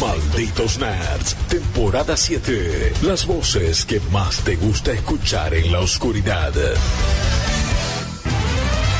Malditos 0.00 0.78
Nerds, 0.78 1.34
temporada 1.48 2.16
7. 2.16 2.94
Las 3.02 3.26
voces 3.26 3.84
que 3.84 4.00
más 4.10 4.40
te 4.44 4.56
gusta 4.56 4.92
escuchar 4.92 5.54
en 5.54 5.72
la 5.72 5.80
oscuridad. 5.80 6.52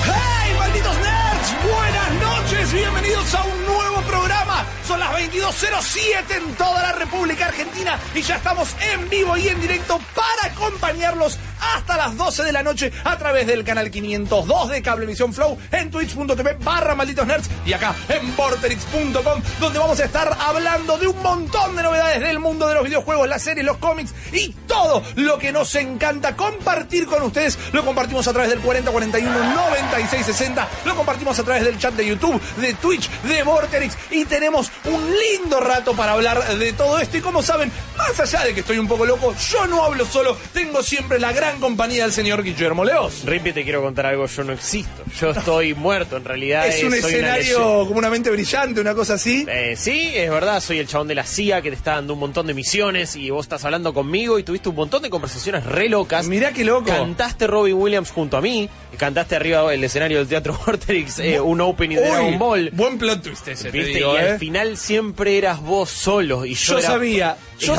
¡Hey, 0.04 0.54
malditos 0.58 0.96
nerds! 0.96 1.54
Buenas 1.62 2.12
noches, 2.22 2.72
bienvenidos 2.72 3.34
a 3.34 3.44
un 3.44 3.66
nuevo 3.66 4.02
programa. 4.02 4.64
Son 4.86 5.00
las 5.00 5.10
22.07 5.12 6.36
en 6.36 6.54
toda 6.54 6.82
la 6.82 6.92
República 6.92 7.46
Argentina 7.46 7.98
y 8.14 8.22
ya 8.22 8.36
estamos 8.36 8.74
en 8.80 9.08
vivo 9.08 9.36
y 9.36 9.48
en 9.48 9.60
directo 9.60 10.00
para 10.14 10.52
acompañarlos 10.52 11.38
hasta 11.60 11.96
las 11.96 12.16
12 12.16 12.44
de 12.44 12.52
la 12.52 12.62
noche 12.62 12.92
a 13.04 13.16
través 13.18 13.46
del 13.46 13.64
canal 13.64 13.90
502 13.90 14.70
de 14.70 14.82
Cablevisión 14.82 15.32
Flow 15.32 15.58
en 15.70 15.90
twitch.tv 15.90 16.56
barra 16.60 16.94
malditos 16.94 17.26
nerds 17.26 17.48
y 17.64 17.72
acá 17.72 17.94
en 18.08 18.34
vorterix.com 18.36 19.42
donde 19.60 19.78
vamos 19.78 20.00
a 20.00 20.04
estar 20.04 20.36
hablando 20.40 20.98
de 20.98 21.06
un 21.06 21.22
montón 21.22 21.76
de 21.76 21.82
novedades 21.82 22.20
del 22.20 22.38
mundo 22.38 22.68
de 22.68 22.74
los 22.74 22.84
videojuegos, 22.84 23.28
las 23.28 23.42
series, 23.42 23.64
los 23.64 23.78
cómics 23.78 24.14
y 24.32 24.50
todo 24.66 25.02
lo 25.16 25.38
que 25.38 25.52
nos 25.52 25.74
encanta 25.74 26.36
compartir 26.36 27.06
con 27.06 27.22
ustedes. 27.22 27.58
Lo 27.72 27.84
compartimos 27.84 28.26
a 28.28 28.32
través 28.32 28.50
del 28.50 28.60
40 28.60 28.90
41 28.90 29.54
96 29.54 30.26
60, 30.26 30.68
lo 30.84 30.94
compartimos 30.96 31.38
a 31.38 31.44
través 31.44 31.64
del 31.64 31.78
chat 31.78 31.94
de 31.94 32.06
YouTube, 32.06 32.40
de 32.56 32.74
Twitch, 32.74 33.10
de 33.22 33.42
Vorterix. 33.42 33.96
Y 34.10 34.24
tenemos 34.24 34.70
un 34.84 35.10
lindo 35.10 35.60
rato 35.60 35.94
para 35.94 36.12
hablar 36.12 36.56
de 36.56 36.72
todo 36.72 36.98
esto. 36.98 37.16
Y 37.16 37.20
como 37.20 37.42
saben, 37.42 37.70
más 37.96 38.18
allá 38.18 38.44
de 38.44 38.54
que 38.54 38.60
estoy 38.60 38.78
un 38.78 38.88
poco 38.88 39.06
loco, 39.06 39.34
yo 39.50 39.66
no 39.66 39.84
hablo 39.84 40.04
solo, 40.04 40.36
tengo 40.52 40.82
siempre 40.82 41.18
la 41.18 41.32
gran 41.32 41.55
compañía 41.56 42.02
del 42.04 42.12
señor 42.12 42.42
Guillermo 42.42 42.84
Leos. 42.84 43.22
Rippy, 43.24 43.52
te 43.52 43.64
quiero 43.64 43.82
contar 43.82 44.06
algo, 44.06 44.26
yo 44.26 44.44
no 44.44 44.52
existo. 44.52 45.02
Yo 45.20 45.30
estoy 45.30 45.74
muerto, 45.74 46.16
en 46.16 46.24
realidad. 46.24 46.66
Es 46.66 46.82
eh, 46.82 46.86
un 46.86 46.90
soy 46.92 46.98
una 47.00 47.08
escenario 47.08 47.58
leyenda. 47.58 47.86
como 47.88 47.98
una 47.98 48.10
mente 48.10 48.30
brillante, 48.30 48.80
una 48.80 48.94
cosa 48.94 49.14
así. 49.14 49.44
Eh, 49.48 49.74
sí, 49.76 50.12
es 50.14 50.30
verdad, 50.30 50.60
soy 50.60 50.78
el 50.78 50.86
chabón 50.86 51.08
de 51.08 51.14
la 51.14 51.24
CIA 51.24 51.62
que 51.62 51.70
te 51.70 51.76
está 51.76 51.92
dando 51.94 52.14
un 52.14 52.20
montón 52.20 52.46
de 52.46 52.54
misiones 52.54 53.16
y 53.16 53.30
vos 53.30 53.44
estás 53.44 53.64
hablando 53.64 53.92
conmigo 53.94 54.38
y 54.38 54.42
tuviste 54.42 54.68
un 54.68 54.76
montón 54.76 55.02
de 55.02 55.10
conversaciones 55.10 55.64
re 55.64 55.88
locas. 55.88 56.26
Mirá 56.26 56.52
qué 56.52 56.64
loco. 56.64 56.86
Cantaste 56.86 57.46
Robin 57.46 57.74
Williams 57.74 58.10
junto 58.10 58.36
a 58.36 58.40
mí, 58.40 58.68
cantaste 58.96 59.36
arriba 59.36 59.68
del 59.70 59.82
escenario 59.84 60.18
del 60.18 60.28
Teatro 60.28 60.58
Vorterix 60.66 61.18
eh, 61.18 61.40
un 61.40 61.60
opening 61.60 61.96
de 61.96 62.02
Dragon 62.08 62.38
Ball. 62.38 62.70
Buen 62.72 62.98
plot 62.98 63.22
twist 63.22 63.48
ese, 63.48 63.70
te 63.70 63.78
¿Viste? 63.78 63.94
digo, 63.98 64.14
y 64.14 64.16
¿eh? 64.16 64.30
al 64.32 64.38
final 64.38 64.76
siempre 64.76 65.38
eras 65.38 65.60
vos 65.60 65.90
solo. 65.90 66.44
Y 66.44 66.54
yo, 66.54 66.72
Yo 66.74 66.78
era- 66.78 66.86
sabía. 66.88 67.36
Yo, 67.58 67.74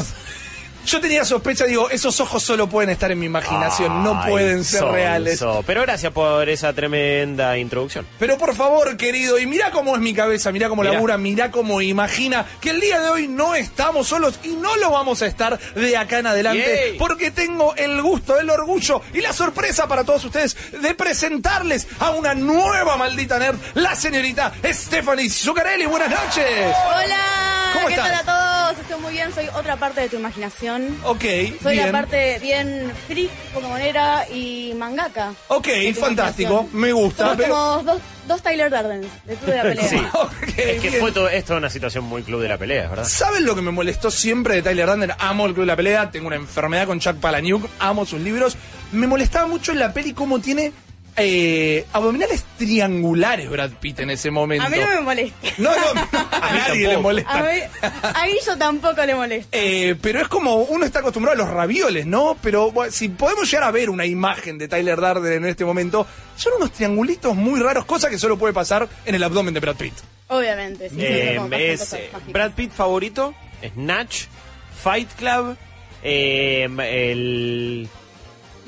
yo 0.87 1.01
tenía 1.01 1.25
sospecha, 1.25 1.65
digo, 1.65 1.89
esos 1.89 2.17
ojos 2.21 2.41
solo 2.41 2.67
pueden 2.67 2.89
estar 2.89 3.11
en 3.11 3.19
mi 3.19 3.25
imaginación, 3.25 4.03
no 4.03 4.21
pueden 4.25 4.63
ser 4.63 4.85
reales. 4.85 5.43
Pero 5.65 5.81
gracias 5.81 6.13
por 6.13 6.47
esa 6.47 6.71
tremenda 6.73 7.57
introducción. 7.57 8.07
Pero 8.17 8.37
por 8.37 8.55
favor, 8.55 8.95
querido, 8.95 9.37
y 9.37 9.45
mirá 9.45 9.69
cómo 9.71 9.95
es 9.95 10.01
mi 10.01 10.13
cabeza, 10.13 10.51
mirá 10.51 10.69
cómo 10.69 10.81
Mirá. 10.83 10.93
labura, 10.93 11.17
mirá 11.17 11.51
cómo 11.51 11.81
imagina 11.81 12.45
que 12.61 12.69
el 12.69 12.79
día 12.79 13.01
de 13.01 13.09
hoy 13.09 13.27
no 13.27 13.53
estamos 13.53 14.07
solos 14.07 14.39
y 14.43 14.49
no 14.49 14.77
lo 14.77 14.91
vamos 14.91 15.21
a 15.21 15.27
estar 15.27 15.59
de 15.75 15.97
acá 15.97 16.19
en 16.19 16.27
adelante, 16.27 16.87
Yay. 16.91 16.97
porque 16.97 17.31
tengo 17.31 17.75
el 17.75 18.01
gusto, 18.01 18.39
el 18.39 18.49
orgullo 18.49 19.01
y 19.13 19.19
la 19.19 19.33
sorpresa 19.33 19.87
para 19.87 20.05
todos 20.05 20.23
ustedes 20.23 20.55
de 20.81 20.93
presentarles 20.93 21.87
a 21.99 22.11
una 22.11 22.33
nueva 22.33 22.95
maldita 22.95 23.37
nerd, 23.39 23.57
la 23.73 23.93
señorita 23.95 24.53
Stephanie 24.63 25.29
Zuccarelli. 25.29 25.85
Buenas 25.85 26.09
noches. 26.11 26.73
Hola, 26.95 27.66
¿Cómo 27.77 27.87
¿qué 27.87 27.93
estás? 27.95 28.11
tal 28.25 28.35
a 28.35 28.69
todos? 28.71 28.79
Estoy 28.81 29.01
muy 29.01 29.13
bien, 29.13 29.33
soy 29.33 29.47
otra 29.55 29.75
parte 29.77 30.01
de 30.01 30.09
tu 30.09 30.17
imaginación. 30.17 30.97
Ok, 31.03 31.23
Soy 31.61 31.73
bien. 31.75 31.85
la 31.87 31.91
parte 31.91 32.39
bien 32.39 32.91
freak, 33.07 33.29
pokémonera 33.53 34.27
y 34.29 34.73
mangaka. 34.77 35.33
Ok, 35.47 35.67
de 35.67 35.93
tu 35.93 35.99
fantástico, 36.01 36.49
imaginación. 36.51 36.81
me 36.81 36.91
gusta. 36.93 37.23
Somos 37.23 37.37
pero- 37.37 37.49
como 37.53 37.83
dos, 37.83 38.01
dos 38.27 38.41
Tyler 38.41 38.69
Dardens, 38.69 39.07
de 39.25 39.35
Club 39.35 39.49
de 39.51 39.55
la 39.57 39.63
Pelea. 39.63 39.87
Sí. 39.89 40.01
Ok, 40.13 40.33
Es 40.57 40.81
que 40.81 40.89
bien. 40.89 41.01
fue 41.01 41.11
todo, 41.11 41.29
es 41.29 41.45
toda 41.45 41.59
una 41.59 41.69
situación 41.69 42.03
muy 42.03 42.23
club 42.23 42.41
de 42.41 42.49
la 42.49 42.57
pelea, 42.57 42.87
¿verdad? 42.89 43.05
¿Saben 43.05 43.45
lo 43.45 43.55
que 43.55 43.61
me 43.61 43.71
molestó 43.71 44.11
siempre 44.11 44.55
de 44.55 44.61
Tyler 44.61 44.87
Durden? 44.87 45.11
Amo 45.19 45.45
el 45.45 45.53
Club 45.53 45.63
de 45.63 45.67
la 45.67 45.75
Pelea, 45.75 46.11
tengo 46.11 46.27
una 46.27 46.35
enfermedad 46.35 46.87
con 46.87 46.99
Chuck 46.99 47.17
Palahniuk, 47.17 47.67
amo 47.79 48.05
sus 48.05 48.19
libros. 48.21 48.57
Me 48.91 49.07
molestaba 49.07 49.47
mucho 49.47 49.71
en 49.71 49.79
la 49.79 49.91
peli 49.93 50.13
cómo 50.13 50.39
tiene 50.39 50.71
eh, 51.17 51.85
abdominales 51.93 52.45
triangulares 52.57 53.49
Brad 53.49 53.71
Pitt 53.79 53.99
en 53.99 54.11
ese 54.11 54.29
momento. 54.31 54.65
A 54.65 54.69
mí 54.69 54.77
no 54.79 54.87
me 54.87 55.01
molesta. 55.01 55.47
No, 55.57 55.71
no, 55.71 56.01
a 56.31 56.53
nadie 56.53 56.87
tampoco. 56.87 57.11
le 57.13 57.25
A, 57.27 57.37
molesta. 57.37 57.41
mí, 57.41 57.59
a 58.03 58.25
Guillo 58.27 58.57
tampoco 58.57 59.05
le 59.05 59.15
molesta. 59.15 59.57
Eh, 59.57 59.95
pero 60.01 60.21
es 60.21 60.27
como 60.27 60.55
uno 60.57 60.85
está 60.85 60.99
acostumbrado 60.99 61.41
a 61.41 61.45
los 61.45 61.53
ravioles, 61.53 62.05
¿no? 62.05 62.37
Pero 62.41 62.71
bueno, 62.71 62.91
si 62.91 63.09
podemos 63.09 63.49
llegar 63.49 63.67
a 63.67 63.71
ver 63.71 63.89
una 63.89 64.05
imagen 64.05 64.57
de 64.57 64.67
Tyler 64.67 64.97
Durden 64.99 65.33
en 65.43 65.45
este 65.45 65.65
momento, 65.65 66.05
son 66.35 66.53
unos 66.57 66.71
triangulitos 66.71 67.35
muy 67.35 67.59
raros, 67.59 67.85
cosa 67.85 68.09
que 68.09 68.17
solo 68.17 68.37
puede 68.37 68.53
pasar 68.53 68.87
en 69.05 69.15
el 69.15 69.23
abdomen 69.23 69.53
de 69.53 69.59
Brad 69.59 69.75
Pitt. 69.75 69.93
Obviamente, 70.29 70.89
sí. 70.89 70.95
Eh, 70.99 71.33
como 71.37 71.49
pasan 71.49 71.99
es. 71.99 72.31
Brad 72.31 72.51
Pitt 72.51 72.71
favorito, 72.71 73.33
Snatch, 73.73 74.25
Fight 74.83 75.09
Club, 75.13 75.57
eh, 76.03 76.67
el 76.79 77.89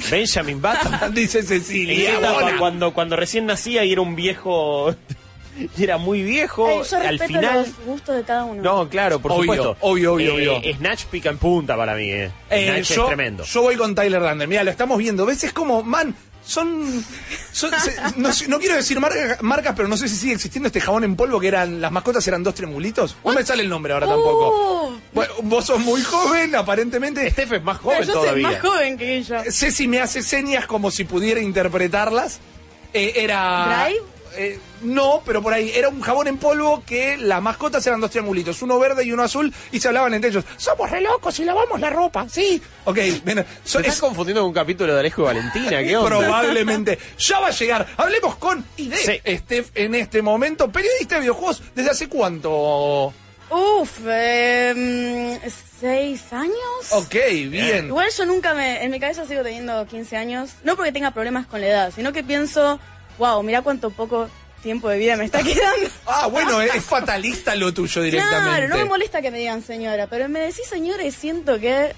Benjamin 0.09 0.61
Button. 0.61 1.13
Dice 1.13 1.39
¿En 1.39 1.47
Cecilia. 1.47 1.95
qué 2.11 2.17
etapa? 2.17 2.51
Cuando, 2.57 2.93
cuando 2.93 3.15
recién 3.15 3.45
nacía 3.45 3.83
y 3.85 3.91
era 3.91 4.01
un 4.01 4.15
viejo, 4.15 4.93
y 5.77 5.83
era 5.83 5.97
muy 5.97 6.21
viejo, 6.23 6.69
Eh, 6.69 6.81
yo 6.89 6.97
al 6.97 7.19
final... 7.19 7.61
los 7.61 7.85
gustos 7.85 8.15
de 8.15 8.23
cada 8.23 8.45
uno. 8.45 8.61
No, 8.61 8.87
claro, 8.89 9.19
por 9.19 9.31
Obvio, 9.33 9.41
supuesto. 9.41 9.77
obvio, 9.81 10.13
obvio, 10.13 10.39
Eh, 10.39 10.47
obvio. 10.49 10.73
Snatch 10.75 11.05
pica 11.05 11.29
en 11.29 11.37
punta 11.37 11.75
para 11.75 11.95
mí, 11.95 12.09
eh. 12.11 12.31
Eh, 12.49 12.65
Snatch 12.83 12.93
yo, 12.95 13.01
es 13.03 13.07
tremendo. 13.07 13.43
Yo 13.43 13.61
voy 13.61 13.75
con 13.75 13.93
Tyler 13.95 14.21
Durden. 14.21 14.47
Mira, 14.49 14.63
lo 14.63 14.71
estamos 14.71 14.97
viendo. 14.97 15.25
¿Ves? 15.25 15.43
Es 15.43 15.53
como, 15.53 15.83
man, 15.83 16.15
son. 16.45 17.03
son- 17.51 17.71
se- 17.79 18.47
no, 18.47 18.59
quiero 18.59 18.75
decir 18.75 18.99
marca- 18.99 19.37
marcas, 19.41 19.73
pero 19.75 19.87
no 19.87 19.97
sé 19.97 20.07
si 20.07 20.15
sigue 20.15 20.33
existiendo 20.33 20.67
este 20.67 20.79
jabón 20.81 21.03
en 21.03 21.15
polvo 21.15 21.39
que 21.39 21.47
eran. 21.49 21.81
Las 21.81 21.91
mascotas 21.91 22.25
eran 22.27 22.41
dos 22.43 22.55
triangulitos. 22.55 23.17
No 23.25 23.33
me 23.33 23.43
sale 23.45 23.63
el 23.63 23.69
nombre 23.69 23.93
ahora 23.93 24.07
tampoco. 24.07 24.98
Bueno, 25.27 25.33
vos 25.43 25.65
sos 25.65 25.79
muy 25.79 26.01
joven, 26.01 26.55
aparentemente. 26.55 27.29
Steph 27.31 27.53
es 27.53 27.63
más 27.63 27.77
joven 27.79 27.99
yo 27.99 28.13
soy 28.13 28.13
todavía. 28.21 28.47
más 28.49 28.61
joven 28.61 28.97
que 28.97 29.17
Guillo. 29.17 29.37
Ceci 29.51 29.87
me 29.87 29.99
hace 30.01 30.21
señas 30.23 30.65
como 30.65 30.91
si 30.91 31.03
pudiera 31.03 31.39
interpretarlas. 31.41 32.39
Eh, 32.93 33.13
era. 33.17 33.85
¿Drive? 33.87 34.01
eh, 34.37 34.59
no, 34.83 35.21
pero 35.25 35.41
por 35.41 35.53
ahí 35.53 35.71
era 35.75 35.89
un 35.89 35.99
jabón 36.01 36.27
en 36.27 36.37
polvo 36.37 36.83
que 36.85 37.17
las 37.17 37.41
mascotas 37.41 37.85
eran 37.87 37.99
dos 37.99 38.11
triangulitos, 38.11 38.61
uno 38.61 38.79
verde 38.79 39.03
y 39.03 39.11
uno 39.11 39.23
azul, 39.23 39.53
y 39.71 39.79
se 39.79 39.87
hablaban 39.89 40.13
entre 40.13 40.29
ellos. 40.29 40.45
Somos 40.55 40.89
re 40.89 41.01
locos 41.01 41.37
y 41.39 41.45
lavamos 41.45 41.79
la 41.81 41.89
ropa, 41.89 42.25
sí. 42.29 42.61
Ok, 42.85 42.97
bueno, 43.25 43.43
so- 43.65 43.79
¿Te 43.79 43.87
estás 43.87 43.95
es- 43.95 43.99
confundiendo 44.01 44.41
con 44.41 44.49
un 44.49 44.53
capítulo 44.53 44.93
de 44.93 44.99
Alejo 45.01 45.23
y 45.23 45.25
Valentina? 45.25 45.69
¿Qué 45.83 45.97
onda? 45.97 46.09
Probablemente. 46.19 46.97
Ya 47.17 47.39
va 47.39 47.47
a 47.47 47.51
llegar. 47.51 47.87
Hablemos 47.97 48.35
con 48.37 48.63
de 48.77 48.95
Sí. 48.97 49.37
Steph 49.37 49.71
en 49.75 49.95
este 49.95 50.21
momento. 50.21 50.71
Periodista 50.71 51.15
de 51.15 51.21
videojuegos, 51.21 51.61
¿desde 51.75 51.89
hace 51.91 52.07
cuánto? 52.07 53.13
Uf, 53.51 53.99
em, 54.07 55.39
¿seis 55.79 56.21
años? 56.31 56.53
Ok, 56.91 57.15
bien. 57.49 57.87
Igual 57.87 58.09
yo 58.15 58.25
nunca 58.25 58.53
me. 58.53 58.83
En 58.83 58.91
mi 58.91 58.99
cabeza 58.99 59.25
sigo 59.25 59.41
teniendo 59.41 59.85
15 59.87 60.17
años. 60.17 60.51
No 60.63 60.75
porque 60.75 60.91
tenga 60.91 61.11
problemas 61.11 61.47
con 61.47 61.61
la 61.61 61.67
edad, 61.67 61.93
sino 61.95 62.13
que 62.13 62.23
pienso, 62.23 62.79
wow, 63.17 63.41
mira 63.43 63.61
cuánto 63.61 63.89
poco 63.89 64.29
tiempo 64.61 64.89
de 64.89 64.97
vida 64.99 65.15
me 65.15 65.25
está 65.25 65.39
quedando. 65.43 65.89
Ah, 66.05 66.27
bueno, 66.27 66.61
es 66.61 66.83
fatalista 66.83 67.55
lo 67.55 67.73
tuyo 67.73 68.01
directamente. 68.01 68.49
Claro, 68.49 68.67
no 68.67 68.77
me 68.77 68.85
molesta 68.85 69.21
que 69.21 69.31
me 69.31 69.39
digan 69.39 69.63
señora, 69.63 70.07
pero 70.07 70.29
me 70.29 70.39
decís 70.41 70.67
señora 70.69 71.03
y 71.03 71.11
siento 71.11 71.59
que 71.59 71.95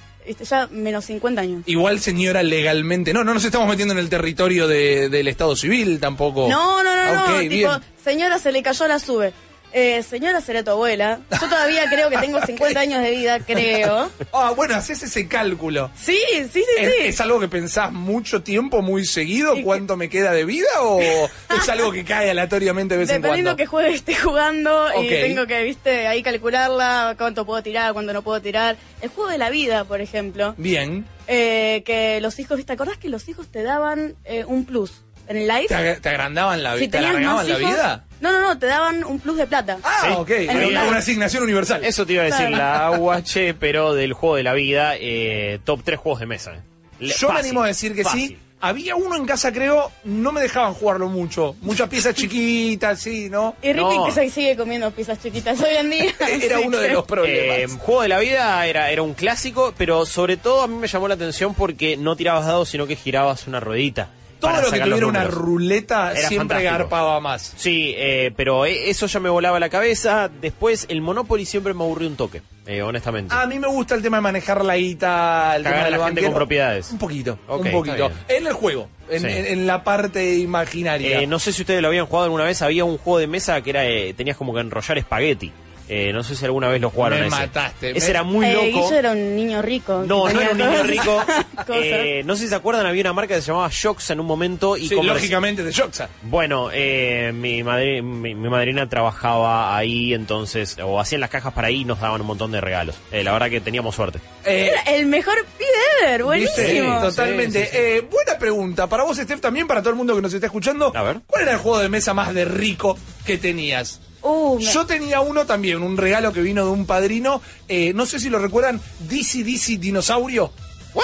ya 0.48 0.68
menos 0.72 1.06
50 1.06 1.42
años. 1.42 1.64
Igual, 1.66 2.00
señora, 2.00 2.44
legalmente. 2.44 3.12
No, 3.12 3.24
no 3.24 3.34
nos 3.34 3.44
estamos 3.44 3.68
metiendo 3.68 3.94
en 3.94 4.00
el 4.00 4.08
territorio 4.10 4.68
de- 4.68 5.10
del 5.10 5.28
Estado 5.28 5.56
civil 5.56 6.00
tampoco. 6.00 6.48
No, 6.48 6.84
no, 6.84 6.96
no, 6.96 7.14
no. 7.14 7.24
Ok, 7.24 7.40
tipo, 7.42 7.50
bien. 7.50 7.70
señora 8.06 8.38
se 8.38 8.52
le 8.52 8.62
cayó 8.62 8.88
la 8.88 9.00
sube. 9.00 9.34
Eh, 9.74 10.04
señora, 10.04 10.42
será 10.42 10.64
tu 10.64 10.72
abuela. 10.72 11.20
Yo 11.32 11.40
todavía 11.48 11.86
creo 11.90 12.10
que 12.10 12.18
tengo 12.18 12.42
50 12.46 12.80
años 12.80 13.02
de 13.02 13.12
vida, 13.12 13.40
creo. 13.40 14.10
Ah, 14.34 14.52
bueno, 14.56 14.76
haces 14.76 15.02
ese 15.04 15.28
cálculo. 15.28 15.90
Sí, 15.96 16.20
sí, 16.44 16.50
sí, 16.52 16.64
¿Es, 16.78 16.90
sí. 16.92 16.98
es 17.04 17.22
algo 17.22 17.40
que 17.40 17.48
pensás 17.48 17.92
mucho 17.92 18.44
tiempo, 18.44 18.82
muy 18.82 19.06
seguido, 19.06 19.54
cuánto 19.64 19.96
me 19.98 20.10
queda 20.10 20.32
de 20.34 20.44
vida 20.46 20.68
o 20.82 21.00
es 21.02 21.70
algo 21.70 21.92
que 21.92 22.04
cae 22.04 22.30
aleatoriamente 22.32 22.96
de 22.96 23.00
vez 23.00 23.10
en 23.10 23.22
Dependiendo 23.22 23.52
cuando? 23.52 23.58
qué 23.58 23.66
juego 23.66 23.90
esté 23.90 24.16
jugando 24.16 24.88
y 25.02 25.08
tengo 25.08 25.48
que, 25.48 25.64
viste, 25.64 26.08
ahí 26.08 26.22
calcularla, 26.22 27.16
cuánto 27.18 27.46
puedo 27.46 27.64
tirar, 27.64 27.94
cuánto 27.94 28.12
no 28.14 28.22
puedo 28.22 28.42
tirar. 28.42 28.76
El 29.02 29.10
juego 29.10 29.30
de 29.30 29.38
la 29.38 29.50
vida, 29.50 29.86
por 29.86 30.02
ejemplo, 30.02 30.54
Bien. 30.58 31.06
eh, 31.28 31.82
que 31.86 32.20
los 32.22 32.38
hijos, 32.40 32.64
¿te 32.66 32.74
acordás 32.74 32.98
que 32.98 33.10
los 33.10 33.28
hijos 33.30 33.48
te 33.48 33.64
daban 33.64 34.16
eh, 34.26 34.44
un 34.46 34.66
plus? 34.66 34.92
En 35.32 35.38
el 35.38 35.48
live. 35.48 35.68
¿Te, 35.68 35.76
ag- 35.76 36.02
te 36.02 36.10
agrandaban 36.10 36.62
la, 36.64 36.78
si 36.78 36.88
te 36.88 36.98
alargaban 37.00 37.48
la 37.50 37.58
hijos, 37.60 37.72
vida? 37.72 38.06
No, 38.22 38.32
no, 38.32 38.40
no, 38.42 38.60
te 38.60 38.68
daban 38.68 39.04
un 39.04 39.20
plus 39.20 39.38
de 39.38 39.48
plata. 39.48 39.78
Ah, 39.84 40.02
Sí. 40.04 40.08
ok. 40.16 40.30
Era 40.30 40.68
una, 40.88 40.98
asignación 40.98 41.44
universal. 41.44 41.84
Eso 41.84 42.06
te 42.06 42.14
iba 42.14 42.22
a 42.24 42.26
decir, 42.26 42.48
Claro. 42.48 42.92
la 42.94 43.00
UH, 43.00 43.56
pero 43.60 43.94
del 43.96 44.14
juego 44.14 44.36
de 44.36 44.44
la 44.44 44.54
vida, 44.54 44.94
eh, 44.98 45.60
top 45.64 45.82
3 45.84 45.98
juegos 46.00 46.20
de 46.20 46.26
mesa. 46.28 46.52
Le- 47.00 47.08
Yo 47.16 47.30
me 47.30 47.34
fácil, 47.36 47.48
animo 47.50 47.64
a 47.64 47.68
decir 47.68 47.96
que 47.96 48.04
fácil. 48.04 48.28
sí. 48.30 48.38
Había 48.64 48.96
uno 48.96 49.16
en 49.16 49.26
casa, 49.26 49.52
creo, 49.52 49.92
no 50.04 50.32
me 50.32 50.40
dejaban 50.40 50.76
jugarlo 50.76 51.08
mucho. 51.10 51.56
Muchas 51.62 51.90
piezas 51.90 52.14
chiquitas, 52.14 53.00
sí, 53.00 53.28
¿no? 53.28 53.56
Y 53.64 53.74
Ricky 53.74 53.98
No. 53.98 54.06
que 54.06 54.12
se 54.12 54.30
sigue 54.30 54.56
comiendo 54.56 54.92
pizzas 54.92 55.20
chiquitas 55.20 55.60
hoy 55.62 55.78
en 55.80 55.90
día. 55.90 56.14
Era 56.44 56.60
uno 56.60 56.78
de 56.78 56.90
los 56.90 57.04
problemas. 57.06 57.58
Eh, 57.58 57.68
juego 57.80 58.04
de 58.04 58.10
la 58.10 58.20
vida 58.20 58.64
era, 58.68 58.92
era 58.92 59.02
un 59.02 59.16
clásico, 59.16 59.74
pero 59.76 60.06
sobre 60.06 60.38
todo 60.38 60.62
a 60.62 60.68
mí 60.68 60.76
me 60.76 60.88
llamó 60.88 61.08
la 61.08 61.16
atención 61.16 61.56
porque 61.56 61.98
no 61.98 62.16
tirabas 62.16 62.46
dados, 62.46 62.70
sino 62.70 62.86
que 62.86 62.96
girabas 62.96 63.48
una 63.48 63.60
ruedita. 63.60 64.10
Todo 64.42 64.62
lo 64.62 64.72
que 64.72 64.80
tuviera 64.82 65.08
una 65.08 65.24
ruleta 65.24 66.12
Era 66.12 66.28
siempre 66.28 66.58
fantástico. 66.58 66.72
garpaba 66.80 67.20
más. 67.22 67.54
Sí, 67.56 67.94
eh, 67.96 68.32
pero 68.36 68.66
eh, 68.66 68.90
eso 68.90 69.06
ya 69.08 69.20
me 69.22 69.30
volaba 69.30 69.60
la 69.60 69.70
cabeza. 69.70 70.30
Después, 70.42 70.86
el 70.90 71.02
Monopoly 71.02 71.46
siempre 71.46 71.74
me 71.74 71.84
aburrió 71.84 72.08
un 72.10 72.16
toque, 72.18 72.42
eh, 72.66 72.82
honestamente. 72.82 73.34
A 73.34 73.46
mí 73.46 73.60
me 73.60 73.68
gusta 73.68 73.96
el 73.96 74.02
tema 74.02 74.18
de 74.18 74.22
manejar 74.22 74.66
la 74.66 74.76
guita, 74.76 75.56
el 75.56 75.64
Cagar 75.64 75.64
tema 75.64 75.82
a 75.82 75.84
del 75.84 75.92
la 75.92 75.98
gente 75.98 76.02
banquero. 76.22 76.28
con 76.28 76.34
propiedades. 76.36 76.92
Un 76.92 76.98
poquito, 76.98 77.40
un 77.48 77.72
poquito. 77.72 78.12
En 78.28 78.48
el 78.48 78.54
juego, 78.54 78.90
en, 79.10 79.22
Sí. 79.22 79.28
en- 79.28 79.46
en 79.46 79.68
la 79.68 79.84
parte 79.84 80.36
imaginaria. 80.38 81.22
Eh, 81.22 81.28
no 81.28 81.40
sé 81.40 81.54
si 81.54 81.62
ustedes 81.62 81.82
lo 81.82 81.88
habían 81.90 82.06
jugado 82.08 82.26
alguna 82.26 82.44
vez. 82.44 82.62
Había 82.62 82.84
un 82.84 82.98
juego 82.98 83.20
de 83.20 83.28
mesa 83.28 83.62
que 83.62 83.70
era 83.70 83.86
eh, 83.86 84.14
tenías 84.16 84.36
como 84.38 84.54
que 84.54 84.60
enrollar 84.62 84.98
espagueti. 84.98 85.52
Eh, 85.94 86.14
no 86.14 86.24
sé 86.24 86.38
si 86.38 86.46
alguna 86.46 86.70
vez 86.70 86.80
lo 86.80 86.90
jugaron. 86.90 87.20
Me 87.20 87.28
ese. 87.28 87.36
mataste. 87.36 87.92
Ese 87.92 88.00
Me- 88.00 88.10
era 88.12 88.24
muy 88.24 88.46
Eh, 88.46 88.54
loco. 88.54 88.66
Guillo 88.88 88.96
era 88.98 89.12
un 89.12 89.36
niño 89.36 89.62
rico. 89.62 90.04
No, 90.08 90.30
no 90.30 90.40
era 90.40 90.52
un 90.52 90.58
niño 90.58 90.84
rico. 90.84 91.22
Eh, 91.74 92.24
no 92.26 92.36
sé 92.36 92.44
si 92.44 92.50
se 92.50 92.56
acuerdan, 92.56 92.86
había 92.86 93.02
una 93.02 93.14
marca 93.14 93.36
que 93.36 93.42
se 93.42 93.48
llamaba 93.48 93.70
Shox 93.72 94.10
en 94.10 94.20
un 94.20 94.26
momento. 94.26 94.76
Y 94.78 94.88
Sí, 94.88 94.96
lógicamente 94.96 95.64
de 95.64 95.72
Shoxa. 95.72 96.10
Bueno, 96.24 96.70
eh, 96.74 97.32
mi, 97.34 97.62
madri- 97.62 98.02
mi, 98.02 98.34
mi 98.36 98.50
madrina 98.50 98.88
trabajaba 98.90 99.76
ahí, 99.78 100.14
entonces, 100.14 100.78
o 100.84 101.00
hacían 101.00 101.22
las 101.22 101.30
cajas 101.30 101.54
para 101.54 101.68
ahí 101.68 101.82
y 101.82 101.86
nos 101.86 102.00
daban 102.00 102.22
un 102.22 102.28
montón 102.28 102.52
de 102.52 102.62
regalos. 102.62 102.96
Eh, 103.12 103.24
la 103.24 103.32
verdad 103.34 103.50
que 103.50 103.62
teníamos 103.62 103.96
suerte. 103.96 104.20
Eh, 104.46 104.72
Era 104.72 104.82
el 104.96 105.06
mejor 105.06 105.36
pibe 105.58 105.70
ever, 106.04 106.24
buenísimo. 106.24 107.00
Totalmente. 107.02 107.60
Sí, 107.66 107.66
sí, 107.66 107.72
sí. 107.72 107.78
Eh, 107.80 108.08
buena 108.10 108.38
pregunta. 108.40 108.88
Para 108.88 109.04
vos, 109.04 109.18
Steph, 109.18 109.40
también 109.42 109.68
para 109.68 109.82
todo 109.82 109.92
el 109.92 109.96
mundo 109.98 110.16
que 110.16 110.22
nos 110.22 110.34
está 110.34 110.48
escuchando. 110.48 110.92
A 110.96 111.04
ver. 111.04 111.18
¿Cuál 111.28 111.44
era 111.44 111.52
el 111.54 111.58
juego 111.60 111.80
de 111.80 111.90
mesa 111.90 112.14
más 112.14 112.34
de 112.34 112.46
rico 112.46 112.98
que 113.26 113.38
tenías? 113.38 114.00
Uh, 114.22 114.58
me- 114.60 114.64
Yo 114.66 114.86
tenía 114.86 115.22
uno 115.22 115.46
también, 115.46 115.82
un 115.82 115.98
regalo 115.98 116.32
que 116.34 116.42
vino 116.42 116.64
de 116.66 116.72
un 116.72 116.86
padrino. 116.86 117.42
eh, 117.68 117.92
no 117.94 118.06
sé 118.06 118.20
si 118.20 118.30
lo 118.30 118.40
recuerdan, 118.40 118.80
DC 119.00 119.44
DC 119.44 119.78
Dinosaurio. 119.78 120.52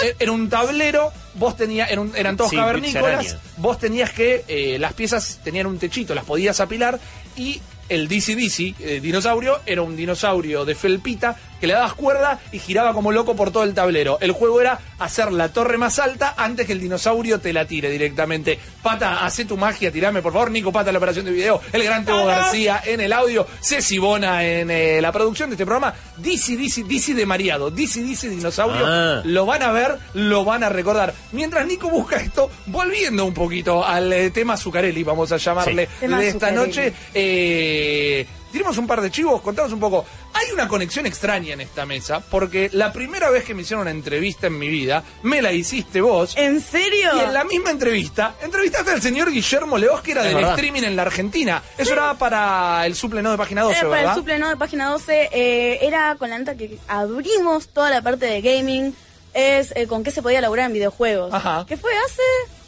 Eh, 0.03 0.15
Era 0.19 0.31
un 0.33 0.49
tablero, 0.49 1.11
vos 1.35 1.55
tenías, 1.55 1.89
eran, 1.89 2.11
eran 2.15 2.35
todos 2.35 2.49
Sí, 2.49 2.57
cavernícolas, 2.57 3.37
vos 3.57 3.79
tenías 3.79 4.11
que, 4.11 4.43
eh, 4.47 4.77
las 4.79 4.93
piezas 4.93 5.39
tenían 5.43 5.65
un 5.65 5.79
techito, 5.79 6.13
las 6.13 6.25
podías 6.25 6.59
apilar 6.59 6.99
y 7.37 7.61
el 7.87 8.09
DC 8.09 8.35
DC, 8.35 8.75
eh, 8.81 8.99
dinosaurio, 9.01 9.61
era 9.65 9.81
un 9.81 9.95
dinosaurio 9.95 10.65
de 10.65 10.75
felpita 10.75 11.37
que 11.59 11.67
le 11.67 11.73
dabas 11.73 11.93
cuerda 11.93 12.39
y 12.51 12.59
giraba 12.59 12.93
como 12.93 13.11
loco 13.11 13.35
por 13.35 13.51
todo 13.51 13.63
el 13.63 13.73
tablero. 13.73 14.17
El 14.21 14.31
juego 14.31 14.61
era 14.61 14.79
hacer 14.99 15.31
la 15.31 15.49
torre 15.49 15.77
más 15.77 15.99
alta 15.99 16.33
antes 16.37 16.65
que 16.65 16.73
el 16.73 16.79
dinosaurio 16.79 17.39
te 17.39 17.53
la 17.53 17.65
tire 17.65 17.89
directamente. 17.89 18.59
Pata, 18.81 19.25
hace 19.25 19.45
tu 19.45 19.57
magia, 19.57 19.91
tirame 19.91 20.21
por 20.21 20.33
favor. 20.33 20.51
Nico 20.51 20.71
Pata 20.71 20.89
en 20.89 20.93
la 20.93 20.97
operación 20.99 21.25
de 21.25 21.31
video, 21.31 21.59
el 21.71 21.83
gran 21.83 22.05
Teo 22.05 22.25
García 22.25 22.81
en 22.85 23.01
el 23.01 23.13
audio, 23.13 23.45
Ceci 23.61 23.97
Bona 23.97 24.45
en 24.45 24.69
eh, 24.71 25.01
la 25.01 25.11
producción 25.11 25.49
de 25.49 25.55
este 25.55 25.65
programa. 25.65 25.93
DC 26.17 26.57
DC 26.57 26.83
DC 26.83 27.13
de 27.13 27.25
Mariado, 27.25 27.69
DC 27.71 28.01
DC 28.01 28.29
dinosaurio. 28.29 28.85
Ah. 28.85 29.21
Lo 29.25 29.45
van 29.45 29.63
a 29.63 29.71
ver, 29.71 29.97
lo 30.13 30.43
van 30.45 30.63
a 30.63 30.69
recordar. 30.69 31.13
Mientras 31.31 31.65
Nico 31.65 31.89
busca 31.89 32.17
esto, 32.17 32.49
volviendo 32.67 33.25
un 33.25 33.33
poquito 33.33 33.85
al 33.85 34.11
eh, 34.13 34.29
tema 34.31 34.57
Zucarelli, 34.57 35.03
vamos 35.03 35.31
a 35.31 35.37
llamarle 35.37 35.87
Sí. 35.99 36.07
De 36.07 36.27
esta 36.27 36.47
Zuccarelli. 36.47 36.55
noche. 36.67 36.93
Eh, 37.13 38.25
tiremos 38.51 38.77
un 38.77 38.87
par 38.87 39.01
de 39.01 39.11
chivos, 39.11 39.41
contanos 39.41 39.71
un 39.73 39.79
poco. 39.79 40.05
Hay 40.37 40.51
una 40.53 40.67
conexión 40.67 41.05
extraña 41.05 41.53
en 41.53 41.61
esta 41.61 41.85
mesa, 41.85 42.19
porque 42.19 42.69
la 42.73 42.93
primera 42.93 43.29
vez 43.29 43.43
que 43.43 43.53
me 43.53 43.63
hicieron 43.63 43.81
una 43.81 43.91
entrevista 43.91 44.47
en 44.47 44.57
mi 44.59 44.67
vida, 44.67 45.03
me 45.23 45.41
la 45.41 45.51
hiciste 45.51 45.99
vos. 46.01 46.33
¿En 46.37 46.61
serio? 46.61 47.09
Y 47.15 47.19
en 47.21 47.33
la 47.33 47.43
misma 47.43 47.71
entrevista, 47.71 48.35
entrevistaste 48.41 48.91
al 48.91 49.01
señor 49.01 49.31
Guillermo 49.31 49.77
Leos, 49.77 50.01
que 50.01 50.11
era 50.11 50.21
Es 50.21 50.27
del 50.27 50.35
verdad. 50.35 50.51
streaming 50.53 50.83
en 50.83 50.95
la 50.95 51.01
Argentina. 51.03 51.63
Eso 51.77 51.93
era 51.93 52.13
para 52.15 52.85
el 52.85 52.95
suple 52.95 53.21
no 53.21 53.31
de 53.31 53.37
página 53.37 53.63
12, 53.63 53.73
Era 53.79 53.81
para 53.89 53.95
¿verdad? 54.01 54.13
el 54.13 54.19
suple 54.19 54.39
no 54.39 54.49
de 54.49 54.57
página 54.57 54.89
12. 54.91 55.29
eh, 55.31 55.79
era 55.81 56.15
con 56.19 56.29
la 56.29 56.37
nota 56.39 56.55
que 56.55 56.77
abrimos 56.87 57.69
toda 57.69 57.89
la 57.89 58.01
parte 58.01 58.25
de 58.25 58.41
gaming. 58.41 58.95
Es 59.33 59.71
eh, 59.75 59.87
con 59.87 60.03
qué 60.03 60.11
se 60.11 60.21
podía 60.21 60.41
laburar 60.41 60.65
en 60.67 60.73
videojuegos. 60.73 61.33
Ajá. 61.33 61.65
Que 61.67 61.77
fue 61.77 61.91
hace 62.05 62.21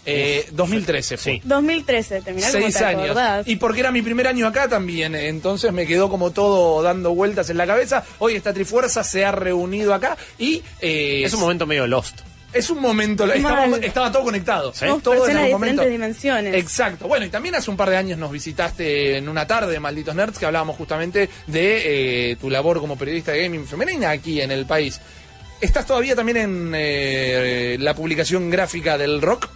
Eh, 0.06 0.48
2013 0.52 1.18
fue. 1.18 1.34
Sí. 1.34 1.42
2013. 1.44 2.22
Terminá 2.22 2.48
como 2.52 2.64
Seis 2.64 2.78
te 2.78 2.86
años. 2.86 3.04
acordás. 3.06 3.48
Y 3.48 3.56
porque 3.58 3.82
era 3.82 3.92
mi 3.92 4.02
primer 4.02 4.28
año 4.28 4.48
acá 4.48 4.68
también, 4.68 5.14
entonces 5.16 5.72
me 5.74 5.86
quedó 5.86 6.10
como 6.10 6.32
todo 6.32 6.82
dando 6.82 7.14
vueltas 7.14 7.50
en 7.50 7.58
la 7.58 7.68
cabeza. 7.68 8.04
Hoy 8.20 8.36
esta 8.36 8.54
Trifuerza 8.54 9.04
se 9.04 9.26
ha 9.26 9.32
reunido 9.32 9.94
acá 9.94 10.18
y... 10.38 10.64
eh, 10.82 11.22
Es 11.26 11.34
un 11.34 11.42
momento 11.42 11.66
medio 11.68 11.86
lost. 11.86 12.22
Es 12.52 12.72
un 12.72 12.82
momento, 12.82 13.32
estaba, 13.32 13.66
estaba 13.78 14.12
todo 14.12 14.24
conectado. 14.24 14.74
Sí. 14.74 14.88
Todo 15.04 15.14
en 15.14 15.22
diferentes 15.34 15.52
momento. 15.52 15.86
dimensiones. 15.86 16.56
Exacto. 16.56 17.08
Bueno, 17.08 17.28
y 17.28 17.30
también 17.30 17.54
hace 17.54 17.70
un 17.70 17.78
par 17.78 17.92
de 17.92 17.98
años 17.98 18.18
nos 18.18 18.32
visitaste 18.32 19.18
en 19.18 19.30
una 19.30 19.46
tarde 19.46 19.72
de 19.74 19.80
Malditos 19.80 20.16
Nerds 20.16 20.40
que 20.40 20.48
hablábamos 20.48 20.76
justamente 20.76 21.30
de 21.46 22.32
eh, 22.32 22.36
tu 22.38 22.50
labor 22.50 22.80
como 22.80 22.98
periodista 22.98 23.34
de 23.34 23.44
gaming 23.44 23.68
femenina 23.68 24.10
aquí 24.10 24.42
en 24.42 24.50
el 24.50 24.66
país. 24.66 25.00
¿Estás 25.62 25.86
todavía 25.86 26.16
también 26.16 26.38
en 26.38 26.72
eh, 26.74 27.78
la 27.80 27.94
publicación 27.94 28.50
gráfica 28.50 28.98
del 28.98 29.22
rock? 29.22 29.48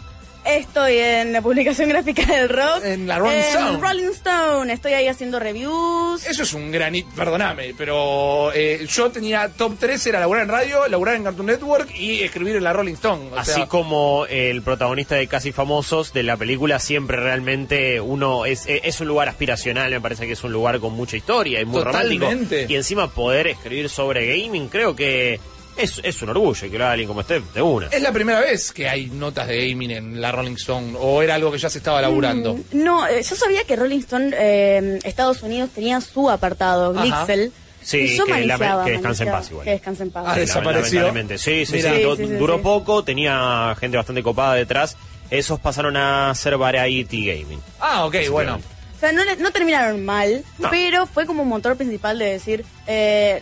Estoy 0.46 0.98
en 0.98 1.32
la 1.34 1.42
publicación 1.42 1.90
gráfica 1.94 2.26
del 2.26 2.50
rock. 2.50 2.84
En 2.84 3.08
la 3.08 3.18
Rolling 3.20 3.34
En 3.36 3.44
Stone. 3.44 3.78
Rolling 3.80 4.12
Stone. 4.12 4.74
Estoy 4.74 4.94
ahí 4.94 5.08
haciendo 5.08 5.40
reviews. 5.40 6.26
Eso 6.26 6.44
es 6.44 6.54
un 6.54 6.72
granito, 6.72 7.10
perdóname, 7.16 7.74
pero 7.78 8.52
eh, 8.54 8.86
yo 8.88 9.10
tenía 9.12 9.50
top 9.50 9.76
3, 9.80 10.06
era 10.08 10.20
laburar 10.20 10.44
en 10.44 10.50
radio, 10.50 10.88
laburar 10.88 11.16
en 11.16 11.24
Cartoon 11.24 11.46
Network 11.48 11.90
y 11.96 12.22
escribir 12.22 12.56
en 12.58 12.64
la 12.64 12.74
Rolling 12.74 12.94
Stone. 12.94 13.30
O 13.32 13.38
Así 13.38 13.54
sea, 13.54 13.68
como 13.68 14.26
el 14.30 14.62
protagonista 14.62 15.16
de 15.16 15.28
Casi 15.28 15.52
Famosos 15.52 16.14
de 16.14 16.24
la 16.24 16.38
película, 16.38 16.80
siempre 16.80 17.18
realmente 17.18 18.02
uno 18.02 18.46
es, 18.46 18.66
eh, 18.68 18.82
es 18.84 19.00
un 19.02 19.08
lugar 19.08 19.30
aspiracional, 19.30 19.92
me 19.92 20.02
parece 20.02 20.28
que 20.28 20.34
es 20.34 20.44
un 20.44 20.52
lugar 20.52 20.80
con 20.80 20.94
mucha 20.94 21.18
historia 21.18 21.62
y 21.62 21.66
muy 21.66 21.84
Totalmente. 21.84 22.26
romántico. 22.26 22.72
Y 22.72 22.76
encima 22.76 23.08
poder 23.10 23.48
escribir 23.48 23.90
sobre 23.90 24.28
gaming, 24.28 24.68
creo 24.68 24.96
que 24.96 25.40
es, 25.78 26.00
es 26.04 26.22
un 26.22 26.30
orgullo 26.30 26.68
y 26.68 26.70
que 26.70 26.78
lo 26.78 26.84
haga 26.86 26.94
alguien 26.94 27.08
como 27.08 27.22
usted 27.22 27.42
de 27.54 27.62
una. 27.62 27.88
¿Es 27.88 28.02
la 28.02 28.12
primera 28.12 28.40
vez 28.42 28.72
que 28.72 28.88
hay 28.90 29.08
notas 29.08 29.48
de 29.48 29.70
gaming 29.70 29.92
en 29.92 30.22
la 30.22 30.32
Rolling 30.32 30.56
Stone 30.56 30.94
o 31.00 31.22
era 31.22 31.36
algo 31.36 31.52
que 31.52 31.58
ya 31.58 31.70
se 31.70 31.78
estaba 31.80 32.02
laburando? 32.02 32.54
Mm, 32.56 32.62
No, 32.84 33.08
eh, 33.08 33.24
yo 33.24 33.36
sabía 33.36 33.64
que 33.64 33.76
Rolling 33.76 34.00
Stone, 34.00 34.32
eh, 34.38 35.00
Estados 35.04 35.42
Unidos, 35.44 35.70
tenía 35.74 36.00
su 36.02 36.30
apartado. 36.30 36.94
Glixel. 36.94 37.52
Sí, 37.82 38.18
que 38.26 38.46
la- 38.46 38.84
que 38.86 38.92
descanse 38.92 39.24
en 39.24 39.32
paz 39.32 39.50
igual. 39.52 39.66
Que 39.66 39.72
descanse 39.72 40.04
en 40.04 40.12
paz. 40.12 40.24
Ah, 40.28 40.36
desapareció. 40.38 41.02
Lamentablemente. 41.02 41.38
Sí, 41.38 41.66
sí, 41.66 41.82
sí, 41.82 41.88
Mira. 41.90 41.92
du- 42.00 42.16
Sí, 42.16 42.24
sí, 42.24 42.30
sí, 42.30 42.36
duró 42.38 42.56
sí. 42.56 42.62
poco, 42.64 43.04
tenía 43.04 43.76
gente 43.80 43.98
bastante 43.98 44.24
copada 44.24 44.54
detrás. 44.56 44.96
Esos 45.30 45.60
pasaron 45.60 45.98
a 45.98 46.34
ser 46.36 46.56
Variety 46.58 47.26
Gaming. 47.26 47.60
Ah, 47.82 48.06
ok, 48.06 48.16
bueno. 48.32 48.56
O 48.96 49.00
sea, 49.00 49.12
no, 49.12 49.26
le- 49.26 49.36
no 49.36 49.52
terminaron 49.52 50.06
mal, 50.06 50.46
No. 50.60 50.70
pero 50.70 51.06
fue 51.08 51.26
como 51.26 51.44
un 51.44 51.50
motor 51.50 51.76
principal 51.76 52.18
de 52.20 52.26
decir, 52.26 52.64
eh, 52.88 53.42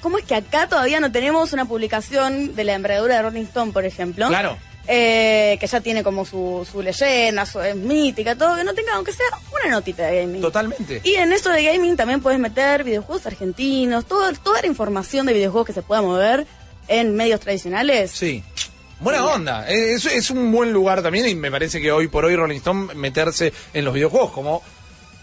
¿cómo 0.00 0.18
es 0.18 0.24
que 0.24 0.34
acá 0.34 0.68
todavía 0.68 1.00
no 1.00 1.12
tenemos 1.12 1.52
una 1.52 1.64
publicación 1.64 2.54
de 2.54 2.64
la 2.64 2.74
envergadura 2.74 3.16
de 3.16 3.22
Rolling 3.22 3.44
Stone, 3.44 3.72
por 3.72 3.84
ejemplo? 3.84 4.28
Claro. 4.28 4.56
Eh, 4.90 5.58
que 5.60 5.66
ya 5.66 5.82
tiene 5.82 6.02
como 6.02 6.24
su, 6.24 6.66
su 6.70 6.80
leyenda, 6.80 7.44
su 7.44 7.60
es 7.60 7.76
mítica, 7.76 8.36
todo, 8.36 8.56
que 8.56 8.64
no 8.64 8.72
tenga, 8.72 8.94
aunque 8.94 9.12
sea 9.12 9.26
una 9.52 9.74
notita 9.74 10.06
de 10.06 10.22
gaming. 10.22 10.40
Totalmente. 10.40 11.02
Y 11.04 11.14
en 11.14 11.30
eso 11.30 11.50
de 11.50 11.62
gaming 11.62 11.94
también 11.94 12.22
puedes 12.22 12.40
meter 12.40 12.84
videojuegos 12.84 13.26
argentinos, 13.26 14.06
todo, 14.06 14.32
toda 14.32 14.62
la 14.62 14.66
información 14.66 15.26
de 15.26 15.34
videojuegos 15.34 15.66
que 15.66 15.72
se 15.74 15.82
pueda 15.82 16.00
mover 16.00 16.46
en 16.88 17.14
medios 17.14 17.40
tradicionales. 17.40 18.12
Sí. 18.12 18.42
Buena 19.00 19.26
onda. 19.26 19.68
Es, 19.68 20.06
es 20.06 20.30
un 20.30 20.50
buen 20.50 20.72
lugar 20.72 21.02
también 21.02 21.28
y 21.28 21.34
me 21.34 21.50
parece 21.50 21.80
que 21.82 21.92
hoy 21.92 22.08
por 22.08 22.24
hoy 22.24 22.34
Rolling 22.34 22.56
Stone 22.56 22.94
meterse 22.94 23.52
en 23.74 23.84
los 23.84 23.92
videojuegos 23.92 24.32
como 24.32 24.62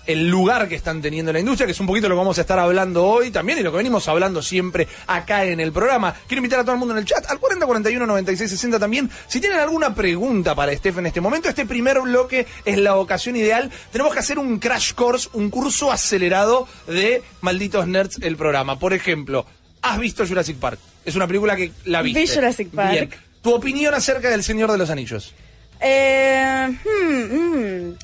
el 0.05 0.29
lugar 0.29 0.67
que 0.67 0.75
están 0.75 1.01
teniendo 1.01 1.31
en 1.31 1.35
la 1.35 1.39
industria, 1.39 1.65
que 1.65 1.71
es 1.71 1.79
un 1.79 1.88
poquito 1.88 2.07
lo 2.07 2.15
que 2.15 2.19
vamos 2.19 2.38
a 2.38 2.41
estar 2.41 2.59
hablando 2.59 3.05
hoy 3.05 3.31
también 3.31 3.59
y 3.59 3.63
lo 3.63 3.71
que 3.71 3.77
venimos 3.77 4.07
hablando 4.07 4.41
siempre 4.41 4.88
acá 5.07 5.45
en 5.45 5.59
el 5.59 5.71
programa. 5.71 6.15
Quiero 6.27 6.39
invitar 6.39 6.59
a 6.59 6.63
todo 6.63 6.74
el 6.74 6.79
mundo 6.79 6.93
en 6.93 7.00
el 7.00 7.05
chat 7.05 7.25
al 7.29 7.39
40 7.39 7.65
41 7.65 8.05
96 8.05 8.50
60 8.50 8.79
también. 8.79 9.09
Si 9.27 9.39
tienen 9.39 9.59
alguna 9.59 9.93
pregunta 9.93 10.55
para 10.55 10.75
Steph 10.75 10.97
en 11.00 11.07
este 11.07 11.21
momento, 11.21 11.50
este 11.50 11.65
primer 11.65 12.00
bloque 12.01 12.45
es 12.63 12.77
la 12.77 12.95
ocasión 12.95 13.35
ideal. 13.35 13.71
Tenemos 13.91 14.13
que 14.13 14.19
hacer 14.19 14.39
un 14.39 14.59
crash 14.59 14.93
course, 14.93 15.29
un 15.33 15.50
curso 15.50 15.91
acelerado 15.91 16.67
de 16.88 17.24
Malditos 17.41 17.88
Nerds 17.88 18.19
el 18.21 18.38
programa. 18.38 18.79
Por 18.79 18.93
ejemplo, 18.93 19.45
¿has 19.81 20.00
visto 20.00 20.25
Jurassic 20.25 20.57
Park? 20.57 20.79
Es 21.03 21.15
una 21.15 21.27
película 21.27 21.55
que 21.55 21.71
la 21.85 22.01
viste. 22.01 22.19
Vi 22.19 22.27
Jurassic 22.27 22.69
Park. 22.69 22.91
Bien. 22.91 23.09
Tu 23.41 23.53
opinión 23.53 23.93
acerca 23.93 24.29
del 24.29 24.43
Señor 24.43 24.71
de 24.71 24.77
los 24.77 24.89
Anillos. 24.89 25.33
Eh, 25.79 26.67
hmm, 26.83 27.35
hmm. 27.35 27.97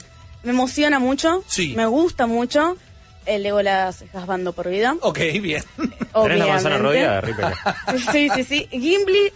Me 0.44 0.52
emociona 0.52 1.00
mucho. 1.00 1.44
Sí. 1.48 1.74
Me 1.76 1.86
gusta 1.86 2.28
mucho. 2.28 2.78
El 3.26 3.44
Legolas 3.44 4.04
jasbando 4.12 4.54
por 4.54 4.68
vida. 4.70 4.96
Ok, 5.02 5.20
bien. 5.42 5.64
¿Tenés 5.78 6.40
la 6.40 6.48
manzana 6.48 6.78
obviamente. 6.78 6.82
rodilla? 6.82 7.22
Ripper? 7.22 7.54
Sí, 8.12 8.30
sí, 8.36 8.44
sí. 8.44 8.68
Gimli 8.72 9.32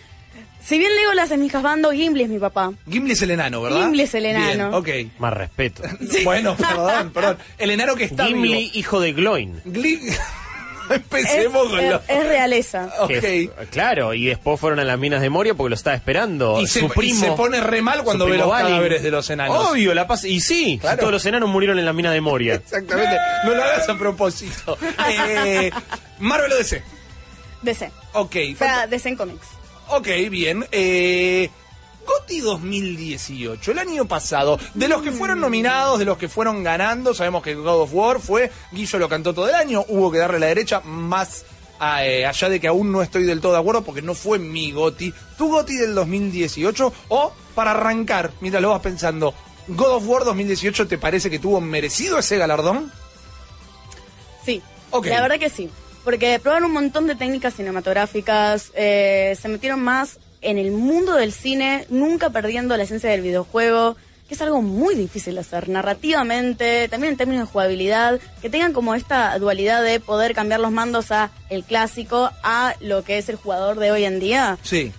Si 0.64 0.80
bien 0.80 0.96
Legolas 0.96 1.30
es 1.30 1.38
mi 1.38 1.46
husbando, 1.46 1.92
Gimli 1.92 2.24
es 2.24 2.30
mi 2.30 2.40
papá. 2.40 2.72
Gimli 2.90 3.12
es 3.12 3.22
el 3.22 3.30
enano, 3.32 3.62
¿verdad? 3.62 3.82
Gimli 3.84 4.02
es 4.04 4.16
el 4.16 4.26
enano. 4.26 4.82
Bien, 4.82 5.12
Más 5.20 5.34
respeto. 5.34 5.84
ok. 5.84 5.90
Bueno, 6.24 6.56
perdón, 6.58 7.12
perdón. 7.12 7.38
El 7.60 7.70
enano 7.70 7.96
que 7.96 8.06
está 8.06 8.26
Gimli, 8.26 8.48
vivo. 8.58 8.72
hijo 8.74 9.00
de 9.00 9.14
Gloin. 9.14 9.62
Gli- 9.64 10.18
Es, 11.16 11.48
con 11.48 11.80
es- 11.80 11.90
lo... 11.92 12.02
es 12.08 12.28
realeza. 12.28 12.90
Ok. 13.00 13.08
Que 13.10 13.18
f- 13.44 13.50
claro, 13.72 14.14
y 14.14 14.26
después 14.28 14.60
fueron 14.60 14.80
a 14.80 14.84
las 14.84 14.98
minas 15.00 15.22
de 15.22 15.30
Moria 15.30 15.54
porque 15.54 15.70
lo 15.70 15.76
estaba 15.76 15.96
esperando. 15.96 16.60
Y 16.62 16.68
se, 16.68 16.80
su 16.82 16.86
y 16.86 16.90
primo. 16.90 17.20
se 17.20 17.32
pone 17.32 17.62
re 17.62 17.82
mal 17.82 18.04
cuando 18.04 18.26
ve 18.26 18.38
los 18.38 18.48
Balin. 18.50 18.68
cadáveres 18.68 19.02
de 19.04 19.12
los 19.12 19.30
enanos. 19.30 19.70
Obvio, 19.72 19.94
la 19.94 20.06
paz. 20.08 20.24
Y 20.26 20.40
sí, 20.42 20.78
Claro. 20.80 20.98
todos 21.00 21.12
los 21.14 21.26
enanos 21.26 21.50
murieron 21.50 21.80
en 21.80 21.86
la 21.86 21.94
mina 21.94 22.12
de 22.12 22.22
Moria. 22.22 22.54
Exactamente. 22.56 23.16
No 23.46 23.54
lo 23.56 23.64
hagas 23.64 23.88
a 23.90 23.98
propósito. 23.98 24.78
Eh, 25.10 25.72
Marvel 26.20 26.52
o 26.52 26.56
DC. 26.58 26.84
DC. 27.62 27.92
Ok. 28.14 28.36
O 28.54 28.58
sea, 28.58 28.88
DC 28.88 29.10
en 29.10 29.16
cómics. 29.16 29.48
Ok, 29.90 30.08
bien. 30.30 30.66
Eh, 30.72 31.50
GOTY 32.06 32.40
2018, 32.42 33.72
el 33.72 33.80
año 33.80 34.06
pasado, 34.06 34.60
de 34.74 34.88
los 34.88 35.02
que 35.02 35.12
fueron 35.12 35.40
nominados, 35.40 36.00
de 36.00 36.06
los 36.06 36.18
que 36.18 36.30
fueron 36.30 36.64
ganando, 36.64 37.14
sabemos 37.14 37.44
que 37.44 37.56
God 37.56 37.82
of 37.82 37.94
War 37.94 38.20
fue, 38.20 38.52
Guillo 38.72 39.00
lo 39.00 39.10
cantó 39.10 39.34
todo 39.34 39.50
el 39.50 39.56
año, 39.56 39.84
hubo 39.88 40.12
que 40.12 40.20
darle 40.20 40.40
la 40.40 40.48
derecha, 40.48 40.82
más 40.82 41.46
eh, 41.82 42.26
allá 42.26 42.50
de 42.50 42.60
que 42.60 42.68
aún 42.68 42.92
no 42.92 43.02
estoy 43.02 43.24
del 43.24 43.42
todo 43.42 43.54
de 43.54 43.60
acuerdo 43.60 43.84
porque 43.84 44.02
no 44.02 44.16
fue 44.16 44.40
mi 44.40 44.72
GOTY. 44.72 45.14
¿Tu 45.38 45.50
GOTY 45.50 45.76
del 45.76 45.96
2018? 45.96 46.94
O 47.10 47.34
para 47.54 47.72
arrancar, 47.72 48.32
mientras 48.40 48.62
lo 48.62 48.70
vas 48.70 48.82
pensando, 48.82 49.34
¿God 49.68 49.96
of 49.96 50.08
War 50.08 50.24
2018 50.24 50.88
te 50.88 50.98
parece 50.98 51.30
que 51.30 51.40
tuvo 51.40 51.60
merecido 51.60 52.20
ese 52.20 52.38
galardón? 52.38 52.92
Sí. 54.46 54.62
La 54.92 55.22
verdad 55.22 55.40
que 55.40 55.50
sí. 55.50 55.70
Porque 56.04 56.40
probaron 56.40 56.66
un 56.66 56.74
montón 56.74 57.08
de 57.08 57.16
técnicas 57.16 57.56
cinematográficas, 57.56 58.72
eh, 58.76 59.36
se 59.40 59.48
metieron 59.48 59.82
más 59.82 60.20
en 60.46 60.58
el 60.58 60.72
mundo 60.72 61.16
del 61.16 61.32
cine, 61.32 61.86
nunca 61.90 62.30
perdiendo 62.30 62.78
la 62.78 62.84
esencia 62.84 63.10
del 63.10 63.22
videojuego, 63.22 63.98
que 64.28 64.34
es 64.34 64.42
algo 64.42 64.62
muy 64.62 64.96
difícil 64.96 65.36
de 65.36 65.42
hacer 65.42 65.70
narrativamente, 65.70 66.88
también 66.88 67.14
en 67.14 67.18
términos 67.18 67.48
de 67.48 67.52
jugabilidad, 67.52 68.20
que 68.42 68.50
tengan 68.50 68.74
como 68.74 68.96
esta 68.96 69.38
dualidad 69.38 69.84
de 69.84 70.00
poder 70.00 70.34
cambiar 70.34 70.60
los 70.60 70.72
mandos 70.72 71.12
a 71.12 71.32
el 71.50 71.64
clásico, 71.64 72.32
a 72.44 72.76
lo 72.80 73.04
que 73.04 73.18
es 73.18 73.30
el 73.30 73.36
jugador 73.36 73.80
de 73.80 73.92
hoy 73.92 74.06
en 74.06 74.20
día. 74.20 74.58
Sí. 74.64 74.92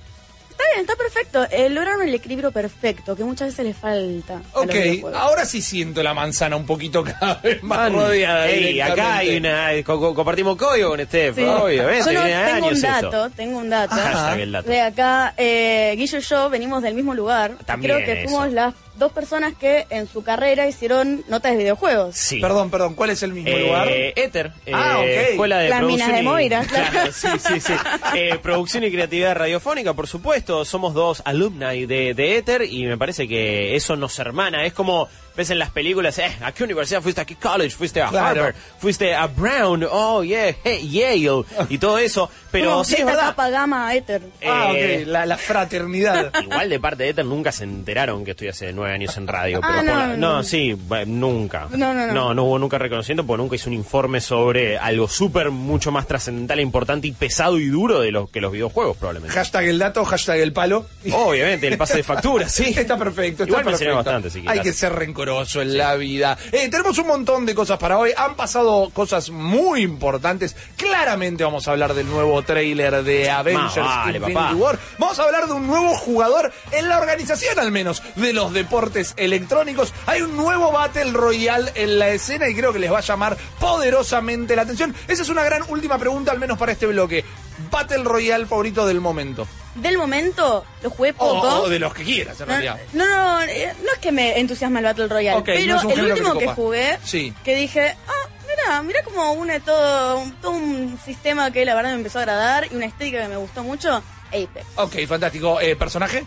Está 0.59 0.65
bien, 0.75 0.81
está 0.81 0.97
perfecto. 0.97 1.47
Eh, 1.51 1.69
lograron 1.69 2.03
el 2.09 2.15
equilibrio 2.15 2.51
perfecto, 2.51 3.15
que 3.15 3.25
muchas 3.25 3.49
veces 3.49 3.67
les 3.67 3.77
falta. 3.77 4.37
a 4.37 4.39
los 4.39 4.65
Ok, 4.65 4.73
videojuegos. 4.73 5.15
ahora 5.21 5.45
sí 5.45 5.61
siento 5.61 6.03
la 6.03 6.15
manzana 6.15 6.57
un 6.57 6.65
poquito 6.65 7.05
cada 7.05 7.35
vez 7.43 7.63
más 7.63 7.79
Man, 7.79 7.93
rodeada. 7.93 8.49
ey, 8.49 8.81
acá 8.81 9.19
hay 9.19 9.37
una. 9.37 9.69
co- 9.85 10.01
co- 10.01 10.15
compartimos 10.15 10.57
código 10.57 10.91
con 10.91 11.05
Steph, 11.05 11.37
Sí. 11.37 11.43
obviamente. 11.45 12.13
Yo 12.15 12.21
no, 12.21 12.25
tengo 12.27 12.37
años 12.67 12.67
un 12.71 12.73
esto. 12.77 13.11
dato, 13.11 13.31
tengo 13.37 13.59
un 13.59 13.69
dato. 13.71 13.95
Hashtag 13.97 14.41
el 14.41 14.53
dato. 14.53 14.71
De 14.71 14.81
acá, 14.81 15.35
eh, 15.37 15.95
Guillo 15.99 16.19
y 16.19 16.23
yo 16.23 16.49
venimos 16.51 16.83
del 16.83 16.95
mismo 16.95 17.15
lugar. 17.15 17.57
También 17.67 17.95
Creo 17.95 18.07
que 18.07 18.21
eso. 18.23 18.31
fuimos 18.31 18.51
las 18.53 18.75
dos 18.99 19.13
personas 19.13 19.55
que 19.55 19.87
en 19.91 20.07
su 20.09 20.23
carrera 20.23 20.67
hicieron 20.67 21.25
notas 21.29 21.53
de 21.53 21.59
videojuegos. 21.59 22.17
Sí. 22.17 22.41
Perdón, 22.41 22.71
perdón, 22.71 22.95
¿cuál 22.95 23.11
es 23.11 23.23
el 23.23 23.33
mismo 23.33 23.51
Eh, 23.51 23.61
lugar? 23.67 23.89
Éter, 23.89 24.53
eh, 24.65 24.73
Ah, 24.75 24.99
ok. 25.01 25.07
escuela 25.31 25.59
de 25.59 25.69
Las 25.69 25.79
producción 25.81 26.09
minas 26.09 26.17
de 26.17 26.23
y- 26.23 26.27
Moira, 26.27 26.65
claro. 26.69 27.13
sí, 27.13 27.29
sí, 27.39 27.61
sí. 27.61 27.73
Eh, 28.15 28.39
producción 28.43 28.85
y 28.85 28.91
creatividad 28.91 29.35
radiofónica, 29.37 29.95
por 29.95 30.07
supuesto. 30.07 30.65
Somos 30.65 30.95
dos 30.95 31.23
alumni 31.25 31.87
de, 31.87 32.15
de 32.15 32.37
Éter 32.37 32.63
y 32.63 32.85
me 32.87 32.97
parece 32.99 33.27
que 33.29 33.77
eso 33.77 33.97
nos 33.97 34.19
hermana. 34.19 34.65
Es 34.65 34.73
como 34.73 35.09
ves 35.37 35.51
en 35.51 35.59
las 35.59 35.71
películas, 35.71 36.19
eh, 36.19 36.31
¿a 36.43 36.53
qué 36.53 36.65
universidad 36.65 37.03
fuiste? 37.03 37.21
¿A 37.21 37.25
qué 37.25 37.37
college? 37.37 37.71
¿Fuiste 37.77 38.01
a 38.03 38.09
Claro. 38.09 38.41
Harvard? 38.41 38.55
¿Fuiste 38.79 39.15
a 39.15 39.27
Brown? 39.27 39.87
Oh, 39.91 40.23
yeah, 40.25 40.55
hey, 40.65 40.89
Yale. 40.91 41.45
Y 41.69 41.79
todo 41.79 41.99
eso. 41.99 42.31
Pero 42.51 42.83
sí, 42.85 42.95
es 42.99 43.05
verdad. 43.05 43.27
Kappa, 43.29 43.51
Gamma, 43.51 43.95
Éter. 43.95 44.23
ah, 44.47 44.73
eh, 44.75 45.01
ok, 45.03 45.09
la, 45.09 45.27
la 45.27 45.37
fraternidad. 45.37 46.33
Igual 46.43 46.69
de 46.71 46.81
parte 46.81 47.03
de 47.05 47.09
Ether 47.11 47.25
nunca 47.27 47.53
se 47.53 47.65
enteraron 47.65 48.25
que 48.25 48.31
estoy 48.31 48.49
hace 48.49 48.73
nueve 48.73 48.95
años 48.95 49.17
en 49.17 49.27
radio. 49.27 49.61
Ah, 49.63 49.83
no, 49.83 49.95
la- 49.95 50.07
no, 50.07 50.17
no, 50.17 50.37
no. 50.37 50.43
sí, 50.43 50.75
nunca. 51.07 51.67
No, 51.71 51.93
no, 51.93 52.07
no. 52.07 52.33
No, 52.35 52.45
hubo 52.45 52.59
nunca 52.59 52.79
reconocimiento 52.79 53.27
porque 53.27 53.43
nunca 53.43 53.57
hice 53.57 53.69
un 53.69 53.75
informe 53.75 54.21
sobre 54.21 54.79
algo 54.79 55.07
súper, 55.09 55.51
mucho 55.51 55.91
más 55.93 56.07
trascendental, 56.07 56.59
e 56.59 56.63
importante 56.63 57.07
y 57.09 57.13
pesado 57.13 57.59
y 57.59 57.67
duro 57.67 58.01
de 58.01 58.11
lo 58.11 58.29
que 58.29 58.41
los 58.41 58.53
videojuegos, 58.53 58.97
probablemente. 58.97 59.35
hashtag 59.37 59.65
el 59.67 59.79
dato, 59.79 60.05
hashtag 60.05 60.39
el 60.41 60.53
palo. 60.53 60.87
Obviamente, 61.13 61.67
el 61.69 61.77
pase 61.77 61.99
de 61.99 62.03
factura, 62.03 62.49
sí. 62.49 62.65
Está 62.77 62.97
perfecto, 62.97 63.43
está 63.43 63.49
Igual 63.51 63.65
me 63.65 63.71
perfecto. 63.73 63.93
enseñó 64.01 64.21
bastante, 64.23 64.51
Hay 64.51 64.61
que 64.61 64.73
ser 64.73 64.93
rencoroso 64.93 65.26
en 65.27 65.77
la 65.77 65.97
vida. 65.97 66.39
Eh, 66.53 66.69
tenemos 66.69 66.97
un 66.99 67.09
montón 67.09 67.47
de 67.47 67.55
cosas 67.55 67.79
para 67.79 67.99
hoy. 67.99 68.13
Han 68.17 68.37
pasado 68.37 68.91
cosas 68.93 69.31
muy 69.31 69.83
importantes. 69.83 70.55
Claramente 70.77 71.43
vamos 71.43 71.67
a 71.67 71.73
hablar 71.73 71.95
del 71.95 72.09
nuevo 72.09 72.41
tráiler 72.43 73.03
de 73.03 73.29
Avengers 73.29 73.75
vale, 73.75 74.19
Infinity 74.19 74.35
papá. 74.35 74.55
War. 74.55 74.79
Vamos 74.99 75.19
a 75.19 75.25
hablar 75.25 75.47
de 75.49 75.53
un 75.53 75.67
nuevo 75.67 75.97
jugador 75.97 76.53
en 76.71 76.89
la 76.89 77.01
organización, 77.01 77.59
al 77.59 77.73
menos, 77.73 78.05
de 78.15 78.33
los 78.33 78.53
deportes 78.53 79.15
electrónicos. 79.17 79.93
Hay 80.07 80.23
un 80.23 80.37
nuevo 80.37 80.71
Battle 80.71 81.11
Royale 81.11 81.73
en 81.75 81.99
la 81.99 82.11
escena 82.11 82.49
y 82.49 82.55
creo 82.55 82.73
que 82.73 82.79
les 82.79 82.93
va 82.93 82.99
a 82.99 83.03
llamar 83.03 83.37
poderosamente 83.59 84.55
la 84.55 84.63
atención. 84.63 84.95
Esa 85.09 85.23
es 85.23 85.29
una 85.29 85.43
gran 85.43 85.65
última 85.69 85.99
pregunta, 85.99 86.31
al 86.31 86.39
menos 86.39 86.57
para 86.57 86.71
este 86.71 86.87
bloque. 86.87 87.25
Battle 87.69 88.05
Royale 88.05 88.47
favorito 88.47 88.87
del 88.87 89.01
momento. 89.01 89.49
Del 89.77 89.99
momento, 89.99 90.65
lo 90.83 90.91
jugué 90.91 91.13
poco. 91.13 91.63
o 91.63 91.69
de 91.69 91.79
los 91.79 91.93
que 91.95 92.03
quieras, 92.05 92.41
en 92.41 92.47
No, 92.49 92.53
realidad. 92.53 92.79
no, 92.95 93.07
no, 93.07 93.43
eh, 93.43 93.73
no 93.85 93.93
es 93.93 93.99
que 93.99 94.11
me 94.13 94.39
entusiasma 94.39 94.79
el 94.81 94.85
Battle 94.87 95.09
Royale, 95.09 95.43
pero 95.45 95.81
el 95.81 95.95
que 95.95 96.03
último 96.03 96.39
que, 96.39 96.47
jugué, 96.49 96.99
Sí. 97.05 97.33
que 97.45 97.55
dije, 97.57 97.95
ah, 98.09 98.29
mira, 98.49 98.83
mira 98.83 99.03
cómo 99.05 99.33
une 99.33 99.61
todo, 99.61 100.25
todo 100.41 100.53
un 100.53 100.99
sistema 101.05 101.51
que 101.51 101.65
la 101.65 101.75
verdad 101.75 101.91
me 101.91 101.97
empezó 101.97 102.19
a 102.19 102.23
agradar 102.23 102.69
y 102.73 102.75
una 102.77 102.87
estética 102.87 103.21
que 103.23 103.29
me 103.29 103.37
gustó 103.37 103.63
mucho, 103.63 104.03
Apex. 104.29 104.67
Ok, 104.77 104.97
fantástico. 105.07 105.61
Eh, 105.61 105.77
¿Personaje? 105.77 106.25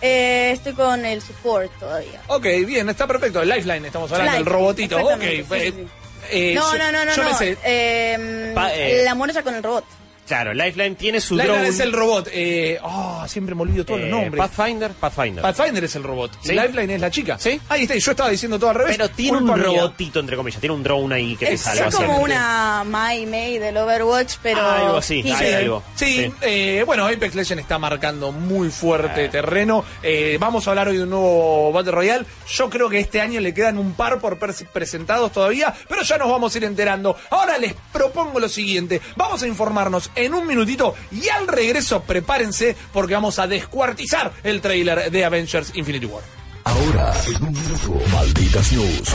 Eh, 0.00 0.50
estoy 0.52 0.72
con 0.74 1.04
el 1.06 1.22
support 1.22 1.70
todavía. 1.78 2.20
Ok, 2.26 2.44
bien, 2.66 2.88
está 2.88 3.06
perfecto. 3.06 3.44
Lifeline, 3.44 3.86
estamos 3.86 4.10
hablando, 4.12 4.36
el 4.38 4.44
robotito. 4.46 4.98
Ok, 4.98 5.20
sí, 5.20 5.26
eh, 5.50 5.72
sí. 5.74 5.86
eh, 6.30 6.54
no, 6.56 6.76
no, 6.76 6.92
no, 6.92 7.04
no, 7.04 7.14
Yo 7.14 7.22
no. 7.22 7.30
me 7.30 7.36
sé. 7.38 7.56
Eh, 7.64 8.52
Pa- 8.54 8.74
eh, 8.74 9.02
la 9.04 9.14
muralla 9.14 9.42
con 9.42 9.54
el 9.54 9.62
robot. 9.62 9.84
Claro, 10.26 10.54
Lifeline 10.54 10.94
tiene 10.94 11.20
su 11.20 11.34
Lifeline 11.34 11.56
drone. 11.58 11.68
es 11.68 11.80
el 11.80 11.92
robot. 11.92 12.28
Eh, 12.32 12.78
oh, 12.82 13.24
siempre 13.28 13.54
me 13.54 13.62
olvido 13.62 13.84
todos 13.84 14.00
eh, 14.00 14.02
los 14.04 14.10
nombres. 14.10 14.38
Pathfinder, 14.48 14.90
Pathfinder. 14.92 15.42
Pathfinder 15.42 15.84
es 15.84 15.96
el 15.96 16.02
robot. 16.04 16.32
Sí. 16.42 16.52
Y 16.52 16.54
Lifeline 16.54 16.94
es 16.94 17.00
la 17.00 17.10
chica. 17.10 17.36
Sí. 17.38 17.60
Ahí 17.68 17.82
está, 17.82 17.96
y 17.96 18.00
yo 18.00 18.10
estaba 18.12 18.30
diciendo 18.30 18.58
todo 18.58 18.70
al 18.70 18.76
revés. 18.76 18.96
pero 18.96 19.10
tiene 19.10 19.38
un 19.38 19.44
mía. 19.44 19.56
robotito, 19.56 20.20
entre 20.20 20.36
comillas. 20.36 20.60
Tiene 20.60 20.74
un 20.74 20.82
drone 20.82 21.14
ahí 21.14 21.36
que 21.36 21.46
te 21.46 21.52
Es, 21.54 21.60
salva 21.62 21.88
es 21.88 21.94
como 21.96 22.06
siempre. 22.16 22.34
una 22.34 22.84
My 22.84 23.26
May 23.26 23.58
del 23.58 23.76
Overwatch, 23.76 24.34
pero... 24.42 24.60
Algo 24.60 24.96
así, 24.98 25.22
hay 25.30 25.52
algo. 25.54 25.82
Sí, 25.96 26.12
Sí. 26.26 26.32
eh, 26.42 26.82
bueno, 26.86 27.06
Apex 27.06 27.34
Legends 27.34 27.62
está 27.62 27.78
marcando 27.78 28.30
muy 28.32 28.70
fuerte 28.70 29.24
Eh. 29.24 29.28
terreno. 29.28 29.84
Eh, 30.02 30.36
vamos 30.40 30.66
a 30.66 30.70
hablar 30.70 30.88
hoy 30.88 30.96
de 30.98 31.02
un 31.02 31.10
nuevo 31.10 31.72
Battle 31.72 31.92
Royale. 31.92 32.24
Yo 32.48 32.70
creo 32.70 32.88
que 32.88 33.00
este 33.00 33.20
año 33.20 33.40
le 33.40 33.52
quedan 33.52 33.76
un 33.76 33.94
par 33.94 34.20
por 34.20 34.38
presentados 34.38 35.32
todavía, 35.32 35.74
pero 35.88 36.02
ya 36.02 36.16
nos 36.16 36.30
vamos 36.30 36.54
a 36.54 36.58
ir 36.58 36.64
enterando. 36.64 37.16
Ahora 37.30 37.58
les 37.58 37.74
propongo 37.92 38.38
lo 38.40 38.48
siguiente: 38.48 39.00
vamos 39.16 39.42
a 39.42 39.46
informarnos 39.48 40.10
en 40.14 40.34
un 40.34 40.46
minutito 40.46 40.94
y 41.10 41.28
al 41.28 41.48
regreso 41.48 42.02
prepárense 42.02 42.76
porque 42.92 43.14
vamos 43.14 43.38
a 43.38 43.46
descuartizar 43.46 44.32
el 44.42 44.60
trailer 44.60 45.10
de 45.10 45.24
Avengers 45.24 45.72
Infinity 45.74 46.06
War. 46.06 46.22
Ahora, 46.64 47.12
en 47.26 47.44
un 47.44 47.52
minuto, 47.52 48.00
malditas 48.12 48.72
news. 48.72 49.14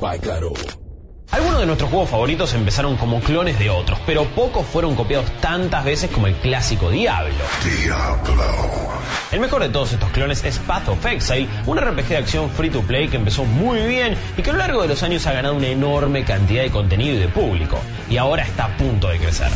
By 0.00 0.18
Claro. 0.18 0.52
Algunos 1.32 1.60
de 1.60 1.66
nuestros 1.66 1.90
juegos 1.90 2.10
favoritos 2.10 2.52
empezaron 2.54 2.96
como 2.96 3.20
clones 3.20 3.56
de 3.60 3.70
otros, 3.70 4.00
pero 4.04 4.24
pocos 4.34 4.66
fueron 4.66 4.96
copiados 4.96 5.30
tantas 5.40 5.84
veces 5.84 6.10
como 6.10 6.26
el 6.26 6.34
clásico 6.34 6.90
Diablo. 6.90 7.32
El 9.30 9.38
mejor 9.38 9.62
de 9.62 9.68
todos 9.68 9.92
estos 9.92 10.10
clones 10.10 10.42
es 10.42 10.58
Path 10.58 10.88
of 10.88 11.06
Exile, 11.06 11.48
un 11.66 11.78
RPG 11.78 12.08
de 12.08 12.16
acción 12.16 12.50
free 12.50 12.70
to 12.70 12.82
play 12.82 13.06
que 13.06 13.16
empezó 13.16 13.44
muy 13.44 13.80
bien 13.86 14.16
y 14.36 14.42
que 14.42 14.50
a 14.50 14.54
lo 14.54 14.58
largo 14.58 14.82
de 14.82 14.88
los 14.88 15.04
años 15.04 15.24
ha 15.28 15.32
ganado 15.32 15.54
una 15.54 15.68
enorme 15.68 16.24
cantidad 16.24 16.64
de 16.64 16.70
contenido 16.70 17.14
y 17.14 17.18
de 17.20 17.28
público, 17.28 17.78
y 18.08 18.16
ahora 18.16 18.42
está 18.42 18.64
a 18.64 18.76
punto 18.76 19.08
de 19.08 19.18
crecer. 19.18 19.50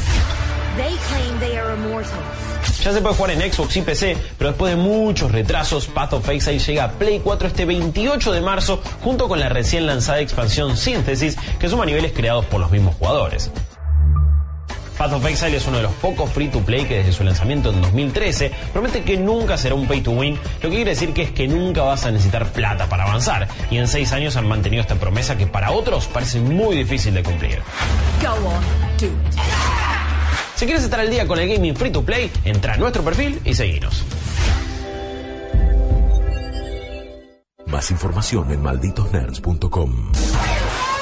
They 0.76 0.96
claim 1.08 1.38
they 1.38 1.56
are 1.56 1.72
immortal. 1.74 2.18
Ya 2.82 2.92
se 2.92 3.00
puede 3.00 3.14
jugar 3.14 3.30
en 3.30 3.52
Xbox 3.52 3.76
y 3.76 3.82
PC, 3.82 4.16
pero 4.36 4.50
después 4.50 4.74
de 4.74 4.82
muchos 4.82 5.30
retrasos, 5.30 5.86
Path 5.86 6.14
of 6.14 6.28
Exile 6.28 6.58
llega 6.58 6.84
a 6.84 6.92
Play 6.92 7.20
4 7.22 7.48
este 7.48 7.64
28 7.64 8.32
de 8.32 8.40
marzo, 8.40 8.82
junto 9.02 9.28
con 9.28 9.38
la 9.40 9.48
recién 9.48 9.86
lanzada 9.86 10.20
expansión 10.20 10.76
Synthesis, 10.76 11.36
que 11.58 11.68
suma 11.68 11.86
niveles 11.86 12.12
creados 12.12 12.44
por 12.46 12.60
los 12.60 12.70
mismos 12.70 12.94
jugadores. 12.96 13.50
Path 14.98 15.12
of 15.12 15.26
Exile 15.26 15.56
es 15.56 15.66
uno 15.66 15.78
de 15.78 15.84
los 15.84 15.92
pocos 15.94 16.30
free 16.30 16.48
to 16.48 16.60
play 16.60 16.84
que 16.84 16.96
desde 16.96 17.12
su 17.12 17.24
lanzamiento 17.24 17.70
en 17.70 17.80
2013 17.80 18.52
promete 18.72 19.02
que 19.02 19.16
nunca 19.16 19.56
será 19.56 19.74
un 19.74 19.86
pay 19.86 20.00
to 20.00 20.10
win, 20.12 20.34
lo 20.34 20.68
que 20.68 20.76
quiere 20.76 20.90
decir 20.90 21.12
que 21.12 21.22
es 21.22 21.30
que 21.30 21.48
nunca 21.48 21.82
vas 21.82 22.04
a 22.04 22.10
necesitar 22.10 22.52
plata 22.52 22.88
para 22.88 23.04
avanzar, 23.04 23.48
y 23.70 23.78
en 23.78 23.88
6 23.88 24.12
años 24.12 24.36
han 24.36 24.46
mantenido 24.46 24.82
esta 24.82 24.96
promesa 24.96 25.36
que 25.36 25.46
para 25.46 25.70
otros 25.70 26.06
parece 26.06 26.40
muy 26.40 26.76
difícil 26.76 27.14
de 27.14 27.22
cumplir. 27.22 27.62
Go 28.20 28.28
on, 28.28 28.62
do 28.98 29.06
it. 29.06 29.83
Si 30.56 30.66
quieres 30.66 30.84
estar 30.84 31.00
al 31.00 31.10
día 31.10 31.26
con 31.26 31.38
el 31.38 31.48
gaming 31.48 31.74
free 31.76 31.90
to 31.90 32.04
play, 32.04 32.30
entra 32.44 32.74
a 32.74 32.76
nuestro 32.76 33.02
perfil 33.02 33.40
y 33.44 33.54
seguinos. 33.54 34.04
Más 37.66 37.90
información 37.90 38.52
en 38.52 38.62
malditosnerds.com. 38.62 40.12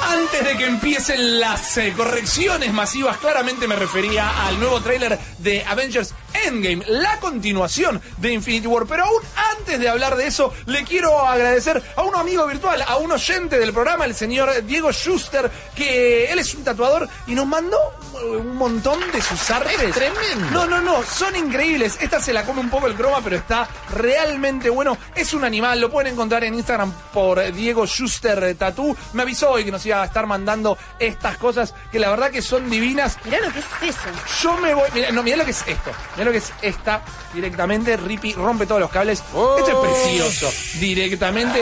Antes 0.01 0.45
de 0.45 0.57
que 0.57 0.65
empiecen 0.65 1.39
las 1.39 1.77
eh, 1.77 1.93
correcciones 1.95 2.73
masivas, 2.73 3.17
claramente 3.17 3.67
me 3.67 3.75
refería 3.75 4.47
al 4.47 4.59
nuevo 4.59 4.81
tráiler 4.81 5.19
de 5.37 5.63
Avengers 5.65 6.15
Endgame, 6.45 6.83
la 6.87 7.19
continuación 7.19 8.01
de 8.17 8.33
Infinity 8.33 8.67
War. 8.67 8.85
Pero 8.85 9.05
aún 9.05 9.21
antes 9.57 9.79
de 9.79 9.89
hablar 9.89 10.15
de 10.15 10.27
eso, 10.27 10.53
le 10.65 10.83
quiero 10.83 11.27
agradecer 11.27 11.81
a 11.95 12.03
un 12.03 12.15
amigo 12.15 12.45
virtual, 12.47 12.83
a 12.87 12.97
un 12.97 13.11
oyente 13.11 13.59
del 13.59 13.73
programa, 13.73 14.05
el 14.05 14.15
señor 14.15 14.63
Diego 14.65 14.91
Schuster, 14.91 15.49
que 15.75 16.31
él 16.31 16.39
es 16.39 16.53
un 16.55 16.63
tatuador 16.63 17.07
y 17.27 17.35
nos 17.35 17.45
mandó 17.45 17.77
un 18.21 18.55
montón 18.55 18.99
de 19.11 19.21
sus 19.21 19.49
artes. 19.49 19.91
tremendo. 19.93 20.51
No, 20.51 20.65
no, 20.65 20.81
no, 20.81 21.03
son 21.03 21.35
increíbles. 21.35 21.97
Esta 22.01 22.19
se 22.19 22.33
la 22.33 22.43
come 22.45 22.61
un 22.61 22.69
poco 22.69 22.87
el 22.87 22.95
croma, 22.95 23.21
pero 23.23 23.37
está 23.37 23.67
realmente 23.91 24.69
bueno. 24.69 24.97
Es 25.15 25.33
un 25.33 25.43
animal, 25.43 25.79
lo 25.79 25.89
pueden 25.89 26.13
encontrar 26.13 26.43
en 26.43 26.53
Instagram 26.53 26.91
por 27.11 27.51
Diego 27.53 27.85
Schuster 27.85 28.55
Tattoo. 28.55 28.95
Me 29.13 29.23
avisó 29.23 29.51
hoy 29.51 29.65
que 29.65 29.71
nos 29.71 29.85
iba 29.85 30.01
a 30.01 30.05
estar 30.05 30.25
mandando 30.27 30.77
estas 30.99 31.37
cosas 31.37 31.73
que 31.91 31.99
la 31.99 32.09
verdad 32.09 32.31
que 32.31 32.41
son 32.41 32.69
divinas. 32.69 33.17
Mirá 33.25 33.39
lo 33.39 33.51
que 33.51 33.59
es 33.59 33.65
eso. 33.81 34.09
Yo 34.41 34.57
me 34.57 34.73
voy. 34.73 34.89
Mira, 34.93 35.11
no, 35.11 35.23
mirá 35.23 35.37
lo 35.37 35.45
que 35.45 35.51
es 35.51 35.63
esto. 35.67 35.91
Mirá 36.15 36.22
lo 36.25 36.31
que 36.31 36.37
es 36.39 36.53
esta. 36.61 37.01
Directamente, 37.33 37.97
Rippy 37.97 38.33
rompe 38.33 38.65
todos 38.65 38.81
los 38.81 38.89
cables. 38.91 39.23
Oh. 39.33 39.57
Esto 39.57 39.71
es 39.71 39.89
precioso. 39.89 40.53
Directamente. 40.79 41.61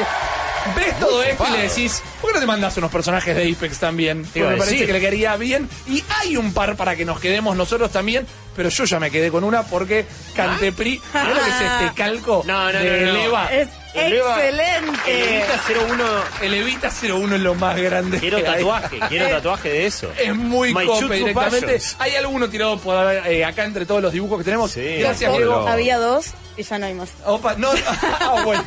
Ves 0.76 1.00
todo 1.00 1.24
esto 1.24 1.44
y 1.50 1.52
le 1.54 1.64
decís, 1.64 2.04
¿por 2.22 2.30
qué 2.30 2.36
no 2.36 2.40
te 2.42 2.46
mandas 2.46 2.78
unos 2.78 2.92
personajes 2.92 3.36
de 3.36 3.52
Apex 3.52 3.80
también? 3.80 4.22
Porque 4.24 4.44
me 4.44 4.58
parece 4.58 4.86
que 4.86 4.94
le 4.94 5.00
quedaría 5.00 5.36
bien. 5.36 5.68
Y 5.88 6.04
hay 6.20 6.38
un 6.38 6.54
par 6.54 6.76
para 6.76 6.96
que 6.96 7.04
nos 7.04 7.20
quedemos 7.20 7.56
nosotros 7.56 7.92
también. 7.92 8.28
Pero 8.56 8.70
yo 8.70 8.84
ya 8.84 9.00
me 9.00 9.10
quedé 9.10 9.32
con 9.32 9.44
una 9.44 9.64
porque 9.64 10.06
Cantepri. 10.36 11.02
Ah. 11.14 11.24
¿Ves 11.26 11.36
lo 11.36 11.44
que 11.44 11.50
es 11.50 11.62
este 11.62 11.96
calco 11.96 12.44
No, 12.46 12.72
no, 12.72 12.80
de 12.80 13.02
no, 13.02 13.08
no. 13.08 13.14
Leva? 13.14 13.46
Es 13.48 13.70
El 13.94 14.14
excelente. 14.14 15.00
Evita 15.08 15.62
01. 15.92 16.04
El 16.42 16.54
Evita 16.54 16.90
01 16.90 17.36
es 17.36 17.42
lo 17.42 17.56
más 17.56 17.78
grande. 17.78 18.20
Quiero 18.20 18.38
que 18.38 18.48
hay. 18.48 18.58
tatuaje, 18.60 19.00
quiero 19.10 19.30
tatuaje 19.30 19.70
de 19.70 19.86
eso. 19.86 20.10
Es 20.18 20.36
muy 20.36 20.74
cope 20.74 21.16
directamente. 21.16 21.62
Passions. 21.74 21.96
Hay 22.00 22.16
alguno 22.16 22.50
tirado 22.50 22.78
por 22.80 22.96
eh, 23.14 23.44
acá 23.46 23.66
entre 23.66 23.86
todos 23.86 24.02
los 24.02 24.14
dibujos 24.14 24.38
que 24.40 24.44
tenemos. 24.46 24.72
Sí, 24.72 24.98
Gracias, 25.00 25.32
Diego. 25.36 25.68
Había 25.68 25.98
dos 25.98 26.28
y 26.58 26.64
ya 26.64 26.78
no 26.78 26.86
hay 26.86 26.94
más. 26.94 27.10
Opa, 27.26 27.56
no, 27.56 27.72
ah, 28.20 28.42
bueno, 28.44 28.64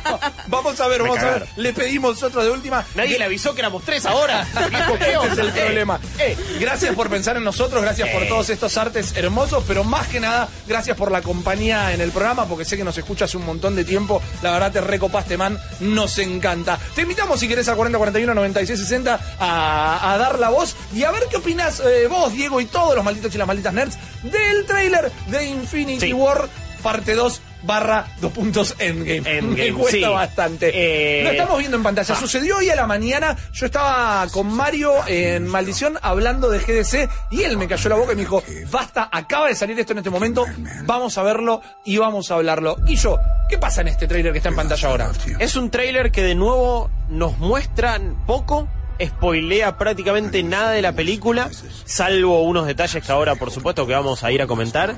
vamos 0.47 0.79
a 0.79 0.87
ver, 0.87 1.01
Me 1.03 1.09
vamos 1.09 1.23
a 1.23 1.31
ver. 1.31 1.47
Le 1.55 1.71
pedimos 1.73 2.21
otro 2.23 2.43
de 2.43 2.49
última. 2.49 2.83
Nadie 2.95 3.17
le 3.17 3.25
avisó 3.25 3.53
que 3.53 3.61
éramos 3.61 3.83
tres 3.83 4.05
ahora. 4.05 4.45
Este 4.55 5.27
es 5.31 5.37
el 5.37 5.51
problema. 5.51 5.99
Eh, 6.19 6.35
gracias 6.59 6.95
por 6.95 7.09
pensar 7.09 7.37
en 7.37 7.43
nosotros, 7.43 7.81
gracias 7.81 8.09
por 8.09 8.23
Eh. 8.23 8.27
todos 8.27 8.49
estos 8.49 8.75
artes 8.77 9.15
hermosos, 9.15 9.63
pero 9.67 9.83
más 9.83 10.07
que 10.07 10.19
nada, 10.19 10.47
gracias 10.67 10.97
por 10.97 11.11
la 11.11 11.21
compañía 11.21 11.93
en 11.93 12.01
el 12.01 12.11
programa, 12.11 12.45
porque 12.47 12.65
sé 12.65 12.75
que 12.77 12.83
nos 12.83 12.97
escuchas 12.97 13.33
un 13.35 13.45
montón 13.45 13.75
de 13.75 13.83
tiempo. 13.85 14.21
La 14.41 14.51
verdad 14.51 14.71
te 14.71 14.81
recopaste, 14.81 15.14
man, 15.37 15.57
nos 15.79 16.17
encanta. 16.19 16.77
Te 16.93 17.03
invitamos, 17.03 17.39
si 17.39 17.47
querés, 17.47 17.67
a 17.67 17.75
4041 17.75 18.33
9660 18.33 19.19
a, 19.39 20.13
a 20.13 20.17
dar 20.17 20.39
la 20.39 20.49
voz 20.49 20.75
y 20.93 21.03
a 21.03 21.11
ver 21.11 21.23
qué 21.29 21.37
opinas 21.37 21.79
eh, 21.79 22.07
vos, 22.07 22.33
Diego, 22.33 22.59
y 22.61 22.65
todos 22.65 22.95
los 22.95 23.03
malditos 23.03 23.33
y 23.33 23.37
las 23.37 23.47
malditas 23.47 23.73
nerds 23.73 23.97
del 24.23 24.65
tráiler 24.65 25.11
de 25.27 25.45
Infinity 25.45 26.07
Sí. 26.07 26.13
War, 26.13 26.47
parte 26.83 27.13
2 27.15 27.41
barra 27.65 28.05
dos 28.21 28.31
puntos 28.31 28.75
endgame. 28.79 29.17
Endgame, 29.37 29.71
Me 29.71 29.73
cuesta 29.73 29.97
sí. 29.97 30.03
bastante. 30.03 30.71
Eh, 30.73 31.23
Lo 31.23 31.31
estamos 31.31 31.57
viendo 31.59 31.77
en 31.77 31.83
pantalla. 31.83 32.13
ah. 32.15 32.19
Sucedió 32.19 32.57
hoy 32.57 32.69
a 32.69 32.75
la 32.75 32.87
mañana. 32.87 33.35
Yo 33.53 33.65
estaba 33.65 34.27
con 34.31 34.47
Mario 34.53 34.93
en 35.07 35.47
Maldición 35.47 35.97
hablando 36.01 36.49
de 36.49 36.59
GDC 36.59 37.09
y 37.31 37.43
él 37.43 37.57
me 37.57 37.67
cayó 37.67 37.89
la 37.89 37.95
boca 37.95 38.13
y 38.13 38.15
me 38.15 38.21
dijo, 38.21 38.43
basta, 38.71 39.09
acaba 39.11 39.47
de 39.47 39.55
salir 39.55 39.79
esto 39.79 39.91
en 39.93 39.99
este 39.99 40.09
momento, 40.09 40.45
vamos 40.85 41.17
a 41.17 41.23
verlo 41.23 41.61
y 41.83 41.97
vamos 41.97 42.31
a 42.31 42.35
hablarlo. 42.35 42.77
Y 42.87 42.95
yo, 42.95 43.17
¿qué 43.49 43.57
pasa 43.57 43.81
en 43.81 43.87
este 43.89 44.07
trailer 44.07 44.31
que 44.31 44.39
está 44.39 44.49
en 44.49 44.55
pantalla 44.55 44.89
ahora? 44.89 45.11
Es 45.39 45.55
un 45.55 45.69
tráiler 45.69 46.11
que 46.11 46.23
de 46.23 46.35
nuevo 46.35 46.89
nos 47.09 47.37
muestra 47.37 47.99
poco, 48.25 48.67
spoilea 49.03 49.77
prácticamente 49.77 50.41
nada 50.43 50.71
de 50.71 50.81
la 50.81 50.93
película, 50.93 51.49
salvo 51.85 52.41
unos 52.43 52.65
detalles 52.67 53.03
que 53.03 53.11
ahora 53.11 53.35
por 53.35 53.51
supuesto 53.51 53.85
que 53.87 53.93
vamos 53.93 54.23
a 54.23 54.31
ir 54.31 54.41
a 54.41 54.47
comentar. 54.47 54.95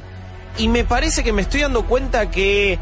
Y 0.58 0.68
me 0.68 0.84
parece 0.84 1.24
que 1.24 1.32
me 1.34 1.42
estoy 1.44 1.62
dando 1.62 1.86
cuenta 1.86 2.32
que 2.32 2.80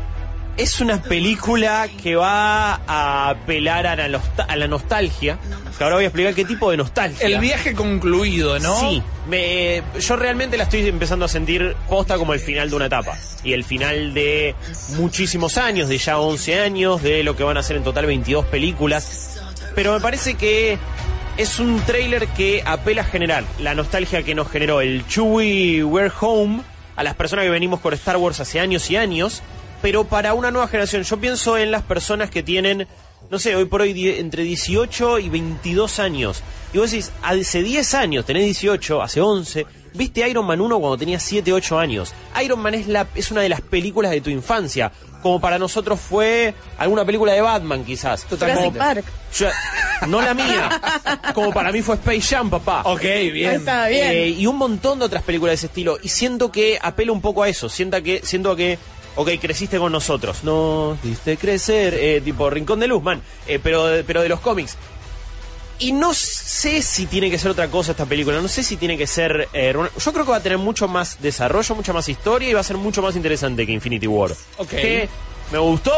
es 0.58 0.80
una 0.80 1.02
película 1.02 1.90
que 2.02 2.16
va 2.16 2.76
a 2.88 3.30
apelar 3.30 3.86
a 3.88 4.08
la, 4.08 4.22
a 4.48 4.56
la 4.56 4.68
nostalgia, 4.70 5.38
que 5.78 5.84
ahora 5.84 5.98
voy 5.98 6.06
a 6.06 6.08
explicar 6.08 6.34
qué 6.34 6.46
tipo 6.46 6.72
de 6.72 6.78
nostalgia. 6.78 7.28
El 7.28 7.40
viaje 7.40 7.74
concluido, 7.74 8.58
¿no? 8.60 8.80
Sí, 8.80 9.04
me- 9.28 9.84
yo 10.00 10.16
realmente 10.16 10.56
la 10.56 10.64
estoy 10.64 10.88
empezando 10.88 11.26
a 11.26 11.28
sentir 11.28 11.76
posta 11.90 12.18
como 12.18 12.34
el 12.34 12.40
final 12.40 12.70
de 12.70 12.76
una 12.78 12.86
etapa. 12.86 13.18
Y 13.44 13.52
el 13.52 13.66
final 13.66 14.14
de 14.14 14.56
muchísimos 14.96 15.58
años, 15.58 15.90
de 15.90 15.98
ya 15.98 16.20
11 16.20 16.62
años, 16.62 17.04
de 17.04 17.24
lo 17.24 17.36
que 17.36 17.44
van 17.44 17.58
a 17.58 17.64
ser 17.64 17.76
en 17.76 17.84
total 17.84 18.06
22 18.06 18.46
películas. 18.46 19.42
Pero 19.76 19.92
me 19.94 20.00
parece 20.00 20.36
que 20.36 20.78
es 21.36 21.60
un 21.60 21.82
tráiler 21.82 22.28
que 22.30 22.64
apela 22.66 23.02
a 23.02 23.06
generar 23.06 23.44
la 23.60 23.76
nostalgia 23.76 24.24
que 24.24 24.34
nos 24.36 24.50
generó 24.50 24.80
el 24.80 25.06
Chewie 25.08 25.84
We're 25.84 26.14
Home 26.22 26.62
a 26.96 27.04
las 27.04 27.16
personas 27.16 27.44
que 27.44 27.52
venimos 27.52 27.80
con 27.80 27.94
Star 27.94 28.18
Wars 28.18 28.40
hace 28.40 28.60
años 28.60 28.90
y 28.90 28.96
años, 28.96 29.42
pero 29.82 30.06
para 30.06 30.34
una 30.34 30.52
nueva 30.52 30.68
generación. 30.68 31.04
Yo 31.04 31.18
pienso 31.18 31.58
en 31.58 31.72
las 31.72 31.84
personas 31.84 32.30
que 32.30 32.44
tienen, 32.44 32.88
no 33.30 33.40
sé, 33.40 33.56
hoy 33.56 33.66
por 33.66 33.82
hoy 33.82 34.10
entre 34.18 34.44
18 34.44 35.20
y 35.20 35.30
22 35.30 36.00
años. 36.00 36.42
Y 36.74 36.78
vos 36.78 36.92
decís, 36.92 37.12
hace 37.22 37.64
10 37.64 37.94
años, 37.94 38.26
tenés 38.26 38.46
18, 38.46 39.02
hace 39.02 39.22
11, 39.22 39.66
viste 39.96 40.28
Iron 40.30 40.46
Man 40.46 40.62
1 40.62 40.80
cuando 40.80 40.98
tenías 40.98 41.24
7, 41.24 41.52
8 41.54 41.80
años. 41.80 42.14
Iron 42.44 42.60
Man 42.60 42.74
es, 42.76 42.88
la, 42.88 43.08
es 43.16 43.32
una 43.32 43.42
de 43.42 43.50
las 43.50 43.62
películas 43.62 44.12
de 44.12 44.22
tu 44.22 44.30
infancia, 44.30 44.92
como 45.22 45.40
para 45.42 45.58
nosotros 45.58 46.00
fue 46.00 46.54
alguna 46.78 47.04
película 47.06 47.34
de 47.34 47.42
Batman 47.42 47.84
quizás. 47.84 48.26
Jurassic 48.30 48.56
Como- 48.66 48.78
Park. 48.78 49.06
yo- 49.36 49.50
no 50.08 50.22
la 50.22 50.34
mía. 50.34 50.82
Como 51.34 51.52
para 51.52 51.72
mí 51.72 51.82
fue 51.82 51.96
Space 51.96 52.22
Jam, 52.36 52.50
papá. 52.50 52.82
Ok, 52.86 53.02
bien. 53.34 53.52
Está 53.56 53.88
bien. 53.88 54.12
Eh, 54.12 54.28
y 54.30 54.46
un 54.46 54.58
montón 54.58 55.00
de 55.00 55.06
otras 55.06 55.24
películas 55.24 55.52
de 55.52 55.56
ese 55.56 55.66
estilo. 55.68 55.98
Y 56.04 56.10
siento 56.10 56.52
que 56.52 56.78
apela 56.82 57.12
un 57.12 57.22
poco 57.22 57.42
a 57.44 57.50
eso. 57.50 57.70
Siento 57.70 58.02
que, 58.04 58.22
siento 58.24 58.56
que, 58.56 58.78
ok, 59.16 59.30
creciste 59.42 59.80
con 59.80 59.92
nosotros. 59.92 60.44
No 60.44 60.98
diste 61.02 61.38
crecer, 61.38 61.96
eh, 61.96 62.22
tipo 62.24 62.50
Rincón 62.50 62.80
de 62.82 62.88
Luz, 62.88 63.02
man. 63.02 63.22
Eh, 63.48 63.60
pero, 63.64 63.86
de- 63.88 64.04
pero 64.04 64.22
de 64.22 64.30
los 64.30 64.42
cómics. 64.42 64.78
Y 65.80 65.92
no 65.92 66.14
sé 66.66 66.82
si 66.82 67.06
tiene 67.06 67.30
que 67.30 67.38
ser 67.38 67.52
otra 67.52 67.68
cosa 67.68 67.92
esta 67.92 68.06
película. 68.06 68.42
No 68.42 68.48
sé 68.48 68.64
si 68.64 68.76
tiene 68.78 68.98
que 68.98 69.06
ser. 69.08 69.50
eh, 69.54 69.72
yo 69.74 70.14
creo 70.14 70.26
que 70.26 70.32
va 70.32 70.38
a 70.38 70.44
tener 70.44 70.58
mucho 70.58 70.88
más 70.88 71.22
desarrollo, 71.22 71.76
mucha 71.76 71.94
más 71.94 72.10
historia 72.10 72.50
y 72.50 72.54
va 72.54 72.62
a 72.62 72.64
ser 72.64 72.78
mucho 72.78 73.02
más 73.04 73.16
interesante 73.16 73.66
que 73.66 73.72
Infinity 73.72 74.08
War. 74.08 74.32
Ok. 74.58 74.70
Que 74.70 75.08
me 75.52 75.60
gustó, 75.60 75.92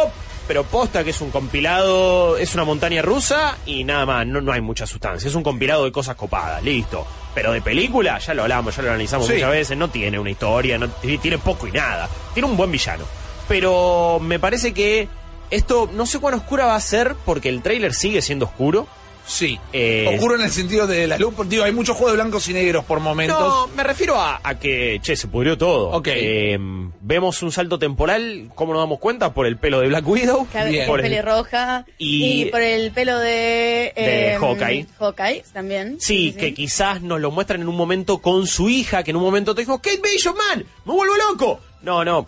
pero 0.47 0.63
posta 0.65 1.03
que 1.06 1.12
es 1.12 1.21
un 1.21 1.32
compilado, 1.32 2.38
es 2.38 2.53
una 2.53 2.65
montaña 2.65 3.01
rusa 3.01 3.58
y 3.65 3.84
nada 3.86 4.06
más, 4.06 4.27
no, 4.27 4.41
no 4.41 4.51
hay 4.51 4.60
mucha 4.62 4.86
sustancia. 4.86 5.27
Es 5.30 5.36
un 5.36 5.43
compilado 5.43 5.86
de 5.86 5.91
cosas 5.93 6.15
copadas, 6.17 6.62
listo. 6.63 7.08
Pero 7.34 7.51
de 7.53 7.62
película, 7.62 8.17
ya 8.19 8.34
lo 8.34 8.41
hablamos, 8.41 8.75
ya 8.75 8.82
lo 8.82 8.89
analizamos 8.89 9.27
Sí. 9.27 9.34
muchas 9.34 9.51
veces, 9.51 9.77
no 9.77 9.89
tiene 9.89 10.19
una 10.19 10.32
historia, 10.32 10.77
no, 10.77 10.89
tiene 10.89 11.38
poco 11.38 11.67
y 11.67 11.71
nada. 11.71 12.10
Tiene 12.34 12.49
un 12.49 12.58
buen 12.58 12.71
villano. 12.71 13.06
Pero 13.47 14.19
me 14.21 14.39
parece 14.39 14.73
que 14.73 15.08
esto, 15.49 15.89
no 15.93 16.06
sé 16.06 16.19
cuán 16.19 16.34
oscura 16.34 16.65
va 16.65 16.75
a 16.75 16.82
ser, 16.82 17.15
porque 17.25 17.47
el 17.47 17.62
tráiler 17.62 17.93
sigue 17.93 18.21
siendo 18.21 18.45
oscuro. 18.45 18.88
Sí. 19.27 19.59
Eh, 19.73 20.15
Ocurre 20.17 20.35
en 20.35 20.41
el 20.43 20.51
sentido 20.51 20.87
de 20.87 21.05
la 21.05 21.17
luz. 21.17 21.33
porque, 21.35 21.49
Digo, 21.49 21.63
hay 21.65 21.73
mucho 21.73 21.93
juego 21.93 22.11
de 22.11 22.15
blancos 22.15 22.47
y 22.47 22.53
negros 22.53 22.85
por 22.85 23.01
momentos. 23.01 23.37
No, 23.37 23.67
me 23.75 23.83
refiero 23.83 24.15
a, 24.19 24.39
a 24.41 24.57
que, 24.57 24.99
che, 25.01 25.17
se 25.17 25.27
pudrió 25.27 25.57
todo. 25.57 25.89
Ok. 25.89 26.07
Eh, 26.11 26.57
vemos 27.01 27.43
un 27.43 27.51
salto 27.51 27.77
temporal, 27.77 28.49
¿cómo 28.55 28.71
nos 28.73 28.81
damos 28.81 28.99
cuenta? 28.99 29.33
Por 29.33 29.45
el 29.45 29.57
pelo 29.57 29.81
de 29.81 29.89
Black 29.89 30.07
Widow. 30.07 30.47
Que 30.49 30.63
Bien. 30.69 30.87
por 30.87 30.99
el- 31.01 31.03
pelirroja. 31.09 31.85
Y- 31.97 32.43
Y, 32.43 32.45
por 32.45 32.61
el 32.61 32.91
pelo 32.91 33.19
de. 33.19 33.91
De 33.95 34.33
em, 34.33 34.39
Hawkeye. 34.41 34.85
Hawkeye 34.97 35.43
también. 35.51 35.97
Sí, 35.99 36.33
que 36.39 36.53
quizás 36.53 37.01
nos 37.01 37.19
lo 37.19 37.29
muestran 37.29 37.59
en 37.61 37.67
un 37.67 37.75
momento 37.75 38.19
con 38.19 38.47
su 38.47 38.69
hija, 38.69 39.03
que 39.03 39.11
en 39.11 39.17
un 39.17 39.23
momento 39.23 39.53
te 39.53 39.61
dijo, 39.61 39.77
Kate 39.79 39.99
Bishop, 40.01 40.37
man, 40.37 40.65
me 40.85 40.93
vuelvo 40.93 41.15
loco. 41.29 41.59
No, 41.81 42.05
no. 42.05 42.25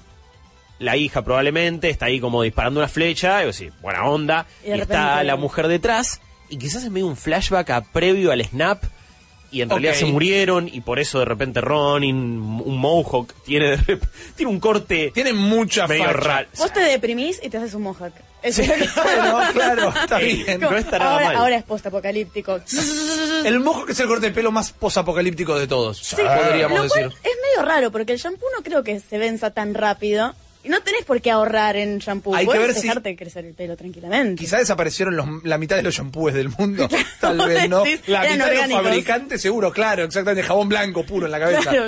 La 0.80 0.96
hija 0.96 1.22
probablemente 1.24 1.90
está 1.90 2.06
ahí 2.06 2.20
como 2.22 2.42
disparando 2.44 2.80
una 2.80 2.88
flecha, 2.88 3.44
y 3.44 3.48
decís, 3.48 3.72
buena 3.82 4.06
onda. 4.06 4.46
Y 4.66 4.72
está 4.72 5.24
la 5.24 5.36
mujer 5.36 5.68
detrás, 5.68 6.22
y 6.50 6.58
quizás 6.58 6.84
es 6.84 6.92
medio 6.92 7.08
un 7.08 7.16
flashback 7.18 7.70
a 7.72 7.82
previo 7.82 8.32
al 8.32 8.44
snap, 8.46 8.84
y 9.52 9.62
en 9.62 9.70
realidad 9.72 9.96
se 9.96 10.06
murieron, 10.06 10.68
y 10.72 10.82
por 10.82 11.00
eso 11.00 11.18
de 11.18 11.26
repente 11.26 11.60
Ronin, 11.60 12.16
un 12.18 12.78
Mohawk, 12.78 13.34
tiene, 13.44 13.78
de 13.78 14.00
tiene 14.36 14.52
un 14.52 14.60
corte 14.60 15.10
Tiene 15.12 15.34
mucha 15.34 15.88
medio 15.88 16.14
raro. 16.14 16.48
Vos 16.58 16.72
te 16.72 16.82
deprimís 16.82 17.40
y 17.44 17.50
te 17.50 17.58
haces 17.58 17.74
un 17.74 17.82
mohawk. 17.82 18.14
Eso 18.44 18.64
Sí. 18.64 18.70
es 18.72 18.80
lo 18.80 18.86
que- 18.86 18.92
Claro, 18.94 19.40
claro, 19.54 19.90
está 20.04 20.22
Ey, 20.22 20.44
bien. 20.44 20.62
no 20.62 20.78
está 20.78 21.00
nada 21.00 21.12
ahora, 21.14 21.26
mal. 21.26 21.36
ahora 21.38 21.56
es 21.58 21.64
post-apocalíptico. 21.64 22.60
El 23.44 23.60
mojo 23.60 23.86
que 23.88 23.94
es 23.94 24.00
el 24.00 24.08
corte 24.08 24.28
de 24.28 24.34
pelo 24.34 24.52
más 24.52 24.72
posapocalíptico 24.72 25.58
de 25.58 25.66
todos. 25.68 25.98
Sí, 25.98 26.16
podríamos 26.18 26.78
lo 26.78 26.84
decir. 26.84 27.08
cual 27.08 27.14
es 27.24 27.32
medio 27.42 27.68
raro 27.68 27.92
porque 27.92 28.14
el 28.14 28.20
shampoo 28.20 28.46
no 28.56 28.64
creo 28.64 28.84
que 28.84 29.00
se 29.00 29.18
venza 29.18 29.50
tan 29.52 29.74
rápido. 29.74 30.36
No 30.66 30.82
tenés 30.82 31.06
por 31.06 31.22
qué 31.22 31.32
ahorrar 31.32 31.78
en 31.78 32.00
shampoo. 32.00 32.36
Hay 32.36 32.42
que 32.46 32.48
Puedes 32.48 32.68
ver 32.68 32.76
si- 32.76 32.82
dejarte 32.82 33.16
crecer 33.16 33.46
el 33.46 33.54
pelo 33.54 33.78
tranquilamente. 33.78 34.36
Quizá 34.44 34.58
desaparecieron 34.58 35.16
los- 35.16 35.44
la 35.44 35.58
mitad 35.58 35.78
de 35.78 35.84
los 35.84 35.96
shampoos 35.96 36.34
del 36.34 36.50
mundo. 36.50 36.88
Tal 37.22 37.38
vez 37.48 37.70
no. 37.70 37.84
La 38.08 38.22
mitad 38.24 38.30
de 38.32 38.38
los 38.38 38.48
orgánicos. 38.50 38.84
fabricantes, 38.84 39.42
seguro, 39.42 39.72
claro, 39.72 40.04
exactamente. 40.04 40.46
Jabón 40.46 40.68
blanco 40.68 41.04
puro 41.06 41.26
en 41.28 41.32
la 41.32 41.40
cabeza. 41.40 41.62
Claro. 41.72 41.86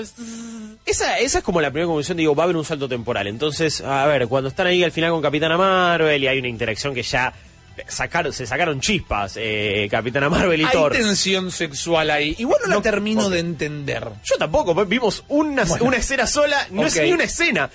Esa, 0.85 1.19
esa 1.19 1.37
es 1.39 1.43
como 1.43 1.59
la 1.61 1.69
primera 1.69 1.87
conclusión, 1.87 2.17
digo, 2.17 2.33
va 2.33 2.43
a 2.43 2.45
haber 2.45 2.55
un 2.55 2.65
salto 2.65 2.87
temporal. 2.89 3.27
Entonces, 3.27 3.81
a 3.81 4.05
ver, 4.07 4.27
cuando 4.27 4.49
están 4.49 4.67
ahí 4.67 4.83
al 4.83 4.91
final 4.91 5.11
con 5.11 5.21
Capitana 5.21 5.57
Marvel 5.57 6.23
y 6.23 6.27
hay 6.27 6.39
una 6.39 6.47
interacción 6.47 6.93
que 6.95 7.03
ya 7.03 7.33
sacaron, 7.87 8.31
se 8.33 8.45
sacaron 8.47 8.79
chispas, 8.81 9.33
eh, 9.37 9.87
Capitana 9.91 10.29
Marvel 10.29 10.59
y 10.61 10.63
Hay 10.65 10.71
Thor. 10.71 10.91
tensión 10.93 11.51
sexual 11.51 12.09
ahí. 12.09 12.35
Igual 12.39 12.59
no, 12.63 12.69
la 12.69 12.75
No, 12.75 12.81
termino 12.81 13.25
ok. 13.27 13.31
de 13.33 13.39
entender. 13.39 14.07
Yo 14.23 14.37
tampoco, 14.37 14.73
vimos 14.85 15.23
una, 15.27 15.63
Bueno. 15.65 15.85
una 15.85 15.97
escena 15.97 16.25
sola, 16.25 16.67
no 16.71 16.85
es 16.85 16.95
ni 17.01 17.11
una 17.11 17.25
escena. 17.25 17.69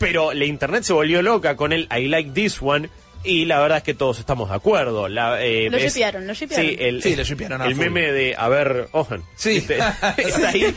Pero 0.00 0.32
la 0.32 0.46
internet 0.46 0.82
se 0.82 0.94
volvió 0.94 1.20
loca 1.22 1.54
con 1.56 1.72
el 1.72 1.86
I 1.96 2.08
like 2.08 2.30
this 2.30 2.58
one. 2.60 2.88
Y 3.22 3.44
la 3.44 3.60
verdad 3.60 3.76
es 3.78 3.84
que 3.84 3.92
todos 3.92 4.18
estamos 4.18 4.48
de 4.48 4.54
acuerdo. 4.56 5.06
La, 5.06 5.44
eh, 5.44 5.68
Lo 5.70 5.76
es- 5.76 5.92
shippearon, 5.92 6.26
lo 6.26 6.32
shippearon. 6.32 6.66
Sí, 6.66 6.76
el, 6.80 7.02
Sí, 7.02 7.14
lo 7.14 7.22
shippearon 7.22 7.60
a 7.60 7.66
El 7.66 7.74
meme 7.74 8.10
de, 8.12 8.34
a 8.34 8.48
ver, 8.48 8.88
Ojan. 8.92 9.22
Sí. 9.36 9.58
Está 10.16 10.48
ahí 10.48 10.74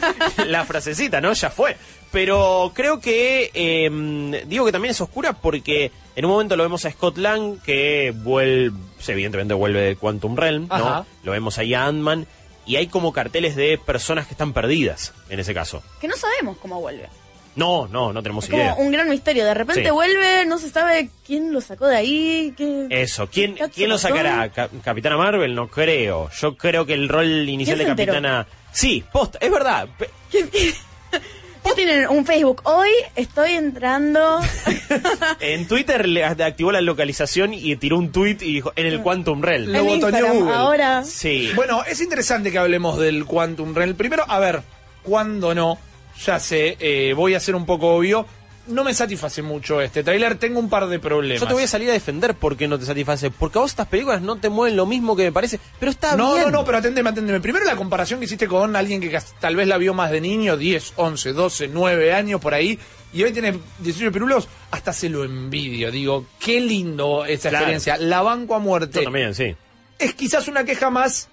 la 0.47 0.65
frasecita, 0.65 1.21
¿no? 1.21 1.31
Ya 1.31 1.49
fue. 1.49 1.77
Pero 2.11 2.73
creo 2.75 2.99
que, 2.99 3.49
eh, 3.53 4.43
digo 4.45 4.65
que 4.65 4.73
también 4.73 4.91
es 4.91 4.99
oscura 4.99 5.31
porque 5.31 5.89
en 6.17 6.25
un 6.25 6.31
momento 6.31 6.57
lo 6.57 6.63
vemos 6.63 6.83
a 6.83 6.91
Scott 6.91 7.17
Lang, 7.17 7.61
que 7.63 8.11
vuelve, 8.13 8.77
evidentemente 9.07 9.53
vuelve 9.53 9.79
de 9.79 9.95
Quantum 9.95 10.35
Realm, 10.35 10.67
¿no? 10.67 10.75
Ajá. 10.75 11.05
Lo 11.23 11.31
vemos 11.31 11.57
ahí 11.59 11.73
a 11.73 11.85
Ant-Man. 11.85 12.27
Y 12.65 12.75
hay 12.75 12.87
como 12.87 13.13
carteles 13.13 13.55
de 13.55 13.77
personas 13.77 14.27
que 14.27 14.33
están 14.33 14.51
perdidas, 14.51 15.13
en 15.29 15.39
ese 15.39 15.53
caso. 15.53 15.81
Que 16.01 16.09
no 16.09 16.15
sabemos 16.17 16.57
cómo 16.57 16.79
vuelve. 16.81 17.07
No, 17.55 17.87
no, 17.87 18.11
no 18.11 18.23
tenemos 18.23 18.45
Es 18.45 18.49
idea. 18.51 18.71
como 18.73 18.85
un 18.87 18.91
gran 18.91 19.09
misterio. 19.09 19.45
De 19.45 19.53
repente 19.53 19.83
Sí. 19.85 19.89
vuelve, 19.91 20.45
no 20.45 20.57
se 20.57 20.69
sabe 20.69 21.09
quién 21.25 21.53
lo 21.53 21.61
sacó 21.61 21.87
de 21.87 21.95
ahí. 21.97 22.53
Qué... 22.57 22.87
Eso, 22.89 23.27
¿quién, 23.27 23.55
¿Qué 23.55 23.69
¿quién 23.69 23.89
lo 23.89 23.95
pasó? 23.95 24.07
sacará? 24.07 24.49
Ca- 24.51 24.69
¿Capitana 24.83 25.17
Marvel? 25.17 25.53
No 25.53 25.67
creo. 25.67 26.29
Yo 26.39 26.55
creo 26.57 26.85
que 26.85 26.93
el 26.93 27.07
rol 27.09 27.47
inicial 27.47 27.77
de 27.77 27.85
¿Quién 27.85 27.95
se 27.97 28.01
enteró? 28.03 28.13
Capitana... 28.23 28.47
Sí, 28.71 29.03
posta, 29.11 29.37
es 29.39 29.51
verdad. 29.51 29.87
Pe- 29.99 30.09
¿Quién- 30.31 30.49
tienen 31.75 32.07
un 32.09 32.23
Facebook. 32.25 32.61
Hoy 32.65 32.89
estoy 33.15 33.51
entrando. 33.53 34.39
En 35.39 35.67
Twitter 35.67 36.07
le 36.07 36.23
activó 36.23 36.71
la 36.71 36.81
localización 36.81 37.53
y 37.53 37.75
tiró 37.77 37.97
un 37.97 38.11
tweet 38.11 38.37
y 38.41 38.53
dijo, 38.55 38.71
en 38.75 38.85
el 38.85 39.01
Quantum 39.01 39.41
Realm. 39.41 39.71
Lo 39.71 39.79
en 39.79 39.85
botoneó 39.85 40.09
Instagram. 40.09 40.37
Google. 40.39 40.53
Ahora. 40.55 41.03
Sí. 41.03 41.51
Bueno, 41.55 41.83
es 41.85 41.99
interesante 42.01 42.51
que 42.51 42.57
hablemos 42.59 42.97
del 42.99 43.25
Quantum 43.25 43.73
Realm. 43.73 43.95
Primero, 43.95 44.23
a 44.27 44.39
ver, 44.39 44.61
¿cuándo 45.03 45.53
no? 45.55 45.77
Ya 46.25 46.39
sé, 46.39 46.77
eh, 46.79 47.13
voy 47.13 47.33
a 47.35 47.39
ser 47.39 47.55
un 47.55 47.65
poco 47.65 47.95
obvio. 47.95 48.25
No 48.65 48.85
me 48.85 48.93
satisface 48.93 49.41
mucho 49.41 49.81
este 49.81 50.03
tráiler, 50.05 50.37
tengo 50.37 50.57
un 50.57 50.69
par 50.69 50.87
de 50.87 50.97
problemas. 50.97 51.41
Yo 51.41 51.47
te 51.47 51.53
voy 51.53 51.63
a 51.63 51.67
salir 51.67 51.89
a 51.89 51.93
defender 51.93 52.33
porque 52.33 52.65
no 52.65 52.79
te 52.79 52.85
satisface. 52.85 53.29
Porque 53.29 53.57
a 53.57 53.61
vos 53.61 53.71
estas 53.71 53.87
películas 53.87 54.21
no 54.21 54.37
te 54.37 54.47
mueven 54.47 54.77
lo 54.77 54.85
mismo 54.85 55.17
que 55.17 55.23
me 55.23 55.31
parece. 55.33 55.59
Pero 55.79 55.91
está 55.91 56.15
No, 56.15 56.35
bien. 56.35 56.45
no, 56.45 56.51
no, 56.59 56.63
pero 56.65 56.77
atendeme, 56.77 57.09
atendeme. 57.09 57.41
Primero 57.41 57.65
la 57.65 57.75
comparación 57.75 58.19
que 58.21 58.25
hiciste 58.25 58.47
con 58.47 58.73
alguien 58.77 59.01
que 59.01 59.19
tal 59.41 59.57
vez 59.57 59.67
la 59.67 59.77
vio 59.77 59.93
más 59.93 60.11
de 60.11 60.21
niño, 60.21 60.55
10, 60.55 60.93
11, 60.95 61.33
12, 61.33 61.67
9 61.67 62.13
años 62.13 62.39
por 62.39 62.53
ahí, 62.53 62.79
y 63.11 63.23
hoy 63.23 63.33
tiene 63.33 63.59
18 63.79 64.13
pirulos, 64.13 64.47
hasta 64.71 64.93
se 64.93 65.09
lo 65.09 65.25
envidio. 65.25 65.91
Digo, 65.91 66.25
qué 66.39 66.61
lindo 66.61 67.25
esa 67.25 67.49
Claro. 67.49 67.63
experiencia. 67.65 67.97
La 67.97 68.21
banco 68.21 68.55
a 68.55 68.59
muerte. 68.59 68.99
Yo 68.99 69.03
también, 69.03 69.35
sí. 69.35 69.53
Es 69.99 70.13
quizás 70.13 70.47
una 70.47 70.63
queja 70.63 70.89
más. 70.89 71.27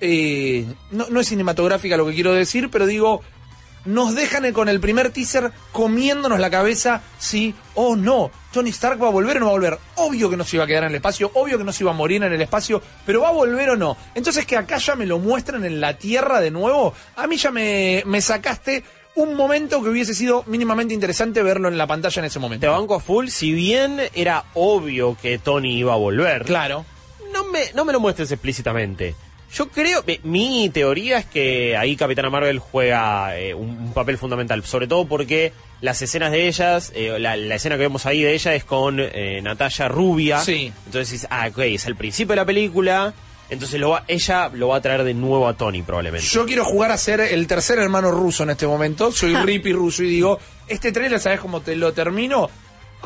eh, 0.00 0.64
no, 0.92 1.06
no 1.10 1.20
es 1.20 1.26
cinematográfica 1.28 1.96
lo 1.96 2.06
que 2.06 2.14
quiero 2.14 2.32
decir, 2.32 2.68
pero 2.70 2.86
digo. 2.86 3.22
Nos 3.86 4.14
dejan 4.14 4.52
con 4.52 4.68
el 4.68 4.80
primer 4.80 5.10
teaser 5.10 5.52
comiéndonos 5.72 6.38
la 6.38 6.50
cabeza 6.50 7.02
si 7.18 7.54
o 7.74 7.96
no. 7.96 8.30
Tony 8.52 8.70
Stark 8.70 9.02
va 9.02 9.08
a 9.08 9.10
volver 9.10 9.36
o 9.38 9.40
no 9.40 9.46
va 9.46 9.52
a 9.52 9.54
volver. 9.54 9.78
Obvio 9.96 10.28
que 10.28 10.36
no 10.36 10.44
se 10.44 10.56
iba 10.56 10.64
a 10.64 10.66
quedar 10.66 10.84
en 10.84 10.90
el 10.90 10.96
espacio, 10.96 11.30
obvio 11.34 11.58
que 11.58 11.64
no 11.64 11.72
se 11.72 11.84
iba 11.84 11.90
a 11.92 11.94
morir 11.94 12.22
en 12.22 12.32
el 12.32 12.40
espacio, 12.40 12.82
pero 13.04 13.20
va 13.22 13.28
a 13.28 13.32
volver 13.32 13.70
o 13.70 13.76
no. 13.76 13.96
Entonces 14.14 14.44
que 14.46 14.56
acá 14.56 14.78
ya 14.78 14.94
me 14.94 15.06
lo 15.06 15.18
muestran 15.18 15.64
en 15.64 15.80
la 15.80 15.96
Tierra 15.98 16.40
de 16.40 16.50
nuevo, 16.50 16.94
a 17.16 17.26
mí 17.26 17.36
ya 17.36 17.50
me, 17.50 18.02
me 18.06 18.20
sacaste 18.20 18.84
un 19.14 19.34
momento 19.34 19.82
que 19.82 19.88
hubiese 19.88 20.14
sido 20.14 20.44
mínimamente 20.46 20.92
interesante 20.92 21.42
verlo 21.42 21.68
en 21.68 21.78
la 21.78 21.86
pantalla 21.86 22.20
en 22.20 22.26
ese 22.26 22.34
Te 22.34 22.40
momento. 22.40 22.70
banco 22.70 22.94
a 22.96 23.00
full. 23.00 23.28
Si 23.28 23.52
bien 23.52 24.00
era 24.14 24.44
obvio 24.54 25.16
que 25.20 25.38
Tony 25.38 25.78
iba 25.78 25.94
a 25.94 25.96
volver. 25.96 26.44
Claro. 26.44 26.84
no 27.32 27.44
me, 27.44 27.72
no 27.74 27.84
me 27.84 27.92
lo 27.92 28.00
muestres 28.00 28.30
explícitamente. 28.32 29.14
Yo 29.52 29.68
creo, 29.68 30.02
mi, 30.06 30.20
mi 30.24 30.70
teoría 30.70 31.18
es 31.18 31.26
que 31.26 31.76
ahí 31.76 31.96
Capitana 31.96 32.30
Marvel 32.30 32.58
juega 32.58 33.38
eh, 33.38 33.54
un, 33.54 33.70
un 33.70 33.92
papel 33.94 34.18
fundamental, 34.18 34.64
sobre 34.64 34.86
todo 34.86 35.06
porque 35.06 35.52
las 35.80 36.02
escenas 36.02 36.32
de 36.32 36.48
ellas, 36.48 36.92
eh, 36.94 37.18
la, 37.18 37.36
la 37.36 37.54
escena 37.54 37.76
que 37.76 37.82
vemos 37.82 38.06
ahí 38.06 38.22
de 38.22 38.34
ella 38.34 38.54
es 38.54 38.64
con 38.64 38.98
eh, 38.98 39.40
Natalia 39.42 39.88
Rubia. 39.88 40.40
Sí. 40.40 40.72
Entonces 40.86 41.26
ah, 41.30 41.48
ok, 41.50 41.58
es 41.60 41.86
el 41.86 41.96
principio 41.96 42.32
de 42.32 42.36
la 42.36 42.44
película, 42.44 43.14
entonces 43.48 43.78
lo 43.78 43.90
va, 43.90 44.04
ella 44.08 44.50
lo 44.52 44.68
va 44.68 44.76
a 44.76 44.80
traer 44.80 45.04
de 45.04 45.14
nuevo 45.14 45.46
a 45.46 45.56
Tony 45.56 45.82
probablemente. 45.82 46.26
Yo 46.26 46.44
quiero 46.44 46.64
jugar 46.64 46.90
a 46.90 46.98
ser 46.98 47.20
el 47.20 47.46
tercer 47.46 47.78
hermano 47.78 48.10
ruso 48.10 48.42
en 48.42 48.50
este 48.50 48.66
momento. 48.66 49.12
Soy 49.12 49.36
Rippy 49.36 49.72
ruso 49.72 50.02
y 50.02 50.08
digo, 50.08 50.38
este 50.66 50.90
trailer, 50.92 51.20
¿sabes 51.20 51.40
cómo 51.40 51.60
te 51.60 51.76
lo 51.76 51.92
termino? 51.92 52.50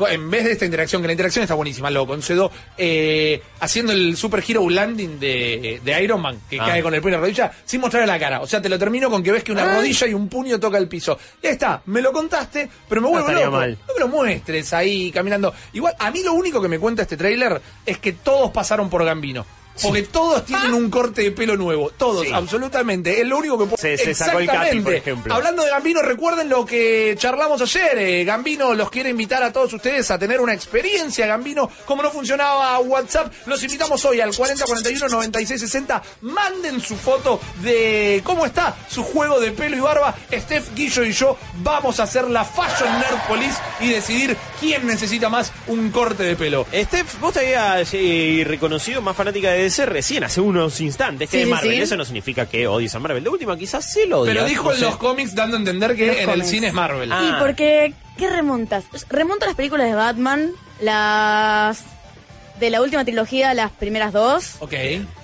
En 0.07 0.29
vez 0.29 0.43
de 0.45 0.51
esta 0.53 0.65
interacción, 0.65 1.01
que 1.01 1.07
la 1.07 1.13
interacción 1.13 1.43
está 1.43 1.53
buenísima, 1.55 1.89
lo 1.89 2.05
concedo, 2.07 2.51
eh, 2.77 3.41
haciendo 3.59 3.91
el 3.93 4.15
Super 4.17 4.43
Hero 4.47 4.69
Landing 4.69 5.19
de, 5.19 5.81
de 5.83 6.03
Iron 6.03 6.21
Man, 6.21 6.39
que 6.49 6.59
Ah. 6.59 6.65
cae 6.67 6.81
con 6.83 6.93
el 6.93 7.01
puño 7.01 7.15
en 7.15 7.21
la 7.21 7.25
rodilla, 7.27 7.51
sin 7.65 7.81
mostrarle 7.81 8.07
la 8.07 8.19
cara. 8.19 8.41
O 8.41 8.47
sea, 8.47 8.61
te 8.61 8.69
lo 8.69 8.77
termino 8.79 9.09
con 9.09 9.21
que 9.23 9.31
ves 9.31 9.43
que 9.43 9.51
una 9.51 9.75
rodilla 9.75 10.07
y 10.07 10.13
un 10.13 10.27
puño 10.29 10.59
toca 10.59 10.77
el 10.77 10.87
piso. 10.87 11.17
Ya 11.41 11.49
está, 11.51 11.81
me 11.85 12.01
lo 12.01 12.11
contaste, 12.11 12.69
pero 12.87 13.01
me 13.01 13.07
vuelvo 13.09 13.27
estaría 13.27 13.45
loco. 13.45 13.57
mal. 13.57 13.77
No 13.87 13.93
me 13.93 13.99
lo 13.99 14.07
muestres 14.07 14.73
ahí 14.73 15.11
caminando. 15.11 15.53
Igual, 15.73 15.95
a 15.99 16.11
mí 16.11 16.23
lo 16.23 16.33
único 16.33 16.61
que 16.61 16.67
me 16.67 16.79
cuenta 16.79 17.01
este 17.03 17.17
tráiler 17.17 17.61
es 17.85 17.97
que 17.99 18.13
todos 18.13 18.51
pasaron 18.51 18.89
por 18.89 19.03
Gambino. 19.05 19.45
Porque 19.81 20.03
todos 20.03 20.45
tienen 20.45 20.73
un 20.73 20.89
corte 20.89 21.23
de 21.23 21.31
pelo 21.31 21.55
nuevo. 21.57 21.89
Todos, 21.91 22.25
Sí. 22.25 22.31
absolutamente. 22.33 23.21
Es 23.21 23.27
lo 23.27 23.37
único 23.37 23.57
que 23.57 23.77
Se- 23.77 23.97
se 23.97 24.13
sacó 24.13 24.39
el 24.39 24.45
Capi, 24.47 24.57
por 24.57 24.65
Exactamente. 24.67 24.97
ejemplo. 24.97 25.33
Hablando 25.33 25.63
de 25.63 25.69
Gambino, 25.71 26.01
recuerden 26.01 26.49
lo 26.49 26.65
que 26.65 27.15
charlamos 27.17 27.61
ayer. 27.61 27.97
eh, 27.97 28.23
Gambino 28.25 28.73
los 28.73 28.89
quiere 28.89 29.09
invitar 29.09 29.43
a 29.43 29.51
todos 29.51 29.71
ustedes 29.73 30.09
a 30.11 30.17
tener 30.19 30.39
una 30.41 30.53
experiencia. 30.53 31.25
Gambino, 31.27 31.69
como 31.85 32.03
no 32.03 32.11
funcionaba 32.11 32.79
WhatsApp, 32.79 33.31
los 33.45 33.61
invitamos 33.63 34.03
hoy 34.05 34.21
al 34.21 34.33
4041 34.35 35.07
9660. 35.09 36.01
Manden 36.21 36.79
su 36.81 36.95
foto 36.95 37.39
de 37.61 38.21
cómo 38.23 38.45
está 38.45 38.75
su 38.89 39.03
juego 39.03 39.39
de 39.39 39.51
pelo 39.51 39.75
y 39.77 39.79
barba. 39.79 40.15
Steph, 40.31 40.73
Guillo 40.75 41.03
y 41.03 41.11
yo 41.11 41.37
vamos 41.63 41.99
a 41.99 42.03
hacer 42.03 42.29
la 42.29 42.43
Fashion 42.45 42.89
Nerd 42.99 43.27
Police 43.27 43.55
y 43.79 43.89
decidir 43.89 44.35
quién 44.59 44.85
necesita 44.87 45.29
más 45.29 45.51
un 45.67 45.91
corte 45.91 46.23
de 46.23 46.35
pelo. 46.35 46.65
Steph, 46.73 47.19
vos 47.19 47.33
te 47.33 47.39
habías 47.41 47.89
eh, 47.93 48.43
reconocido 48.45 49.01
más 49.01 49.15
fanática 49.15 49.49
de 49.51 49.63
DC 49.71 49.85
recién, 49.85 50.23
hace 50.23 50.41
unos 50.41 50.79
instantes, 50.81 51.29
que 51.29 51.37
Sí, 51.37 51.39
de 51.39 51.45
sí, 51.45 51.49
Marvel. 51.51 51.71
sí. 51.75 51.81
Eso 51.81 51.97
no 51.97 52.05
significa 52.05 52.45
que 52.47 52.67
odies 52.67 52.93
a 52.95 52.99
Marvel. 52.99 53.23
De 53.23 53.29
última, 53.29 53.57
quizás 53.57 53.85
sí 53.91 54.01
lo 54.07 54.19
odias. 54.21 54.35
Pero 54.35 54.47
dijo 54.47 54.65
no 54.65 54.71
en 54.73 54.77
sé. 54.79 54.85
los 54.85 54.97
cómics 54.97 55.33
dando 55.35 55.55
a 55.57 55.59
entender 55.59 55.95
que 55.95 56.07
Los 56.07 56.17
en 56.17 56.29
el 56.29 56.45
cine 56.45 56.67
es 56.67 56.73
Marvel. 56.73 57.11
Ah. 57.11 57.37
Y 57.37 57.43
porque, 57.43 57.93
¿qué 58.17 58.29
remontas? 58.29 58.83
Remonto 59.09 59.45
las 59.45 59.55
películas 59.55 59.87
de 59.87 59.95
Batman, 59.95 60.51
las 60.81 61.83
de 62.59 62.69
la 62.69 62.81
última 62.81 63.03
trilogía, 63.05 63.53
las 63.53 63.71
primeras 63.71 64.13
dos. 64.13 64.55
Ok. 64.59 64.73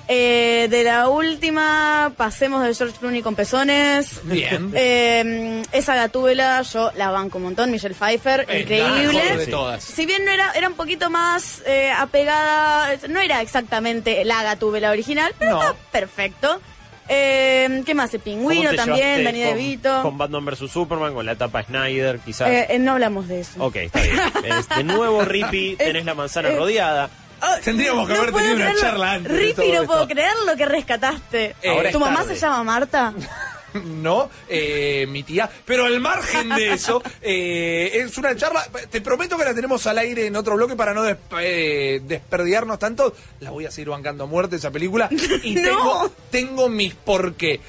Eh, 0.09 0.67
de 0.69 0.83
la 0.85 1.09
última, 1.09 2.13
pasemos 2.15 2.63
de 2.65 2.73
George 2.73 2.95
Clooney 2.97 3.21
con 3.21 3.35
pezones. 3.35 4.21
Bien. 4.23 4.71
Eh, 4.73 5.63
esa 5.73 5.95
gatúbela, 5.95 6.61
yo 6.61 6.91
la 6.95 7.11
banco 7.11 7.37
un 7.39 7.43
montón, 7.45 7.71
Michelle 7.71 7.93
Pfeiffer, 7.93 8.45
Eh, 8.47 8.61
increíble. 8.61 9.21
la 9.31 9.35
de 9.37 9.47
todas. 9.47 9.83
Si 9.83 10.05
bien 10.05 10.23
no 10.23 10.31
era, 10.31 10.51
era 10.53 10.69
un 10.69 10.75
poquito 10.75 11.09
más 11.09 11.61
eh, 11.65 11.91
apegada, 11.91 12.89
no 13.09 13.19
era 13.19 13.41
exactamente 13.41 14.23
la 14.23 14.43
gatúbela 14.43 14.91
original, 14.91 15.33
pero 15.37 15.51
No. 15.51 15.61
está 15.61 15.75
perfecto. 15.91 16.61
Eh, 17.09 17.83
¿Qué 17.85 17.93
más? 17.93 18.13
El 18.13 18.21
¿Cómo 18.21 18.33
pingüino 18.35 18.73
también, 18.75 19.23
Danny 19.23 19.39
DeVito. 19.39 20.01
Con 20.03 20.17
Batman 20.17 20.43
vs 20.45 20.69
Superman, 20.71 21.13
con 21.13 21.25
la 21.25 21.33
etapa 21.33 21.63
Snyder, 21.63 22.19
quizás. 22.19 22.49
Eh, 22.49 22.67
eh, 22.69 22.79
no 22.79 22.93
hablamos 22.93 23.27
de 23.27 23.41
eso. 23.41 23.51
Ok, 23.63 23.75
está 23.77 24.01
bien. 24.01 24.19
Es- 24.45 24.69
de 24.69 24.83
nuevo, 24.83 25.23
Rippy, 25.23 25.75
tenés 25.77 26.05
la 26.05 26.15
manzana 26.15 26.49
rodeada. 26.51 27.09
Ah, 27.41 27.57
Tendríamos 27.63 28.07
que 28.07 28.15
haber 28.15 28.31
tenido 28.31 28.55
una 28.55 28.65
creerlo. 28.65 28.81
charla 28.81 29.11
antes 29.13 29.55
todo 29.55 29.73
no 29.73 29.83
puedo 29.85 30.07
creer 30.07 30.33
lo 30.45 30.55
que 30.55 30.65
rescataste. 30.65 31.55
Ahora 31.67 31.91
¿Tu 31.91 31.99
mamá 31.99 32.19
tarde. 32.21 32.35
se 32.35 32.41
llama 32.41 32.63
Marta? 32.63 33.13
no, 33.85 34.29
eh, 34.49 35.05
mi 35.09 35.23
tía. 35.23 35.49
Pero 35.65 35.85
al 35.85 35.99
margen 35.99 36.49
de 36.49 36.73
eso, 36.73 37.01
eh, 37.21 37.91
es 37.93 38.17
una 38.17 38.35
charla. 38.35 38.65
Te 38.89 39.01
prometo 39.01 39.37
que 39.37 39.45
la 39.45 39.53
tenemos 39.53 39.85
al 39.87 39.97
aire 39.99 40.25
en 40.27 40.35
otro 40.35 40.55
bloque 40.55 40.75
para 40.75 40.93
no 40.93 41.03
eh, 41.39 42.01
desperdiarnos 42.03 42.79
tanto. 42.79 43.13
La 43.41 43.51
voy 43.51 43.65
a 43.65 43.71
seguir 43.71 43.89
bancando 43.89 44.23
a 44.23 44.27
muerte 44.27 44.55
esa 44.55 44.71
película. 44.71 45.09
Y 45.43 45.55
No. 45.55 45.61
tengo, 45.61 46.11
tengo 46.31 46.69
mis 46.69 46.93
por 46.95 47.35
qué. 47.35 47.59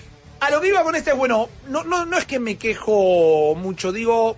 A 0.41 0.51
lo 0.51 0.61
que 0.61 0.69
iba 0.69 0.83
con 0.85 0.95
este 0.95 1.11
es 1.11 1.17
bueno, 1.17 1.49
no, 1.67 1.83
no, 1.85 2.07
no 2.07 2.17
es 2.17 2.25
que 2.25 2.39
me 2.39 2.57
quejo 2.57 3.55
mucho, 3.57 3.93
digo. 3.93 4.37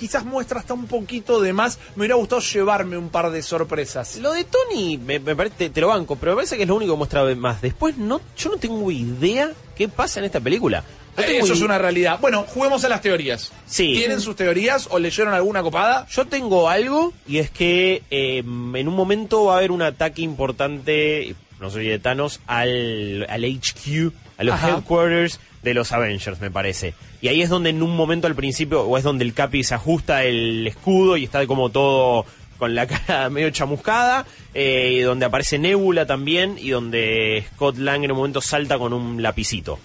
Quizás 0.00 0.24
muestra 0.24 0.58
hasta 0.60 0.72
un 0.72 0.86
poquito 0.86 1.40
de 1.42 1.52
más. 1.52 1.78
Me 1.94 2.00
hubiera 2.00 2.14
gustado 2.14 2.40
llevarme 2.40 2.96
un 2.96 3.10
par 3.10 3.30
de 3.30 3.42
sorpresas. 3.42 4.16
Lo 4.16 4.32
de 4.32 4.44
Tony, 4.44 4.96
me, 4.96 5.20
me 5.20 5.36
parece, 5.36 5.56
te, 5.56 5.70
te 5.70 5.80
lo 5.82 5.88
banco, 5.88 6.16
pero 6.16 6.32
me 6.32 6.36
parece 6.36 6.56
que 6.56 6.62
es 6.62 6.68
lo 6.68 6.74
único 6.76 6.94
que 6.94 6.98
muestra 6.98 7.22
más. 7.34 7.60
Después, 7.60 7.98
no, 7.98 8.20
yo 8.36 8.50
no 8.50 8.56
tengo 8.56 8.90
idea 8.90 9.52
qué 9.76 9.88
pasa 9.88 10.18
en 10.20 10.24
esta 10.24 10.40
película. 10.40 10.82
No 11.16 11.22
Eh, 11.22 11.38
Eso 11.38 11.52
es 11.52 11.60
una 11.60 11.76
realidad. 11.76 12.18
Bueno, 12.20 12.44
juguemos 12.48 12.82
a 12.84 12.88
las 12.88 13.02
teorías. 13.02 13.52
Sí. 13.66 13.92
¿Tienen 13.94 14.20
sus 14.22 14.36
teorías 14.36 14.88
o 14.90 14.98
leyeron 14.98 15.34
alguna 15.34 15.62
copada? 15.62 16.06
Yo 16.08 16.24
tengo 16.26 16.70
algo 16.70 17.12
y 17.28 17.38
es 17.38 17.50
que 17.50 18.02
eh, 18.10 18.38
en 18.38 18.88
un 18.88 18.94
momento 18.94 19.44
va 19.44 19.54
a 19.54 19.58
haber 19.58 19.70
un 19.70 19.82
ataque 19.82 20.22
importante, 20.22 21.34
no 21.60 21.70
soy 21.70 21.88
de 21.88 21.98
Thanos, 21.98 22.40
al, 22.46 23.26
al 23.28 23.44
HQ, 23.44 24.12
a 24.40 24.44
los 24.44 24.54
Ajá. 24.54 24.70
headquarters 24.70 25.38
de 25.62 25.74
los 25.74 25.92
Avengers, 25.92 26.40
me 26.40 26.50
parece. 26.50 26.94
Y 27.20 27.28
ahí 27.28 27.42
es 27.42 27.50
donde 27.50 27.68
en 27.68 27.82
un 27.82 27.94
momento 27.94 28.26
al 28.26 28.34
principio, 28.34 28.82
o 28.82 28.96
es 28.96 29.04
donde 29.04 29.22
el 29.24 29.34
Capi 29.34 29.62
se 29.62 29.74
ajusta 29.74 30.24
el 30.24 30.66
escudo 30.66 31.18
y 31.18 31.24
está 31.24 31.46
como 31.46 31.68
todo 31.68 32.24
con 32.58 32.74
la 32.74 32.86
cara 32.86 33.28
medio 33.28 33.50
chamuscada, 33.50 34.24
eh, 34.54 34.92
y 34.94 35.00
donde 35.00 35.26
aparece 35.26 35.58
Nebula 35.58 36.06
también, 36.06 36.56
y 36.58 36.70
donde 36.70 37.44
Scott 37.54 37.76
Lang 37.76 38.02
en 38.04 38.12
un 38.12 38.16
momento 38.16 38.40
salta 38.40 38.78
con 38.78 38.94
un 38.94 39.20
lapicito. 39.22 39.78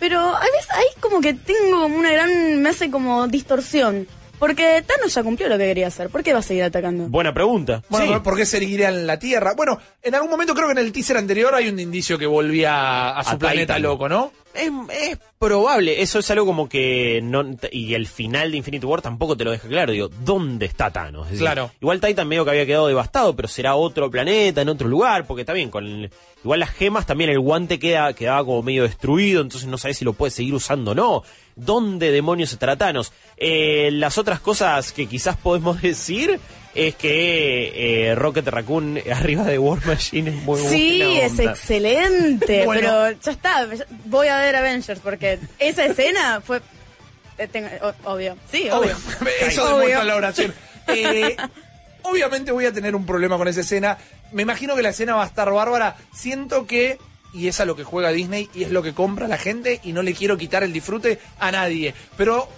Pero 0.00 0.18
a 0.18 0.40
veces 0.40 0.70
ahí 0.72 0.86
como 0.98 1.20
que 1.20 1.34
tengo 1.34 1.86
una 1.86 2.10
gran, 2.10 2.60
me 2.60 2.70
hace 2.70 2.90
como 2.90 3.28
distorsión. 3.28 4.08
Porque 4.40 4.82
Thanos 4.84 5.14
ya 5.14 5.22
cumplió 5.22 5.48
lo 5.48 5.56
que 5.58 5.66
quería 5.66 5.86
hacer. 5.86 6.08
¿Por 6.08 6.24
qué 6.24 6.32
va 6.32 6.40
a 6.40 6.42
seguir 6.42 6.64
atacando? 6.64 7.04
Buena 7.08 7.32
pregunta. 7.32 7.82
Bueno, 7.90 8.14
Sí. 8.14 8.20
¿por 8.24 8.36
qué 8.36 8.44
seguiría 8.46 8.88
en 8.88 9.06
la 9.06 9.18
Tierra? 9.18 9.52
Bueno, 9.54 9.78
en 10.02 10.14
algún 10.16 10.30
momento 10.30 10.54
creo 10.54 10.66
que 10.66 10.72
en 10.72 10.78
el 10.78 10.90
teaser 10.90 11.18
anterior 11.18 11.54
hay 11.54 11.68
un 11.68 11.78
indicio 11.78 12.18
que 12.18 12.26
volvía 12.26 13.10
a 13.10 13.22
su 13.22 13.36
A 13.36 13.38
planeta 13.38 13.74
Titan. 13.76 13.82
loco, 13.82 14.08
¿no? 14.08 14.32
Es, 14.52 14.70
es 14.92 15.18
probable, 15.38 16.02
eso 16.02 16.18
es 16.18 16.30
algo 16.30 16.44
como 16.44 16.68
que 16.68 17.20
no 17.22 17.44
y 17.70 17.94
el 17.94 18.06
final 18.08 18.50
de 18.50 18.56
Infinity 18.56 18.84
War 18.84 19.00
tampoco 19.00 19.36
te 19.36 19.44
lo 19.44 19.52
deja 19.52 19.68
claro, 19.68 19.92
digo, 19.92 20.08
¿dónde 20.24 20.66
está 20.66 20.90
Thanos? 20.90 21.26
Es 21.26 21.32
decir, 21.32 21.44
Claro. 21.46 21.70
Igual 21.80 22.00
Titan 22.00 22.26
medio 22.26 22.44
que 22.44 22.50
había 22.50 22.66
quedado 22.66 22.88
devastado, 22.88 23.34
pero 23.36 23.46
será 23.48 23.76
otro 23.76 24.10
planeta, 24.10 24.60
en 24.62 24.68
otro 24.68 24.88
lugar, 24.88 25.26
porque 25.26 25.42
está 25.42 25.52
bien, 25.52 25.70
con 25.70 25.86
el- 25.86 26.10
igual 26.42 26.60
las 26.60 26.70
gemas 26.70 27.06
también 27.06 27.30
el 27.30 27.38
guante 27.38 27.78
queda 27.78 28.12
quedaba 28.12 28.44
como 28.44 28.62
medio 28.62 28.82
destruido, 28.82 29.40
entonces 29.40 29.68
no 29.68 29.78
sabes 29.78 29.98
si 29.98 30.04
lo 30.04 30.14
puedes 30.14 30.34
seguir 30.34 30.54
usando 30.54 30.90
o 30.90 30.94
no. 30.94 31.22
¿Dónde 31.54 32.10
demonios 32.10 32.52
estará 32.52 32.76
Thanos? 32.76 33.12
Eh, 33.36 33.90
las 33.92 34.18
otras 34.18 34.40
cosas 34.40 34.92
que 34.92 35.06
quizás 35.06 35.36
podemos 35.36 35.80
decir 35.82 36.40
es 36.74 36.94
que 36.94 38.08
eh, 38.10 38.14
Rocket 38.14 38.46
Raccoon 38.46 39.00
arriba 39.14 39.44
de 39.44 39.58
War 39.58 39.84
Machine 39.86 40.30
es 40.30 40.36
muy 40.44 40.60
Sí, 40.60 41.02
buena 41.02 41.20
es 41.26 41.38
excelente, 41.38 42.64
Bueno. 42.64 42.80
pero 42.80 43.20
ya 43.20 43.32
está, 43.32 43.68
voy 44.06 44.28
a 44.28 44.38
ver 44.38 44.56
Avengers 44.56 45.00
porque 45.00 45.38
esa 45.58 45.84
escena 45.86 46.40
fue... 46.44 46.60
eh, 47.38 47.48
tengo- 47.48 47.68
o- 47.82 48.12
obvio, 48.12 48.36
sí, 48.50 48.68
obvio. 48.70 48.96
Eso 49.40 49.64
Obvio. 49.64 49.76
demuestra 49.78 50.04
la 50.04 50.16
oración. 50.16 50.54
Eh, 50.88 51.36
obviamente 52.02 52.52
voy 52.52 52.66
a 52.66 52.72
tener 52.72 52.94
un 52.94 53.06
problema 53.06 53.36
con 53.36 53.48
esa 53.48 53.60
escena. 53.60 53.98
Me 54.32 54.42
imagino 54.42 54.76
que 54.76 54.82
la 54.82 54.90
escena 54.90 55.16
va 55.16 55.24
a 55.24 55.26
estar 55.26 55.50
bárbara. 55.50 55.96
Siento 56.14 56.66
que, 56.66 56.98
y 57.34 57.48
es 57.48 57.58
a 57.60 57.64
lo 57.64 57.76
que 57.76 57.84
juega 57.84 58.10
Disney, 58.10 58.48
y 58.54 58.62
es 58.64 58.70
lo 58.70 58.82
que 58.82 58.92
compra 58.94 59.26
la 59.28 59.38
gente, 59.38 59.80
y 59.82 59.92
no 59.92 60.02
le 60.02 60.14
quiero 60.14 60.36
quitar 60.36 60.62
el 60.62 60.72
disfrute 60.72 61.18
a 61.38 61.50
nadie. 61.50 61.94
Pero 62.16 62.48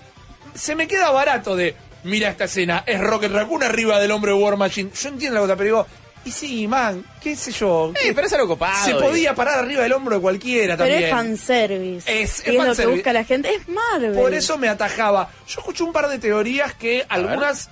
se 0.54 0.74
me 0.74 0.86
queda 0.86 1.10
barato 1.10 1.56
de, 1.56 1.74
mira 2.04 2.28
esta 2.30 2.44
escena, 2.44 2.84
es 2.86 3.00
Rocket 3.00 3.32
Raccoon 3.32 3.62
arriba 3.62 3.98
del 4.00 4.10
hombre 4.10 4.32
de 4.32 4.38
War 4.38 4.56
Machine. 4.56 4.90
Yo 5.00 5.08
entiendo 5.08 5.34
la 5.36 5.40
cosa, 5.42 5.56
pero 5.56 5.64
digo, 5.66 5.86
y 6.24 6.30
sí, 6.30 6.68
man, 6.68 7.04
qué 7.20 7.34
sé 7.34 7.50
yo. 7.52 7.92
Eh, 8.00 8.12
pero 8.14 8.26
es 8.26 8.32
algo 8.32 8.48
copado. 8.48 8.84
se 8.84 8.94
podía 8.94 9.34
parar 9.34 9.58
arriba 9.58 9.82
del 9.82 9.92
hombro 9.92 10.16
de 10.16 10.20
cualquiera 10.22 10.76
Pero 10.76 10.88
también. 10.90 11.04
es 11.04 11.10
fanservice. 11.10 12.22
Es- 12.22 12.40
es 12.40 12.46
es 12.48 12.54
lo 12.54 12.74
que 12.76 12.86
busca 12.86 13.12
la 13.12 13.24
gente. 13.24 13.52
Es 13.54 13.68
Marvel. 13.68 14.12
Por 14.14 14.32
eso 14.34 14.56
me 14.58 14.68
atajaba. 14.68 15.30
Yo 15.48 15.60
escuché 15.60 15.82
un 15.84 15.92
par 15.92 16.08
de 16.08 16.18
teorías 16.18 16.74
que 16.74 17.04
algunas 17.08 17.70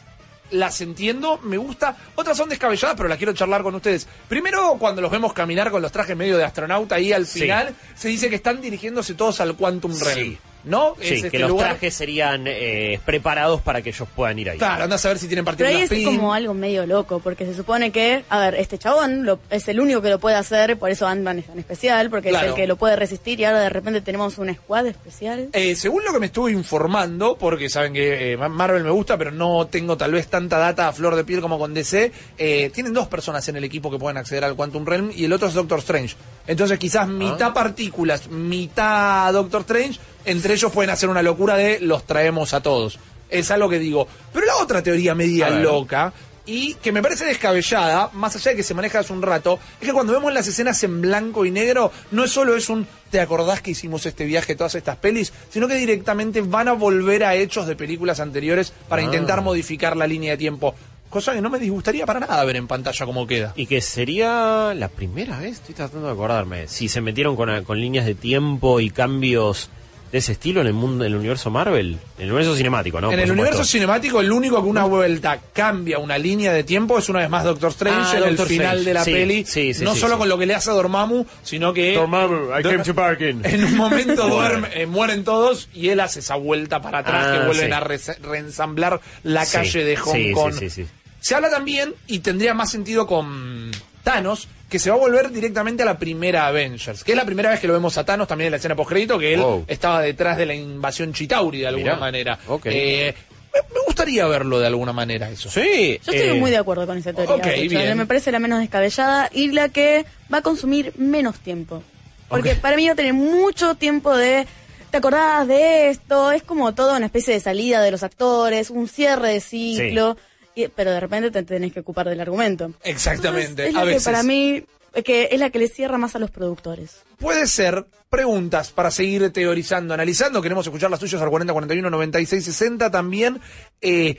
las 0.51 0.81
entiendo, 0.81 1.39
me 1.45 1.57
gusta, 1.59 1.97
otras 2.17 2.37
son 2.37 2.49
descabelladas, 2.49 2.97
pero 2.97 3.09
las 3.09 3.19
quiero 3.19 3.33
charlar 3.33 3.63
con 3.63 3.73
ustedes. 3.77 4.09
Primero, 4.29 4.77
cuando 4.81 5.01
los 5.01 5.13
vemos 5.13 5.33
caminar 5.33 5.71
con 5.71 5.81
los 5.81 5.93
trajes 5.93 6.17
medio 6.17 6.37
de 6.37 6.43
astronauta 6.43 6.97
ahí 6.97 7.13
al 7.13 7.25
Sí. 7.29 7.43
final, 7.43 7.73
se 7.95 8.09
dice 8.09 8.29
que 8.29 8.35
están 8.35 8.61
dirigiéndose 8.61 9.15
todos 9.15 9.41
al 9.41 9.55
Quantum 9.55 9.97
Realm. 9.97 10.19
Sí. 10.21 10.39
¿No? 10.63 10.95
Sí, 11.01 11.15
Es 11.15 11.21
que 11.23 11.27
este 11.29 11.39
los 11.39 11.51
lugar- 11.51 11.69
trajes 11.71 11.95
serían 11.95 12.45
eh, 12.47 13.01
preparados 13.07 13.61
para 13.63 13.81
que 13.81 13.91
ellos 13.91 14.07
puedan 14.15 14.39
ir 14.39 14.51
ahí. 14.51 14.59
Claro, 14.59 14.85
anda 14.85 14.97
a 14.97 14.99
saber 14.99 15.19
si 15.19 15.27
tienen 15.27 15.45
Pero 15.45 15.57
partículas 15.57 15.77
ahí 15.77 15.83
es 15.85 15.89
PIN. 15.91 16.05
como 16.19 16.35
algo 16.35 16.53
medio 16.53 16.85
loco, 16.87 17.19
porque 17.21 17.47
se 17.47 17.55
supone 17.55 17.91
que, 17.93 18.25
a 18.29 18.39
ver, 18.41 18.55
este 18.57 18.77
chabón 18.79 19.25
lo- 19.25 19.39
es 19.49 19.67
el 19.69 19.81
único 19.81 20.03
que 20.03 20.11
lo 20.11 20.19
puede 20.19 20.37
hacer, 20.37 20.79
por 20.79 20.91
eso 20.91 21.07
Ant-Man 21.07 21.39
es 21.39 21.47
tan 21.47 21.59
especial, 21.59 22.11
porque 22.11 22.29
Claro. 22.29 22.47
es 22.47 22.51
el 22.53 22.57
que 22.57 22.67
lo 22.67 22.77
puede 22.77 22.97
resistir 22.97 23.41
y 23.41 23.45
ahora 23.45 23.61
de 23.61 23.71
repente 23.71 24.01
tenemos 24.03 24.37
una 24.39 24.53
squad 24.55 24.87
especial. 24.87 25.49
Eh, 25.55 25.75
según 25.77 26.05
lo 26.05 26.13
que 26.13 26.21
me 26.21 26.27
estuve 26.27 26.53
informando, 26.53 27.37
porque 27.39 27.71
saben 27.71 27.95
que 27.95 28.33
eh, 28.33 28.37
Ma- 28.37 28.49
Marvel 28.51 28.85
me 28.85 28.91
gusta, 28.91 29.17
pero 29.17 29.31
no 29.31 29.67
tengo 29.67 29.97
tal 29.97 30.13
vez 30.13 30.27
tanta 30.29 30.59
data 30.59 30.89
a 30.89 30.93
flor 30.93 31.17
de 31.17 31.25
piel 31.25 31.41
como 31.41 31.59
con 31.59 31.73
DC, 31.73 32.13
eh, 32.37 32.71
tienen 32.75 32.93
dos 32.93 33.09
personas 33.09 33.49
en 33.49 33.57
el 33.57 33.65
equipo 33.65 33.91
que 33.91 33.99
pueden 33.99 34.19
acceder 34.19 34.45
al 34.45 34.57
Quantum 34.57 34.85
Realm 34.85 35.11
y 35.15 35.25
el 35.25 35.33
otro 35.33 35.49
es 35.49 35.55
Doctor 35.55 35.79
Strange. 35.79 36.17
Entonces 36.47 36.79
quizás 36.79 37.09
mitad 37.09 37.53
partículas, 37.55 38.29
mitad 38.29 39.33
Doctor 39.33 39.61
Strange, 39.63 39.99
entre 40.25 40.55
ellos 40.55 40.73
pueden 40.73 40.91
hacer 40.91 41.09
una 41.09 41.23
locura 41.23 41.57
de 41.57 41.81
los 41.81 42.05
traemos 42.07 42.55
a 42.55 42.63
todos. 42.63 42.99
Es 43.29 43.51
algo 43.51 43.69
que 43.69 43.79
digo. 43.79 44.07
Pero 44.33 44.47
la 44.47 44.57
otra 44.57 44.83
teoría 44.83 45.15
media 45.15 45.51
loca 45.51 46.13
y 46.47 46.75
que 46.75 46.91
me 46.91 47.03
parece 47.03 47.25
descabellada, 47.27 48.11
más 48.13 48.35
allá 48.35 48.51
de 48.53 48.57
que 48.57 48.63
se 48.65 48.75
maneja 48.75 48.99
hace 49.01 49.13
un 49.13 49.23
rato, 49.23 49.61
es 49.81 49.87
que 49.87 49.93
cuando 49.93 50.13
vemos 50.13 50.33
las 50.33 50.49
escenas 50.49 50.83
en 50.83 51.01
blanco 51.01 51.45
y 51.45 51.51
negro, 51.53 51.93
no 52.11 52.25
es 52.25 52.33
solo 52.33 52.57
es 52.57 52.69
un 52.69 52.89
¿te 53.11 53.21
acordás 53.21 53.61
que 53.61 53.71
hicimos 53.73 54.05
este 54.07 54.25
viaje, 54.25 54.57
todas 54.57 54.75
estas 54.75 54.97
pelis? 54.97 55.33
Sino 55.51 55.69
que 55.69 55.75
directamente 55.75 56.41
van 56.41 56.67
a 56.69 56.73
volver 56.73 57.23
a 57.25 57.35
hechos 57.37 57.67
de 57.69 57.77
películas 57.77 58.19
anteriores 58.21 58.73
para 58.89 59.03
Ah. 59.03 59.05
intentar 59.05 59.43
modificar 59.43 59.97
la 59.97 60.07
línea 60.09 60.33
de 60.33 60.39
tiempo. 60.39 60.75
Cosa 61.09 61.35
que 61.35 61.41
no 61.41 61.51
me 61.51 61.59
disgustaría 61.59 62.07
para 62.07 62.21
nada 62.21 62.45
ver 62.45 62.57
en 62.57 62.67
pantalla 62.69 63.05
cómo 63.07 63.27
queda. 63.27 63.53
Y 63.57 63.67
que 63.67 63.81
sería 63.81 64.73
la 64.75 64.89
primera 64.89 65.39
vez, 65.41 65.53
estoy 65.57 65.75
tratando 65.75 66.07
de 66.07 66.13
acordarme, 66.13 66.69
si 66.69 66.89
se 66.89 67.01
metieron 67.01 67.37
con, 67.37 67.65
con 67.65 67.81
líneas 67.81 68.07
de 68.07 68.15
tiempo 68.15 68.81
y 68.81 68.91
cambios 68.91 69.71
de 70.13 70.19
ese 70.19 70.33
estilo 70.33 70.61
en 70.61 70.67
el 70.67 70.73
mundo, 70.73 71.05
en 71.05 71.13
el 71.13 71.19
universo 71.19 71.51
Marvel, 71.51 71.99
en 72.19 72.25
el 72.25 72.33
universo 72.33 72.57
cinemático, 72.57 73.01
¿no? 73.01 73.09
en 73.09 73.13
Por 73.13 73.21
el 73.21 73.29
supuesto. 73.29 73.43
universo 73.51 73.65
cinemático, 73.71 74.21
el 74.21 74.33
único 74.33 74.63
que 74.63 74.69
una 74.69 74.85
vuelta 74.85 75.39
cambia 75.53 75.99
una 75.99 76.19
línea 76.19 76.53
de 76.53 76.65
tiempo 76.65 76.99
es 76.99 77.09
una 77.09 77.21
vez 77.21 77.31
más 77.31 77.45
Doctor 77.45 77.71
Strange 77.71 78.17
Ah, 78.17 78.19
en 78.19 78.23
el 78.25 78.31
Doctor 78.37 78.47
final 78.49 78.79
Strange. 78.79 78.85
de 78.89 78.95
la 78.95 79.05
Sí, 79.05 79.13
peli. 79.13 79.45
sí, 79.45 79.73
sí, 79.75 79.85
no 79.85 79.95
sí, 79.95 80.01
solo 80.01 80.15
sí. 80.15 80.19
con 80.19 80.29
lo 80.29 80.37
que 80.39 80.47
le 80.47 80.55
hace 80.55 80.71
a 80.71 80.75
Dormammu, 80.75 81.25
sino 81.45 81.73
que 81.73 81.95
Dormammu, 81.95 82.59
I 82.59 82.63
came 82.63 82.79
to 82.83 82.93
bargain. 82.95 83.41
en 83.45 83.65
un 83.65 83.77
momento 83.77 84.29
duerme, 84.29 84.69
eh, 84.75 84.87
mueren 84.87 85.23
todos 85.23 85.69
y 85.73 85.91
él 85.91 86.01
hace 86.01 86.21
esa 86.21 86.35
vuelta 86.35 86.83
para 86.83 86.99
atrás 86.99 87.27
Ah, 87.29 87.33
que 87.39 87.47
vuelven 87.47 87.67
sí. 87.69 87.73
a 87.73 87.81
re- 87.81 88.01
reensamblar 88.23 89.01
la 89.23 89.45
Sí, 89.45 89.57
calle 89.59 89.85
de 89.85 89.97
Hong 89.97 90.15
sí, 90.17 90.33
Kong. 90.33 90.53
sí, 90.55 90.71
sí, 90.71 90.83
sí. 90.83 90.89
Se 91.21 91.35
habla 91.35 91.51
también, 91.51 91.95
y 92.07 92.21
tendría 92.21 92.55
más 92.55 92.71
sentido 92.71 93.07
con 93.07 93.71
Thanos, 94.03 94.49
que 94.71 94.79
se 94.79 94.89
va 94.89 94.97
a 94.97 94.99
volver 94.99 95.31
directamente 95.31 95.83
a 95.83 95.87
la 95.87 95.99
primera 95.99 96.47
Avengers, 96.47 97.05
que 97.05 97.13
es 97.13 97.17
la 97.19 97.25
primera 97.27 97.51
vez 97.51 97.61
que 97.61 97.67
lo 97.67 97.75
vemos 97.75 97.99
a 97.99 98.05
Thanos 98.05 98.29
también 98.29 98.47
en 98.47 98.53
la 98.53 98.57
escena 98.59 98.77
postcrédito, 98.77 99.19
que 99.19 99.35
él 99.35 99.41
Wow. 99.41 99.65
estaba 99.67 100.01
detrás 100.01 100.39
de 100.39 100.47
la 100.47 100.55
invasión 100.55 101.13
Chitauri 101.13 101.59
de 101.61 101.67
alguna 101.67 101.95
Mirá, 101.95 101.97
manera. 101.97 102.39
Eh, 102.65 103.13
me, 103.53 103.81
gustaría 103.85 104.27
verlo 104.29 104.61
de 104.61 104.69
alguna 104.69 104.93
manera 104.93 105.29
eso. 105.29 105.51
Sí. 105.51 106.01
Yo 106.07 106.13
estoy 106.13 106.37
eh, 106.37 106.41
muy 106.41 106.53
de 106.53 106.59
acuerdo 106.59 106.87
con 106.87 106.97
esa 106.97 107.13
teoría. 107.13 107.69
bien. 107.69 107.99
Me 107.99 108.07
parece 108.07 108.31
la 108.31 108.39
menos 108.39 108.61
descabellada 108.61 109.29
y 109.33 109.51
la 109.51 109.69
que 109.69 110.07
va 110.33 110.39
a 110.39 110.43
consumir 110.43 110.93
menos 110.97 111.41
tiempo. 111.41 111.83
Porque 112.29 112.55
para 112.55 112.77
mí 112.77 112.87
va 112.87 112.93
a 112.93 112.97
tener 112.97 113.13
mucho 113.13 113.75
tiempo 113.75 114.17
de... 114.17 114.47
¿Te 114.93 114.97
acordás 114.97 115.49
de 115.49 115.91
esto? 115.91 116.31
Es 116.33 116.45
como 116.45 116.75
toda 116.75 116.97
una 116.97 117.07
especie 117.07 117.35
de 117.35 117.41
salida 117.41 117.83
de 117.83 117.91
los 117.91 118.05
actores, 118.05 118.71
un 118.71 118.87
cierre 118.89 119.33
de 119.35 119.41
ciclo, 119.41 120.17
y- 120.65 120.69
pero 120.69 120.91
de 120.93 121.01
repente 121.01 121.31
te 121.31 121.43
tenés 121.43 121.73
que 121.73 121.81
ocupar 121.81 122.09
del 122.09 122.21
argumento. 122.21 122.73
Exactamente, 122.83 123.69
Es 123.69 123.75
a 123.75 123.79
la 123.79 123.85
que 123.85 123.89
veces. 123.91 124.05
para 124.05 124.23
mí 124.23 124.63
es 124.93 125.05
que 125.05 125.29
es 125.31 125.39
la 125.41 125.51
que 125.51 125.59
le 125.59 125.69
cierra 125.69 125.99
más 125.99 126.15
a 126.17 126.19
los 126.19 126.31
productores. 126.31 127.03
Puede 127.19 127.47
ser 127.47 127.87
preguntas 128.09 128.71
para 128.73 128.91
seguir 128.91 129.31
teorizando, 129.33 129.95
analizando. 129.95 130.43
Queremos 130.43 130.67
escuchar 130.67 130.91
las 130.91 130.99
tuyas 131.01 131.21
al 131.23 131.29
40 131.31 131.53
41 131.53 131.91
96 131.91 132.45
60 132.45 132.91
también. 132.91 133.41
Eh, 133.81 134.17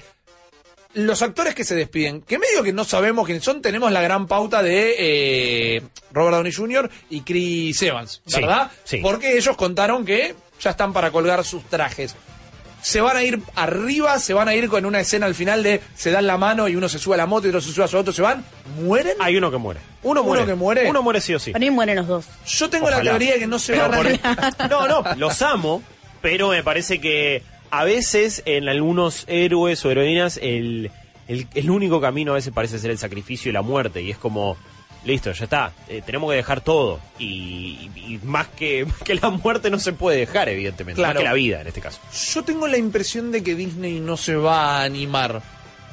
los 0.93 1.21
actores 1.21 1.55
que 1.55 1.63
se 1.63 1.73
despiden, 1.75 2.21
que 2.21 2.37
medio 2.37 2.63
que 2.63 2.73
no 2.73 2.83
sabemos 2.83 3.25
quiénes 3.25 3.43
son, 3.43 3.61
tenemos 3.61 3.91
la 3.93 4.01
gran 4.01 4.27
pauta 4.27 4.61
de 4.61 4.95
eh, 5.77 5.81
Robert 6.11 6.35
Downey 6.35 6.51
Jr. 6.51 6.89
y 7.09 7.21
Chris 7.21 7.81
Evans, 7.81 8.21
Sí, 8.25 8.41
¿verdad? 8.41 8.69
sí. 8.83 8.97
Porque 8.97 9.37
ellos 9.37 9.55
contaron 9.55 10.03
que 10.05 10.35
ya 10.59 10.71
están 10.71 10.91
para 10.91 11.09
colgar 11.11 11.45
sus 11.45 11.63
trajes. 11.69 12.13
Se 12.81 12.99
van 13.01 13.15
a 13.17 13.23
ir 13.23 13.39
arriba, 13.55 14.17
se 14.19 14.33
van 14.33 14.47
a 14.47 14.55
ir 14.55 14.67
con 14.67 14.85
una 14.85 14.99
escena 14.99 15.25
al 15.25 15.35
final 15.35 15.63
de 15.63 15.81
se 15.95 16.11
dan 16.11 16.25
la 16.27 16.37
mano 16.37 16.67
y 16.67 16.75
uno 16.75 16.89
se 16.89 16.99
sube 16.99 17.15
a 17.15 17.17
la 17.17 17.25
moto 17.25 17.47
y 17.47 17.49
otro 17.49 17.61
se 17.61 17.71
sube 17.71 17.85
a 17.85 17.87
su 17.87 17.97
auto, 17.97 18.11
se 18.11 18.21
van, 18.21 18.43
mueren. 18.83 19.13
Hay 19.19 19.37
uno 19.37 19.51
que 19.51 19.57
muere. 19.57 19.79
Uno 20.03 20.21
¿Uno 20.21 20.23
muere. 20.23 20.45
que 20.45 20.55
muere? 20.55 20.89
Uno 20.89 21.03
muere 21.03 21.21
sí 21.21 21.33
o 21.33 21.39
sí. 21.39 21.51
Para 21.51 21.59
mí 21.59 21.69
mueren 21.69 21.95
los 21.97 22.07
dos. 22.07 22.25
Yo 22.47 22.69
tengo 22.69 22.89
la 22.89 23.01
teoría 23.01 23.33
de 23.33 23.39
que 23.39 23.47
no 23.47 23.59
se 23.59 23.77
van 23.77 23.93
a 23.93 24.67
No, 24.69 24.87
no, 24.87 25.03
los 25.15 25.41
amo, 25.41 25.83
pero 26.21 26.49
me 26.49 26.63
parece 26.63 26.99
que 26.99 27.43
a 27.69 27.83
veces 27.83 28.41
en 28.45 28.67
algunos 28.67 29.25
héroes 29.27 29.85
o 29.85 29.91
heroínas 29.91 30.39
el, 30.41 30.91
el, 31.27 31.47
el 31.53 31.69
único 31.69 32.01
camino 32.01 32.31
a 32.31 32.35
veces 32.35 32.51
parece 32.53 32.79
ser 32.79 32.91
el 32.91 32.97
sacrificio 32.97 33.49
y 33.49 33.53
la 33.53 33.61
muerte. 33.61 34.01
Y 34.01 34.11
es 34.11 34.17
como, 34.17 34.57
listo, 35.03 35.31
ya 35.31 35.43
está, 35.45 35.71
eh, 35.87 36.01
tenemos 36.05 36.29
que 36.31 36.35
dejar 36.37 36.61
todo. 36.61 36.99
Y, 37.19 37.89
y 37.95 38.19
más, 38.23 38.47
que, 38.47 38.85
más 38.87 38.97
que 38.99 39.15
la 39.15 39.29
muerte 39.29 39.69
no 39.69 39.79
se 39.79 39.93
puede 39.93 40.19
dejar, 40.19 40.49
evidentemente. 40.49 40.99
Claro. 41.01 41.15
Más 41.15 41.21
que 41.23 41.27
la 41.29 41.33
vida 41.33 41.61
en 41.61 41.67
este 41.67 41.81
caso. 41.81 41.99
Yo 42.33 42.43
tengo 42.43 42.67
la 42.67 42.77
impresión 42.77 43.31
de 43.31 43.43
que 43.43 43.55
Disney 43.55 43.99
no 43.99 44.17
se 44.17 44.35
va 44.35 44.77
a 44.79 44.83
animar. 44.83 45.41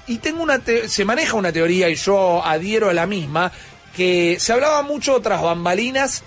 Y 0.07 0.18
tengo 0.18 0.42
una 0.42 0.59
te- 0.59 0.88
se 0.88 1.05
maneja 1.05 1.35
una 1.37 1.53
teoría 1.53 1.88
y 1.90 1.94
yo 1.94 2.42
adhiero 2.44 2.88
a 2.88 2.94
la 2.94 3.07
misma 3.07 3.53
que 3.94 4.38
se 4.40 4.53
hablaba 4.53 4.83
mucho 4.83 5.21
tras 5.21 5.42
bambalinas 5.42 6.23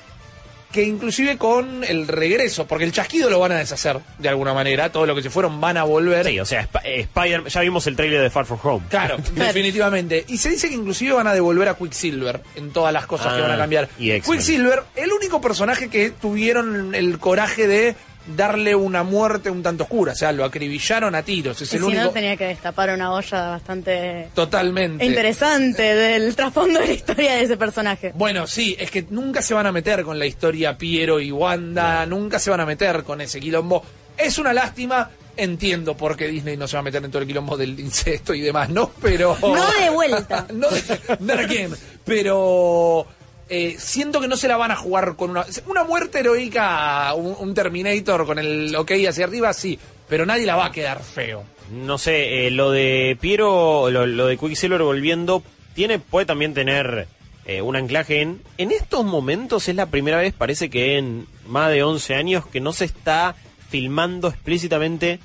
que 0.72 0.84
inclusive 0.84 1.38
con 1.38 1.84
el 1.84 2.08
regreso, 2.08 2.66
porque 2.68 2.86
el 2.86 2.92
chasquido 2.92 3.30
lo 3.30 3.40
van 3.40 3.52
a 3.52 3.58
deshacer 3.58 4.00
de 4.20 4.30
alguna 4.30 4.54
manera, 4.54 4.92
todo 4.92 5.06
lo 5.06 5.16
que 5.16 5.22
se 5.22 5.30
fueron 5.30 5.60
van 5.62 5.78
a 5.78 5.84
volver. 5.84 6.26
Sí, 6.26 6.40
o 6.40 6.46
sea, 6.46 6.62
Sp- 6.64 6.82
eh, 6.86 7.02
Spider 7.02 7.46
ya 7.48 7.62
vimos 7.62 7.86
el 7.88 7.96
trailer 7.96 8.22
de 8.22 8.30
Far 8.30 8.46
From 8.46 8.60
Home. 8.64 8.86
Claro, 8.90 9.18
definitivamente. 9.36 10.26
Y 10.28 10.38
se 10.38 10.50
dice 10.50 10.70
que 10.70 10.76
inclusive 10.76 11.14
van 11.14 11.28
a 11.28 11.34
devolver 11.34 11.68
a 11.68 11.76
Quicksilver 11.76 12.42
en 12.56 12.72
todas 12.72 12.94
las 12.94 13.06
cosas 13.06 13.34
que 13.34 13.40
Ah, 13.40 13.44
van 13.44 13.52
a 13.52 13.58
cambiar. 13.58 13.90
y. 14.00 14.20
Quicksilver, 14.22 14.84
el 14.96 15.12
único 15.12 15.42
personaje 15.42 15.90
que 15.90 16.10
tuvieron 16.12 16.96
el 16.96 17.20
coraje 17.20 17.68
de 17.68 17.96
darle 18.26 18.76
una 18.76 19.04
muerte 19.04 19.50
un 19.50 19.64
tanto 19.64 19.84
oscura, 19.84 20.14
o 20.14 20.16
sea, 20.16 20.32
lo 20.32 20.46
acribillaron 20.46 21.16
a 21.16 21.24
tiros, 21.24 21.62
es 21.62 21.74
Y 21.74 21.78
el 21.78 21.82
si 21.82 21.88
único 21.88 22.04
no, 22.04 22.10
tenía 22.12 22.38
que 22.38 22.46
destapar 22.46 22.92
una 22.94 23.14
olla 23.14 23.50
bastante 23.50 24.30
totalmente 24.34 25.06
interesante 25.06 25.82
del 25.82 26.36
trasfondo 26.36 26.80
de 26.80 26.88
la 26.88 26.94
historia 26.94 27.36
de 27.36 27.44
ese 27.44 27.58
personaje. 27.58 28.12
Bueno, 28.16 28.48
sí, 28.48 28.76
es 28.80 28.92
que 28.92 29.06
nunca 29.10 29.42
se 29.42 29.54
van 29.54 29.66
a 29.66 29.72
meter 29.72 30.04
con 30.04 30.20
la 30.20 30.26
historia 30.26 30.78
Piero 30.78 31.20
y 31.20 31.32
Wanda, 31.32 32.06
nunca 32.06 32.40
se 32.40 32.50
van 32.50 32.60
a 32.60 32.66
meter 32.66 33.04
con 33.04 33.22
ese 33.22 33.40
quilombo. 33.40 33.84
Es 34.18 34.38
una 34.38 34.54
lástima, 34.54 35.10
Entiendo 35.38 35.96
por 35.96 36.18
qué 36.18 36.28
Disney 36.28 36.58
no 36.58 36.68
se 36.68 36.76
va 36.76 36.82
a 36.82 36.84
meter 36.84 37.04
en 37.04 37.10
todo 37.10 37.22
el 37.22 37.28
quilombo 37.28 37.56
del 37.56 37.80
incesto 37.80 38.34
y 38.34 38.42
demás, 38.42 38.70
¿no? 38.70 38.92
Pero. 39.02 39.38
No 39.42 39.72
de 39.72 39.90
vuelta. 39.90 40.46
no 40.54 40.70
de, 40.70 40.82
not 41.20 41.40
again. 41.40 41.74
Pero. 42.04 43.08
Eh, 43.54 43.76
siento 43.78 44.22
que 44.22 44.30
no 44.30 44.38
se 44.38 44.48
la 44.48 44.56
van 44.56 44.72
a 44.72 44.78
jugar 44.78 45.18
con 45.18 45.32
una. 45.32 45.46
Una 45.66 45.84
muerte 45.84 46.20
heroica, 46.20 47.14
un, 47.14 47.36
un 47.38 47.54
Terminator 47.54 48.26
con 48.26 48.40
el 48.40 48.74
ok 48.74 48.92
hacia 49.10 49.26
arriba, 49.26 49.52
sí. 49.52 49.78
Pero 50.08 50.26
nadie 50.26 50.46
la 50.46 50.56
va 50.56 50.68
a 50.68 50.72
quedar 50.72 51.04
feo. 51.04 51.44
No 51.70 51.98
sé, 51.98 52.48
eh, 52.48 52.52
lo 52.52 52.72
de 52.72 53.18
Piero, 53.20 53.90
lo, 53.92 54.06
lo 54.06 54.28
de 54.28 54.38
Quicksilver 54.38 54.82
volviendo, 54.84 55.44
tiene, 55.74 56.00
puede 56.00 56.26
también 56.26 56.54
tener 56.54 57.10
eh, 57.46 57.62
un 57.62 57.76
anclaje 57.76 58.22
en... 58.22 58.42
En 58.58 58.72
estos 58.72 59.04
momentos 59.04 59.68
es 59.68 59.76
la 59.76 59.88
primera 59.88 60.18
vez, 60.18 60.34
parece 60.34 60.70
que 60.70 60.98
en 60.98 61.28
más 61.46 61.72
de 61.72 61.84
11 61.84 62.16
años, 62.16 62.48
que 62.48 62.62
no 62.62 62.72
se 62.72 62.86
está 62.86 63.36
filmando 63.70 64.30
explícitamente 64.30 65.20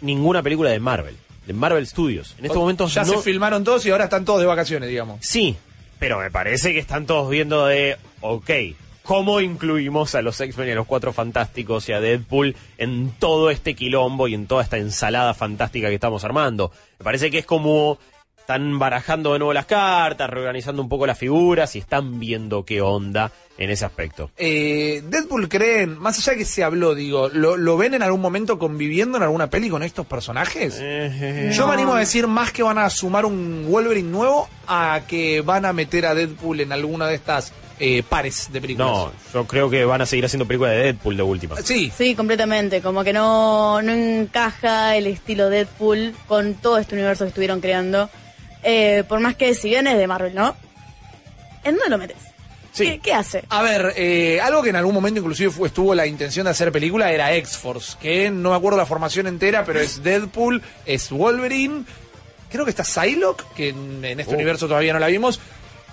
ninguna 0.00 0.42
película 0.42 0.70
de 0.70 0.80
Marvel, 0.80 1.16
de 1.46 1.52
Marvel 1.52 1.86
Studios. 1.86 2.36
En 2.38 2.46
estos 2.46 2.58
momentos 2.58 2.94
Ya 2.94 3.04
no... 3.04 3.12
se 3.12 3.18
filmaron 3.18 3.64
todos 3.64 3.84
y 3.84 3.90
ahora 3.90 4.04
están 4.04 4.24
todos 4.24 4.40
de 4.40 4.46
vacaciones, 4.46 4.88
digamos. 4.88 5.18
Sí, 5.20 5.56
pero 6.00 6.18
me 6.18 6.30
parece 6.30 6.72
que 6.72 6.80
están 6.80 7.06
todos 7.06 7.30
viendo 7.30 7.66
de, 7.66 7.98
ok, 8.22 8.50
¿cómo 9.04 9.40
incluimos 9.42 10.14
a 10.14 10.22
los 10.22 10.40
X-Men 10.40 10.68
y 10.68 10.72
a 10.72 10.74
los 10.76 10.86
Cuatro 10.86 11.12
Fantásticos 11.12 11.88
y 11.88 11.92
a 11.92 12.00
Deadpool 12.00 12.56
en 12.78 13.12
todo 13.18 13.50
este 13.50 13.74
quilombo 13.74 14.26
y 14.26 14.34
en 14.34 14.46
toda 14.46 14.64
esta 14.64 14.78
ensalada 14.78 15.34
fantástica 15.34 15.88
que 15.88 15.94
estamos 15.94 16.24
armando? 16.24 16.72
Me 16.98 17.04
parece 17.04 17.30
que 17.30 17.38
es 17.38 17.46
como 17.46 17.98
están 18.50 18.78
barajando 18.80 19.32
de 19.32 19.38
nuevo 19.38 19.52
las 19.52 19.66
cartas, 19.66 20.28
reorganizando 20.28 20.82
un 20.82 20.88
poco 20.88 21.06
las 21.06 21.16
figuras 21.16 21.76
y 21.76 21.78
están 21.78 22.18
viendo 22.18 22.64
qué 22.64 22.80
onda 22.80 23.30
en 23.56 23.70
ese 23.70 23.84
aspecto. 23.84 24.30
Eh, 24.36 25.02
Deadpool 25.04 25.48
creen, 25.48 25.96
más 25.96 26.18
allá 26.18 26.32
de 26.32 26.38
que 26.38 26.44
se 26.44 26.64
habló, 26.64 26.96
digo, 26.96 27.28
¿lo, 27.28 27.56
lo 27.56 27.76
ven 27.76 27.94
en 27.94 28.02
algún 28.02 28.20
momento 28.20 28.58
conviviendo 28.58 29.18
en 29.18 29.22
alguna 29.22 29.48
peli 29.48 29.68
con 29.70 29.84
estos 29.84 30.04
personajes? 30.06 30.78
Eh, 30.80 31.52
Yo 31.54 31.68
me 31.68 31.74
animo 31.74 31.94
a 31.94 32.00
decir 32.00 32.26
más 32.26 32.50
que 32.50 32.64
van 32.64 32.78
a 32.78 32.90
sumar 32.90 33.24
un 33.24 33.66
Wolverine 33.68 34.10
nuevo 34.10 34.48
a 34.66 35.02
que 35.06 35.42
van 35.42 35.64
a 35.64 35.72
meter 35.72 36.06
a 36.06 36.14
Deadpool 36.14 36.60
en 36.60 36.72
alguna 36.72 37.06
de 37.06 37.14
estas 37.14 37.52
eh, 37.78 38.02
pares 38.02 38.48
de 38.52 38.60
películas. 38.60 38.90
No, 38.90 39.12
yo 39.32 39.46
creo 39.46 39.70
que 39.70 39.84
van 39.84 40.00
a 40.00 40.06
seguir 40.06 40.24
haciendo 40.24 40.44
películas 40.46 40.72
de 40.72 40.78
Deadpool 40.78 41.16
de 41.16 41.22
última. 41.22 41.56
Sí, 41.62 41.92
Sí, 41.96 42.16
completamente. 42.16 42.80
Como 42.80 43.04
que 43.04 43.12
no, 43.12 43.80
no 43.80 43.92
encaja 43.92 44.96
el 44.96 45.06
estilo 45.06 45.48
Deadpool 45.50 46.14
con 46.26 46.54
todo 46.54 46.78
este 46.78 46.96
universo 46.96 47.24
que 47.24 47.28
estuvieron 47.28 47.60
creando. 47.60 48.10
Eh, 48.62 49.04
por 49.08 49.20
más 49.20 49.36
que 49.36 49.54
si 49.54 49.68
bien 49.70 49.86
es 49.86 49.96
de 49.98 50.06
Marvel, 50.06 50.34
¿no? 50.34 50.54
¿En 51.64 51.74
dónde 51.76 51.90
lo 51.90 51.98
metes? 51.98 52.16
Sí. 52.72 52.84
¿Qué, 52.84 52.98
qué 53.00 53.14
hace? 53.14 53.44
A 53.48 53.62
ver, 53.62 53.92
eh, 53.96 54.40
algo 54.40 54.62
que 54.62 54.70
en 54.70 54.76
algún 54.76 54.94
momento 54.94 55.20
inclusive 55.20 55.50
fue- 55.50 55.68
estuvo 55.68 55.94
la 55.94 56.06
intención 56.06 56.44
de 56.44 56.50
hacer 56.50 56.70
película 56.70 57.10
era 57.12 57.34
X-Force, 57.34 57.96
que 58.00 58.30
no 58.30 58.50
me 58.50 58.56
acuerdo 58.56 58.78
la 58.78 58.86
formación 58.86 59.26
entera, 59.26 59.64
pero 59.64 59.80
es 59.80 60.02
Deadpool, 60.02 60.62
es 60.86 61.10
Wolverine, 61.10 61.84
creo 62.48 62.64
que 62.64 62.70
está 62.70 62.84
Psylocke, 62.84 63.44
que 63.56 63.68
en, 63.70 64.04
en 64.04 64.20
este 64.20 64.32
Oh. 64.32 64.36
universo 64.36 64.68
todavía 64.68 64.92
no 64.92 64.98
la 65.00 65.08
vimos. 65.08 65.40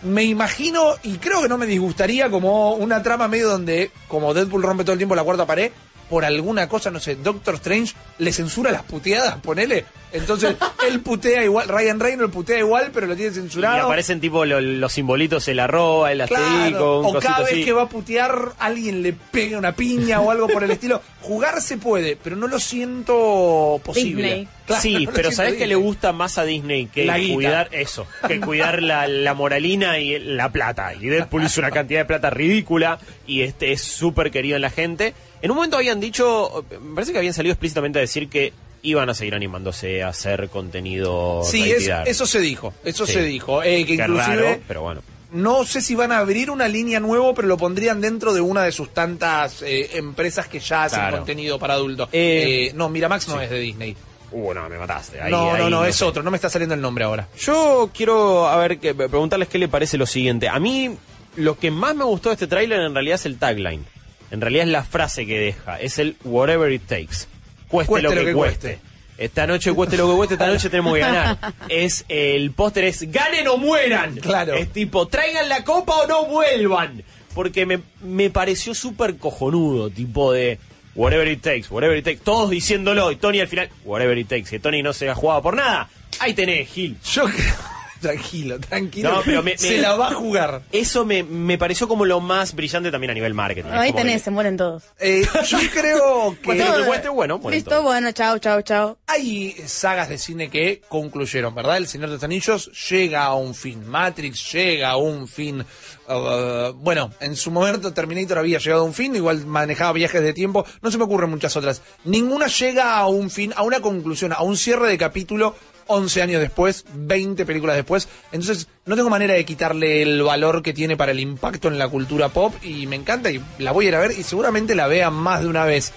Me 0.03 0.23
imagino, 0.23 0.93
y 1.01 1.17
creo 1.17 1.41
que 1.41 1.49
no 1.49 1.57
me 1.57 1.65
disgustaría, 1.65 2.29
como 2.29 2.73
una 2.73 3.01
trama 3.01 3.27
medio 3.27 3.49
donde, 3.49 3.89
como 4.07 4.31
Deadpool 4.35 4.61
rompe 4.61 4.83
todo 4.83 4.93
el 4.93 4.99
tiempo 4.99 5.15
la 5.15 5.23
cuarta 5.23 5.47
pared, 5.47 5.71
por 6.09 6.23
alguna 6.25 6.67
cosa, 6.69 6.89
no 6.91 6.99
sé, 6.99 7.15
Doctor 7.15 7.55
Strange 7.55 7.93
le 8.19 8.31
censura 8.31 8.71
las 8.71 8.83
puteadas, 8.83 9.35
ponele. 9.41 9.85
Entonces, 10.13 10.55
él 10.87 11.01
putea 11.01 11.43
igual, 11.43 11.67
Ryan 11.67 11.99
Reynolds 11.99 12.33
putea 12.33 12.57
igual, 12.59 12.91
pero 12.93 13.07
lo 13.07 13.15
tiene 13.15 13.31
Y 13.31 13.35
censurado. 13.35 13.85
aparecen 13.87 14.21
tipo 14.21 14.45
lo- 14.45 14.61
los 14.61 14.93
simbolitos, 14.93 15.45
el 15.49 15.59
arroba, 15.59 16.11
el 16.13 16.21
asterisco, 16.21 16.47
Claro, 16.69 16.99
un 16.99 17.05
o 17.07 17.13
cosito 17.13 17.19
cada 17.33 17.43
vez 17.43 17.53
así. 17.53 17.65
que 17.65 17.73
va 17.73 17.81
a 17.83 17.89
putear, 17.89 18.53
alguien 18.59 19.01
le 19.03 19.11
pega 19.13 19.57
una 19.57 19.73
piña 19.75 20.21
o 20.21 20.31
algo 20.31 20.47
por 20.47 20.63
el 20.63 20.71
estilo. 20.77 21.01
Jugar 21.21 21.61
se 21.61 21.77
puede, 21.77 22.15
pero 22.15 22.37
no 22.37 22.47
lo 22.47 22.57
siento 22.57 23.81
posible. 23.83 24.23
Disney. 24.23 24.47
Claro, 24.65 24.81
sí, 24.81 24.93
lo 24.99 25.11
pero 25.11 25.29
siento 25.29 25.35
¿sabes 25.35 25.53
qué 25.53 25.59
le 25.67 25.75
Disney. 25.75 25.83
gusta 25.83 26.13
más 26.13 26.37
a 26.37 26.43
Disney 26.43 26.87
que 26.87 27.05
La 27.05 27.17
guita. 27.17 27.33
cuidar 27.35 27.69
eso? 27.71 28.05
Que 28.27 28.39
cuidar 28.41 28.81
la, 28.81 29.07
la 29.07 29.33
moralina 29.33 29.99
y 29.99 30.19
la 30.19 30.51
plata. 30.51 30.93
Y 30.93 31.07
Deadpool 31.07 31.43
hizo 31.45 31.61
una 31.61 31.71
cantidad 31.71 32.01
de 32.01 32.05
plata 32.05 32.29
ridícula 32.29 32.99
y 33.25 33.41
este 33.41 33.71
es 33.71 33.81
súper 33.81 34.31
querido 34.31 34.55
en 34.55 34.61
la 34.61 34.69
gente. 34.69 35.13
En 35.41 35.51
un 35.51 35.55
momento 35.57 35.77
habían 35.77 35.99
dicho, 35.99 36.65
me 36.81 36.95
parece 36.95 37.11
que 37.11 37.17
habían 37.19 37.33
salido 37.33 37.53
explícitamente 37.53 37.99
a 37.99 38.01
decir 38.01 38.27
que 38.29 38.53
iban 38.83 39.09
a 39.09 39.13
seguir 39.13 39.35
animándose 39.35 40.03
a 40.03 40.09
hacer 40.09 40.49
contenido 40.49 41.41
Sí, 41.43 41.71
es- 41.71 41.89
eso 42.05 42.25
se 42.25 42.39
dijo, 42.39 42.73
eso 42.83 43.05
Sí. 43.05 43.13
se 43.13 43.21
dijo. 43.23 43.61
Eh, 43.63 43.85
que 43.85 43.97
Qué 43.97 44.03
inclusive, 44.03 44.35
raro, 44.51 44.59
pero 44.67 44.81
bueno. 44.83 45.01
no 45.31 45.65
sé 45.65 45.81
si 45.81 45.93
van 45.95 46.11
a 46.11 46.19
abrir 46.19 46.49
una 46.49 46.67
línea 46.67 46.99
nueva, 46.99 47.33
pero 47.33 47.47
lo 47.47 47.57
pondrían 47.57 47.99
dentro 48.01 48.33
de 48.33 48.41
una 48.41 48.63
de 48.63 48.71
sus 48.71 48.93
tantas 48.93 49.61
eh, 49.61 49.89
empresas 49.97 50.47
que 50.47 50.59
ya 50.59 50.85
hacen 50.85 50.99
Claro. 50.99 51.17
contenido 51.17 51.59
para 51.59 51.73
adultos. 51.75 52.09
Eh, 52.11 52.67
Eh, 52.69 52.71
no, 52.75 52.87
Miramax 52.89 53.27
no 53.27 53.37
sí. 53.37 53.43
es 53.43 53.49
de 53.49 53.59
Disney. 53.59 53.95
Uh, 54.31 54.53
no, 54.53 54.67
me 54.69 54.77
mataste. 54.77 55.21
Ahí- 55.21 55.31
no, 55.31 55.55
no, 55.57 55.63
ahí 55.65 55.71
no, 55.71 55.85
es 55.85 55.95
sé. 55.95 56.03
otro, 56.05 56.21
no 56.21 56.29
me 56.31 56.35
está 56.37 56.49
saliendo 56.49 56.75
el 56.75 56.81
nombre 56.81 57.03
ahora. 57.05 57.27
Yo 57.39 57.89
quiero, 57.93 58.47
a 58.47 58.57
ver, 58.57 58.77
que, 58.79 58.93
preguntarles 58.93 59.47
qué 59.47 59.57
le 59.57 59.67
parece 59.69 59.97
lo 59.97 60.05
siguiente. 60.05 60.49
A 60.49 60.59
mí, 60.59 60.91
lo 61.37 61.57
que 61.57 61.71
más 61.71 61.95
me 61.95 62.03
gustó 62.03 62.29
de 62.29 62.33
este 62.33 62.47
tráiler 62.47 62.79
en 62.81 62.93
realidad 62.93 63.15
es 63.15 63.25
el 63.25 63.37
tagline. 63.37 63.85
En 64.31 64.41
realidad 64.41 64.65
es 64.65 64.71
la 64.71 64.83
frase 64.83 65.25
que 65.25 65.39
deja. 65.39 65.79
Es 65.79 65.99
el 65.99 66.15
whatever 66.23 66.71
it 66.71 66.83
takes. 66.87 67.27
Cueste, 67.67 68.01
lo, 68.01 68.11
que 68.11 68.33
cueste. 68.33 68.79
Esta 69.17 69.47
noche 69.47 69.73
cueste 69.73 69.97
lo 69.97 70.09
que 70.09 70.15
cueste, 70.15 70.35
esta 70.35 70.47
noche 70.47 70.69
tenemos 70.69 70.93
que 70.93 70.99
ganar. 70.99 71.37
Es 71.69 72.05
el 72.07 72.51
póster 72.51 72.85
es 72.85 73.11
ganen 73.11 73.47
o 73.47 73.57
mueran. 73.57 74.15
Claro. 74.17 74.55
Es 74.55 74.71
tipo, 74.71 75.07
traigan 75.07 75.49
la 75.49 75.63
copa 75.63 75.95
o 75.95 76.07
no 76.07 76.25
vuelvan. 76.25 77.03
Porque 77.33 77.65
me, 77.65 77.79
me 78.01 78.29
pareció 78.29 78.73
súper 78.73 79.17
cojonudo, 79.17 79.89
tipo 79.89 80.31
de 80.31 80.59
whatever 80.95 81.27
it 81.27 81.41
takes, 81.41 81.67
whatever 81.69 81.95
it 81.97 82.05
takes. 82.05 82.21
Todos 82.23 82.49
diciéndolo 82.49 83.11
y 83.11 83.15
Tony 83.15 83.39
al 83.39 83.47
final, 83.47 83.69
whatever 83.85 84.17
it 84.17 84.27
takes. 84.27 84.49
Que 84.49 84.59
Tony 84.59 84.81
no 84.81 84.93
se 84.93 85.09
ha 85.09 85.15
jugado 85.15 85.41
por 85.41 85.55
nada. 85.55 85.89
Ahí 86.19 86.33
tenés, 86.33 86.69
Gil. 86.69 86.97
Yo 87.03 87.25
creo. 87.25 87.76
Tranquilo, 88.11 88.59
tranquilo. 88.59 89.11
No, 89.11 89.21
pero 89.23 89.43
me- 89.43 89.57
se 89.57 89.71
me- 89.75 89.81
la 89.81 89.95
va 89.95 90.09
a 90.09 90.13
jugar. 90.13 90.61
Eso 90.71 91.05
me, 91.05 91.23
me 91.23 91.57
pareció 91.57 91.87
como 91.87 92.05
lo 92.05 92.19
más 92.19 92.53
brillante 92.55 92.91
también 92.91 93.11
a 93.11 93.13
nivel 93.13 93.33
marketing. 93.33 93.69
Ahí 93.71 93.91
como 93.91 94.03
tenés, 94.03 94.15
que- 94.21 94.25
se 94.25 94.31
mueren 94.31 94.57
todos. 94.57 94.83
Eh, 94.99 95.25
yo 95.47 95.57
creo 95.73 96.35
que. 96.41 96.55
Lo 96.55 96.75
que 96.77 96.83
cueste, 96.85 97.09
bueno, 97.09 97.37
bueno, 97.39 97.55
Listo, 97.55 97.69
entonces. 97.71 97.83
bueno, 97.83 98.11
chao, 98.13 98.39
chao, 98.39 98.61
chao. 98.61 98.97
Hay 99.07 99.51
sagas 99.67 100.09
de 100.09 100.17
cine 100.17 100.49
que 100.49 100.81
concluyeron, 100.87 101.53
¿verdad? 101.53 101.77
El 101.77 101.87
Señor 101.87 102.09
de 102.09 102.15
los 102.15 102.23
Anillos 102.23 102.71
llega 102.89 103.25
a 103.25 103.33
un 103.35 103.53
fin. 103.53 103.87
Matrix 103.87 104.51
llega 104.53 104.89
a 104.91 104.97
un 104.97 105.27
fin. 105.27 105.65
Uh, 106.09 106.71
bueno, 106.73 107.11
en 107.19 107.35
su 107.35 107.51
momento 107.51 107.93
Terminator 107.93 108.37
había 108.37 108.59
llegado 108.59 108.83
a 108.83 108.85
un 108.85 108.93
fin, 108.93 109.15
igual 109.15 109.45
manejaba 109.45 109.91
viajes 109.93 110.21
de 110.21 110.33
tiempo. 110.33 110.65
No 110.81 110.89
se 110.91 110.97
me 110.97 111.03
ocurren 111.03 111.29
muchas 111.29 111.55
otras. 111.57 111.81
Ninguna 112.05 112.47
llega 112.47 112.97
a 112.97 113.07
un 113.07 113.29
fin, 113.29 113.53
a 113.55 113.63
una 113.63 113.81
conclusión, 113.81 114.31
a 114.31 114.41
un 114.41 114.55
cierre 114.55 114.87
de 114.89 114.97
capítulo 114.97 115.55
11 115.87 116.21
años 116.21 116.41
después, 116.41 116.85
20 116.93 117.45
películas 117.45 117.75
después. 117.75 118.07
Entonces, 118.31 118.67
no 118.85 118.95
tengo 118.95 119.09
manera 119.09 119.33
de 119.33 119.45
quitarle 119.45 120.01
el 120.01 120.21
valor 120.21 120.61
que 120.61 120.73
tiene 120.73 120.97
para 120.97 121.11
el 121.11 121.19
impacto 121.19 121.67
en 121.67 121.79
la 121.79 121.87
cultura 121.87 122.29
pop 122.29 122.53
y 122.63 122.87
me 122.87 122.95
encanta 122.95 123.31
y 123.31 123.41
la 123.59 123.71
voy 123.71 123.85
a 123.85 123.89
ir 123.89 123.95
a 123.95 123.99
ver 123.99 124.11
y 124.11 124.23
seguramente 124.23 124.75
la 124.75 124.87
vea 124.87 125.09
más 125.09 125.41
de 125.41 125.47
una 125.47 125.65
vez 125.65 125.93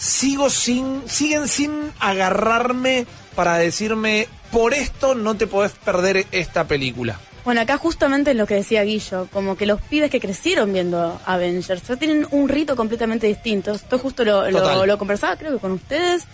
sigo 0.00 0.48
sin, 0.48 1.02
siguen 1.06 1.46
sin 1.46 1.92
agarrarme 2.00 3.06
para 3.34 3.58
decirme, 3.58 4.28
por 4.50 4.74
esto 4.74 5.14
no 5.14 5.36
te 5.36 5.46
podés 5.46 5.72
perder 5.72 6.26
esta 6.32 6.66
película. 6.66 7.20
Bueno, 7.44 7.60
acá 7.60 7.78
justamente 7.78 8.32
es 8.32 8.36
lo 8.36 8.46
que 8.46 8.54
decía 8.54 8.82
Guillo, 8.82 9.28
como 9.32 9.56
que 9.56 9.66
los 9.66 9.80
pibes 9.82 10.10
que 10.10 10.20
crecieron 10.20 10.72
viendo 10.72 11.20
Avengers 11.24 11.82
ya 11.86 11.96
tienen 11.96 12.26
un 12.30 12.48
rito 12.48 12.76
completamente 12.76 13.26
distinto. 13.26 13.72
Esto 13.72 13.98
justo 13.98 14.24
lo, 14.24 14.50
lo, 14.50 14.60
Total. 14.60 14.86
lo 14.86 14.98
conversaba 14.98 15.36
creo 15.36 15.52
que 15.52 15.58
con 15.58 15.72
ustedes, 15.72 16.24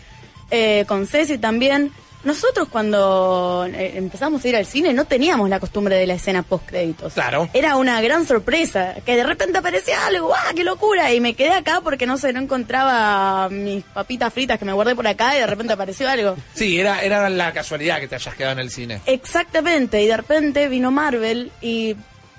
eh, 0.50 0.84
con 0.86 1.06
Ceci 1.06 1.38
también. 1.38 1.92
Nosotros 2.26 2.66
cuando 2.68 3.68
eh, 3.72 3.92
empezamos 3.94 4.44
a 4.44 4.48
ir 4.48 4.56
al 4.56 4.66
cine 4.66 4.92
no 4.92 5.04
teníamos 5.04 5.48
la 5.48 5.60
costumbre 5.60 5.94
de 5.94 6.08
la 6.08 6.14
escena 6.14 6.42
post 6.42 6.66
créditos. 6.66 7.12
Claro. 7.12 7.48
Era 7.54 7.76
una 7.76 8.00
gran 8.00 8.26
sorpresa, 8.26 8.96
que 9.06 9.14
de 9.14 9.22
repente 9.22 9.58
aparecía 9.58 10.04
algo, 10.04 10.34
¡ah, 10.34 10.52
qué 10.56 10.64
locura! 10.64 11.12
Y 11.12 11.20
me 11.20 11.34
quedé 11.34 11.52
acá 11.52 11.82
porque 11.84 12.04
no 12.04 12.18
sé, 12.18 12.32
no 12.32 12.40
encontraba 12.40 13.48
mis 13.48 13.84
papitas 13.84 14.34
fritas 14.34 14.58
que 14.58 14.64
me 14.64 14.72
guardé 14.72 14.96
por 14.96 15.06
acá 15.06 15.36
y 15.36 15.38
de 15.38 15.46
repente 15.46 15.74
apareció 15.74 16.10
algo. 16.10 16.36
Sí, 16.52 16.80
era, 16.80 17.00
era 17.00 17.30
la 17.30 17.52
casualidad 17.52 18.00
que 18.00 18.08
te 18.08 18.16
hayas 18.16 18.34
quedado 18.34 18.54
en 18.54 18.58
el 18.58 18.70
cine. 18.72 19.00
Exactamente, 19.06 20.02
y 20.02 20.08
de 20.08 20.16
repente 20.16 20.66
vino 20.66 20.90
Marvel 20.90 21.52
y 21.60 21.94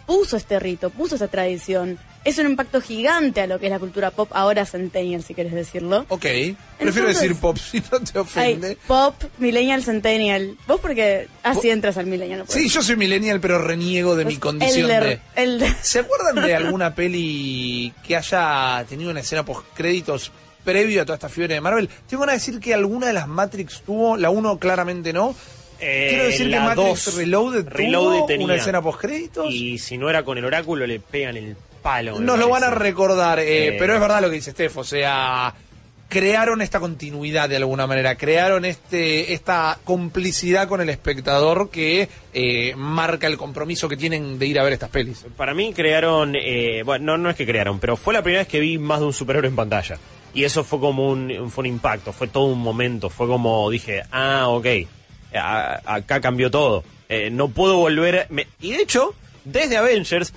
puso 0.06 0.36
este 0.36 0.60
rito, 0.60 0.90
puso 0.90 1.16
esta 1.16 1.30
tradición. 1.30 1.98
Es 2.28 2.38
un 2.40 2.46
impacto 2.48 2.82
gigante 2.82 3.40
a 3.42 3.48
lo 3.48 3.58
que 3.58 3.68
es 3.68 3.72
la 3.72 3.80
cultura 3.80 4.12
pop 4.12 4.30
ahora 4.34 4.66
centennial, 4.66 5.24
si 5.24 5.34
quieres 5.34 5.54
decirlo. 5.54 6.06
Ok, 6.10 6.22
prefiero 6.22 6.58
Entonces- 6.80 7.22
decir 7.22 7.36
pop 7.38 7.58
si 7.72 7.80
no 7.80 8.00
te 8.00 8.12
Ay, 8.16 8.20
ofende. 8.20 8.78
pop, 8.86 9.16
millennial, 9.38 9.82
centennial. 9.84 10.58
Vos 10.68 10.80
porque 10.82 11.28
así 11.44 11.70
entras 11.70 11.98
al 11.98 12.06
millennial. 12.08 12.44
pues. 12.46 12.52
Sí, 12.62 12.68
yo 12.70 12.82
soy 12.84 12.98
millennial, 12.98 13.40
pero 13.40 13.60
reniego 13.60 14.16
de 14.16 14.26
mi 14.26 14.36
condición 14.38 14.92
elder, 14.92 15.04
de... 15.36 15.42
elder. 15.42 15.74
¿Se 15.82 16.00
acuerdan 16.00 16.46
de 16.46 16.54
alguna 16.56 16.94
peli 16.94 17.94
que 18.06 18.18
haya 18.18 18.84
tenido 18.90 19.10
una 19.12 19.22
escena 19.22 19.46
post 19.46 19.66
créditos 19.74 20.32
previo 20.66 21.02
a 21.02 21.06
toda 21.06 21.16
esta 21.16 21.30
fiebre 21.30 21.54
de 21.54 21.62
Marvel? 21.62 21.88
Tengo 22.10 22.22
ganas 22.26 22.36
de 22.36 22.40
decir 22.52 22.60
que 22.62 22.74
alguna 22.74 23.08
de 23.08 23.14
las 23.14 23.28
Matrix 23.30 23.84
tuvo, 23.86 24.18
la 24.18 24.30
1 24.30 24.58
claramente 24.60 25.14
no. 25.14 25.34
Eh, 25.80 26.08
Quiero 26.10 26.24
decir 26.26 26.50
que 26.50 26.60
Matrix 26.60 27.06
dos, 27.06 27.16
Reloaded, 27.16 27.68
Reloaded 27.70 28.18
tuvo 28.18 28.26
tenía. 28.26 28.46
una 28.46 28.56
escena 28.56 28.82
post 28.82 29.00
créditos. 29.00 29.46
Y 29.50 29.78
si 29.78 29.98
no 29.98 30.10
era 30.10 30.24
con 30.24 30.38
el 30.38 30.44
oráculo, 30.44 30.86
le 30.88 31.00
pegan 31.00 31.38
el 31.38 31.56
palo. 31.88 32.20
Nos 32.20 32.38
lo 32.40 32.50
van 32.50 32.64
a 32.64 32.70
recordar, 32.70 33.40
eh, 33.40 33.68
Eh. 33.70 33.76
pero 33.80 33.94
es 33.96 34.00
verdad 34.02 34.22
lo 34.22 34.30
que 34.30 34.36
dice 34.36 34.52
Steph, 34.52 34.78
o 34.78 34.84
sea, 34.84 35.54
crearon 36.10 36.62
esta 36.62 36.80
continuidad 36.80 37.50
de 37.50 37.58
alguna 37.58 37.86
manera, 37.88 38.16
crearon 38.16 38.64
este 38.66 39.34
esta 39.34 39.78
complicidad 39.84 40.68
con 40.68 40.80
el 40.82 40.90
espectador 40.90 41.70
que 41.70 42.08
eh, 42.34 42.74
marca 42.78 43.28
el 43.28 43.38
compromiso 43.38 43.90
que 43.90 43.98
tienen 43.98 44.40
de 44.40 44.46
ir 44.48 44.60
a 44.60 44.64
ver 44.64 44.74
estas 44.74 44.90
pelis. 44.90 45.26
Para 45.36 45.54
mí 45.54 45.74
crearon, 45.74 46.34
eh, 46.36 46.84
bueno, 46.86 47.06
no, 47.06 47.18
no 47.18 47.30
es 47.30 47.36
que 47.36 47.46
crearon, 47.46 47.80
pero 47.80 47.98
fue 47.98 48.14
la 48.14 48.22
primera 48.22 48.42
vez 48.42 48.48
que 48.48 48.60
vi 48.60 48.78
más 48.78 49.00
de 49.02 49.06
un 49.08 49.14
superhéroe 49.14 49.50
en 49.50 49.56
pantalla. 49.56 49.98
Y 50.34 50.44
eso 50.44 50.64
fue 50.64 50.80
como 50.80 51.10
un, 51.10 51.50
fue 51.52 51.64
un 51.64 51.66
impacto, 51.68 52.14
fue 52.14 52.28
todo 52.28 52.46
un 52.46 52.60
momento, 52.60 53.10
fue 53.10 53.28
como 53.28 53.70
dije, 53.70 54.04
ah, 54.12 54.48
ok, 54.50 54.66
a- 55.36 55.82
acá 55.96 56.22
cambió 56.22 56.52
todo. 56.52 56.84
Eh, 57.10 57.30
no 57.32 57.50
puedo 57.50 57.78
volver... 57.78 58.28
me- 58.30 58.48
y 58.62 58.72
de 58.74 58.84
hecho, 58.84 59.14
desde 59.46 59.78
Avengers, 59.78 60.34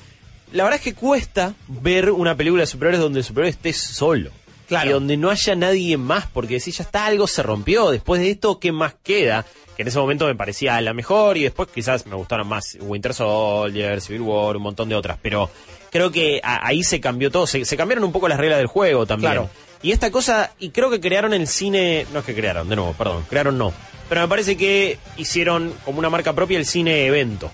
la 0.53 0.65
verdad 0.65 0.79
es 0.79 0.85
que 0.85 0.95
cuesta 0.95 1.55
ver 1.69 2.11
una 2.11 2.35
película 2.37 2.63
de 2.63 2.67
superhéroes 2.67 3.01
donde 3.03 3.21
el 3.21 3.25
superhéroe 3.25 3.51
esté 3.51 3.73
solo. 3.73 4.31
Claro. 4.69 4.89
Y 4.89 4.93
donde 4.93 5.17
no 5.17 5.31
haya 5.31 5.55
nadie 5.57 5.97
más, 5.97 6.27
porque 6.29 6.61
si 6.61 6.71
ya 6.71 6.85
está, 6.85 7.07
algo 7.07 7.27
se 7.27 7.43
rompió. 7.43 7.91
Después 7.91 8.21
de 8.21 8.31
esto, 8.31 8.61
¿qué 8.61 8.71
más 8.71 8.95
queda? 9.03 9.45
Que 9.77 9.83
en 9.83 9.89
ese 9.89 9.99
momento 9.99 10.27
me 10.27 10.35
parecía 10.37 10.81
la 10.81 10.95
mejor 10.95 11.37
y 11.37 11.43
después 11.43 11.69
quizás 11.75 12.07
me 12.07 12.15
gustaron 12.15 12.47
más 12.47 12.77
Winter 12.81 13.13
Soldier, 13.13 14.01
Civil 14.01 14.21
War, 14.23 14.57
un 14.57 14.63
montón 14.63 14.89
de 14.89 14.95
otras. 14.95 15.19
Pero 15.21 15.51
creo 15.91 16.13
que 16.13 16.41
a- 16.45 16.65
ahí 16.67 16.85
se 16.85 17.01
cambió 17.01 17.31
todo. 17.33 17.47
Se, 17.49 17.65
se 17.65 17.77
cambiaron 17.77 18.05
un 18.05 18.13
poco 18.13 18.29
las 18.29 18.39
reglas 18.39 18.59
del 18.59 18.69
juego 18.69 19.07
también. 19.07 19.33
Claro. 19.33 19.51
Y 19.83 19.91
esta 19.93 20.11
cosa, 20.13 20.53
y 20.61 20.71
creo 20.71 20.89
que 20.91 21.01
crearon 21.01 21.33
el 21.35 21.49
cine, 21.49 22.07
no 22.13 22.21
es 22.21 22.25
que 22.25 22.35
crearon, 22.35 22.69
de 22.69 22.77
nuevo, 22.77 22.93
perdón, 22.93 23.25
crearon 23.29 23.57
no. 23.59 23.73
Pero 24.09 24.21
me 24.21 24.29
parece 24.29 24.57
que 24.57 24.99
hicieron 25.17 25.73
como 25.85 25.99
una 25.99 26.11
marca 26.11 26.33
propia 26.35 26.59
el 26.59 26.67
cine 26.67 27.07
evento. 27.07 27.51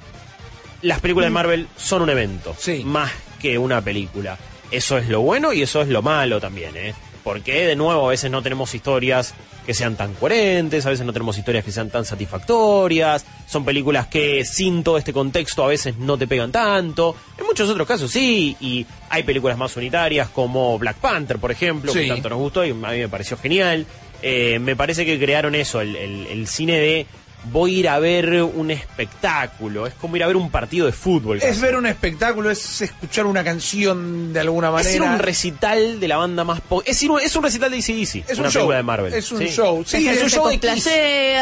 Las 0.86 1.00
películas 1.00 1.26
de 1.26 1.30
Marvel 1.34 1.66
son 1.76 2.02
un 2.02 2.10
evento, 2.10 2.54
Sí. 2.58 2.82
más 2.84 3.10
que 3.40 3.58
una 3.58 3.80
película. 3.82 4.38
Eso 4.70 4.98
es 4.98 5.08
lo 5.08 5.20
bueno 5.20 5.52
y 5.52 5.62
eso 5.62 5.82
es 5.82 5.88
lo 5.88 6.02
malo 6.02 6.40
también, 6.40 6.76
¿eh? 6.76 6.94
Porque, 7.24 7.66
de 7.66 7.74
nuevo, 7.76 8.06
a 8.06 8.10
veces 8.10 8.30
no 8.30 8.40
tenemos 8.42 8.72
historias 8.74 9.34
que 9.66 9.74
sean 9.74 9.96
tan 9.96 10.14
coherentes, 10.14 10.86
a 10.86 10.90
veces 10.90 11.04
no 11.04 11.12
tenemos 11.12 11.36
historias 11.36 11.64
que 11.64 11.72
sean 11.72 11.90
tan 11.90 12.04
satisfactorias, 12.04 13.24
son 13.48 13.64
películas 13.64 14.06
que 14.06 14.44
sin 14.44 14.84
todo 14.84 14.96
este 14.96 15.12
contexto 15.12 15.64
a 15.64 15.68
veces 15.68 15.96
no 15.96 16.16
te 16.16 16.26
pegan 16.28 16.52
tanto. 16.52 17.16
En 17.36 17.44
muchos 17.46 17.68
otros 17.68 17.86
casos 17.86 18.10
sí, 18.10 18.56
y 18.60 18.86
hay 19.10 19.24
películas 19.24 19.58
más 19.58 19.76
unitarias 19.76 20.28
como 20.28 20.78
Black 20.78 20.98
Panther, 20.98 21.38
por 21.38 21.50
ejemplo, 21.50 21.92
Sí. 21.92 22.00
que 22.00 22.08
tanto 22.08 22.28
nos 22.28 22.38
gustó 22.38 22.64
y 22.64 22.70
a 22.70 22.74
mí 22.74 22.98
me 22.98 23.08
pareció 23.08 23.36
genial. 23.36 23.86
Eh, 24.22 24.58
me 24.60 24.76
parece 24.76 25.04
que 25.04 25.18
crearon 25.18 25.54
eso, 25.56 25.80
el, 25.80 25.94
el- 25.96 26.26
el 26.28 26.46
cine 26.46 26.78
de 26.78 27.06
voy 27.52 27.76
a 27.76 27.78
ir 27.80 27.88
a 27.88 27.98
ver 27.98 28.42
un 28.42 28.70
espectáculo, 28.70 29.86
es 29.86 29.94
como 29.94 30.16
ir 30.16 30.24
a 30.24 30.26
ver 30.26 30.36
un 30.36 30.50
partido 30.50 30.86
de 30.86 30.92
fútbol. 30.92 31.40
Es 31.42 31.60
ver 31.60 31.76
un 31.76 31.86
espectáculo, 31.86 32.50
es 32.50 32.80
escuchar 32.82 33.26
una 33.26 33.42
canción 33.44 34.32
de 34.32 34.40
alguna 34.40 34.70
manera. 34.70 34.88
Es 34.90 34.96
ir 34.96 35.02
a 35.02 35.04
un 35.04 35.18
recital 35.18 36.00
de 36.00 36.08
la 36.08 36.16
banda 36.16 36.44
más... 36.44 36.60
po- 36.60 36.82
es, 36.84 37.02
ir 37.02 37.10
un- 37.10 37.20
es 37.20 37.34
un 37.36 37.42
recital 37.42 37.70
de 37.70 37.78
ACDC, 37.78 38.24
Es 38.30 38.38
una 38.38 38.48
un 38.48 38.52
show. 38.52 38.52
película 38.52 38.76
de 38.76 38.82
Marvel. 38.82 39.14
Es 39.14 39.30
un 39.32 39.38
Sí. 39.38 39.48
show. 39.48 39.84
Sí, 39.86 40.08
es 40.08 40.22
un 40.22 40.28
show 40.30 40.48
de 40.48 40.56
viste, 40.56 41.34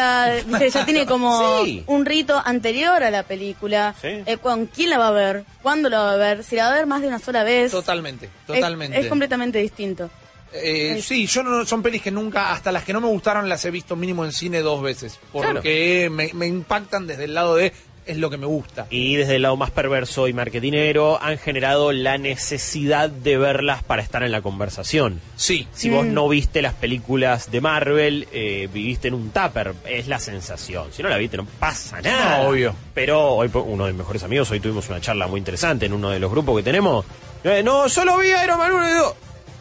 ya 0.73 0.85
tiene 0.85 1.07
como 1.07 1.63
Sí. 1.65 1.83
un 1.87 2.05
rito 2.05 2.41
anterior 2.45 3.03
a 3.03 3.11
la 3.11 3.23
película. 3.23 3.95
Sí. 4.01 4.09
Eh, 4.27 4.37
¿Con 4.41 4.67
quién 4.67 4.91
la 4.91 4.99
va 4.99 5.09
a 5.09 5.13
ver? 5.13 5.45
¿Cuándo 5.63 5.89
la 5.89 5.99
va 6.01 6.13
a 6.13 6.17
ver? 6.17 6.45
Si 6.45 6.57
la 6.57 6.65
va 6.65 6.73
a 6.73 6.75
ver 6.75 6.87
más 6.87 7.01
de 7.03 7.09
una 7.09 7.19
sola 7.19 7.45
vez. 7.45 7.71
Totalmente, 7.73 8.27
Es- 8.27 8.47
totalmente. 8.47 9.01
Es, 9.01 9.07
completamente 9.07 9.59
distinto. 9.59 10.11
Eh, 10.55 11.01
sí, 11.03 11.27
yo 11.27 11.43
no, 11.43 11.67
son 11.67 11.83
pelis 11.83 12.01
que 12.01 12.11
nunca, 12.11 12.53
hasta 12.53 12.71
las 12.71 12.85
que 12.85 12.93
no 12.93 13.01
me 13.01 13.09
gustaron, 13.09 13.49
las 13.49 13.65
he 13.65 13.71
visto 13.71 13.97
mínimo 13.97 14.25
en 14.25 14.33
cine 14.33 14.61
dos 14.61 14.83
veces. 14.83 15.19
Porque 15.33 16.09
me, 16.11 16.33
me 16.33 16.47
impactan 16.47 17.07
desde 17.07 17.25
el 17.25 17.35
lado 17.35 17.57
de 17.57 17.73
es 18.07 18.19
lo 18.19 18.31
que 18.31 18.37
me 18.37 18.47
gusta. 18.47 18.87
Y 18.91 19.17
desde 19.17 19.37
el 19.37 19.43
lado 19.43 19.57
más 19.57 19.71
perverso 19.71 20.29
y 20.29 20.33
marketinero 20.33 21.23
han 21.23 21.39
generado 21.39 21.93
la 21.93 22.19
necesidad 22.19 23.09
de 23.09 23.39
verlas 23.39 23.83
para 23.83 24.03
estar 24.03 24.23
en 24.23 24.33
la 24.33 24.43
conversación. 24.43 25.21
Sí. 25.37 25.67
Si 25.73 25.91
vos 25.91 26.05
no 26.05 26.29
viste 26.29 26.63
las 26.63 26.75
películas 26.75 27.51
de 27.51 27.61
Marvel, 27.61 28.29
eh, 28.33 28.69
viviste 28.73 29.09
en 29.09 29.15
un 29.15 29.31
tupper, 29.31 29.75
es 29.87 30.09
la 30.09 30.19
sensación. 30.19 30.89
Si 30.93 31.03
no 31.03 31.09
la 31.09 31.17
viste, 31.17 31.37
no 31.37 31.47
pasa 31.59 32.01
nada. 32.01 32.43
No, 32.43 32.49
obvio. 32.49 32.75
Pero 32.93 33.35
hoy 33.35 33.51
uno 33.53 33.87
de 33.87 33.93
mis 33.93 33.99
mejores 33.99 34.23
amigos, 34.23 34.51
hoy 34.51 34.61
tuvimos 34.61 34.89
una 34.89 35.01
charla 35.01 35.27
muy 35.27 35.39
interesante 35.39 35.87
en 35.87 35.93
uno 35.93 36.11
de 36.11 36.21
los 36.21 36.31
grupos 36.31 36.57
que 36.59 36.63
tenemos. 36.63 37.05
Eh, 37.43 37.63
no, 37.63 37.89
solo 37.89 38.19
vi 38.19 38.29
Iron 38.29 38.59
Man 38.59 38.73
1 38.73 38.89
y 38.89 38.93
2. 38.93 39.15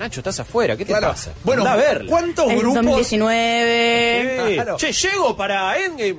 Nacho, 0.04 0.20
estás 0.20 0.38
afuera, 0.42 0.76
¿qué 0.76 0.84
te 0.84 0.92
Claro. 0.92 1.08
pasa? 1.08 1.32
Bueno, 1.46 1.66
a 1.66 1.78
verla. 1.78 2.10
¿cuántos 2.10 2.52
Es 2.52 2.58
grupos? 2.60 2.76
2019. 2.84 4.48
Sí. 4.50 4.54
Claro. 4.56 4.76
Che, 4.78 4.92
llego 4.92 5.38
para 5.38 5.78
Endgame. 5.80 6.18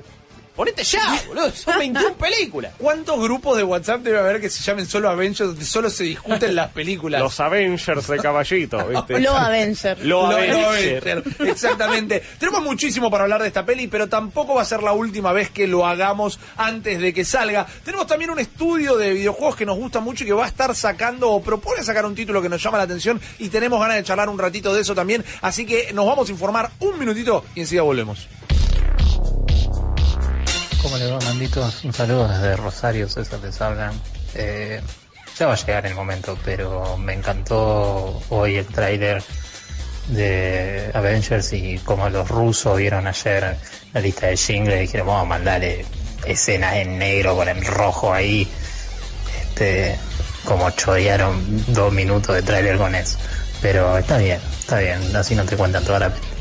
Ponete 0.54 0.84
ya, 0.84 1.20
boludo. 1.26 1.50
Son 1.50 1.76
21 1.78 2.14
películas. 2.14 2.72
¿Cuántos 2.78 3.20
grupos 3.20 3.56
de 3.56 3.64
WhatsApp 3.64 4.02
debe 4.02 4.20
haber 4.20 4.40
que 4.40 4.48
se 4.48 4.62
llamen 4.62 4.86
solo 4.86 5.08
Avengers 5.10 5.48
donde 5.50 5.64
solo 5.64 5.90
se 5.90 6.04
discuten 6.04 6.54
las 6.54 6.70
películas? 6.70 7.20
Los 7.20 7.40
Avengers 7.40 8.06
de 8.06 8.18
caballito, 8.18 8.86
¿viste? 8.86 9.18
Lo 9.18 9.36
Avenger. 9.36 9.98
Lo 10.06 10.22
Lo- 10.22 10.30
lo 10.30 10.36
Avenger. 10.68 11.08
Avenger, 11.24 11.48
Exactamente. 11.48 12.22
Tenemos 12.38 12.62
muchísimo 12.62 13.10
para 13.10 13.24
hablar 13.24 13.42
de 13.42 13.48
esta 13.48 13.66
peli, 13.66 13.88
pero 13.88 14.08
tampoco 14.08 14.54
va 14.54 14.62
a 14.62 14.64
ser 14.64 14.82
la 14.84 14.92
última 14.92 15.32
vez 15.32 15.50
que 15.50 15.66
lo 15.66 15.84
hagamos 15.86 16.38
antes 16.56 17.00
de 17.00 17.12
que 17.12 17.24
salga. 17.24 17.66
Tenemos 17.84 18.06
también 18.06 18.30
un 18.30 18.38
estudio 18.38 18.96
de 18.96 19.12
videojuegos 19.12 19.56
que 19.56 19.66
nos 19.66 19.76
gusta 19.76 19.98
mucho 19.98 20.22
y 20.22 20.28
que 20.28 20.32
va 20.34 20.44
a 20.44 20.48
estar 20.48 20.72
sacando 20.76 21.30
o 21.32 21.42
propone 21.42 21.82
sacar 21.82 22.06
un 22.06 22.14
título 22.14 22.40
que 22.40 22.48
nos 22.48 22.62
llama 22.62 22.78
la 22.78 22.84
atención 22.84 23.20
y 23.40 23.48
tenemos 23.48 23.80
ganas 23.80 23.96
de 23.96 24.04
charlar 24.04 24.28
un 24.28 24.38
ratito 24.38 24.72
de 24.72 24.82
eso 24.82 24.94
también. 24.94 25.24
Así 25.40 25.66
que 25.66 25.92
nos 25.92 26.06
vamos 26.06 26.28
a 26.28 26.32
informar 26.32 26.70
un 26.78 26.96
minutito 26.96 27.44
y 27.56 27.60
enseguida 27.62 27.82
volvemos. 27.82 28.28
¿Cómo 30.84 30.98
le 30.98 31.10
va, 31.10 31.18
manditos? 31.20 31.82
Un 31.82 31.94
saludo 31.94 32.28
desde 32.28 32.56
Rosario, 32.56 33.08
César 33.08 33.40
les 33.42 33.58
hablan. 33.58 33.98
Eh, 34.34 34.82
ya 35.38 35.46
va 35.46 35.54
a 35.54 35.56
llegar 35.56 35.86
el 35.86 35.94
momento, 35.94 36.36
pero 36.44 36.98
me 36.98 37.14
encantó 37.14 38.22
hoy 38.28 38.56
el 38.56 38.66
tráiler 38.66 39.22
de 40.08 40.90
Avengers 40.92 41.54
y 41.54 41.78
como 41.78 42.10
los 42.10 42.28
rusos 42.28 42.76
vieron 42.76 43.06
ayer 43.06 43.56
la 43.94 44.00
lista 44.02 44.26
de 44.26 44.36
jingles, 44.36 44.80
dijeron 44.80 45.06
vamos 45.06 45.22
a 45.22 45.28
mandarle 45.28 45.86
escenas 46.26 46.74
en 46.74 46.98
negro 46.98 47.34
con 47.34 47.48
el 47.48 47.64
rojo 47.64 48.12
ahí. 48.12 48.46
Este, 49.40 49.96
como 50.44 50.68
chorearon 50.68 51.64
dos 51.68 51.94
minutos 51.94 52.34
de 52.34 52.42
tráiler 52.42 52.76
con 52.76 52.94
eso. 52.94 53.16
Pero 53.62 53.96
está 53.96 54.18
bien, 54.18 54.38
está 54.58 54.80
bien, 54.80 55.16
así 55.16 55.34
no 55.34 55.46
te 55.46 55.56
cuentan 55.56 55.82
toda 55.82 56.00
la 56.00 56.10
película. 56.10 56.33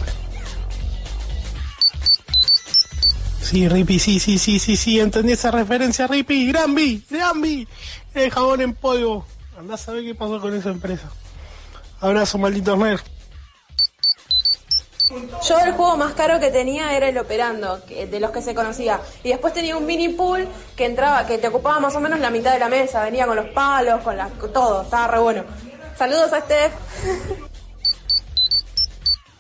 Sí, 3.54 3.70
Rippy, 3.70 4.00
sí, 4.00 4.20
sí, 4.20 4.40
sí, 4.40 4.58
sí, 4.58 4.76
sí, 4.76 5.00
entendí 5.00 5.34
esa 5.34 5.52
referencia, 5.52 6.08
Rippy, 6.08 6.48
Granby, 6.48 7.06
Granby, 7.08 7.68
el 8.16 8.32
jabón 8.32 8.62
en 8.62 8.74
polvo. 8.74 9.28
Andá 9.56 9.76
a 9.76 9.78
saber 9.78 10.04
qué 10.04 10.16
pasó 10.16 10.42
con 10.42 10.56
esa 10.56 10.70
empresa. 10.72 11.12
Abrazo, 12.00 12.40
malditos 12.40 12.76
nerds. 12.80 13.04
Yo 15.48 15.60
el 15.60 15.74
juego 15.74 15.98
más 15.98 16.14
caro 16.14 16.40
que 16.40 16.50
tenía 16.50 16.98
era 16.98 17.08
el 17.10 17.18
Operando, 17.20 17.86
que- 17.86 18.08
de 18.08 18.20
los 18.20 18.32
que 18.32 18.42
se 18.42 18.56
conocía. 18.56 19.00
Y 19.24 19.30
después 19.30 19.54
tenía 19.54 19.78
un 19.78 19.86
mini 19.86 20.10
pool 20.10 20.48
que 20.76 20.86
entraba, 20.86 21.28
que 21.28 21.38
te 21.38 21.50
ocupaba 21.50 21.80
más 21.80 21.96
o 21.96 22.00
menos 22.00 22.20
la 22.20 22.32
mitad 22.32 22.54
de 22.54 22.60
la 22.60 22.70
mesa. 22.70 23.04
Venía 23.04 23.28
con 23.28 23.36
los 23.36 23.50
palos, 23.50 24.02
con 24.02 24.18
la, 24.18 24.30
con 24.30 24.52
todo. 24.52 24.82
Estaba 24.82 25.10
re 25.10 25.20
bueno. 25.20 25.44
Saludos 25.96 26.34
a 26.34 26.40
Steph. 26.42 26.74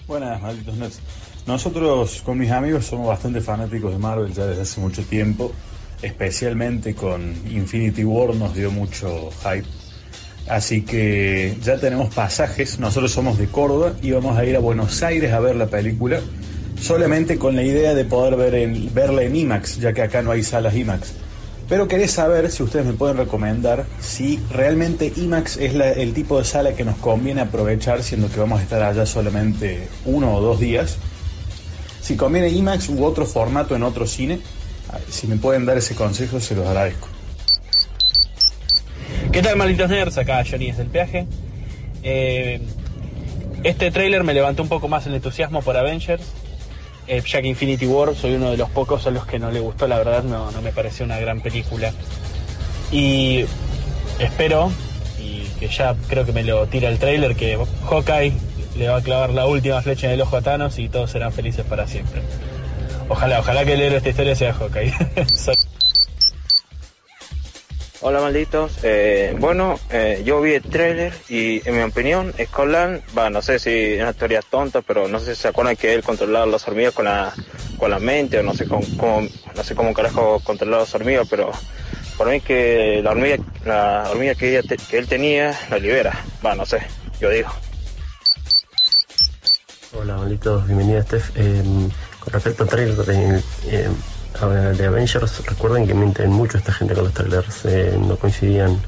Buenas, 0.05 0.39
malditos 0.39 0.75
nerds. 0.75 0.99
Nosotros 1.45 2.21
con 2.23 2.37
mis 2.37 2.51
amigos 2.51 2.85
somos 2.85 3.07
bastante 3.07 3.41
fanáticos 3.41 3.91
de 3.91 3.97
Marvel 3.97 4.33
ya 4.33 4.45
desde 4.45 4.61
hace 4.61 4.79
mucho 4.79 5.03
tiempo, 5.03 5.51
especialmente 6.01 6.95
con 6.95 7.21
Infinity 7.51 8.03
War 8.05 8.33
nos 8.35 8.55
dio 8.55 8.71
mucho 8.71 9.29
hype. 9.43 9.67
Así 10.47 10.81
que 10.83 11.57
ya 11.61 11.77
tenemos 11.77 12.13
pasajes, 12.13 12.79
nosotros 12.79 13.11
somos 13.11 13.37
de 13.37 13.47
Córdoba 13.47 13.93
y 14.01 14.11
vamos 14.11 14.37
a 14.37 14.45
ir 14.45 14.55
a 14.55 14.59
Buenos 14.59 15.03
Aires 15.03 15.31
a 15.33 15.39
ver 15.39 15.55
la 15.55 15.67
película, 15.67 16.19
solamente 16.81 17.37
con 17.37 17.55
la 17.55 17.63
idea 17.63 17.93
de 17.93 18.05
poder 18.05 18.35
verla 18.93 19.23
en 19.23 19.35
IMAX, 19.35 19.79
ya 19.79 19.93
que 19.93 20.01
acá 20.01 20.21
no 20.21 20.31
hay 20.31 20.43
salas 20.43 20.75
IMAX. 20.75 21.13
Pero 21.69 21.87
quería 21.87 22.09
saber 22.09 22.51
si 22.51 22.61
ustedes 22.63 22.85
me 22.85 22.93
pueden 22.93 23.15
recomendar 23.17 23.85
si 24.01 24.37
realmente 24.51 25.11
IMAX 25.15 25.57
es 25.57 25.73
la- 25.73 25.91
el 25.91 26.13
tipo 26.13 26.37
de 26.37 26.43
sala 26.45 26.73
que 26.73 26.83
nos 26.83 26.97
conviene 26.97 27.39
aprovechar, 27.41 28.03
siendo 28.03 28.29
que 28.29 28.39
vamos 28.39 28.59
a 28.59 28.63
estar 28.63 28.81
allá 28.83 29.05
solamente 29.05 29.87
uno 30.05 30.35
o 30.35 30.41
dos 30.41 30.59
días. 30.59 30.97
Si 32.03 32.17
conviene 32.17 32.49
IMAX 32.49 32.89
u 32.89 33.05
otro 33.05 33.25
formato 33.25 33.77
en 33.77 33.83
otro 33.83 34.05
cine, 34.05 34.41
si 35.09 35.25
me 35.25 35.37
pueden 35.37 35.65
dar 35.65 35.77
ese 35.77 35.95
consejo, 35.95 36.37
se 36.41 36.53
los 36.53 36.67
agradezco. 36.67 37.07
¿Qué 39.31 39.41
tal, 39.41 39.55
malditos 39.55 39.89
nerds? 39.89 40.17
Acá 40.17 40.43
Johnny 40.43 40.67
desde 40.67 40.83
el 40.83 40.89
peaje. 40.89 41.27
Eh, 42.03 42.59
este 43.63 43.89
tráiler 43.89 44.25
me 44.25 44.33
levantó 44.33 44.63
un 44.63 44.67
poco 44.67 44.89
más 44.89 45.07
el 45.07 45.13
entusiasmo 45.13 45.61
por 45.61 45.77
Avengers. 45.77 46.23
Eh, 47.07 47.23
Infinity 47.41 47.87
War 47.87 48.13
soy 48.15 48.33
uno 48.33 48.51
de 48.51 48.57
los 48.57 48.69
pocos 48.69 49.07
a 49.07 49.11
los 49.11 49.25
que 49.25 49.39
no 49.39 49.49
le 49.49 49.61
gustó, 49.61 49.87
la 49.87 49.97
verdad 49.97 50.23
no, 50.23 50.51
no 50.51 50.61
me 50.61 50.73
pareció 50.73 51.05
una 51.05 51.19
gran 51.19 51.39
película. 51.39 51.93
Y 52.91 53.45
espero, 54.19 54.73
y 55.21 55.43
que 55.57 55.69
ya 55.69 55.95
creo 56.09 56.25
que 56.25 56.33
me 56.33 56.43
lo 56.43 56.67
tira 56.67 56.89
el 56.89 56.99
tráiler, 56.99 57.37
que 57.37 57.57
Hawkeye 57.89 58.33
le 58.75 58.87
va 58.89 58.97
a 58.97 59.01
clavar 59.01 59.29
la 59.31 59.45
última 59.45 59.81
flecha 59.81 60.07
en 60.07 60.13
el 60.13 60.21
ojo 60.21 60.37
a 60.37 60.41
Thanos 60.41 60.79
y 60.79 60.89
todos 60.89 61.11
serán 61.11 61.31
felices 61.31 61.65
para 61.65 61.87
siempre. 61.87 62.21
Ojalá, 63.09 63.39
ojalá 63.39 63.65
que 63.65 63.73
el 63.73 63.81
héroe 63.81 63.91
de 63.91 63.97
esta 63.97 64.09
historia 64.09 64.35
sea 64.35 64.53
Hawkeye. 64.53 64.93
Hola 68.05 68.19
malditos, 68.19 68.79
Eh, 68.83 69.33
bueno, 69.39 69.79
eh, 69.89 70.23
yo 70.25 70.41
vi 70.41 70.55
el 70.55 70.61
trailer 70.61 71.13
y 71.29 71.65
en 71.67 71.77
mi 71.77 71.81
opinión, 71.83 72.33
Scotland, 72.47 73.01
va, 73.17 73.29
no 73.29 73.41
sé 73.41 73.59
si 73.59 73.69
es 73.93 74.01
una 74.01 74.11
teoría 74.11 74.41
tonta, 74.41 74.81
pero 74.81 75.07
no 75.07 75.19
sé 75.21 75.35
si 75.35 75.41
se 75.43 75.47
acuerdan 75.47 75.77
que 75.77 75.93
él 75.93 76.03
controlaba 76.03 76.45
las 76.45 76.67
hormigas 76.67 76.93
con 76.93 77.05
la, 77.05 77.33
con 77.77 77.89
la 77.91 77.99
mente 77.99 78.39
o 78.39 78.43
no 78.43 78.53
sé 78.53 78.65
cómo, 78.67 78.81
cómo- 78.97 79.25
no 79.55 79.63
sé 79.63 79.73
cómo 79.73 79.93
carajo 79.93 80.41
controlaba 80.43 80.83
las 80.83 80.93
hormigas, 80.95 81.27
pero 81.29 81.51
por 82.17 82.29
mí 82.29 82.41
que 82.41 82.99
la 83.01 83.11
hormiga, 83.11 83.37
la 83.65 84.05
hormiga 84.11 84.35
que, 84.35 84.49
ella 84.57 84.67
que 84.89 84.97
él 84.97 85.07
tenía 85.07 85.57
la 85.69 85.77
libera, 85.77 86.11
va, 86.45 86.55
no 86.55 86.65
sé, 86.65 86.79
yo 87.21 87.29
digo. 87.29 87.49
Hola, 89.95 90.17
malditos, 90.17 90.65
bienvenida 90.65 91.03
Steph. 91.03 91.29
Eh, 91.35 91.61
con 92.19 92.33
respecto 92.33 92.63
al 92.63 92.69
trailer 92.69 92.95
de, 93.05 93.43
eh, 93.67 93.89
de 94.75 94.85
Avengers, 94.87 95.45
recuerden 95.45 95.85
que 95.85 95.93
mienten 95.93 96.31
mucho 96.31 96.57
esta 96.57 96.73
gente 96.73 96.95
con 96.95 97.03
los 97.03 97.13
trailers. 97.13 97.65
eh, 97.65 97.95
no 97.99 98.15
coincidían 98.17 98.81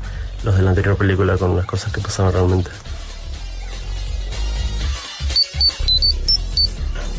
los 0.43 0.55
de 0.55 0.63
la 0.63 0.71
anterior 0.71 0.97
película 0.97 1.37
con 1.37 1.55
las 1.55 1.65
cosas 1.67 1.93
que 1.93 2.01
pasaban 2.01 2.33
realmente. 2.33 2.71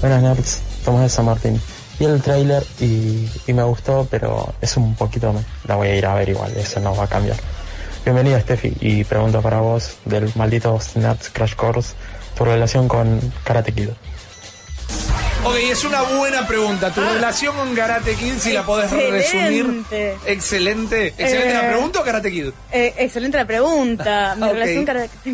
Buenas 0.01 0.23
nerds, 0.23 0.63
Tomás 0.85 1.03
de 1.03 1.09
San 1.09 1.27
Martín. 1.27 1.61
Vi 2.01 2.07
el 2.07 2.21
tráiler 2.21 2.67
y, 2.81 3.31
me 3.53 3.63
gustó, 3.63 4.09
pero 4.11 4.53
es 4.61 4.77
un 4.77 4.97
poquito... 4.97 5.33
La 5.69 5.77
voy 5.77 5.89
a 5.89 5.97
ir 5.97 6.07
a 6.07 6.15
ver 6.15 6.29
igual, 6.29 6.53
eso 6.57 6.81
no 6.81 6.97
va 6.97 7.05
a 7.05 7.09
cambiar. 7.09 7.37
Bienvenida 8.05 8.41
Steffi 8.41 8.77
y 8.81 9.05
pregunto 9.05 9.41
para 9.43 9.61
vos 9.61 9.97
del 10.05 10.31
maldito 10.35 10.77
Nerds 10.97 11.31
Crash 11.31 11.55
Course 11.55 11.95
tu 12.37 12.45
relación 12.45 12.87
con 12.89 13.21
Karate 13.45 13.73
Kid. 13.73 13.89
Ok, 15.45 15.55
es 15.63 15.85
una 15.85 16.03
buena 16.03 16.47
pregunta. 16.47 16.91
Tu 16.93 17.01
relación 17.01 17.55
con 17.57 17.75
Karate 17.75 18.15
Kid, 18.15 18.35
si 18.39 18.53
la 18.53 18.65
podés 18.65 18.91
resumir. 18.91 19.17
Excelente. 19.65 20.17
Excelente. 20.27 21.07
¿Excelente 21.09 21.55
la 21.55 21.67
Eh, 21.67 21.73
pregunta 21.73 22.01
o 22.01 22.05
Karate 22.05 22.31
Kid? 22.33 22.49
Eh, 22.73 22.95
excelente 22.99 23.37
la 23.39 23.45
pregunta. 23.47 24.35
Mi 24.39 24.49
relación 24.49 24.85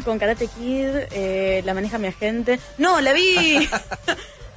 con 0.04 0.18
Karate 0.18 0.46
Kid 0.48 0.88
eh, 1.12 1.62
la 1.64 1.72
maneja 1.74 1.98
mi 1.98 2.08
agente. 2.08 2.58
No, 2.78 3.00
la 3.00 3.12
vi. 3.12 3.68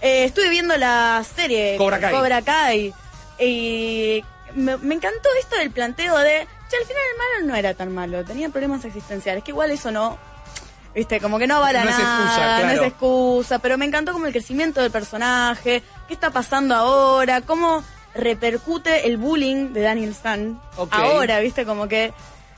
Eh, 0.02 0.26
estuve 0.26 0.50
viendo 0.50 0.78
la 0.78 1.24
serie 1.36 1.78
Cobra 1.78 2.00
Kai. 2.00 2.14
Cobra 2.14 2.42
Kai. 2.44 2.94
Y 3.40 4.24
me, 4.54 4.78
me 4.78 4.94
encantó 4.96 5.30
esto 5.40 5.56
del 5.58 5.72
planteo 5.72 6.16
de. 6.20 6.46
Che, 6.70 6.78
al 6.78 6.84
final 6.84 7.02
el 7.12 7.18
malo 7.18 7.48
no 7.48 7.56
era 7.56 7.74
tan 7.74 7.92
malo. 7.92 8.24
Tenía 8.24 8.50
problemas 8.50 8.86
existenciales. 8.86 9.44
Que 9.44 9.50
igual 9.52 9.72
eso 9.72 9.90
no. 9.92 10.20
Viste, 10.96 11.20
como 11.20 11.38
que 11.38 11.46
no 11.46 11.60
vale 11.60 11.84
No 11.84 11.90
es 11.90 11.98
nada. 12.00 12.24
excusa, 12.24 12.56
No 12.58 12.62
claro. 12.64 12.82
es 12.82 12.88
excusa. 12.88 13.60
Pero 13.60 13.78
me 13.78 13.86
encantó 13.86 14.14
como 14.14 14.26
el 14.28 14.32
crecimiento 14.32 14.82
del 14.82 14.92
personaje. 14.92 15.84
¿Qué 16.08 16.14
está 16.14 16.32
pasando 16.32 16.74
ahora? 16.74 17.42
¿Cómo 17.42 17.84
repercute 18.14 19.08
el 19.08 19.18
bullying 19.18 19.74
de 19.74 19.82
Daniel 19.82 20.16
San 20.16 20.60
Ok. 20.78 20.94
ahora? 20.94 21.40
¿Viste? 21.40 21.66
Como 21.66 21.88
que. 21.88 22.14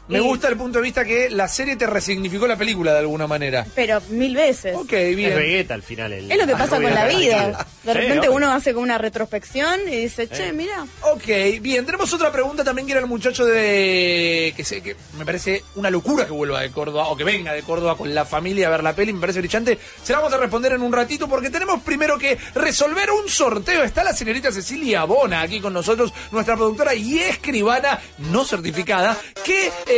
Me 0.08 0.20
y- 0.20 0.22
gusta 0.22 0.47
el 0.47 0.55
punto 0.58 0.80
de 0.80 0.84
vista 0.84 1.03
que 1.03 1.30
la 1.30 1.47
serie 1.47 1.76
te 1.76 1.86
resignificó 1.86 2.47
la 2.47 2.55
película 2.55 2.93
de 2.93 2.99
alguna 2.99 3.28
manera. 3.28 3.66
Pero 3.76 4.01
mil 4.10 4.36
veces. 4.36 4.76
Ok, 4.76 4.91
bien. 4.91 5.32
Es 5.32 5.36
Vegeta 5.36 5.74
al 5.74 5.84
final. 5.84 6.14
el- 6.14 6.32
Es 6.32 6.38
lo 6.38 6.45
que 6.47 6.53
pasa 6.53 6.76
con 6.82 6.93
la 6.93 7.05
vida. 7.08 7.66
De 7.84 7.93
repente 7.93 8.30
uno 8.30 8.51
hace 8.51 8.74
como 8.74 8.84
una 8.84 8.97
retrospección 8.97 9.82
y 9.88 9.95
dice, 9.97 10.28
che, 10.30 10.53
mira. 10.53 10.86
Ok, 11.01 11.60
bien, 11.62 11.86
tenemos 11.86 12.12
otra 12.14 12.32
pregunta 12.32 12.64
también 12.64 12.86
que 12.86 12.93
era 12.93 13.01
el 13.01 13.08
muchacho 13.08 13.45
de... 13.45 14.53
que 14.55 14.64
sé 14.64 14.82
que 14.82 14.95
me 15.18 15.26
parece 15.26 15.64
una 15.76 15.89
locura 15.89 16.26
que 16.26 16.32
vuelva 16.32 16.62
de 16.62 16.72
Córdoba 16.72 17.08
o 17.10 17.18
que 17.18 17.24
venga 17.24 17.53
de 17.53 17.64
Córdoba 17.64 17.97
con 17.97 18.14
la 18.14 18.26
familia 18.26 18.68
a 18.68 18.72
ver 18.72 18.84
la 18.84 18.93
peli, 18.93 19.12
me 19.14 19.20
parece 19.22 19.39
brillante. 19.39 19.78
Se 20.03 20.14
la 20.14 20.20
vamos 20.20 20.34
a 20.34 20.38
responder 20.38 20.74
en 20.74 20.82
un 20.82 20.93
ratito 20.93 21.28
porque 21.28 21.49
tenemos 21.49 21.82
primero 21.84 22.18
que 22.18 22.38
resolver 22.55 23.12
un 23.12 23.28
sorteo. 23.30 23.84
Está 23.84 24.03
la 24.03 24.14
señorita 24.14 24.51
Cecilia 24.51 25.03
Bona 25.03 25.41
aquí 25.41 25.60
con 25.60 25.74
nosotros, 25.74 26.14
nuestra 26.32 26.55
productora 26.55 26.95
y 26.95 27.20
escribana 27.20 27.99
no 28.32 28.45
certificada, 28.45 29.18
que 29.43 29.68
eh, 29.88 29.97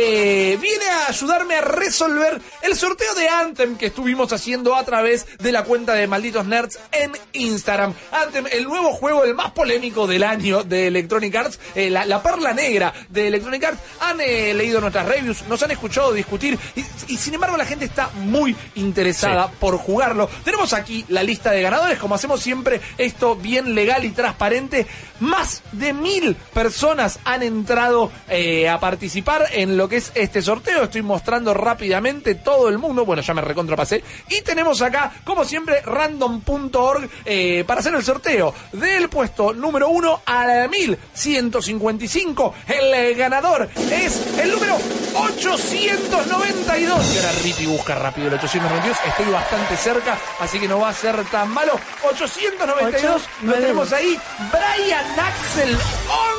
viene 0.60 0.84
a 0.88 1.08
ayudarme 1.08 1.56
a 1.56 1.60
resolver 1.60 2.40
el 2.62 2.76
sorteo 2.76 3.14
de 3.14 3.28
Anthem 3.28 3.76
que 3.76 3.86
estuvimos 3.86 4.32
haciendo 4.32 4.74
a 4.74 4.84
través 4.84 5.26
de 5.38 5.52
la 5.52 5.64
cuenta 5.64 5.94
de 5.94 6.06
Malditos 6.06 6.46
Nerds 6.46 6.78
en 6.92 7.12
Instagram. 7.32 7.94
Anthem, 8.12 8.46
el 8.50 8.64
nuevo 8.64 8.92
juego, 8.92 9.24
el 9.24 9.34
más 9.34 9.52
polémico 9.52 10.06
del 10.06 10.22
año 10.24 10.62
de 10.64 10.86
Electronic 10.88 11.34
Arts, 11.34 11.58
eh, 11.74 11.90
la, 11.90 12.04
la 12.06 12.22
perla 12.22 12.52
negra 12.52 12.92
de 13.08 13.28
Electronic 13.28 13.64
Arts. 13.64 13.80
Han 14.00 14.20
eh, 14.20 14.54
leído 14.54 14.80
nuestras 14.80 15.06
reviews, 15.06 15.42
nos 15.48 15.62
han 15.62 15.70
escuchado 15.70 16.12
discutir 16.12 16.58
y, 16.76 16.84
y 17.12 17.16
sin 17.16 17.34
embargo 17.34 17.56
la 17.56 17.66
gente 17.66 17.84
está 17.84 18.10
muy 18.14 18.54
interesada 18.74 19.20
Sí. 19.48 19.54
por 19.60 19.76
jugarlo. 19.76 20.28
Tenemos 20.44 20.72
aquí 20.72 21.04
la 21.08 21.22
lista 21.22 21.50
de 21.50 21.62
ganadores, 21.62 21.98
como 21.98 22.14
hacemos 22.14 22.40
siempre, 22.40 22.80
esto 22.96 23.36
bien 23.36 23.74
legal 23.74 24.04
y 24.04 24.10
transparente. 24.10 24.86
Más 25.20 25.62
de 25.72 25.92
mil 25.92 26.36
personas 26.54 27.18
han 27.24 27.42
entrado 27.42 28.10
eh, 28.28 28.68
a 28.68 28.80
participar 28.80 29.48
en 29.52 29.76
lo 29.76 29.88
que 29.90 29.96
es 29.96 30.12
este 30.14 30.40
sorteo. 30.40 30.84
Estoy 30.84 31.02
mostrando 31.02 31.52
rápidamente 31.52 32.36
todo 32.36 32.68
el 32.68 32.78
mundo. 32.78 33.04
Bueno, 33.04 33.22
ya 33.22 33.34
me 33.34 33.42
recontrapasé. 33.42 34.02
Y 34.28 34.40
tenemos 34.42 34.80
acá, 34.80 35.12
como 35.24 35.44
siempre, 35.44 35.82
random.org 35.82 37.10
eh, 37.24 37.64
para 37.66 37.80
hacer 37.80 37.94
el 37.94 38.04
sorteo 38.04 38.54
del 38.72 39.08
puesto 39.08 39.52
número 39.52 39.88
uno 39.88 40.22
al 40.24 40.70
1155. 40.70 42.54
El 42.68 42.94
eh, 42.94 43.14
ganador 43.14 43.68
es 43.90 44.38
el 44.38 44.52
número 44.52 44.78
892. 45.14 47.14
Y 47.14 47.18
ahora 47.18 47.32
Rippy 47.42 47.66
busca 47.66 47.96
rápido 47.96 48.28
el 48.28 48.34
892. 48.34 48.96
Estoy 49.06 49.26
bastante 49.26 49.76
cerca, 49.76 50.18
así 50.38 50.60
que 50.60 50.68
no 50.68 50.78
va 50.78 50.90
a 50.90 50.94
ser 50.94 51.24
tan 51.24 51.50
malo. 51.50 51.78
892. 52.04 53.22
Lo 53.42 53.52
tenemos 53.54 53.92
ahí. 53.92 54.16
Brian 54.52 55.18
Axel 55.18 55.76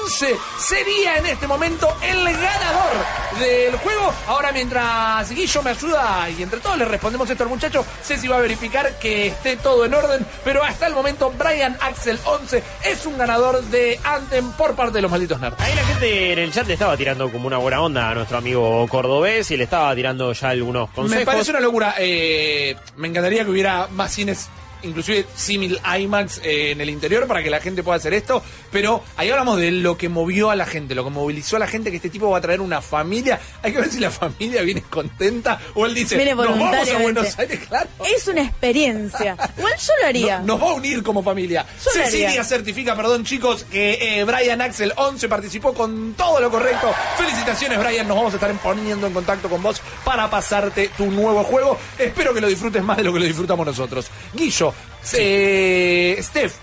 11 0.06 0.38
sería 0.58 1.18
en 1.18 1.26
este 1.26 1.48
momento 1.48 1.94
el 2.02 2.24
ganador 2.24 3.41
del 3.42 3.76
juego. 3.78 4.14
Ahora 4.28 4.52
mientras 4.52 5.30
Guillo 5.32 5.62
me 5.64 5.72
ayuda 5.72 6.30
y 6.30 6.44
entre 6.44 6.60
todos 6.60 6.78
le 6.78 6.86
respondemos 6.86 7.30
esto 7.30 7.44
al 7.44 7.50
muchacho, 7.50 7.86
Ceci 8.04 8.28
va 8.28 8.38
a 8.38 8.42
verificar 8.42 8.98
que 9.00 9.28
esté 9.28 9.58
todo 9.58 9.84
en 9.86 9.94
orden, 9.94 10.26
pero 10.44 10.64
hasta 10.64 10.88
el 10.88 10.94
momento 10.94 11.32
Brian 11.38 11.76
Axel 11.82 12.20
11 12.24 12.64
es 12.86 13.06
un 13.06 13.18
ganador 13.18 13.62
de 13.64 14.00
Anthem 14.04 14.52
por 14.54 14.76
parte 14.76 14.94
de 14.94 15.02
los 15.02 15.12
malditos 15.12 15.40
nerds. 15.40 15.60
Ahí 15.60 15.76
la 15.76 15.84
gente 15.86 16.34
en 16.34 16.40
el 16.40 16.52
chat 16.54 16.68
le 16.68 16.74
estaba 16.74 16.96
tirando 16.96 17.32
como 17.32 17.48
una 17.48 17.58
buena 17.58 17.82
onda 17.82 18.10
a 18.10 18.14
nuestro 18.16 18.38
amigo 18.38 18.88
cordobés 18.88 19.50
y 19.52 19.58
le 19.58 19.64
estaba 19.64 19.94
tirando 19.96 20.32
ya 20.34 20.50
algunos 20.50 20.90
consejos. 20.92 21.20
Me 21.20 21.26
parece 21.26 21.52
una 21.52 21.60
locura. 21.60 21.96
eh, 21.98 22.76
me 22.98 23.08
encantaría 23.08 23.44
que 23.44 23.50
hubiera 23.50 23.88
más 23.92 24.14
cines, 24.14 24.50
inclusive 24.84 25.26
símil 25.36 25.80
IMAX 26.00 26.40
eh, 26.44 26.72
en 26.72 26.82
el 26.82 26.90
interior 26.90 27.28
para 27.28 27.44
que 27.44 27.50
la 27.50 27.60
gente 27.60 27.84
pueda 27.84 27.98
hacer 27.98 28.14
esto. 28.14 28.44
Pero 28.72 29.04
ahí 29.18 29.30
hablamos 29.30 29.60
de 29.60 29.72
lo 29.72 29.98
que 29.98 30.10
movió 30.10 30.50
a 30.52 30.56
la 30.56 30.66
gente, 30.66 30.96
lo 30.96 31.04
que 31.04 31.10
movilizó 31.10 31.56
a 31.58 31.60
la 31.60 31.68
gente, 31.68 31.90
que 31.90 31.98
este 31.98 32.10
tipo 32.10 32.30
va 32.30 32.38
a 32.38 32.42
traer 32.42 32.62
una 32.62 32.82
familia. 32.82 33.40
Hay 33.64 33.74
que 33.74 33.80
ver 33.80 33.90
si 33.90 34.00
la 34.00 34.12
familia 34.12 34.62
viene 34.62 34.82
contenta 34.82 35.60
o 35.76 35.86
él 35.86 35.94
dice, 35.94 36.16
Viene 36.16 36.36
nos 36.36 36.48
vamos 36.48 36.90
a. 36.90 36.98
Buenos 37.02 37.40
Aires, 37.40 37.60
claro. 37.68 37.90
Es 38.16 38.28
una 38.28 38.42
experiencia. 38.44 39.36
Igual 39.58 39.74
yo 39.78 39.94
lo 40.02 40.08
haría. 40.08 40.40
No- 40.40 40.52
nos 40.52 40.62
va 40.62 40.72
a 40.72 40.74
unir 40.74 41.02
como 41.04 41.24
familia. 41.24 41.66
Yo 41.84 41.92
Cecilia 41.92 42.44
certifica, 42.44 42.96
perdón 42.96 43.24
chicos, 43.24 43.64
que 43.64 44.20
eh, 44.20 44.24
Brian 44.24 44.62
Axel 44.62 44.94
11 44.96 45.30
participó 45.30 45.74
con 45.74 46.14
todo 46.14 46.40
lo 46.40 46.50
correcto. 46.52 46.94
Felicitaciones 47.18 47.80
Brian, 47.80 48.08
nos 48.08 48.18
vamos 48.18 48.34
a 48.34 48.36
estar 48.36 48.52
poniendo 48.60 49.08
en 49.08 49.14
contacto 49.14 49.50
con 49.50 49.64
vos 49.64 49.82
para 50.04 50.30
pasarte 50.30 50.90
tu 50.98 51.06
nuevo 51.12 51.44
juego. 51.44 51.78
Espero 51.98 52.34
que 52.34 52.42
lo 52.42 52.48
disfrutes 52.48 52.84
más 52.84 52.98
de 52.98 53.04
lo 53.04 53.14
que 53.14 53.20
lo 53.20 53.26
disfrutamos 53.26 53.66
nosotros. 53.66 54.10
Guillo, 54.34 54.71
eh, 55.14 56.18
Steph, 56.22 56.54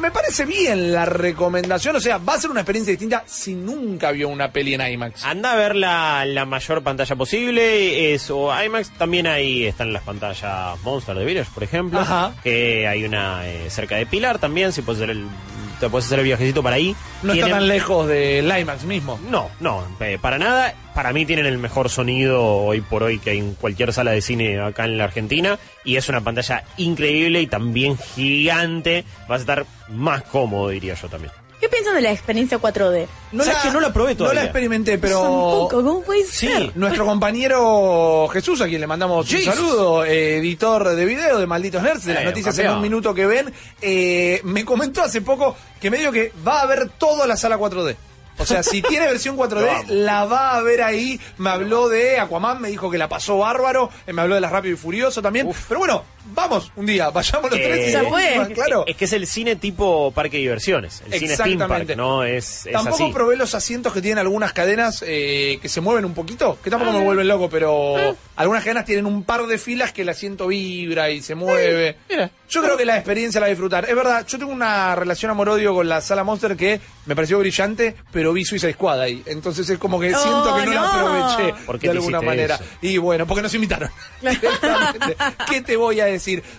me 0.00 0.10
parece 0.10 0.44
bien 0.46 0.92
la 0.92 1.04
recomendación, 1.04 1.96
o 1.96 2.00
sea, 2.00 2.18
va 2.18 2.34
a 2.34 2.40
ser 2.40 2.50
una 2.50 2.60
experiencia 2.60 2.92
distinta 2.92 3.22
si 3.26 3.54
nunca 3.54 4.10
vio 4.10 4.28
una 4.28 4.50
peli 4.50 4.74
en 4.74 4.80
IMAX. 4.80 5.24
Anda 5.24 5.52
a 5.52 5.56
ver 5.56 5.76
la, 5.76 6.24
la 6.24 6.44
mayor 6.44 6.82
pantalla 6.82 7.14
posible, 7.14 8.14
es, 8.14 8.30
o 8.30 8.50
IMAX, 8.62 8.90
también 8.98 9.26
ahí 9.26 9.66
están 9.66 9.92
las 9.92 10.02
pantallas 10.02 10.80
Monster 10.82 11.16
de 11.16 11.24
Village, 11.24 11.50
por 11.52 11.62
ejemplo, 11.62 12.00
Ajá. 12.00 12.34
que 12.42 12.88
hay 12.88 13.04
una 13.04 13.46
eh, 13.46 13.70
cerca 13.70 13.96
de 13.96 14.06
Pilar 14.06 14.38
también, 14.38 14.72
si 14.72 14.82
puedes 14.82 15.02
hacer 15.02 15.10
el, 15.10 15.26
te 15.82 15.90
puedes 15.90 16.06
hacer 16.06 16.20
el 16.20 16.24
viajecito 16.24 16.62
para 16.62 16.76
ahí. 16.76 16.94
No 17.24 17.32
está 17.32 17.48
tan 17.48 17.66
lejos 17.66 18.06
del 18.06 18.46
IMAX 18.46 18.84
mismo. 18.84 19.18
No, 19.28 19.50
no, 19.58 19.84
eh, 19.98 20.16
para 20.20 20.38
nada. 20.38 20.74
Para 20.94 21.12
mí 21.12 21.26
tienen 21.26 21.44
el 21.44 21.58
mejor 21.58 21.88
sonido 21.88 22.46
hoy 22.46 22.82
por 22.82 23.02
hoy 23.02 23.18
que 23.18 23.30
hay 23.30 23.38
en 23.38 23.54
cualquier 23.54 23.92
sala 23.92 24.12
de 24.12 24.20
cine 24.20 24.60
acá 24.60 24.84
en 24.84 24.96
la 24.96 25.04
Argentina. 25.04 25.58
Y 25.84 25.96
es 25.96 26.08
una 26.08 26.20
pantalla 26.20 26.62
increíble 26.76 27.40
y 27.40 27.48
también 27.48 27.98
gigante. 27.98 29.04
Vas 29.26 29.40
a 29.40 29.42
estar 29.42 29.66
más 29.88 30.22
cómodo, 30.22 30.68
diría 30.68 30.94
yo 30.94 31.08
también. 31.08 31.32
¿Qué 31.62 31.68
piensan 31.68 31.94
de 31.94 32.00
la 32.00 32.10
experiencia 32.10 32.58
4D? 32.58 33.06
No 33.30 33.44
¿Sabes 33.44 33.60
que 33.62 33.70
no 33.70 33.78
la 33.78 33.92
probé 33.92 34.12
No 34.14 34.18
todavía? 34.18 34.40
la 34.40 34.44
experimenté, 34.46 34.98
pero... 34.98 35.22
Tampoco, 35.22 35.68
¿cómo 35.84 36.02
puede 36.02 36.24
ser? 36.24 36.76
Nuestro 36.76 37.06
compañero 37.06 38.26
Jesús, 38.32 38.60
a 38.62 38.66
quien 38.66 38.80
le 38.80 38.86
mandamos 38.88 39.28
Jesus. 39.28 39.46
un 39.46 39.54
saludo, 39.54 40.04
eh, 40.04 40.38
editor 40.38 40.88
de 40.96 41.04
video 41.04 41.38
de 41.38 41.46
Malditos 41.46 41.80
Nerds, 41.80 42.04
de 42.04 42.14
las 42.14 42.22
Eh, 42.24 42.26
noticias 42.26 42.58
en 42.58 42.64
campeón. 42.64 42.76
un 42.78 42.82
minuto 42.82 43.14
que 43.14 43.26
ven, 43.26 43.52
eh, 43.80 44.40
me 44.42 44.64
comentó 44.64 45.02
hace 45.02 45.20
poco 45.20 45.54
que 45.80 45.88
me 45.88 45.98
dijo 45.98 46.10
que 46.10 46.32
va 46.44 46.62
a 46.62 46.66
ver 46.66 46.88
toda 46.98 47.28
la 47.28 47.36
sala 47.36 47.56
4D. 47.56 47.96
O 48.38 48.46
sea, 48.46 48.62
si 48.64 48.82
tiene 48.82 49.06
versión 49.06 49.36
4D, 49.36 49.84
la 49.88 50.24
va 50.24 50.56
a 50.56 50.62
ver 50.62 50.82
ahí. 50.82 51.20
Me 51.38 51.50
habló 51.50 51.88
de 51.88 52.18
Aquaman, 52.18 52.60
me 52.60 52.70
dijo 52.70 52.90
que 52.90 52.98
la 52.98 53.08
pasó 53.08 53.38
bárbaro. 53.38 53.88
eh, 54.06 54.12
Me 54.12 54.22
habló 54.22 54.34
de 54.34 54.40
las 54.40 54.50
Rápido 54.50 54.74
y 54.74 54.78
Furioso 54.78 55.22
también. 55.22 55.48
Pero 55.68 55.78
bueno, 55.78 56.04
vamos 56.26 56.72
un 56.76 56.86
día, 56.86 57.10
vayamos 57.10 57.50
los 57.50 57.60
tres. 57.60 57.76
y 57.88 57.90
Eh, 57.90 57.92
seguimos, 57.92 58.48
claro. 58.54 58.84
Es 58.86 58.96
que 58.96 59.04
es 59.06 59.12
el 59.12 59.26
cine 59.26 59.56
tipo 59.56 60.10
parque 60.12 60.36
de 60.38 60.42
diversiones. 60.42 61.02
El 61.10 61.18
cine 61.18 61.36
theme 61.36 61.56
park, 61.58 61.82
Exactamente. 61.82 61.96
¿no? 61.96 62.24
Es, 62.24 62.66
es 62.66 62.72
Tampoco 62.72 63.04
así. 63.04 63.12
probé 63.12 63.36
los 63.36 63.54
asientos 63.54 63.92
que 63.92 64.00
tienen 64.00 64.18
algunas 64.18 64.52
cadenas 64.52 65.04
eh, 65.06 65.58
que 65.60 65.68
se 65.68 65.80
mueven 65.80 66.04
un 66.04 66.14
poquito, 66.14 66.58
que 66.62 66.70
tampoco 66.70 66.92
me 66.92 67.04
vuelven 67.04 67.28
loco, 67.28 67.48
pero 67.50 68.16
algunas 68.36 68.62
cadenas 68.64 68.84
tienen 68.84 69.06
un 69.06 69.24
par 69.24 69.46
de 69.46 69.58
filas 69.58 69.92
que 69.92 70.02
el 70.02 70.08
asiento 70.08 70.46
vibra 70.48 71.10
y 71.10 71.22
se 71.22 71.34
mueve. 71.34 71.96
Yo 72.48 72.62
creo 72.62 72.76
que 72.76 72.84
la 72.84 72.96
experiencia 72.96 73.40
la 73.40 73.46
disfrutar. 73.46 73.88
Es 73.88 73.96
verdad, 73.96 74.26
yo 74.26 74.38
tengo 74.38 74.52
una 74.52 74.94
relación 74.94 75.30
amor-odio 75.30 75.74
con 75.74 75.88
la 75.88 76.00
sala 76.02 76.22
Monster 76.22 76.54
que 76.54 76.80
me 77.06 77.14
pareció 77.16 77.38
brillante, 77.38 77.96
pero 78.12 78.32
vi 78.34 78.44
Suicide 78.44 78.74
Squad 78.74 79.00
ahí. 79.00 79.22
Entonces 79.26 79.68
es 79.70 79.78
como 79.78 79.98
que 79.98 80.14
Oh, 80.14 80.18
siento 80.18 80.56
que 80.56 80.66
no, 80.66 80.72
la 80.72 80.92
aproveché 80.92 81.54
¿Por 81.64 81.78
qué 81.78 81.86
de 81.88 81.92
alguna 81.94 82.20
manera. 82.20 82.56
eso? 82.56 82.64
Y 82.82 82.98
bueno, 82.98 83.26
porque 83.26 83.40
nos 83.42 83.54
invitaron. 83.54 83.90
¿Qué 85.48 85.60
te 85.62 85.76
voy 85.76 86.00
a 86.00 86.04
decir? 86.06 86.11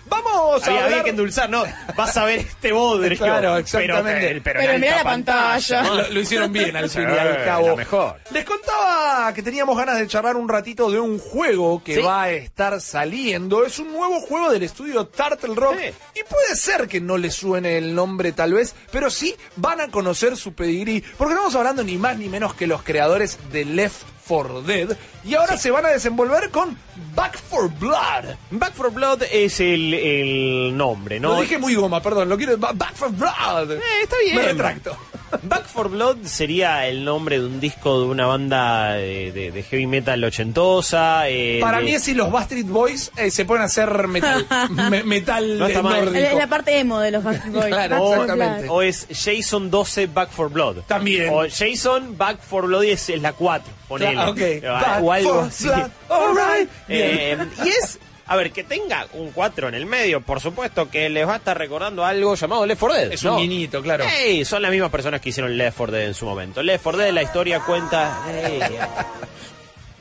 Vamos 0.06 0.62
a 0.62 0.66
Había, 0.66 0.84
había 0.84 1.04
que 1.04 1.10
endulzar, 1.10 1.48
¿no? 1.50 1.64
Vas 1.96 2.16
a 2.16 2.24
ver 2.24 2.40
este 2.40 2.72
bodrio. 2.72 3.18
Claro, 3.24 3.40
pero- 3.40 3.58
exactamente. 3.58 4.40
Pero, 4.42 4.60
Pero 4.60 4.78
mirá 4.78 4.92
alta 4.98 5.04
la 5.04 5.10
pantalla. 5.10 5.82
Lo, 5.84 6.10
lo 6.10 6.20
hicieron 6.20 6.52
bien 6.52 6.76
al 6.76 6.90
fin 6.90 7.02
y 7.02 7.18
al 7.18 7.44
cabo. 7.44 7.76
mejor. 7.76 8.16
Les 8.30 8.44
contaba 8.44 9.32
que 9.34 9.42
teníamos 9.42 9.76
ganas 9.76 9.98
de 9.98 10.06
charlar 10.06 10.36
un 10.36 10.48
ratito 10.48 10.90
de 10.90 11.00
un 11.00 11.18
juego 11.18 11.82
que 11.82 11.96
Sí. 11.96 12.02
va 12.02 12.24
a 12.24 12.30
estar 12.30 12.80
saliendo. 12.80 13.64
Es 13.64 13.78
un 13.78 13.92
nuevo 13.92 14.20
juego 14.20 14.50
del 14.50 14.62
estudio 14.62 15.06
Turtle 15.06 15.54
Rock. 15.54 15.76
Sí. 15.78 16.20
Y 16.20 16.22
puede 16.24 16.56
ser 16.56 16.88
que 16.88 17.00
no 17.00 17.16
les 17.16 17.34
suene 17.34 17.78
el 17.78 17.94
nombre 17.94 18.32
tal 18.32 18.52
vez, 18.54 18.74
pero 18.90 19.10
sí 19.10 19.34
van 19.56 19.80
a 19.80 19.88
conocer 19.88 20.36
su 20.36 20.52
pedigrí. 20.54 21.02
Porque 21.16 21.34
estamos 21.34 21.54
hablando 21.54 21.82
ni 21.84 21.96
más 21.96 22.16
ni 22.18 22.28
menos 22.28 22.54
que 22.54 22.66
los 22.66 22.82
creadores 22.82 23.38
de 23.52 23.64
Left 23.64 23.96
4 24.26 24.62
Dead. 24.62 24.96
Y 25.24 25.34
ahora 25.34 25.56
se 25.56 25.70
van 25.70 25.86
a 25.86 25.90
desenvolver 25.90 26.50
con 26.50 26.76
Back 27.14 27.38
for 27.38 27.70
Blood. 27.70 28.36
Back 28.50 28.74
for 28.74 28.92
Blood 28.92 29.22
es 29.30 29.60
el, 29.60 29.94
el 29.94 30.76
nombre, 30.76 31.20
¿no? 31.20 31.34
Lo 31.34 31.40
dije 31.40 31.58
muy 31.58 31.74
goma, 31.74 32.02
perdón. 32.02 32.28
Lo 32.28 32.36
quiero. 32.36 32.56
Back 32.58 32.94
for 32.94 33.10
Blood. 33.10 33.72
Eh, 33.72 33.80
está 34.02 34.16
bien. 34.18 34.36
Me 34.36 34.42
retracto. 34.42 34.96
Back 35.42 35.66
for 35.66 35.88
Blood 35.90 36.18
sería 36.24 36.86
el 36.86 37.04
nombre 37.04 37.38
de 37.40 37.46
un 37.46 37.60
disco 37.60 38.00
de 38.00 38.06
una 38.06 38.26
banda 38.26 38.92
de, 38.94 39.32
de- 39.32 39.50
de 39.50 39.62
heavy 39.62 39.86
metal 39.86 40.22
ochentosa. 40.24 41.28
eh, 41.28 41.58
Para 41.60 41.78
de- 41.78 41.84
mí 41.84 41.94
es 41.94 42.02
si 42.04 42.14
los 42.14 42.30
Bastard 42.30 42.62
Boys 42.64 43.10
eh, 43.16 43.30
se 43.30 43.44
ponen 43.44 43.62
a 43.62 43.64
hacer 43.66 44.06
metal, 44.08 44.46
me- 44.90 45.02
metal 45.04 45.58
No 45.58 45.66
está 45.66 45.82
mal. 45.82 46.04
nórdico. 46.06 46.24
Es 46.26 46.34
la 46.34 46.46
parte 46.46 46.78
emo 46.78 47.00
de 47.00 47.10
los 47.10 47.24
Backstreet 47.24 47.54
Boys. 47.54 47.66
Claro, 47.66 48.04
Back 48.10 48.20
exactamente. 48.22 48.68
O 48.70 48.82
es 48.82 49.06
Jason 49.10 49.70
12 49.70 50.06
Back 50.08 50.30
for 50.30 50.50
Blood. 50.50 50.76
También. 50.86 51.30
O 51.32 51.42
Jason 51.48 52.16
Back 52.16 52.40
for 52.40 52.66
Blood 52.66 52.82
y 52.84 52.90
es, 52.90 53.08
es 53.08 53.20
la 53.22 53.32
4. 53.32 53.72
Ponele. 53.88 54.14
Claro. 54.60 54.76
O- 54.76 54.80
Back 54.80 55.16
algo 55.18 55.34
for 55.34 55.44
así. 55.44 55.64
Blood. 55.64 55.90
All 56.08 56.34
right. 56.36 56.70
Eh, 56.88 57.38
y 57.64 57.68
es, 57.68 57.98
a 58.26 58.36
ver, 58.36 58.52
que 58.52 58.64
tenga 58.64 59.06
un 59.14 59.30
4 59.32 59.68
en 59.68 59.74
el 59.74 59.86
medio, 59.86 60.20
por 60.20 60.40
supuesto 60.40 60.90
que 60.90 61.08
les 61.10 61.26
va 61.28 61.34
a 61.34 61.36
estar 61.36 61.56
recordando 61.58 62.04
algo 62.04 62.34
llamado 62.34 62.64
Left 62.66 62.80
4 62.80 62.98
Dead. 62.98 63.12
Es 63.12 63.22
¿no? 63.24 63.34
un 63.34 63.40
guiñito, 63.42 63.82
claro. 63.82 64.04
Son 64.44 64.62
las 64.62 64.70
mismas 64.70 64.90
personas 64.90 65.20
que 65.20 65.28
hicieron 65.30 65.56
Left 65.56 65.76
4 65.76 65.96
Dead 65.96 66.06
en 66.08 66.14
su 66.14 66.24
momento. 66.26 66.62
Left 66.62 66.82
4 66.82 67.02
Dead, 67.02 67.12
la 67.12 67.22
historia 67.22 67.60
cuenta... 67.60 68.18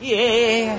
Yeah. 0.02 0.76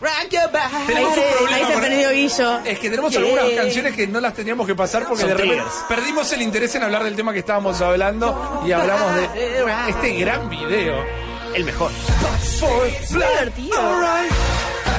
Rock 0.00 0.30
your 0.30 0.50
body. 0.50 0.86
Tenemos 0.88 1.12
Ahí 1.12 1.18
un 1.20 1.24
se, 1.24 1.36
problema 1.36 1.56
ahí 1.56 1.64
se 1.64 1.72
con- 1.72 1.80
prendió 1.80 2.10
Guillo. 2.10 2.58
Es 2.64 2.78
que 2.80 2.90
tenemos 2.90 3.12
Yeah. 3.12 3.20
algunas 3.22 3.50
canciones 3.50 3.94
que 3.94 4.06
no 4.08 4.20
las 4.20 4.34
teníamos 4.34 4.66
que 4.66 4.74
pasar 4.74 5.04
porque 5.06 5.20
Son 5.20 5.28
de 5.28 5.34
repente 5.34 5.56
triggers. 5.62 5.84
perdimos 5.88 6.32
el 6.32 6.42
interés 6.42 6.74
en 6.74 6.82
hablar 6.82 7.04
del 7.04 7.14
tema 7.14 7.32
que 7.32 7.38
estábamos 7.40 7.80
hablando 7.80 8.62
y 8.66 8.72
hablamos 8.72 9.14
de 9.14 9.64
este 9.90 10.12
gran 10.14 10.48
video. 10.48 11.04
El 11.54 11.64
mejor. 11.64 11.90
Divertido. 13.08 13.80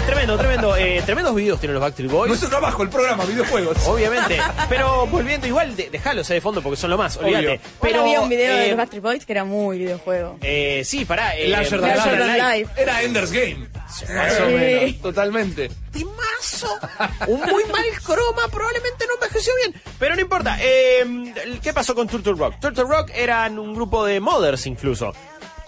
Tremendo, 0.09 0.37
tremendo. 0.39 0.75
Eh, 0.75 1.03
tremendos 1.05 1.35
videos 1.35 1.59
tienen 1.59 1.75
los 1.75 1.81
Backstreet 1.83 2.09
Boys. 2.11 2.27
Nuestro 2.29 2.49
trabajo, 2.49 2.81
el 2.81 2.89
programa, 2.89 3.25
videojuegos. 3.25 3.77
Obviamente. 3.87 4.39
Pero 4.69 5.05
volviendo 5.05 5.45
igual, 5.45 5.75
de, 5.75 5.89
dejalos 5.91 6.27
ahí 6.31 6.37
de 6.37 6.41
fondo 6.41 6.63
porque 6.63 6.77
son 6.77 6.89
lo 6.89 6.97
más, 6.97 7.17
olvídate. 7.17 7.47
Obvio. 7.47 7.59
Pero 7.79 8.01
había 8.01 8.21
un 8.21 8.29
video 8.29 8.55
de 8.55 8.65
eh, 8.65 8.67
los 8.69 8.77
Backstreet 8.77 9.03
Boys 9.03 9.25
que 9.25 9.33
era 9.33 9.45
muy 9.45 9.77
videojuego. 9.77 10.37
eh, 10.41 10.81
sí, 10.83 11.05
pará. 11.05 11.35
Eh, 11.35 11.49
Larger 11.49 11.79
than 11.79 11.95
Larger 11.95 12.19
life. 12.25 12.57
life. 12.57 12.71
Era 12.81 13.03
Ender's 13.03 13.31
Game. 13.31 13.67
Más 13.75 14.01
o 14.39 14.47
Sí. 14.47 14.53
menos, 14.53 15.01
totalmente. 15.01 15.69
Timazo. 15.91 16.79
Un 17.27 17.41
muy 17.41 17.63
mal 17.65 17.85
croma, 18.03 18.47
probablemente 18.51 19.05
no 19.07 19.13
envejeció 19.13 19.53
bien. 19.57 19.81
Pero 19.99 20.15
no 20.15 20.21
importa. 20.21 20.57
Eh, 20.59 21.33
¿Qué 21.61 21.71
pasó 21.71 21.93
con 21.93 22.07
Turtle 22.07 22.33
Rock? 22.33 22.59
Turtle 22.59 22.83
Rock 22.85 23.11
eran 23.13 23.59
un 23.59 23.75
grupo 23.75 24.05
de 24.05 24.19
modders 24.19 24.65
incluso. 24.65 25.13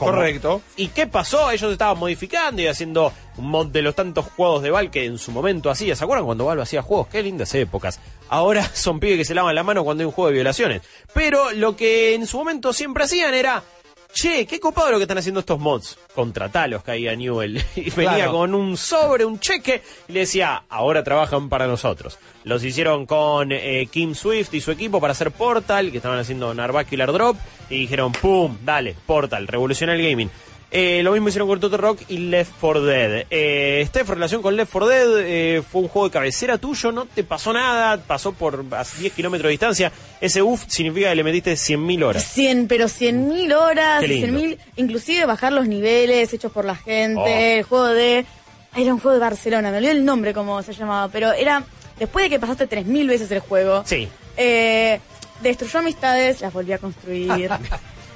Correcto. 0.05 0.61
¿Y 0.75 0.87
qué 0.87 1.07
pasó? 1.07 1.51
Ellos 1.51 1.71
estaban 1.71 1.97
modificando 1.97 2.61
y 2.61 2.67
haciendo 2.67 3.13
un 3.37 3.49
mod 3.49 3.67
de 3.67 3.81
los 3.81 3.95
tantos 3.95 4.25
juegos 4.25 4.63
de 4.63 4.71
Val 4.71 4.91
que 4.91 5.05
en 5.05 5.17
su 5.17 5.31
momento 5.31 5.69
hacía. 5.69 5.95
¿Se 5.95 6.03
acuerdan 6.03 6.25
cuando 6.25 6.45
Valve 6.45 6.63
hacía 6.63 6.81
juegos? 6.81 7.07
Qué 7.07 7.21
lindas 7.23 7.53
épocas. 7.55 7.99
Ahora 8.29 8.63
son 8.73 8.99
pibes 8.99 9.17
que 9.17 9.25
se 9.25 9.35
lavan 9.35 9.55
la 9.55 9.63
mano 9.63 9.83
cuando 9.83 10.01
hay 10.01 10.05
un 10.05 10.11
juego 10.11 10.29
de 10.29 10.35
violaciones. 10.35 10.81
Pero 11.13 11.51
lo 11.51 11.75
que 11.75 12.15
en 12.15 12.25
su 12.27 12.37
momento 12.37 12.73
siempre 12.73 13.03
hacían 13.03 13.33
era... 13.33 13.63
Che, 14.13 14.45
qué 14.45 14.59
copado 14.59 14.91
lo 14.91 14.97
que 14.97 15.03
están 15.03 15.17
haciendo 15.17 15.39
estos 15.39 15.57
mods. 15.59 15.97
Contratalos, 16.13 16.83
caía 16.83 17.15
Newell. 17.15 17.63
Y 17.75 17.89
venía 17.91 18.15
Claro. 18.15 18.31
con 18.33 18.53
un 18.55 18.75
sobre, 18.77 19.23
un 19.25 19.39
cheque, 19.39 19.81
y 20.07 20.11
le 20.13 20.19
decía, 20.21 20.63
ahora 20.69 21.03
trabajan 21.03 21.47
para 21.49 21.65
nosotros. 21.67 22.19
Los 22.43 22.63
hicieron 22.63 23.05
con 23.05 23.51
eh, 23.51 23.87
Kim 23.91 24.13
Swift 24.13 24.53
y 24.53 24.61
su 24.61 24.71
equipo 24.71 24.99
para 24.99 25.11
hacer 25.11 25.31
Portal, 25.31 25.91
que 25.91 25.97
estaban 25.97 26.19
haciendo 26.19 26.53
Narvacular 26.53 27.11
Drop, 27.13 27.37
y 27.69 27.77
dijeron, 27.79 28.11
¡pum! 28.11 28.57
Dale, 28.65 28.95
Portal, 29.05 29.47
revoluciona 29.47 29.93
el 29.93 30.01
gaming. 30.07 30.29
Eh, 30.73 31.01
lo 31.03 31.11
mismo 31.11 31.27
hicieron 31.27 31.49
con 31.49 31.59
Total 31.59 31.79
Rock 31.79 31.99
y 32.07 32.17
Left 32.17 32.53
4 32.61 32.83
Dead. 32.85 33.25
Eh, 33.29 33.83
Steph, 33.87 34.07
en 34.09 34.15
relación 34.15 34.41
con 34.41 34.55
Left 34.55 34.71
4 34.71 34.87
Dead, 34.87 35.07
eh, 35.19 35.63
fue 35.69 35.81
un 35.81 35.89
juego 35.89 36.07
de 36.07 36.13
cabecera 36.13 36.57
tuyo, 36.57 36.93
no 36.93 37.05
te 37.05 37.25
pasó 37.25 37.51
nada, 37.51 37.97
pasó 37.97 38.31
por 38.31 38.63
a 38.71 38.83
10 38.99 39.11
kilómetros 39.13 39.47
de 39.47 39.51
distancia. 39.51 39.91
Ese 40.21 40.41
UF 40.41 40.63
significa 40.67 41.09
que 41.09 41.15
le 41.15 41.23
metiste 41.25 41.53
100.000 41.53 42.03
horas. 42.05 42.23
100, 42.23 42.67
pero 42.69 42.85
100.000 42.85 43.53
horas, 43.53 43.99
Qué 43.99 44.07
lindo. 44.07 44.39
100.000, 44.39 44.57
inclusive 44.77 45.25
bajar 45.25 45.51
los 45.51 45.67
niveles 45.67 46.31
hechos 46.33 46.51
por 46.53 46.63
la 46.63 46.75
gente, 46.75 47.19
Oh. 47.19 47.27
el 47.27 47.63
juego 47.63 47.87
de... 47.87 48.25
Era 48.73 48.93
un 48.93 49.01
juego 49.01 49.15
de 49.15 49.19
Barcelona, 49.19 49.69
me 49.71 49.77
olvidé 49.77 49.91
el 49.91 50.05
nombre 50.05 50.33
como 50.33 50.63
se 50.63 50.71
llamaba, 50.71 51.09
pero 51.11 51.33
era 51.33 51.65
después 51.99 52.23
de 52.23 52.29
que 52.29 52.39
pasaste 52.39 52.69
3.000 52.69 53.07
veces 53.09 53.29
el 53.31 53.41
juego. 53.41 53.83
Sí. 53.85 54.07
Eh, 54.37 55.01
destruyó 55.41 55.79
amistades, 55.79 56.39
las 56.39 56.53
volví 56.53 56.71
a 56.71 56.77
construir. 56.77 57.49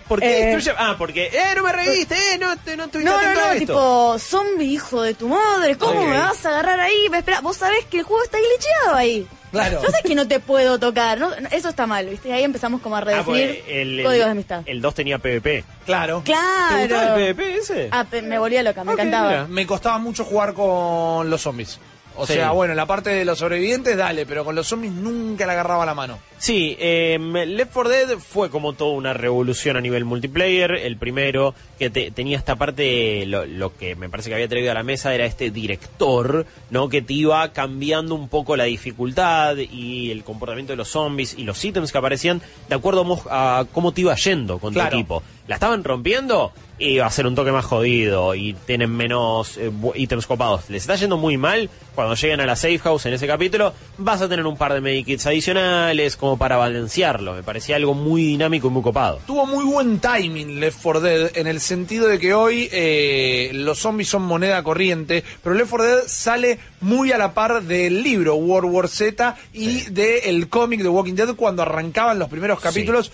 ¿Por 0.07 0.19
qué 0.19 0.27
Eh, 0.27 0.45
destruye? 0.55 0.75
Ah, 0.77 0.95
porque, 0.97 1.25
eh, 1.27 1.53
no 1.55 1.63
me 1.63 1.71
reíste, 1.71 2.15
eh, 2.33 2.37
no, 2.37 2.55
te- 2.57 2.77
no 2.77 2.85
estuviste 2.85 3.11
No, 3.11 3.21
no, 3.21 3.33
no, 3.33 3.51
esto. 3.53 3.59
tipo, 3.59 4.19
zombie 4.19 4.65
hijo 4.67 5.01
de 5.01 5.13
tu 5.15 5.27
madre, 5.27 5.77
¿cómo 5.77 6.05
me 6.05 6.17
vas 6.17 6.45
a 6.45 6.49
agarrar 6.49 6.79
ahí? 6.79 7.07
Espera, 7.11 7.41
vos 7.41 7.57
sabés 7.57 7.85
que 7.85 7.99
el 7.99 8.03
juego 8.03 8.23
está 8.23 8.37
glitcheado 8.37 8.95
ahí. 8.95 9.27
Claro. 9.51 9.81
Yo 9.81 9.89
sé 9.89 10.03
que 10.03 10.15
no 10.15 10.27
te 10.27 10.39
puedo 10.41 10.77
tocar, 10.79 11.17
¿no? 11.17 11.31
Eso 11.49 11.69
está 11.69 11.87
mal, 11.87 12.05
¿viste? 12.07 12.31
Ahí 12.33 12.43
empezamos 12.43 12.81
como 12.81 12.95
a 12.97 12.99
Ah, 12.99 13.01
redefinir 13.05 13.47
porque 13.63 13.81
el, 13.81 13.99
el- 13.99 14.05
códigos 14.05 14.25
de 14.25 14.31
amistad. 14.31 14.61
El 14.65 14.81
2 14.81 14.93
tenía 14.95 15.17
PvP. 15.17 15.63
Claro. 15.85 16.21
Claro. 16.25 16.75
¿Te 16.75 16.81
gustaba 16.81 17.15
el 17.15 17.33
PvP 17.35 17.57
ese? 17.59 17.87
Ah, 17.91 18.05
me 18.21 18.37
volvía 18.37 18.61
loca, 18.63 18.83
me 18.83 18.91
encantaba. 18.93 19.29
mira. 19.29 19.47
Me 19.47 19.65
costaba 19.65 19.97
mucho 19.97 20.25
jugar 20.25 20.53
con 20.53 21.29
los 21.29 21.41
zombies. 21.41 21.79
O 22.17 22.25
Sí. 22.25 22.33
sea, 22.33 22.51
bueno, 22.51 22.71
en 22.73 22.77
la 22.77 22.85
parte 22.85 23.09
de 23.09 23.25
los 23.25 23.39
sobrevivientes, 23.39 23.97
dale, 23.97 24.25
pero 24.25 24.45
con 24.45 24.55
los 24.55 24.67
zombies 24.67 24.93
nunca 24.93 25.45
le 25.45 25.51
agarraba 25.53 25.85
la 25.85 25.93
mano. 25.93 26.19
Sí, 26.37 26.75
eh, 26.79 27.17
Left 27.19 27.71
4 27.73 27.89
Dead 27.89 28.17
fue 28.17 28.49
como 28.49 28.73
toda 28.73 28.91
una 28.93 29.13
revolución 29.13 29.77
a 29.77 29.81
nivel 29.81 30.05
multiplayer. 30.05 30.71
El 30.71 30.97
primero 30.97 31.53
que 31.79 31.89
te- 31.89 32.11
tenía 32.11 32.37
esta 32.37 32.55
parte, 32.55 33.25
lo, 33.25 33.45
lo 33.45 33.75
que 33.75 33.95
me 33.95 34.09
parece 34.09 34.29
que 34.29 34.35
había 34.35 34.47
traído 34.47 34.71
a 34.71 34.73
la 34.75 34.83
mesa 34.83 35.13
era 35.15 35.25
este 35.25 35.49
director, 35.51 36.45
¿no? 36.69 36.89
Que 36.89 37.01
te 37.01 37.13
iba 37.13 37.51
cambiando 37.53 38.15
un 38.15 38.27
poco 38.29 38.55
la 38.55 38.65
dificultad 38.65 39.57
y 39.57 40.11
el 40.11 40.23
comportamiento 40.23 40.73
de 40.73 40.77
los 40.77 40.89
zombies 40.89 41.35
y 41.37 41.43
los 41.43 41.63
ítems 41.63 41.91
que 41.91 41.97
aparecían 41.97 42.41
de 42.69 42.75
acuerdo 42.75 43.05
a 43.29 43.65
cómo 43.73 43.91
te 43.93 44.01
iba 44.01 44.15
yendo 44.15 44.57
con 44.59 44.73
Claro. 44.73 44.91
tu 44.91 44.95
equipo. 44.97 45.23
La 45.47 45.55
estaban 45.55 45.83
rompiendo 45.83 46.53
y 46.77 46.97
va 46.97 47.05
a 47.05 47.11
ser 47.11 47.25
un 47.25 47.35
toque 47.35 47.51
más 47.51 47.65
jodido 47.65 48.35
y 48.35 48.53
tienen 48.65 48.91
menos 48.91 49.57
eh, 49.57 49.71
ítems 49.95 50.27
copados. 50.27 50.69
Les 50.69 50.83
está 50.83 50.95
yendo 50.95 51.17
muy 51.17 51.37
mal. 51.37 51.69
Cuando 51.93 52.15
lleguen 52.15 52.41
a 52.41 52.45
la 52.45 52.57
safe 52.57 52.79
house 52.79 53.05
en 53.05 53.13
ese 53.13 53.25
capítulo, 53.27 53.73
vas 53.97 54.21
a 54.21 54.27
tener 54.27 54.45
un 54.45 54.57
par 54.57 54.73
de 54.73 54.81
medikits 54.81 55.25
adicionales 55.27 56.17
como 56.17 56.37
para 56.37 56.57
balancearlo. 56.57 57.33
Me 57.33 57.43
parecía 57.43 57.77
algo 57.77 57.93
muy 57.93 58.23
dinámico 58.23 58.67
y 58.67 58.71
muy 58.71 58.81
copado. 58.81 59.21
Tuvo 59.25 59.45
muy 59.45 59.63
buen 59.63 59.99
timing 59.99 60.59
Left 60.59 60.79
4 60.81 61.01
Dead 61.01 61.37
en 61.37 61.47
el 61.47 61.61
sentido 61.61 62.07
de 62.07 62.19
que 62.19 62.33
hoy 62.33 62.67
eh, 62.73 63.51
los 63.53 63.79
zombies 63.79 64.09
son 64.09 64.23
moneda 64.23 64.61
corriente, 64.63 65.23
pero 65.41 65.55
Left 65.55 65.69
4 65.69 65.87
Dead 65.87 66.03
sale 66.07 66.59
muy 66.81 67.13
a 67.13 67.17
la 67.17 67.33
par 67.33 67.63
del 67.63 68.03
libro 68.03 68.35
World 68.35 68.69
War 68.71 68.89
Z 68.89 69.37
y 69.53 69.81
del 69.91 70.49
cómic 70.49 70.81
de 70.81 70.89
Walking 70.89 71.13
Dead 71.13 71.33
cuando 71.35 71.61
arrancaban 71.61 72.19
los 72.19 72.27
primeros 72.27 72.59
capítulos. 72.59 73.11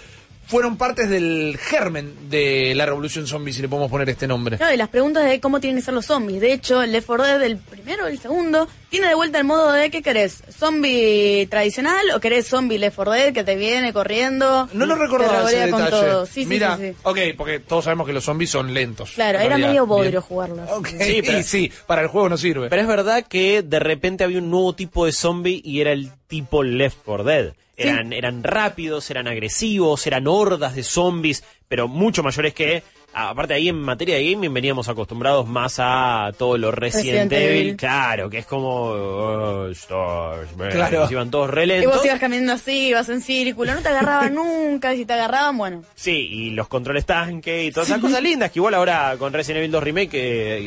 Fueron 0.52 0.76
partes 0.76 1.10
del 1.10 1.58
germen 1.58 2.30
de 2.30 2.74
la 2.76 2.86
revolución 2.86 3.26
zombie, 3.26 3.54
si 3.54 3.62
le 3.62 3.70
podemos 3.70 3.90
poner 3.90 4.10
este 4.10 4.28
nombre. 4.28 4.58
Claro, 4.58 4.74
y 4.74 4.78
las 4.78 4.90
preguntas 4.90 5.24
de 5.26 5.40
cómo 5.40 5.62
tienen 5.62 5.78
que 5.80 5.86
ser 5.86 5.94
los 5.94 6.06
zombies. 6.06 6.42
De 6.42 6.52
hecho, 6.52 6.82
el 6.82 6.92
Left 6.92 7.08
4 7.08 7.26
Dead, 7.26 7.42
el 7.44 7.58
primero, 7.58 8.06
el 8.08 8.20
segundo, 8.20 8.68
tiene 8.90 9.08
de 9.08 9.16
vuelta 9.16 9.38
el 9.38 9.46
modo 9.46 9.72
de 9.72 9.90
¿qué 9.90 10.02
querés? 10.02 10.44
¿Zombie 10.60 11.48
tradicional 11.50 12.06
o 12.14 12.20
querés 12.20 12.48
zombie 12.50 12.78
Left 12.78 12.98
4 12.98 13.12
Dead 13.14 13.34
que 13.34 13.46
te 13.46 13.56
viene 13.56 13.94
corriendo? 13.94 14.68
No 14.74 14.86
lo 14.86 14.96
recordaba 14.96 15.50
ese 15.50 15.66
revolea 15.66 15.72
con 15.72 15.86
detalle. 15.86 16.12
todo? 16.12 16.26
Sí, 16.26 16.44
sí, 16.44 16.46
Mira, 16.48 16.76
sí, 16.76 16.90
sí. 16.90 16.96
ok, 17.04 17.18
porque 17.38 17.60
todos 17.62 17.86
sabemos 17.86 18.06
que 18.06 18.12
los 18.14 18.26
zombies 18.26 18.50
son 18.52 18.74
lentos. 18.74 19.12
Claro, 19.12 19.40
era 19.40 19.48
realidad. 19.48 19.70
medio 19.70 19.86
bodrio 19.86 20.22
jugarlo. 20.22 20.64
Ok, 20.70 20.90
Sí, 21.00 21.22
pero- 21.26 21.44
sí, 21.44 21.72
para 21.88 22.02
el 22.02 22.10
juego 22.10 22.28
no 22.28 22.38
sirve. 22.38 22.68
Pero 22.70 22.82
es 22.82 22.88
verdad 22.90 23.26
que 23.26 23.62
de 23.62 23.80
repente 23.80 24.26
había 24.26 24.40
un 24.40 24.52
nuevo 24.52 24.74
tipo 24.76 25.06
de 25.06 25.14
zombie 25.14 25.62
y 25.64 25.80
era 25.80 25.94
el 25.94 26.12
tipo 26.28 26.62
Left 26.62 26.98
4 27.06 27.24
Dead. 27.24 27.54
Eran, 27.90 28.14
eran 28.14 28.44
rápidos, 28.44 29.10
eran 29.10 29.28
agresivos, 29.28 30.06
eran 30.08 30.28
hordas 30.28 30.76
de 30.76 30.84
zombies, 30.84 31.44
pero 31.68 31.88
mucho 31.88 32.24
mayores 32.24 32.54
que... 32.54 32.84
Aparte 33.14 33.54
ahí 33.54 33.68
en 33.70 33.76
materia 33.82 34.16
de 34.16 34.32
gaming 34.32 34.54
veníamos 34.54 34.88
acostumbrados 34.88 35.48
más 35.48 35.76
a 35.80 36.32
todo 36.38 36.58
lo 36.58 36.72
Resident, 36.72 37.30
Resident 37.30 37.34
Evil, 37.34 37.60
Evil. 37.68 37.76
claro, 37.78 38.30
que 38.30 38.38
es 38.38 38.46
como... 38.46 38.70
oh, 38.86 39.68
stars, 39.72 40.56
man, 40.56 40.70
Claro. 40.72 41.08
Iban 41.12 41.30
todos 41.30 41.50
Y 41.50 41.52
relentos. 41.52 41.94
vos 41.96 42.06
ibas 42.06 42.20
caminando 42.20 42.54
así, 42.54 42.88
ibas 42.88 43.10
en 43.10 43.22
círculo, 43.22 43.74
no 43.76 43.82
te 43.82 43.90
agarraban 43.90 44.34
nunca, 44.36 44.94
y 44.94 45.00
si 45.00 45.06
te 45.06 45.14
agarraban, 45.14 45.58
bueno. 45.58 45.84
Sí, 45.94 46.12
y 46.32 46.50
los 46.52 46.68
controles 46.70 47.06
tanque 47.06 47.66
y 47.66 47.72
todas 47.72 47.90
esas 47.90 48.00
cosas 48.02 48.22
lindas 48.24 48.50
que 48.52 48.60
igual 48.60 48.76
ahora 48.76 49.16
con 49.20 49.34
Resident 49.34 49.58
Evil 49.60 49.72
2 49.72 49.84
Remake 49.84 50.10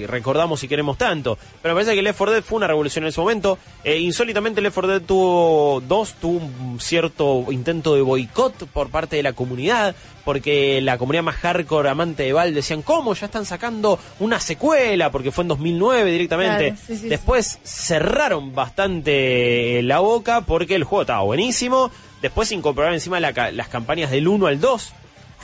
eh, 0.02 0.06
recordamos 0.06 0.62
y 0.64 0.68
queremos 0.68 0.98
tanto. 0.98 1.38
Pero 1.62 1.74
me 1.74 1.80
parece 1.80 1.96
que 1.96 2.02
Left 2.02 2.18
4 2.18 2.34
Dead 2.34 2.42
fue 2.42 2.56
una 2.58 2.66
revolución 2.66 3.04
en 3.04 3.08
ese 3.08 3.20
momento. 3.20 3.58
Eh, 3.82 3.98
insólitamente 3.98 4.60
Left 4.60 4.74
4 4.74 4.92
Dead 4.92 5.02
tuvo 5.02 5.80
2, 5.80 6.14
tuvo 6.20 6.44
un 6.44 6.78
cierto 6.80 7.46
intento 7.50 7.94
de 7.94 8.02
boicot 8.02 8.66
por 8.68 8.90
parte 8.90 9.16
de 9.16 9.22
la 9.22 9.32
comunidad, 9.32 9.94
porque 10.26 10.80
la 10.82 10.98
comunidad 10.98 11.22
más 11.22 11.36
hardcore 11.36 11.88
amante 11.88 12.22
de 12.24 12.33
Decían, 12.34 12.82
¿cómo? 12.82 13.14
Ya 13.14 13.26
están 13.26 13.46
sacando 13.46 13.98
una 14.20 14.40
secuela, 14.40 15.10
porque 15.10 15.30
fue 15.30 15.42
en 15.42 15.48
2009 15.48 16.10
directamente. 16.10 16.68
Claro, 16.70 16.82
sí, 16.86 16.96
sí, 16.96 17.08
Después 17.08 17.58
cerraron 17.62 18.54
bastante 18.54 19.80
la 19.82 20.00
boca 20.00 20.42
porque 20.42 20.74
el 20.74 20.84
juego 20.84 21.02
estaba 21.02 21.22
buenísimo. 21.22 21.90
Después 22.20 22.52
incorporaron 22.52 22.94
encima 22.94 23.20
la 23.20 23.32
las 23.52 23.68
campañas 23.68 24.10
del 24.10 24.28
1 24.28 24.46
al 24.46 24.60
2. 24.60 24.92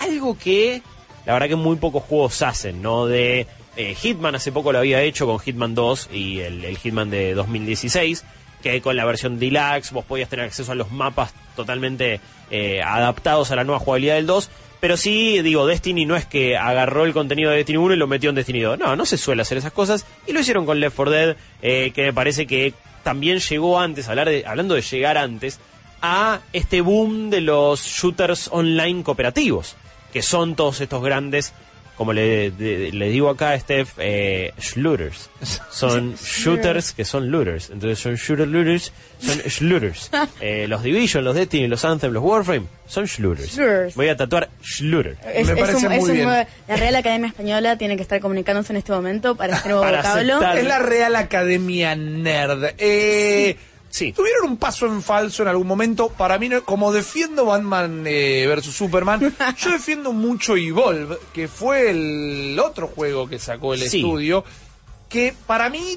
Algo 0.01 0.37
que 0.39 0.83
la 1.27 1.35
verdad 1.35 1.49
que 1.49 1.57
muy 1.57 1.77
pocos 1.77 2.03
juegos 2.03 2.41
hacen, 2.43 2.81
¿no? 2.83 3.07
De 3.07 3.47
eh, 3.77 3.95
Hitman 3.95 4.35
hace 4.35 4.53
poco 4.53 4.73
lo 4.73 4.79
había 4.79 5.03
hecho 5.03 5.27
con 5.27 5.39
Hitman 5.39 5.75
2 5.75 6.09
y 6.13 6.41
el, 6.41 6.65
el 6.65 6.79
Hitman 6.79 7.11
de 7.11 7.35
2016, 7.35 8.25
que 8.63 8.81
con 8.81 8.97
la 8.97 9.05
versión 9.05 9.39
Deluxe 9.39 9.93
vos 9.93 10.05
podías 10.05 10.29
tener 10.29 10.47
acceso 10.47 10.73
a 10.73 10.75
los 10.75 10.91
mapas 10.91 11.33
totalmente 11.55 12.21
eh, 12.51 12.83
adaptados 12.83 13.51
a 13.51 13.57
la 13.57 13.65
nueva 13.65 13.79
jugabilidad 13.79 14.17
del 14.17 14.27
2. 14.27 14.51
Pero 14.81 14.97
sí, 14.97 15.43
digo, 15.43 15.67
Destiny 15.67 16.07
no 16.07 16.17
es 16.17 16.25
que 16.25 16.57
agarró 16.57 17.05
el 17.05 17.13
contenido 17.13 17.51
de 17.51 17.59
Destiny 17.59 17.77
1 17.77 17.95
y 17.95 17.97
lo 17.99 18.07
metió 18.07 18.31
en 18.31 18.37
Destiny 18.37 18.61
2. 18.61 18.79
No, 18.79 18.97
no 18.97 19.05
se 19.05 19.19
suele 19.19 19.43
hacer 19.43 19.59
esas 19.59 19.73
cosas. 19.73 20.07
Y 20.27 20.33
lo 20.33 20.41
hicieron 20.41 20.65
con 20.65 20.81
Left 20.81 20.97
4 20.97 21.13
Dead, 21.13 21.37
eh, 21.61 21.93
que 21.95 22.03
me 22.03 22.13
parece 22.15 22.47
que 22.47 22.73
también 23.03 23.39
llegó 23.39 23.79
antes, 23.79 24.09
hablar 24.09 24.29
de, 24.29 24.45
hablando 24.47 24.75
de 24.75 24.83
llegar 24.83 25.19
antes, 25.19 25.61
a 26.03 26.41
este 26.53 26.81
boom 26.81 27.31
de 27.31 27.43
los 27.43 27.83
shooters 27.83 28.49
online 28.53 29.03
cooperativos, 29.03 29.77
que 30.13 30.23
son 30.23 30.57
todos 30.57 30.81
estos 30.81 31.03
grandes, 31.03 31.53
como 32.01 32.15
le, 32.15 32.51
de- 32.51 32.93
le 32.93 33.11
digo 33.11 33.29
acá 33.29 33.51
a 33.51 33.61
Steph, 33.61 33.91
eh, 33.99 34.55
looters. 34.75 35.29
Son 35.71 36.15
shooters 36.25 36.93
que 36.93 37.05
son 37.05 37.31
looters. 37.31 37.69
Entonces 37.69 37.99
son 37.99 38.15
shooter 38.15 38.49
looters, 38.49 38.91
son 39.21 39.69
looters. 39.69 40.11
Eh, 40.41 40.67
los 40.67 40.83
Division, 40.83 41.23
los 41.25 41.35
Destiny, 41.35 41.69
los 41.69 41.85
Anthem, 41.85 42.11
los 42.15 42.23
Warframe, 42.25 42.67
son. 42.87 43.05
Shooters. 43.05 43.95
Voy 43.97 44.09
a 44.09 44.17
tatuar 44.17 44.49
looter. 44.81 45.19
Es- 45.35 45.47
es 45.47 45.75
un- 45.85 45.93
es 45.93 46.03
un 46.05 46.17
nuevo- 46.23 46.49
la 46.69 46.77
Real 46.77 46.97
Academia 46.97 47.29
Española 47.29 47.77
tiene 47.77 47.97
que 47.97 48.03
estar 48.03 48.19
comunicándose 48.19 48.73
en 48.73 48.79
este 48.79 48.93
momento 48.93 49.35
para 49.37 49.57
este 49.57 49.69
nuevo 49.69 49.83
Para 49.85 49.99
vocablo. 49.99 50.37
aceptar. 50.37 50.57
Es 50.59 50.65
la 50.65 50.79
Real 50.79 51.17
Academia 51.17 51.95
Nerd. 51.97 52.77
Eh, 52.79 53.57
Tuvieron 53.91 54.45
un 54.51 54.57
paso 54.57 54.87
en 54.87 55.03
falso 55.03 55.43
en 55.43 55.49
algún 55.49 55.67
momento. 55.67 56.09
Para 56.09 56.39
mí, 56.39 56.49
no- 56.49 56.63
como 56.65 56.93
defiendo 56.93 57.45
Batman 57.47 58.05
eh, 58.07 58.45
versus 58.47 58.75
Superman, 58.75 59.21
yo 59.59 59.71
defiendo 59.71 60.13
mucho 60.13 60.57
Evolve, 60.57 61.19
que 61.33 61.49
fue 61.49 61.91
el 61.91 62.59
otro 62.63 62.87
juego 62.89 63.29
que 63.29 63.39
sacó 63.39 63.75
el 63.75 63.81
Sí. 63.89 63.99
estudio, 64.01 64.45
que 65.09 65.35
para 65.47 65.69
mí 65.71 65.97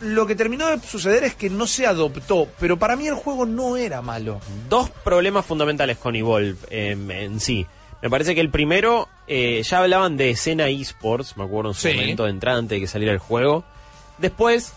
lo 0.00 0.26
que 0.26 0.34
terminó 0.34 0.68
de 0.68 0.80
suceder 0.80 1.24
es 1.24 1.34
que 1.34 1.50
no 1.50 1.66
se 1.66 1.86
adoptó, 1.86 2.48
pero 2.58 2.78
para 2.78 2.96
mí 2.96 3.06
el 3.06 3.14
juego 3.14 3.44
no 3.44 3.76
era 3.76 4.00
malo. 4.00 4.40
Dos 4.68 4.88
problemas 4.88 5.44
fundamentales 5.44 5.98
con 5.98 6.16
Evolve 6.16 6.56
em, 6.70 7.10
en 7.10 7.38
sí. 7.40 7.66
Me 8.00 8.08
parece 8.08 8.34
que 8.34 8.40
el 8.40 8.48
primero, 8.48 9.10
eh, 9.26 9.62
ya 9.62 9.80
hablaban 9.80 10.16
de 10.16 10.30
escena 10.30 10.68
esports, 10.68 11.36
me 11.36 11.44
acuerdo 11.44 11.72
en 11.72 11.74
su 11.74 11.86
Sí. 11.88 11.92
momento 11.94 12.24
de 12.24 12.30
entrada 12.30 12.56
antes 12.56 12.76
de 12.76 12.80
que 12.80 12.86
saliera 12.86 13.12
el 13.12 13.18
juego. 13.18 13.62
Después, 14.16 14.72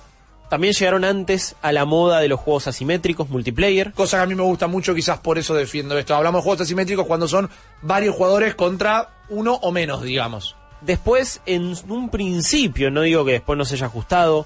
también 0.49 0.73
llegaron 0.73 1.03
antes 1.03 1.55
a 1.61 1.71
la 1.71 1.85
moda 1.85 2.19
de 2.19 2.27
los 2.27 2.39
juegos 2.39 2.67
asimétricos, 2.67 3.29
multiplayer. 3.29 3.91
Cosa 3.93 4.17
que 4.17 4.23
a 4.23 4.25
mí 4.27 4.35
me 4.35 4.43
gusta 4.43 4.67
mucho, 4.67 4.93
quizás 4.93 5.19
por 5.19 5.37
eso 5.37 5.55
defiendo 5.55 5.97
esto. 5.97 6.15
Hablamos 6.15 6.39
de 6.39 6.43
juegos 6.43 6.61
asimétricos 6.61 7.07
cuando 7.07 7.27
son 7.27 7.49
varios 7.81 8.15
jugadores 8.15 8.55
contra 8.55 9.09
uno 9.29 9.55
o 9.55 9.71
menos, 9.71 10.03
digamos. 10.03 10.55
Después, 10.81 11.41
en 11.45 11.75
un 11.87 12.09
principio, 12.09 12.91
no 12.91 13.01
digo 13.01 13.25
que 13.25 13.31
después 13.33 13.57
no 13.57 13.65
se 13.65 13.75
haya 13.75 13.85
ajustado, 13.85 14.45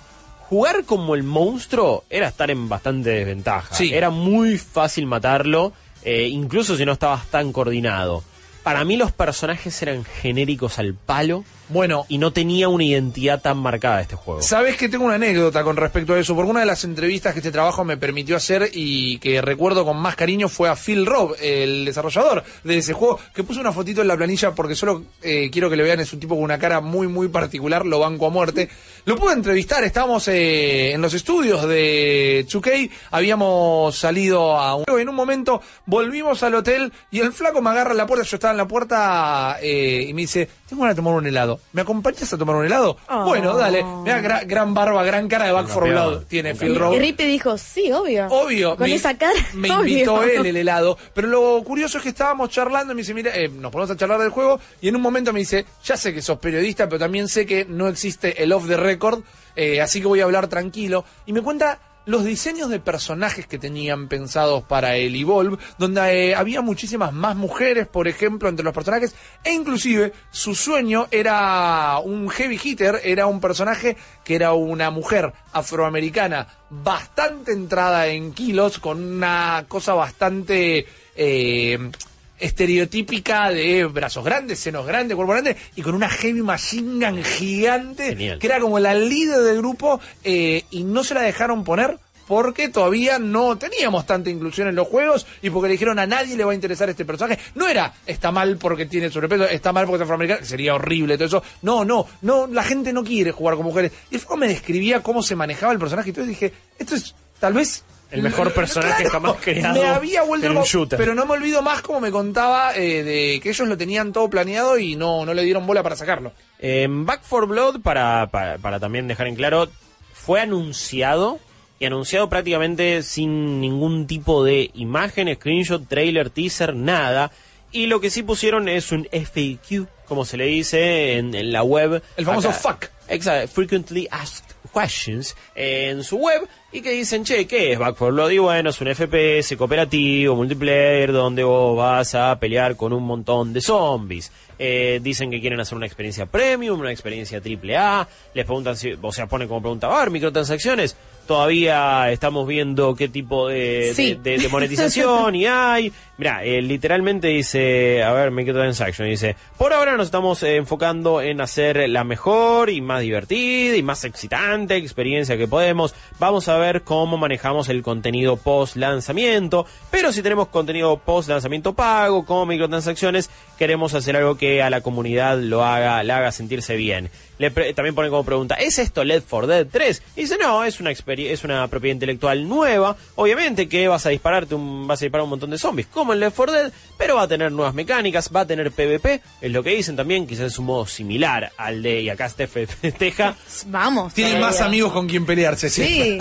jugar 0.50 0.86
como 0.86 1.16
el 1.16 1.24
monstruo 1.24 2.06
era 2.10 2.28
estar 2.28 2.50
en 2.52 2.70
bastante 2.70 3.10
desventaja. 3.10 3.76
Sí. 3.76 3.94
Era 3.94 4.10
muy 4.10 4.58
fácil 4.58 5.08
matarlo, 5.08 5.74
eh, 6.04 6.28
incluso 6.28 6.78
si 6.78 6.86
no 6.86 6.94
estabas 6.94 7.28
tan 7.28 7.52
coordinado. 7.52 8.24
Para 8.64 8.84
mí 8.84 8.98
los 8.98 9.12
personajes 9.12 9.82
eran 9.82 10.06
genéricos 10.06 10.80
al 10.80 10.94
palo. 10.94 11.44
Bueno. 11.70 12.06
Y 12.10 12.18
no 12.18 12.32
tenía 12.32 12.70
una 12.70 12.84
identidad 12.84 13.42
tan 13.42 13.58
marcada 13.58 14.02
este 14.02 14.16
juego. 14.16 14.42
Sabes 14.42 14.78
que 14.78 14.90
tengo 14.90 15.06
una 15.06 15.16
anécdota 15.16 15.64
con 15.64 15.76
respecto 15.76 16.14
a 16.14 16.20
eso, 16.20 16.36
porque 16.36 16.52
una 16.52 16.62
de 16.62 16.66
las 16.66 16.84
entrevistas 16.84 17.34
que 17.34 17.40
este 17.40 17.52
trabajo 17.52 17.84
me 17.84 17.98
permitió 17.98 18.36
hacer 18.36 18.70
y 18.74 19.18
que 19.20 19.42
recuerdo 19.42 19.86
con 19.86 19.98
más 19.98 20.16
cariño 20.16 20.50
fue 20.50 20.70
a 20.70 20.76
Phil 20.76 21.06
Robb, 21.06 21.36
el 21.42 21.86
desarrollador 21.86 22.44
de 22.64 22.78
ese 22.78 22.94
juego, 22.94 23.20
que 23.34 23.44
puso 23.44 23.60
una 23.60 23.72
fotito 23.72 24.02
en 24.02 24.08
la 24.08 24.18
planilla 24.18 24.52
porque 24.52 24.76
solo 24.76 25.04
eh, 25.22 25.50
quiero 25.52 25.70
que 25.70 25.76
le 25.76 25.84
vean, 25.84 26.00
es 26.00 26.14
un 26.14 26.20
tipo 26.20 26.36
con 26.36 26.44
una 26.44 26.58
cara 26.58 26.82
muy, 26.82 27.08
muy 27.08 27.28
particular, 27.28 27.86
lo 27.86 28.00
banco 28.00 28.28
a 28.28 28.30
muerte. 28.30 28.70
Lo 29.06 29.16
pude 29.16 29.34
entrevistar, 29.34 29.84
estábamos 29.84 30.28
eh, 30.28 30.92
en 30.94 31.02
los 31.02 31.14
estudios 31.14 31.68
de 31.68 32.46
2K, 32.48 32.90
habíamos 33.12 33.98
salido 33.98 34.58
a 34.58 34.76
un... 34.76 34.86
En 34.88 35.10
un 35.10 35.16
momento 35.16 35.62
volvimos 35.86 36.42
al 36.44 36.56
hotel 36.56 36.92
y 37.12 37.20
el 37.20 37.32
flaco 37.32 37.62
me 37.62 37.70
agarra 37.70 37.94
la 37.94 38.08
puerta, 38.08 38.26
yo 38.26 38.36
estaba 38.36 38.52
en 38.52 38.58
la 38.58 38.68
puerta 38.68 39.58
eh, 39.62 40.06
y 40.10 40.14
me 40.14 40.22
dice, 40.22 40.50
tengo 40.68 40.82
ganas 40.82 40.96
de 40.96 41.00
tomar 41.02 41.14
un 41.14 41.28
helado. 41.28 41.57
¿Me 41.74 41.82
acompañas 41.82 42.32
a 42.32 42.38
tomar 42.38 42.56
un 42.56 42.66
helado? 42.66 42.98
Bueno, 43.26 43.56
dale. 43.56 43.84
Mira, 43.84 44.22
gra- 44.22 44.46
gran 44.48 44.74
barba, 44.74 45.04
gran 45.04 45.28
cara 45.28 45.46
de 45.46 45.52
Back 45.52 45.68
for. 45.68 45.88
Blood 45.90 46.24
tiene 46.28 46.56
Phil 46.56 46.76
Robb. 46.78 46.94
y 46.96 47.00
Rippy 47.00 47.26
dijo, 47.26 47.58
sí, 47.58 47.92
obvio. 47.92 48.28
Obvio. 48.28 48.76
Con 48.76 48.90
me- 48.90 48.96
esa 48.96 49.18
cara. 49.18 49.40
Me 49.54 49.72
obvio. 49.72 49.88
invitó 49.90 50.24
él 50.24 50.46
el 50.46 50.58
helado. 50.58 50.98
Pero 51.14 51.28
lo 51.28 51.64
curioso 51.64 51.98
es 51.98 52.04
que 52.04 52.10
estábamos 52.10 52.50
charlando 52.50 52.94
y 52.94 52.96
me 52.96 53.02
dice, 53.02 53.14
mira, 53.14 53.36
eh, 53.36 53.50
nos 53.50 53.72
ponemos 53.72 53.92
a 53.92 53.98
charlar 53.98 54.20
del 54.20 54.30
juego. 54.30 54.60
Y 54.82 54.88
en 54.90 54.96
un 54.96 55.02
momento 55.02 55.32
me 55.34 55.40
dice, 55.40 55.66
ya 55.84 55.98
sé 55.98 56.14
que 56.14 56.22
sos 56.22 56.40
periodista, 56.40 56.88
pero 56.88 57.00
también 57.00 57.28
sé 57.28 57.46
que 57.46 57.66
no 57.66 57.88
existe 57.88 58.42
el 58.44 58.52
off 58.54 58.68
the 58.68 58.78
record. 58.78 59.24
eh, 59.56 59.82
así 59.82 60.00
que 60.02 60.08
voy 60.08 60.20
a 60.22 60.24
hablar 60.26 60.48
tranquilo. 60.48 61.04
Y 61.26 61.34
me 61.34 61.42
cuenta 61.42 61.80
los 62.08 62.24
diseños 62.24 62.70
de 62.70 62.80
personajes 62.80 63.46
que 63.46 63.60
tenían 63.60 64.08
pensados 64.08 64.64
para 64.64 64.96
el 64.96 65.16
Evolve, 65.16 65.58
donde 65.78 66.30
eh, 66.30 66.36
había 66.36 66.62
muchísimas 66.62 67.14
más 67.14 67.36
mujeres, 67.36 67.86
por 67.88 68.08
ejemplo, 68.08 68.50
entre 68.50 68.64
los 68.64 68.74
personajes, 68.74 69.14
e 69.44 69.54
inclusive 69.54 70.14
su 70.32 70.56
sueño 70.56 71.08
era 71.12 72.00
un 72.00 72.30
heavy 72.30 72.60
hitter, 72.64 73.02
era 73.04 73.28
un 73.28 73.40
personaje 73.40 73.98
que 74.24 74.36
era 74.36 74.54
una 74.54 74.90
mujer 74.90 75.34
afroamericana 75.52 76.48
bastante 76.70 77.52
entrada 77.52 78.08
en 78.08 78.34
kilos, 78.34 78.80
con 78.80 79.04
una 79.04 79.66
cosa 79.68 79.94
bastante... 79.94 80.88
eh, 81.16 81.92
estereotípica 82.40 83.50
de 83.50 83.86
brazos 83.86 84.24
grandes, 84.24 84.60
senos 84.60 84.86
grandes, 84.86 85.16
cuerpo 85.16 85.34
grande 85.34 85.56
y 85.76 85.82
con 85.82 85.96
una 85.96 86.10
heavy 86.10 86.42
machine 86.42 87.06
gun 87.06 87.24
gigante 87.24 88.10
Genial. 88.10 88.40
que 88.40 88.48
era 88.48 88.60
como 88.60 88.80
la 88.80 88.94
líder 88.94 89.40
del 89.40 89.58
grupo 89.58 90.00
eh, 90.24 90.64
y 90.72 90.84
no 90.84 91.04
se 91.04 91.14
la 91.14 91.22
dejaron 91.22 91.64
poner 91.64 91.98
porque 92.28 92.68
todavía 92.70 93.20
no 93.20 93.58
teníamos 93.58 94.06
tanta 94.06 94.30
inclusión 94.30 94.68
en 94.68 94.76
los 94.76 94.88
juegos 94.88 95.26
y 95.42 95.50
porque 95.50 95.70
le 95.70 95.74
dijeron 95.74 95.98
a 95.98 96.06
nadie 96.06 96.36
le 96.36 96.44
va 96.44 96.52
a 96.52 96.56
interesar 96.56 96.90
este 96.90 97.06
personaje. 97.06 97.40
No 97.56 97.68
era 97.68 97.94
está 98.06 98.32
mal 98.32 98.58
porque 98.58 98.86
tiene 98.86 99.10
sobrepeso, 99.10 99.46
está 99.46 99.72
mal 99.72 99.86
porque 99.86 99.98
es 99.98 100.02
afroamericano, 100.04 100.46
sería 100.46 100.76
horrible 100.76 101.16
todo 101.18 101.28
eso. 101.28 101.44
No, 101.62 101.86
no, 101.86 102.06
no, 102.22 102.48
la 102.48 102.64
gente 102.64 102.92
no 102.92 103.04
quiere 103.04 103.32
jugar 103.32 103.56
con 103.56 103.66
mujeres. 103.66 103.94
Y 104.12 104.16
el 104.16 104.22
juego 104.22 104.38
me 104.38 104.48
describía 104.48 105.02
cómo 105.02 105.24
se 105.24 105.36
manejaba 105.36 105.72
el 105.72 105.80
personaje 105.80 106.10
y 106.10 106.12
entonces 106.12 106.30
dije, 106.30 106.54
esto 106.78 106.96
es 106.96 107.16
tal 107.40 107.54
vez 107.54 107.84
El 108.12 108.22
mejor 108.22 108.54
personaje 108.54 109.10
jamás 109.10 109.36
creado 109.42 109.82
Me 109.82 109.88
había 109.88 110.24
vuelto 110.24 110.46
en 110.46 110.52
un 110.52 110.56
loco, 110.60 110.68
shooter. 110.68 110.98
pero 110.98 111.14
no 111.14 111.26
me 111.26 111.34
olvido 111.34 111.62
más 111.62 111.82
como 111.82 112.00
me 112.00 112.10
contaba 112.12 112.74
eh, 112.76 113.04
de 113.04 113.40
que 113.42 113.50
ellos 113.50 113.68
lo 113.68 113.78
tenían 113.78 114.14
todo 114.14 114.30
planeado 114.30 114.78
y 114.80 114.96
no, 114.96 115.26
no 115.26 115.34
le 115.34 115.44
dieron 115.44 115.68
bola 115.68 115.84
para 115.84 115.96
sacarlo. 115.98 116.32
En 116.60 117.06
Back 117.06 117.24
for 117.24 117.48
Blood, 117.48 117.82
para, 117.82 118.28
para, 118.28 118.58
para 118.60 118.80
también 118.80 119.08
dejar 119.08 119.28
en 119.28 119.36
claro, 119.36 119.68
fue 120.14 120.40
anunciado 120.40 121.40
y 121.80 121.86
anunciado 121.86 122.30
prácticamente 122.30 123.04
sin 123.04 123.60
ningún 123.62 124.08
tipo 124.08 124.44
de 124.44 124.72
imagen, 124.74 125.34
screenshot, 125.36 125.88
trailer, 125.88 126.30
teaser, 126.30 126.76
nada. 126.76 127.32
Y 127.72 127.88
lo 127.88 128.00
que 128.00 128.10
sí 128.10 128.24
pusieron 128.24 128.70
es 128.70 128.92
un 128.94 129.08
FAQ, 129.12 129.86
como 130.08 130.24
se 130.24 130.38
le 130.38 130.46
dice 130.46 131.18
en, 131.18 131.36
en 131.36 131.52
la 131.52 131.62
web. 131.64 132.02
El 132.16 132.26
famoso 132.26 132.50
Acá- 132.50 132.58
fuck. 132.58 132.86
Exacto, 133.10 133.48
Frequently 133.54 134.08
Asked 134.10 134.47
Questions 134.68 135.36
en 135.56 136.04
su 136.04 136.18
web 136.18 136.48
y 136.72 136.82
que 136.82 136.92
dicen, 136.92 137.24
che, 137.24 137.48
¿qué 137.48 137.74
es 137.74 137.80
Back 137.80 137.96
4 137.98 138.14
Blood? 138.14 138.40
Bueno, 138.40 138.70
es 138.70 138.82
un 138.82 138.94
FPS 138.94 139.56
cooperativo, 139.58 140.36
multiplayer, 140.36 141.12
donde 141.12 141.44
vos 141.44 141.78
vas 141.78 142.14
a 142.16 142.38
pelear 142.40 142.76
con 142.76 142.94
un 142.94 143.04
montón 143.04 143.54
de 143.54 143.62
zombies. 143.62 144.32
Eh, 144.60 145.00
dicen 145.02 145.30
que 145.30 145.40
quieren 145.40 145.60
hacer 145.60 145.76
una 145.76 145.86
experiencia 145.86 146.26
premium, 146.26 146.80
una 146.80 146.92
experiencia 146.92 147.40
triple 147.42 147.78
A. 147.78 148.08
Les 148.34 148.46
preguntan 148.46 148.76
si, 148.76 148.96
o 149.00 149.12
sea, 149.12 149.28
pone 149.28 149.48
como 149.48 149.62
pregunta, 149.62 149.88
a 149.88 150.00
ver, 150.00 150.12
microtransacciones. 150.12 150.96
Todavía 151.28 152.10
estamos 152.12 152.48
viendo 152.48 152.96
qué 152.96 153.08
tipo 153.10 153.50
de, 153.50 153.92
Sí. 153.94 154.16
de- 154.16 154.38
de- 154.38 154.38
de 154.44 154.50
monetización 154.50 155.36
y 155.36 155.46
hay. 155.46 155.92
Mira, 156.18 156.42
literalmente 156.42 157.28
dice, 157.28 158.02
a 158.04 158.12
ver, 158.14 158.32
microtransaction, 158.32 159.08
dice, 159.08 159.36
por 159.58 159.72
ahora 159.74 159.96
nos 159.98 160.08
estamos 160.08 160.42
eh, 160.42 160.56
enfocando 160.56 161.22
en 161.22 161.42
hacer 161.42 161.88
la 161.90 162.04
mejor 162.04 162.72
y 162.72 162.82
más 162.82 163.02
divertida 163.02 163.76
y 163.76 163.84
más 163.84 164.04
excitante 164.04 164.78
experiencia 164.78 165.38
que 165.38 165.48
podemos. 165.48 165.94
Vamos 166.18 166.48
a 166.48 166.58
ver 166.58 166.82
cómo 166.82 167.18
manejamos 167.18 167.70
el 167.70 167.84
contenido 167.84 168.38
post 168.38 168.78
lanzamiento, 168.78 169.68
pero 169.92 170.12
si 170.12 170.24
tenemos 170.24 170.48
contenido 170.48 170.98
post 170.98 171.30
lanzamiento 171.30 171.74
pago, 171.74 172.26
como 172.26 172.48
microtransacciones, 172.48 173.30
queremos 173.60 173.94
hacer 173.94 174.16
algo 174.16 174.38
que 174.38 174.64
a 174.64 174.70
la 174.72 174.82
comunidad 174.82 175.38
lo 175.38 175.64
haga, 175.64 176.02
la 176.04 176.18
haga 176.18 176.32
sentirse 176.32 176.76
bien. 176.78 177.10
Le 177.40 177.52
pre- 177.52 177.74
también 177.74 177.94
pone 177.94 178.10
como 178.10 178.24
pregunta, 178.24 178.56
¿es 178.56 178.80
esto 178.80 179.04
Left 179.04 179.28
4 179.30 179.48
Dead 179.48 179.68
3? 179.72 180.02
Y 180.16 180.22
dice, 180.22 180.38
no, 180.42 180.64
es 180.64 180.80
una 180.80 180.92
es 180.92 181.44
una 181.44 181.68
propiedad 181.68 181.94
intelectual 181.94 182.48
nueva. 182.50 182.96
Obviamente 183.16 183.70
que 183.70 183.88
vas 183.88 184.06
a 184.06 184.10
dispararte 184.10 184.56
un, 184.56 184.88
vas 184.88 185.02
a 185.02 185.06
disparar 185.06 185.24
un 185.24 185.30
montón 185.30 185.50
de 185.52 185.58
zombies, 185.58 185.88
como 185.88 186.14
en 186.14 186.20
Left 186.20 186.36
4 186.36 186.54
Dead, 186.54 186.72
pero 186.98 187.16
va 187.16 187.24
a 187.24 187.28
tener 187.28 187.52
nuevas 187.52 187.74
mecánicas, 187.76 188.32
va 188.36 188.42
a 188.42 188.48
tener 188.48 188.72
PvP, 188.72 189.22
es 189.42 189.52
lo 189.52 189.62
que 189.64 189.76
dicen 189.76 189.96
también, 189.96 190.26
quizás 190.26 190.48
es 190.48 190.58
un 190.60 190.66
modo 190.66 190.86
similar 190.88 191.52
al 191.58 191.84
de, 191.84 192.02
y 192.02 192.10
acá 192.10 192.28
Steph 192.28 192.52
festeja, 192.82 193.36
Vamos. 193.68 194.14
Tiene 194.14 194.32
todavía. 194.32 194.48
más 194.48 194.62
amigos 194.62 194.92
con 194.94 195.08
quien 195.08 195.26
pelearse, 195.26 195.70
sí. 195.70 195.86
Sí. 195.86 196.18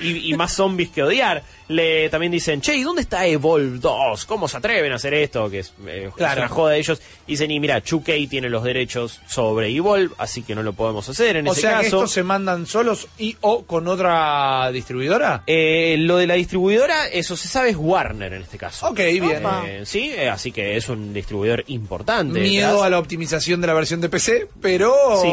y, 0.00 0.32
y 0.32 0.36
más 0.36 0.52
zombies 0.54 0.88
que 0.90 1.02
odiar. 1.02 1.42
Le 1.68 2.08
también 2.10 2.30
dicen, 2.30 2.60
che, 2.60 2.76
¿y 2.76 2.82
dónde 2.82 3.02
está 3.02 3.26
Evolve 3.26 3.78
2? 3.78 4.24
¿Cómo 4.26 4.46
se 4.46 4.56
atreven 4.56 4.92
a 4.92 4.96
hacer 4.96 5.14
esto? 5.14 5.50
Que 5.50 5.60
es, 5.60 5.72
eh, 5.86 6.04
es 6.08 6.14
Claro. 6.14 6.42
una 6.42 6.48
joda 6.48 6.72
de 6.72 6.78
ellos. 6.78 7.02
Y 7.26 7.32
dicen, 7.32 7.50
y 7.50 7.58
mira, 7.58 7.82
2K 7.82 8.28
tiene 8.28 8.48
los 8.48 8.62
derechos 8.62 9.20
sobre 9.26 9.68
Evolve, 9.74 10.14
así 10.18 10.42
que 10.42 10.54
no 10.54 10.62
lo 10.62 10.74
podemos 10.74 11.08
hacer 11.08 11.36
en 11.36 11.48
O 11.48 11.52
ese 11.52 11.62
sea 11.62 11.70
que 11.78 11.84
caso. 11.84 11.96
estos 11.96 12.12
se 12.12 12.22
mandan 12.22 12.66
solos 12.66 13.08
y 13.18 13.36
o 13.40 13.64
con 13.64 13.88
otra 13.88 14.70
distribuidora. 14.72 15.42
Eh, 15.46 15.96
lo 15.98 16.18
de 16.18 16.26
la 16.28 16.34
distribuidora, 16.34 17.08
eso 17.08 17.36
se 17.36 17.48
sabe, 17.48 17.70
es 17.70 17.76
Warner 17.76 18.32
en 18.34 18.42
este 18.42 18.58
caso. 18.58 18.88
Ok, 18.88 18.98
bien. 18.98 19.42
Eh, 19.66 19.82
sí, 19.84 20.12
eh, 20.16 20.28
así 20.30 20.52
que 20.52 20.76
es 20.76 20.88
un 20.88 21.12
distribuidor 21.12 21.64
importante. 21.66 22.38
Miedo 22.40 22.84
a 22.84 22.90
la 22.90 22.98
optimización 23.00 23.60
de 23.60 23.66
la 23.66 23.74
versión 23.74 24.00
de 24.00 24.08
PC, 24.08 24.46
pero... 24.60 24.94
Sí, 25.20 25.32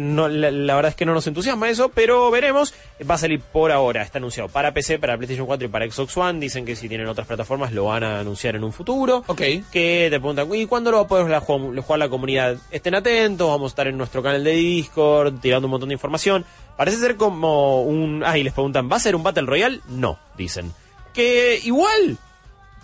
no, 0.00 0.28
la, 0.28 0.50
la 0.50 0.74
verdad 0.74 0.90
es 0.90 0.96
que 0.96 1.04
no 1.04 1.12
nos 1.12 1.26
entusiasma 1.26 1.68
eso, 1.68 1.90
pero 1.90 2.30
veremos. 2.30 2.72
Va 3.08 3.14
a 3.14 3.18
salir 3.18 3.40
por 3.40 3.72
ahora, 3.72 4.02
está 4.02 4.18
anunciado 4.18 4.48
para 4.48 4.72
PC, 4.72 4.98
para 4.98 5.16
PlayStation 5.16 5.46
4 5.50 5.66
y 5.66 5.68
para 5.68 5.90
Xbox 5.90 6.16
One. 6.16 6.38
Dicen 6.40 6.64
que 6.64 6.76
si 6.76 6.88
tienen 6.88 7.08
otras 7.08 7.26
plataformas 7.26 7.72
lo 7.72 7.86
van 7.86 8.04
a 8.04 8.20
anunciar 8.20 8.54
en 8.56 8.62
un 8.64 8.72
futuro. 8.72 9.24
Ok. 9.26 9.38
Que 9.72 10.08
te 10.10 10.20
preguntan, 10.20 10.48
¿y 10.54 10.66
cuándo 10.66 10.90
lo 10.90 10.98
va 10.98 11.02
a 11.02 11.08
poder 11.08 11.28
la- 11.28 11.40
jugar 11.40 11.98
la 11.98 12.08
comunidad? 12.08 12.56
Estén 12.70 12.94
atentos, 12.94 13.48
vamos 13.48 13.70
a 13.70 13.72
estar 13.72 13.86
en 13.88 13.98
nuestro 13.98 14.22
canal 14.22 14.44
de 14.44 14.52
Discord, 14.52 15.40
tirando 15.40 15.66
un 15.66 15.72
montón 15.72 15.88
de 15.88 15.94
información. 15.94 16.44
Parece 16.76 16.98
ser 16.98 17.16
como 17.16 17.82
un... 17.82 18.22
Ah, 18.24 18.38
y 18.38 18.42
les 18.42 18.52
preguntan, 18.52 18.88
¿va 18.90 18.96
a 18.96 19.00
ser 19.00 19.14
un 19.16 19.22
Battle 19.22 19.46
Royale? 19.46 19.80
No, 19.88 20.18
dicen. 20.38 20.72
Que 21.12 21.60
igual, 21.64 22.16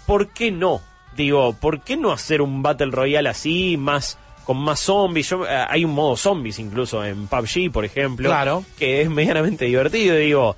¿por 0.07 0.29
qué 0.29 0.51
no? 0.51 0.81
Digo, 1.17 1.55
¿por 1.55 1.81
qué 1.81 1.97
no 1.97 2.13
hacer 2.13 2.43
un 2.43 2.63
Battle 2.63 2.91
Royale 2.91 3.29
así, 3.29 3.77
más 3.79 4.19
con 4.45 4.59
más 4.59 4.81
zombies? 4.81 5.31
Yo, 5.31 5.47
eh, 5.47 5.65
hay 5.69 5.85
un 5.85 5.93
modo 5.93 6.17
zombies 6.17 6.59
incluso 6.59 7.05
en 7.05 7.27
PUBG, 7.27 7.71
por 7.73 7.85
ejemplo, 7.85 8.29
Claro. 8.29 8.65
que 8.79 9.01
es 9.03 9.09
medianamente 9.09 9.65
divertido. 9.65 10.17
Digo, 10.17 10.57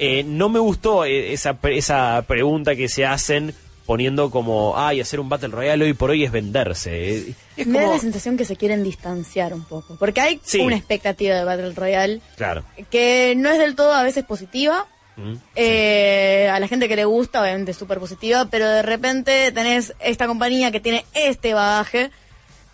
eh, 0.00 0.24
no 0.24 0.48
me 0.48 0.58
gustó 0.58 1.04
eh, 1.04 1.32
esa, 1.32 1.56
esa 1.62 2.24
pregunta 2.26 2.74
que 2.74 2.88
se 2.88 3.04
hacen 3.06 3.54
poniendo 3.86 4.30
como, 4.30 4.74
ay, 4.76 5.00
hacer 5.00 5.18
un 5.20 5.28
Battle 5.28 5.48
Royale 5.48 5.84
hoy 5.84 5.94
por 5.94 6.10
hoy 6.10 6.24
es 6.24 6.30
venderse. 6.32 7.16
Eh, 7.18 7.34
Es 7.56 7.66
Me 7.66 7.78
da 7.78 7.84
como, 7.84 7.94
la 7.96 8.00
sensación 8.00 8.36
que 8.36 8.44
se 8.44 8.56
quieren 8.56 8.82
distanciar 8.84 9.52
un 9.52 9.64
poco. 9.64 9.96
Porque 9.98 10.20
hay 10.20 10.40
Sí. 10.44 10.60
una 10.60 10.76
expectativa 10.76 11.34
de 11.34 11.44
Battle 11.44 11.72
Royale 11.74 12.20
claro. 12.36 12.62
que 12.90 13.34
no 13.36 13.50
es 13.50 13.58
del 13.58 13.74
todo 13.74 13.92
a 13.92 14.02
veces 14.02 14.24
positiva. 14.24 14.86
Mm. 15.16 15.34
Eh, 15.56 16.48
a 16.50 16.58
la 16.60 16.68
gente 16.68 16.88
que 16.88 16.96
le 16.96 17.04
gusta, 17.04 17.42
obviamente 17.42 17.72
es 17.72 17.76
súper 17.76 17.98
positiva, 17.98 18.46
pero 18.50 18.68
de 18.68 18.82
repente 18.82 19.50
tenés 19.52 19.92
esta 20.00 20.26
compañía 20.26 20.70
que 20.70 20.80
tiene 20.80 21.04
este 21.12 21.52
bagaje 21.52 22.10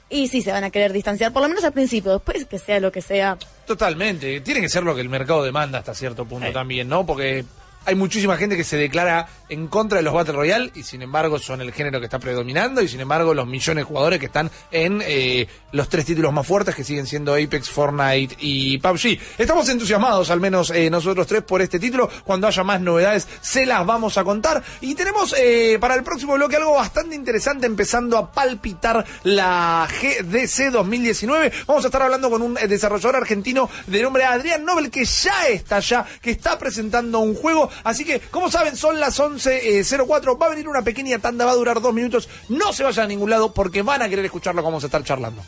y 0.08 0.28
sí 0.28 0.42
se 0.42 0.52
van 0.52 0.64
a 0.64 0.70
querer 0.70 0.92
distanciar, 0.92 1.32
por 1.32 1.42
lo 1.42 1.48
menos 1.48 1.64
al 1.64 1.72
principio, 1.72 2.12
después 2.12 2.44
que 2.44 2.58
sea 2.58 2.80
lo 2.80 2.92
que 2.92 3.02
sea. 3.02 3.36
Totalmente. 3.66 4.40
Tiene 4.40 4.60
que 4.60 4.68
ser 4.68 4.84
lo 4.84 4.94
que 4.94 5.00
el 5.00 5.08
mercado 5.08 5.42
demanda 5.42 5.78
hasta 5.78 5.94
cierto 5.94 6.24
punto 6.24 6.52
también, 6.52 6.88
¿no? 6.88 7.04
Porque 7.04 7.44
hay 7.86 7.94
muchísima 7.94 8.36
gente 8.36 8.56
que 8.56 8.64
se 8.64 8.76
declara 8.76 9.28
en 9.48 9.68
contra 9.68 9.98
de 9.98 10.02
los 10.02 10.12
Battle 10.12 10.34
Royale 10.34 10.72
y 10.74 10.82
sin 10.82 11.02
embargo 11.02 11.38
son 11.38 11.60
el 11.60 11.72
género 11.72 12.00
que 12.00 12.06
está 12.06 12.18
predominando 12.18 12.82
y 12.82 12.88
sin 12.88 13.00
embargo 13.00 13.32
los 13.32 13.46
millones 13.46 13.82
de 13.82 13.88
jugadores 13.88 14.18
que 14.18 14.26
están 14.26 14.50
en 14.72 15.02
eh, 15.06 15.46
los 15.72 15.88
tres 15.88 16.04
títulos 16.04 16.32
más 16.32 16.46
fuertes 16.46 16.74
que 16.74 16.82
siguen 16.82 17.06
siendo 17.06 17.34
Apex, 17.34 17.70
Fortnite 17.70 18.36
y 18.40 18.78
PUBG. 18.78 19.18
Estamos 19.38 19.68
entusiasmados, 19.68 20.30
al 20.30 20.40
menos 20.40 20.70
eh, 20.70 20.90
nosotros 20.90 21.26
tres, 21.26 21.42
por 21.42 21.62
este 21.62 21.78
título. 21.78 22.10
Cuando 22.24 22.46
haya 22.46 22.64
más 22.64 22.80
novedades 22.80 23.28
se 23.40 23.66
las 23.66 23.86
vamos 23.86 24.18
a 24.18 24.24
contar. 24.24 24.62
Y 24.80 24.94
tenemos 24.94 25.34
eh, 25.38 25.78
para 25.80 25.94
el 25.94 26.02
próximo 26.02 26.34
bloque 26.34 26.56
algo 26.56 26.74
bastante 26.74 27.14
interesante 27.14 27.66
empezando 27.66 28.18
a 28.18 28.32
palpitar 28.32 29.04
la 29.22 29.86
GDC 29.88 30.72
2019. 30.72 31.52
Vamos 31.66 31.84
a 31.84 31.88
estar 31.88 32.02
hablando 32.02 32.30
con 32.30 32.42
un 32.42 32.58
eh, 32.58 32.66
desarrollador 32.66 33.16
argentino 33.16 33.70
de 33.86 34.02
nombre 34.02 34.24
Adrián 34.24 34.64
Nobel 34.64 34.90
que 34.90 35.04
ya 35.04 35.48
está 35.48 35.76
allá, 35.76 36.04
que 36.20 36.30
está 36.30 36.58
presentando 36.58 37.20
un 37.20 37.34
juego. 37.34 37.70
Así 37.84 38.04
que, 38.04 38.20
como 38.20 38.50
saben, 38.50 38.76
son 38.76 38.98
las 39.00 39.18
11.04. 39.20 40.40
Va 40.40 40.46
a 40.46 40.50
venir 40.50 40.68
una 40.68 40.82
pequeña 40.82 41.18
tanda, 41.18 41.44
va 41.44 41.52
a 41.52 41.56
durar 41.56 41.80
dos 41.80 41.92
minutos. 41.94 42.28
No 42.48 42.72
se 42.72 42.84
vayan 42.84 43.04
a 43.04 43.08
ningún 43.08 43.30
lado 43.30 43.52
porque 43.52 43.82
van 43.82 44.02
a 44.02 44.08
querer 44.08 44.24
escuchar 44.24 44.54
lo 44.54 44.62
que 44.62 44.66
vamos 44.66 44.82
a 44.82 44.86
estar 44.86 45.02
charlando. 45.04 45.42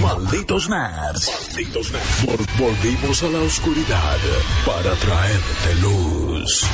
Malditos 0.00 0.68
nerds. 0.68 1.28
Malditos 1.48 1.90
nerds. 1.90 2.24
Vol- 2.24 2.58
volvimos 2.58 3.22
a 3.22 3.26
la 3.28 3.40
oscuridad 3.40 4.16
para 4.64 4.94
traerte 4.94 5.74
luz. 5.80 6.64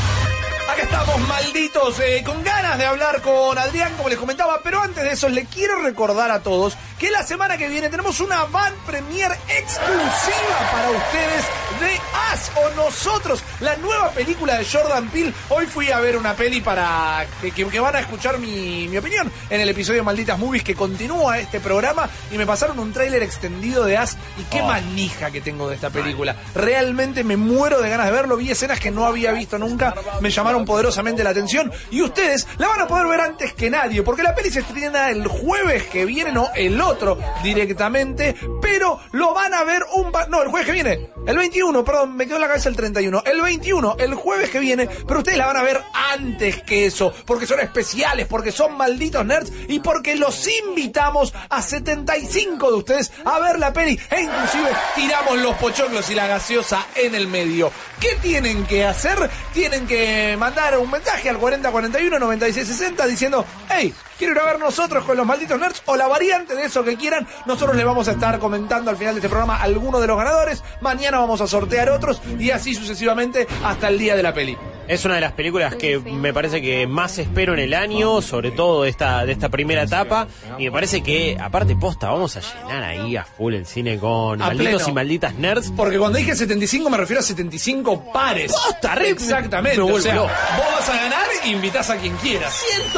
Acá 0.68 0.82
estamos, 0.82 1.28
malditos, 1.28 2.00
eh, 2.00 2.22
con 2.24 2.42
ganas 2.42 2.78
de 2.78 2.86
hablar 2.86 3.20
con 3.20 3.58
Adrián, 3.58 3.92
como 3.96 4.08
les 4.08 4.18
comentaba, 4.18 4.60
pero 4.62 4.80
antes 4.80 5.02
de 5.04 5.12
eso 5.12 5.28
les 5.28 5.46
quiero 5.48 5.82
recordar 5.82 6.30
a 6.30 6.42
todos 6.42 6.76
que 6.98 7.10
la 7.10 7.24
semana 7.24 7.58
que 7.58 7.68
viene 7.68 7.88
tenemos 7.88 8.20
una 8.20 8.44
van 8.44 8.72
premier 8.86 9.32
exclusiva 9.48 10.70
para 10.70 10.90
ustedes 10.90 11.44
de 11.80 12.00
As 12.30 12.52
o 12.56 12.76
Nosotros, 12.76 13.42
la 13.60 13.76
nueva 13.76 14.10
película 14.10 14.56
de 14.56 14.64
Jordan 14.64 15.08
Peele. 15.08 15.34
Hoy 15.48 15.66
fui 15.66 15.90
a 15.90 15.98
ver 15.98 16.16
una 16.16 16.34
peli 16.34 16.60
para 16.60 17.26
que, 17.54 17.80
van 17.80 17.96
a 17.96 18.00
escuchar 18.00 18.38
mi, 18.38 18.86
mi 18.88 18.96
opinión 18.98 19.30
en 19.50 19.60
el 19.60 19.68
episodio 19.68 20.04
Malditas 20.04 20.38
Movies 20.38 20.62
que 20.62 20.76
continúa 20.76 21.38
este 21.40 21.58
programa 21.58 22.08
y 22.30 22.38
me 22.38 22.46
pasaron 22.46 22.78
un 22.78 22.92
tráiler 22.92 23.22
extendido 23.22 23.84
de 23.84 23.96
As 23.96 24.16
y 24.38 24.44
qué 24.44 24.62
Oh. 24.62 24.66
manija 24.66 25.30
que 25.32 25.40
tengo 25.40 25.68
de 25.68 25.74
esta 25.74 25.90
película. 25.90 26.36
Realmente 26.54 27.24
me 27.24 27.36
muero 27.36 27.80
de 27.80 27.90
ganas 27.90 28.06
de 28.06 28.12
verlo, 28.12 28.36
vi 28.36 28.52
escenas 28.52 28.78
que 28.78 28.92
no 28.92 29.04
había 29.06 29.32
visto 29.32 29.58
nunca, 29.58 29.92
me 30.20 30.30
llamaron 30.30 30.51
poderosamente 30.60 31.24
la 31.24 31.30
atención 31.30 31.72
y 31.90 32.02
ustedes 32.02 32.46
la 32.58 32.68
van 32.68 32.80
a 32.80 32.86
poder 32.86 33.06
ver 33.06 33.20
antes 33.20 33.52
que 33.54 33.70
nadie, 33.70 34.02
porque 34.02 34.22
la 34.22 34.34
peli 34.34 34.50
se 34.50 34.60
estrena 34.60 35.10
el 35.10 35.26
jueves 35.26 35.84
que 35.84 36.04
viene, 36.04 36.32
no 36.32 36.50
el 36.54 36.80
otro 36.80 37.18
directamente, 37.42 38.36
pero 38.60 39.00
lo 39.12 39.34
van 39.34 39.54
a 39.54 39.64
ver 39.64 39.82
un... 39.94 40.12
No, 40.28 40.42
el 40.42 40.48
jueves 40.48 40.66
que 40.66 40.72
viene, 40.72 41.10
el 41.26 41.36
21, 41.36 41.84
perdón, 41.84 42.16
me 42.16 42.26
quedó 42.26 42.36
en 42.36 42.42
la 42.42 42.48
cabeza 42.48 42.68
el 42.68 42.76
31, 42.76 43.22
el 43.26 43.40
21, 43.40 43.96
el 43.98 44.14
jueves 44.14 44.50
que 44.50 44.60
viene, 44.60 44.88
pero 45.06 45.20
ustedes 45.20 45.38
la 45.38 45.46
van 45.46 45.56
a 45.56 45.62
ver 45.62 45.80
antes 46.12 46.62
que 46.62 46.86
eso, 46.86 47.12
porque 47.26 47.46
son 47.46 47.60
especiales, 47.60 48.26
porque 48.26 48.52
son 48.52 48.76
malditos 48.76 49.24
nerds 49.24 49.52
y 49.68 49.80
porque 49.80 50.16
los 50.16 50.46
invitamos 50.66 51.32
a 51.48 51.62
75 51.62 52.70
de 52.70 52.76
ustedes 52.76 53.12
a 53.24 53.38
ver 53.38 53.58
la 53.58 53.72
peli 53.72 53.98
e 54.10 54.20
inclusive 54.20 54.70
tiramos 54.94 55.38
los 55.38 55.56
pochoclos 55.56 56.08
y 56.10 56.14
la 56.14 56.26
gaseosa 56.26 56.86
en 56.94 57.14
el 57.14 57.26
medio. 57.26 57.70
¿Qué 58.00 58.16
tienen 58.20 58.66
que 58.66 58.84
hacer? 58.84 59.30
Tienen 59.54 59.86
que 59.86 60.36
mandar 60.42 60.76
un 60.76 60.90
mensaje 60.90 61.30
al 61.30 61.38
4041 61.38 62.18
9660 62.18 63.06
diciendo, 63.06 63.46
hey, 63.70 63.94
quiero 64.18 64.32
ir 64.32 64.40
a 64.40 64.44
ver 64.44 64.58
nosotros 64.58 65.04
con 65.04 65.16
los 65.16 65.24
malditos 65.24 65.56
nerds 65.56 65.84
o 65.86 65.96
la 65.96 66.08
variante 66.08 66.56
de 66.56 66.64
eso 66.64 66.82
que 66.82 66.96
quieran. 66.96 67.28
Nosotros 67.46 67.76
les 67.76 67.84
vamos 67.84 68.08
a 68.08 68.10
estar 68.10 68.40
comentando 68.40 68.90
al 68.90 68.96
final 68.96 69.14
de 69.14 69.20
este 69.20 69.28
programa 69.28 69.62
algunos 69.62 70.00
de 70.00 70.08
los 70.08 70.18
ganadores. 70.18 70.64
Mañana 70.80 71.20
vamos 71.20 71.40
a 71.40 71.46
sortear 71.46 71.90
otros 71.90 72.20
y 72.40 72.50
así 72.50 72.74
sucesivamente 72.74 73.46
hasta 73.64 73.86
el 73.86 74.00
día 74.00 74.16
de 74.16 74.22
la 74.24 74.34
peli. 74.34 74.58
Es 74.88 75.04
una 75.04 75.14
de 75.14 75.20
las 75.20 75.32
películas 75.32 75.74
que 75.76 75.98
me 75.98 76.34
parece 76.34 76.60
que 76.60 76.86
más 76.86 77.16
espero 77.18 77.54
en 77.54 77.60
el 77.60 77.72
año, 77.72 78.20
sobre 78.20 78.50
todo 78.50 78.82
de 78.82 78.90
esta, 78.90 79.24
de 79.24 79.32
esta 79.32 79.48
primera 79.48 79.82
etapa. 79.84 80.26
Y 80.58 80.64
me 80.64 80.72
parece 80.72 81.02
que, 81.02 81.38
aparte 81.40 81.74
posta, 81.76 82.10
vamos 82.10 82.36
a 82.36 82.40
llenar 82.40 82.82
ahí 82.82 83.16
a 83.16 83.24
full 83.24 83.54
el 83.54 83.64
cine 83.64 83.98
con 83.98 84.42
A 84.42 84.46
malditos 84.48 84.74
pleno. 84.82 84.88
y 84.88 84.92
malditas 84.92 85.34
nerds. 85.36 85.72
Porque 85.76 85.98
cuando 85.98 86.18
dije 86.18 86.34
75 86.34 86.90
me 86.90 86.96
refiero 86.98 87.20
a 87.20 87.22
75 87.22 88.12
pares. 88.12 88.52
¡Posta, 88.52 88.94
re- 88.96 89.10
Exactamente. 89.10 89.78
me 89.78 89.82
O 89.84 89.86
vuelvo 89.86 90.00
sea, 90.00 90.14
loco. 90.14 90.30
vos 90.56 90.66
vas 90.78 90.88
a 90.90 90.96
ganar 90.96 91.26
e 91.44 91.48
invitás 91.48 91.88
a 91.88 91.96
quien 91.96 92.14
quieras. 92.16 92.52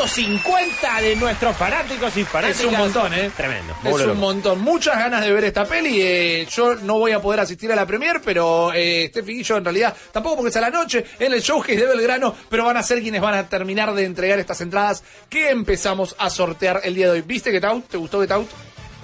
150 0.08 1.00
de 1.00 1.16
nuestros 1.16 1.56
fanáticos 1.56 2.16
y 2.16 2.24
fanáticas. 2.24 2.60
Es 2.60 2.66
un 2.66 2.76
montón, 2.78 3.12
¿eh? 3.14 3.30
Tremendo. 3.36 3.74
me 3.82 3.90
Es 3.90 3.92
vuelvo 3.96 4.12
un 4.12 4.20
loco. 4.20 4.32
montón. 4.32 4.60
Muchas 4.62 4.96
ganas 4.98 5.24
de 5.24 5.32
ver 5.32 5.44
esta 5.44 5.64
peli. 5.64 6.00
eh, 6.00 6.46
yo 6.50 6.74
no 6.76 6.98
voy 6.98 7.12
a 7.12 7.20
poder 7.20 7.40
asistir 7.40 7.70
a 7.72 7.76
la 7.76 7.86
premier, 7.86 8.20
pero 8.24 8.72
eh, 8.74 9.06
Steffi 9.10 9.40
y 9.40 9.42
yo 9.42 9.56
en 9.58 9.64
realidad 9.64 9.94
tampoco 10.12 10.36
porque 10.36 10.50
es 10.50 10.56
a 10.56 10.60
la 10.60 10.70
noche 10.70 11.04
en 11.18 11.32
el 11.32 11.42
showcase 11.74 11.86
de 11.86 11.96
Belgrano, 11.96 12.34
pero 12.48 12.64
van 12.64 12.76
a 12.76 12.82
ser 12.82 13.02
quienes 13.02 13.20
van 13.20 13.34
a 13.34 13.48
terminar 13.48 13.94
de 13.94 14.04
entregar 14.04 14.38
estas 14.38 14.60
entradas 14.60 15.02
que 15.28 15.50
empezamos 15.50 16.14
a 16.18 16.30
sortear 16.30 16.80
el 16.84 16.94
día 16.94 17.06
de 17.06 17.12
hoy. 17.12 17.22
¿Viste 17.22 17.50
Get 17.50 17.64
Out? 17.64 17.88
¿Te 17.88 17.96
gustó 17.96 18.20
Get 18.20 18.32
Out? 18.32 18.48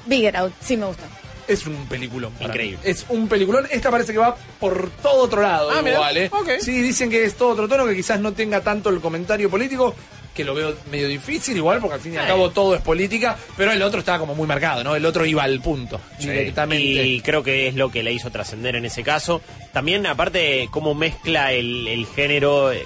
Bigger 0.06 0.36
Out, 0.36 0.52
sí 0.60 0.76
me 0.76 0.86
gusta. 0.86 1.04
Es 1.48 1.66
un 1.66 1.74
peliculón. 1.88 2.32
Increíble. 2.38 2.78
mí. 2.84 2.90
Es 2.90 3.04
un 3.08 3.26
peliculón. 3.28 3.66
Esta 3.70 3.90
parece 3.90 4.12
que 4.12 4.18
va 4.18 4.36
por 4.60 4.88
todo 5.02 5.24
otro 5.24 5.42
lado. 5.42 5.70
Ah, 5.70 5.82
mira. 5.82 5.96
igual, 5.96 6.16
¿eh? 6.16 6.30
Sí, 6.60 6.80
dicen 6.80 7.10
que 7.10 7.24
es 7.24 7.34
todo 7.34 7.48
otro 7.48 7.68
tono, 7.68 7.86
que 7.86 7.96
quizás 7.96 8.20
no 8.20 8.32
tenga 8.32 8.60
tanto 8.60 8.88
el 8.88 9.00
comentario 9.00 9.50
político, 9.50 9.94
que 10.40 10.44
lo 10.44 10.54
veo 10.54 10.74
medio 10.90 11.08
difícil 11.08 11.56
igual, 11.56 11.80
porque 11.80 11.94
al 11.94 12.00
fin 12.00 12.14
y 12.14 12.16
al 12.16 12.26
cabo 12.26 12.50
todo 12.50 12.74
es 12.74 12.80
política, 12.82 13.36
pero 13.56 13.72
el 13.72 13.80
otro 13.82 14.00
estaba 14.00 14.18
como 14.18 14.34
muy 14.34 14.46
marcado, 14.46 14.82
¿no? 14.84 14.96
El 14.96 15.04
otro 15.06 15.24
iba 15.26 15.42
al 15.42 15.60
punto, 15.60 16.00
Sí. 16.18 16.28
directamente. 16.28 17.06
Y 17.06 17.20
creo 17.20 17.42
que 17.42 17.68
es 17.68 17.74
lo 17.74 17.90
que 17.90 18.02
le 18.02 18.12
hizo 18.12 18.30
trascender 18.30 18.76
en 18.76 18.84
ese 18.84 19.02
caso. 19.02 19.40
También, 19.72 20.06
aparte, 20.06 20.68
cómo 20.70 20.94
mezcla 20.94 21.52
el, 21.52 21.86
el 21.88 22.06
género, 22.06 22.72
eh, 22.72 22.84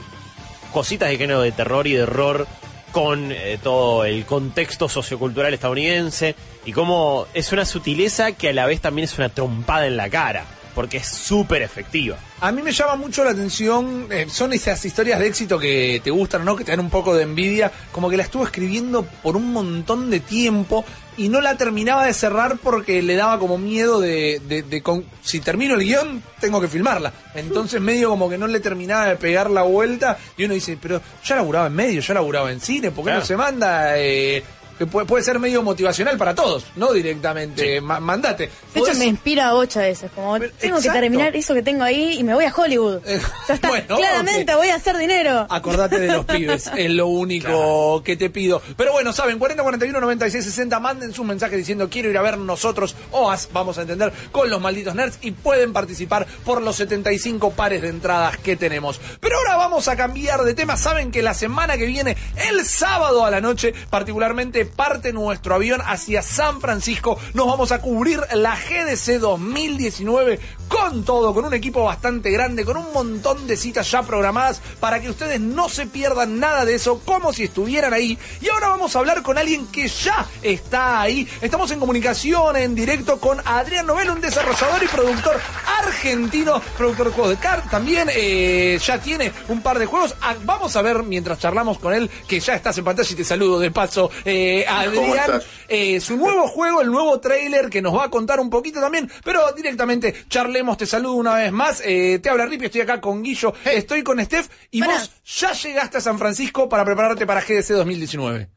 cositas 0.72 1.08
de 1.08 1.16
género 1.16 1.40
de 1.42 1.52
terror 1.52 1.86
y 1.86 1.92
de 1.94 2.02
horror 2.02 2.46
con 2.92 3.32
eh, 3.32 3.58
todo 3.62 4.04
el 4.04 4.24
contexto 4.24 4.88
sociocultural 4.88 5.52
estadounidense 5.52 6.36
y 6.64 6.72
cómo 6.72 7.26
es 7.34 7.50
una 7.52 7.64
sutileza 7.64 8.32
que 8.32 8.50
a 8.50 8.52
la 8.52 8.66
vez 8.66 8.80
también 8.80 9.04
es 9.04 9.18
una 9.18 9.28
trompada 9.30 9.86
en 9.86 9.96
la 9.96 10.08
cara, 10.10 10.44
porque 10.74 10.98
es 10.98 11.06
súper 11.06 11.62
efectiva. 11.62 12.16
A 12.40 12.50
mí 12.52 12.62
me 12.62 12.72
llama 12.72 12.96
mucho 12.96 13.24
la 13.24 13.30
atención, 13.30 14.06
eh, 14.10 14.26
son 14.28 14.52
esas 14.52 14.84
historias 14.84 15.18
de 15.20 15.26
éxito 15.28 15.58
que 15.58 16.00
te 16.02 16.10
gustan, 16.10 16.44
¿no? 16.44 16.56
Que 16.56 16.64
te 16.64 16.72
dan 16.72 16.80
un 16.80 16.90
poco 16.90 17.14
de 17.14 17.22
envidia, 17.22 17.70
como 17.92 18.10
que 18.10 18.16
la 18.16 18.24
estuvo 18.24 18.44
escribiendo 18.44 19.04
por 19.22 19.36
un 19.36 19.52
montón 19.52 20.10
de 20.10 20.20
tiempo 20.20 20.84
y 21.16 21.28
no 21.28 21.40
la 21.40 21.56
terminaba 21.56 22.06
de 22.06 22.12
cerrar 22.12 22.56
porque 22.62 23.00
le 23.00 23.14
daba 23.14 23.38
como 23.38 23.56
miedo 23.56 24.00
de, 24.00 24.40
de- 24.48 24.62
de 24.62 24.82
con- 24.82 25.04
si 25.22 25.38
termino 25.40 25.74
el 25.76 25.82
guion, 25.84 26.22
tengo 26.40 26.60
que 26.60 26.66
filmarla. 26.68 27.12
Entonces 27.34 27.80
medio 27.80 28.08
como 28.10 28.28
que 28.28 28.36
no 28.36 28.46
le 28.48 28.58
terminaba 28.60 29.06
de 29.06 29.16
pegar 29.16 29.48
la 29.48 29.62
vuelta 29.62 30.18
y 30.36 30.44
uno 30.44 30.54
dice, 30.54 30.76
pero 30.80 31.00
ya 31.24 31.36
laburaba 31.36 31.68
en 31.68 31.74
medio, 31.74 32.00
ya 32.00 32.14
laburaba 32.14 32.50
en 32.50 32.60
cine, 32.60 32.90
¿por 32.90 33.04
qué 33.04 33.10
Claro. 33.10 33.20
no 33.20 33.26
se 33.26 33.36
manda? 33.36 33.96
eh, 33.98 34.42
que 34.78 34.86
puede, 34.86 35.06
puede 35.06 35.22
ser 35.24 35.38
medio 35.38 35.62
motivacional 35.62 36.16
para 36.16 36.34
todos, 36.34 36.64
no 36.76 36.92
directamente. 36.92 37.80
Ma- 37.80 38.00
mandate. 38.00 38.50
De 38.74 38.80
hecho, 38.80 38.94
me 38.94 39.06
inspira 39.06 39.48
a 39.48 39.54
ocho 39.54 39.78
veces. 39.80 40.10
Como 40.14 40.38
tengo 40.40 40.80
que 40.80 40.90
terminar 40.90 41.34
eso 41.36 41.54
que 41.54 41.62
tengo 41.62 41.84
ahí 41.84 42.18
y 42.18 42.24
me 42.24 42.34
voy 42.34 42.44
a 42.44 42.54
Hollywood. 42.54 43.00
ya 43.48 43.54
está. 43.54 43.68
bueno, 43.68 43.96
Claramente 43.96 44.54
voy 44.54 44.68
a 44.68 44.76
hacer 44.76 44.96
dinero. 44.96 45.46
Acordate 45.48 45.98
de 46.00 46.08
los 46.08 46.24
pibes, 46.26 46.70
es 46.76 46.90
lo 46.90 47.06
único 47.08 48.02
que 48.04 48.16
te 48.16 48.30
pido. 48.30 48.60
Pero 48.76 48.92
bueno, 48.92 49.12
saben, 49.12 49.38
40 49.38 49.62
41 49.62 50.00
96 50.00 50.44
60, 50.44 50.80
manden 50.80 51.12
sus 51.12 51.24
mensajes 51.24 51.56
diciendo 51.58 51.88
quiero 51.88 52.10
ir 52.10 52.18
a 52.18 52.22
ver 52.22 52.38
nosotros, 52.38 52.96
OAS, 53.12 53.48
vamos 53.52 53.78
a 53.78 53.82
entender, 53.82 54.12
con 54.32 54.50
los 54.50 54.60
malditos 54.60 54.94
nerds 54.94 55.18
y 55.22 55.30
pueden 55.32 55.72
participar 55.72 56.26
por 56.44 56.62
los 56.62 56.76
75 56.76 57.50
pares 57.52 57.82
de 57.82 57.88
entradas 57.88 58.36
que 58.38 58.56
tenemos. 58.56 59.00
Pero 59.20 59.36
ahora 59.38 59.56
vamos 59.56 59.88
a 59.88 59.96
cambiar 59.96 60.42
de 60.42 60.54
tema. 60.54 60.76
Saben 60.76 61.10
que 61.10 61.22
la 61.22 61.34
semana 61.34 61.76
que 61.76 61.86
viene, 61.86 62.16
el 62.48 62.64
sábado 62.64 63.24
a 63.24 63.30
la 63.30 63.40
noche, 63.40 63.72
particularmente 63.90 64.63
parte 64.66 65.12
nuestro 65.12 65.54
avión 65.54 65.80
hacia 65.84 66.22
San 66.22 66.60
Francisco. 66.60 67.18
Nos 67.32 67.46
vamos 67.46 67.72
a 67.72 67.80
cubrir 67.80 68.20
la 68.34 68.56
GDC 68.56 69.18
2019 69.20 70.40
con 70.68 71.04
todo, 71.04 71.32
con 71.34 71.44
un 71.44 71.54
equipo 71.54 71.84
bastante 71.84 72.30
grande, 72.30 72.64
con 72.64 72.76
un 72.76 72.92
montón 72.92 73.46
de 73.46 73.56
citas 73.56 73.90
ya 73.90 74.02
programadas 74.02 74.60
para 74.80 75.00
que 75.00 75.10
ustedes 75.10 75.40
no 75.40 75.68
se 75.68 75.86
pierdan 75.86 76.38
nada 76.38 76.64
de 76.64 76.74
eso, 76.74 77.00
como 77.04 77.32
si 77.32 77.44
estuvieran 77.44 77.92
ahí. 77.92 78.18
Y 78.40 78.48
ahora 78.48 78.68
vamos 78.68 78.94
a 78.94 78.98
hablar 78.98 79.22
con 79.22 79.38
alguien 79.38 79.66
que 79.68 79.88
ya 79.88 80.26
está 80.42 81.00
ahí. 81.00 81.28
Estamos 81.40 81.70
en 81.70 81.80
comunicación 81.80 82.56
en 82.56 82.74
directo 82.74 83.18
con 83.18 83.40
Adrián 83.44 83.86
Novel, 83.86 84.10
un 84.10 84.20
desarrollador 84.20 84.82
y 84.82 84.88
productor 84.88 85.40
argentino, 85.80 86.60
productor 86.76 87.06
de 87.06 87.12
juegos 87.12 87.30
de 87.30 87.36
cartas. 87.38 87.70
También 87.70 88.08
eh, 88.14 88.78
ya 88.82 89.00
tiene 89.00 89.32
un 89.48 89.62
par 89.62 89.78
de 89.78 89.86
juegos. 89.86 90.14
Ah, 90.20 90.34
vamos 90.44 90.74
a 90.76 90.82
ver 90.82 91.02
mientras 91.02 91.38
charlamos 91.38 91.78
con 91.78 91.94
él, 91.94 92.10
que 92.26 92.40
ya 92.40 92.54
estás 92.54 92.76
en 92.78 92.84
pantalla 92.84 93.08
y 93.10 93.14
te 93.14 93.24
saludo 93.24 93.58
de 93.58 93.70
paso, 93.70 94.10
eh, 94.24 94.53
¿Cómo 94.64 95.14
Adrián. 95.14 95.42
eh, 95.68 96.00
su 96.00 96.16
nuevo 96.16 96.46
juego, 96.46 96.80
el 96.80 96.90
nuevo 96.90 97.18
trailer 97.20 97.68
que 97.68 97.82
nos 97.82 97.96
va 97.96 98.04
a 98.04 98.10
contar 98.10 98.38
un 98.40 98.50
poquito 98.50 98.80
también, 98.80 99.10
pero 99.24 99.50
directamente 99.52 100.14
charlemos, 100.28 100.76
te 100.76 100.86
saludo 100.86 101.14
una 101.14 101.34
vez 101.34 101.52
más. 101.52 101.82
Eh, 101.84 102.20
te 102.22 102.30
habla 102.30 102.46
Ripi, 102.46 102.66
estoy 102.66 102.82
acá 102.82 103.00
con 103.00 103.22
Guillo, 103.22 103.54
estoy 103.64 104.02
con 104.02 104.24
Steph 104.24 104.48
y 104.70 104.82
vos 104.82 105.10
ya 105.24 105.52
llegaste 105.52 105.98
a 105.98 106.00
San 106.00 106.18
Francisco 106.18 106.68
para 106.68 106.84
prepararte 106.84 107.26
para 107.26 107.40
GDC 107.40 107.68
2019. 107.70 108.53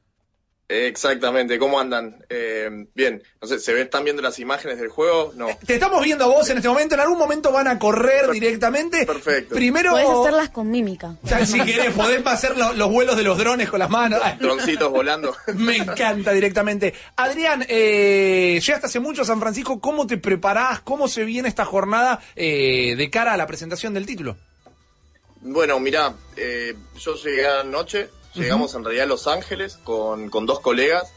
Exactamente, 0.69 1.57
¿cómo 1.59 1.79
andan? 1.79 2.17
Eh, 2.29 2.69
bien, 2.93 3.23
no 3.41 3.47
sé, 3.47 3.57
¿se 3.57 3.71
ven, 3.71 3.83
están 3.83 4.03
viendo 4.03 4.21
las 4.21 4.37
imágenes 4.37 4.77
del 4.77 4.89
juego? 4.89 5.31
No. 5.37 5.47
Te 5.65 5.75
estamos 5.75 6.03
viendo 6.03 6.25
a 6.25 6.27
vos 6.27 6.49
en 6.49 6.57
este 6.57 6.67
momento, 6.67 6.95
en 6.95 6.99
algún 7.01 7.17
momento 7.17 7.53
van 7.53 7.69
a 7.69 7.79
correr 7.79 8.29
directamente. 8.31 9.05
Perfecto. 9.05 9.55
Primero, 9.55 9.91
Podés 9.91 10.09
hacerlas 10.09 10.49
con 10.49 10.69
mímica. 10.69 11.15
Si 11.45 11.61
querés, 11.65 11.93
podés 11.93 12.25
hacer 12.27 12.57
lo- 12.57 12.73
los 12.73 12.91
vuelos 12.91 13.15
de 13.15 13.23
los 13.23 13.37
drones 13.37 13.69
con 13.69 13.79
las 13.79 13.89
manos. 13.89 14.19
Droncitos 14.39 14.91
volando. 14.91 15.33
Me 15.55 15.77
encanta 15.77 16.33
directamente. 16.33 16.93
Adrián, 17.15 17.65
eh, 17.69 18.59
llegaste 18.61 18.87
hace 18.87 18.99
mucho 18.99 19.21
a 19.21 19.25
San 19.25 19.39
Francisco. 19.39 19.79
¿Cómo 19.79 20.05
te 20.05 20.17
preparás? 20.17 20.81
¿Cómo 20.81 21.07
se 21.07 21.23
viene 21.23 21.47
esta 21.47 21.63
jornada 21.63 22.19
eh, 22.35 22.95
de 22.97 23.09
cara 23.09 23.31
a 23.33 23.37
la 23.37 23.47
presentación 23.47 23.93
del 23.93 24.05
título? 24.05 24.35
Bueno, 25.39 25.79
mirá, 25.79 26.13
eh, 26.35 26.75
yo 26.99 27.15
llegué 27.15 27.47
anoche, 27.47 28.09
llegamos 28.37 28.73
en 28.75 28.83
realidad 28.83 29.05
a 29.05 29.09
Los 29.09 29.27
Ángeles 29.27 29.77
con, 29.83 30.29
con 30.29 30.45
dos 30.45 30.59
colegas 30.59 31.11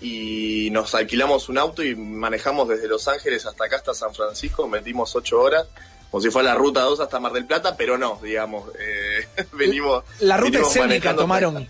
y 0.00 0.68
nos 0.72 0.94
alquilamos 0.94 1.48
un 1.48 1.58
auto 1.58 1.82
y 1.82 1.94
manejamos 1.94 2.68
desde 2.68 2.88
Los 2.88 3.06
Ángeles 3.08 3.46
hasta 3.46 3.64
acá, 3.64 3.76
hasta 3.76 3.94
San 3.94 4.14
Francisco, 4.14 4.66
metimos 4.66 5.14
ocho 5.14 5.40
horas, 5.40 5.68
como 6.10 6.20
si 6.20 6.30
fuera 6.30 6.50
la 6.50 6.54
ruta 6.56 6.80
2 6.80 7.00
hasta 7.00 7.20
Mar 7.20 7.32
del 7.32 7.46
Plata, 7.46 7.76
pero 7.76 7.96
no, 7.96 8.18
digamos, 8.22 8.70
eh, 8.78 9.26
venimos... 9.52 10.04
La 10.20 10.36
ruta 10.36 10.50
venimos 10.50 10.76
escénica 10.76 11.14
tomaron. 11.14 11.68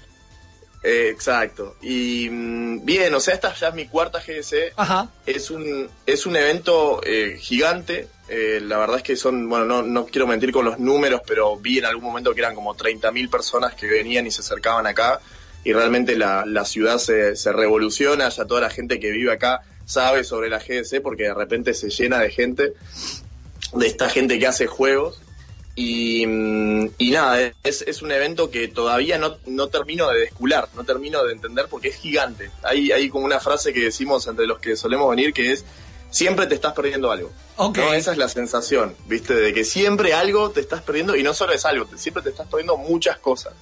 Eh, 0.82 1.08
exacto. 1.10 1.76
Y 1.80 2.28
mm, 2.30 2.84
bien, 2.84 3.14
o 3.14 3.20
sea, 3.20 3.34
esta 3.34 3.54
ya 3.54 3.68
es 3.68 3.74
mi 3.74 3.86
cuarta 3.86 4.18
GDC. 4.18 4.72
Ajá. 4.76 5.08
Es 5.26 5.50
un, 5.50 5.88
es 6.06 6.26
un 6.26 6.36
evento 6.36 7.00
eh, 7.04 7.36
gigante. 7.38 8.08
Eh, 8.28 8.60
la 8.62 8.78
verdad 8.78 8.96
es 8.96 9.02
que 9.02 9.16
son, 9.16 9.48
bueno, 9.48 9.64
no, 9.64 9.82
no 9.82 10.06
quiero 10.06 10.26
mentir 10.26 10.50
con 10.52 10.64
los 10.64 10.78
números, 10.78 11.20
pero 11.26 11.56
vi 11.56 11.78
en 11.78 11.84
algún 11.84 12.04
momento 12.04 12.34
que 12.34 12.40
eran 12.40 12.54
como 12.54 12.74
30.000 12.74 13.30
personas 13.30 13.74
que 13.74 13.86
venían 13.86 14.26
y 14.26 14.30
se 14.30 14.40
acercaban 14.40 14.86
acá. 14.86 15.20
Y 15.64 15.72
realmente 15.72 16.16
la, 16.16 16.44
la 16.44 16.64
ciudad 16.64 16.98
se, 16.98 17.36
se 17.36 17.52
revoluciona. 17.52 18.28
Ya 18.28 18.44
toda 18.44 18.62
la 18.62 18.70
gente 18.70 18.98
que 18.98 19.12
vive 19.12 19.32
acá 19.32 19.62
sabe 19.84 20.24
sobre 20.24 20.48
la 20.48 20.58
GDC 20.58 21.00
porque 21.00 21.24
de 21.24 21.34
repente 21.34 21.74
se 21.74 21.90
llena 21.90 22.18
de 22.18 22.30
gente, 22.30 22.72
de 23.72 23.86
esta 23.86 24.08
gente 24.08 24.38
que 24.40 24.46
hace 24.48 24.66
juegos. 24.66 25.20
Y, 25.74 26.24
y 26.24 27.10
nada, 27.12 27.52
es, 27.62 27.82
es 27.82 28.02
un 28.02 28.12
evento 28.12 28.50
que 28.50 28.68
todavía 28.68 29.16
no, 29.18 29.38
no 29.46 29.68
termino 29.68 30.10
de 30.10 30.20
descular, 30.20 30.68
no 30.74 30.84
termino 30.84 31.24
de 31.24 31.32
entender 31.32 31.66
porque 31.70 31.88
es 31.88 31.96
gigante. 31.96 32.50
Hay, 32.62 32.92
hay 32.92 33.08
como 33.08 33.24
una 33.24 33.40
frase 33.40 33.72
que 33.72 33.80
decimos 33.80 34.26
entre 34.26 34.46
los 34.46 34.58
que 34.58 34.76
solemos 34.76 35.08
venir 35.08 35.32
que 35.32 35.52
es, 35.52 35.64
siempre 36.10 36.46
te 36.46 36.54
estás 36.54 36.74
perdiendo 36.74 37.10
algo. 37.10 37.32
Ok. 37.56 37.78
¿no? 37.78 37.92
Esa 37.94 38.12
es 38.12 38.18
la 38.18 38.28
sensación, 38.28 38.94
¿viste? 39.06 39.34
De 39.34 39.52
que 39.54 39.64
siempre 39.64 40.12
algo 40.12 40.50
te 40.50 40.60
estás 40.60 40.82
perdiendo 40.82 41.16
y 41.16 41.22
no 41.22 41.32
solo 41.32 41.52
es 41.54 41.64
algo, 41.64 41.88
siempre 41.96 42.22
te 42.22 42.28
estás 42.28 42.46
perdiendo 42.48 42.76
muchas 42.76 43.18
cosas. 43.18 43.54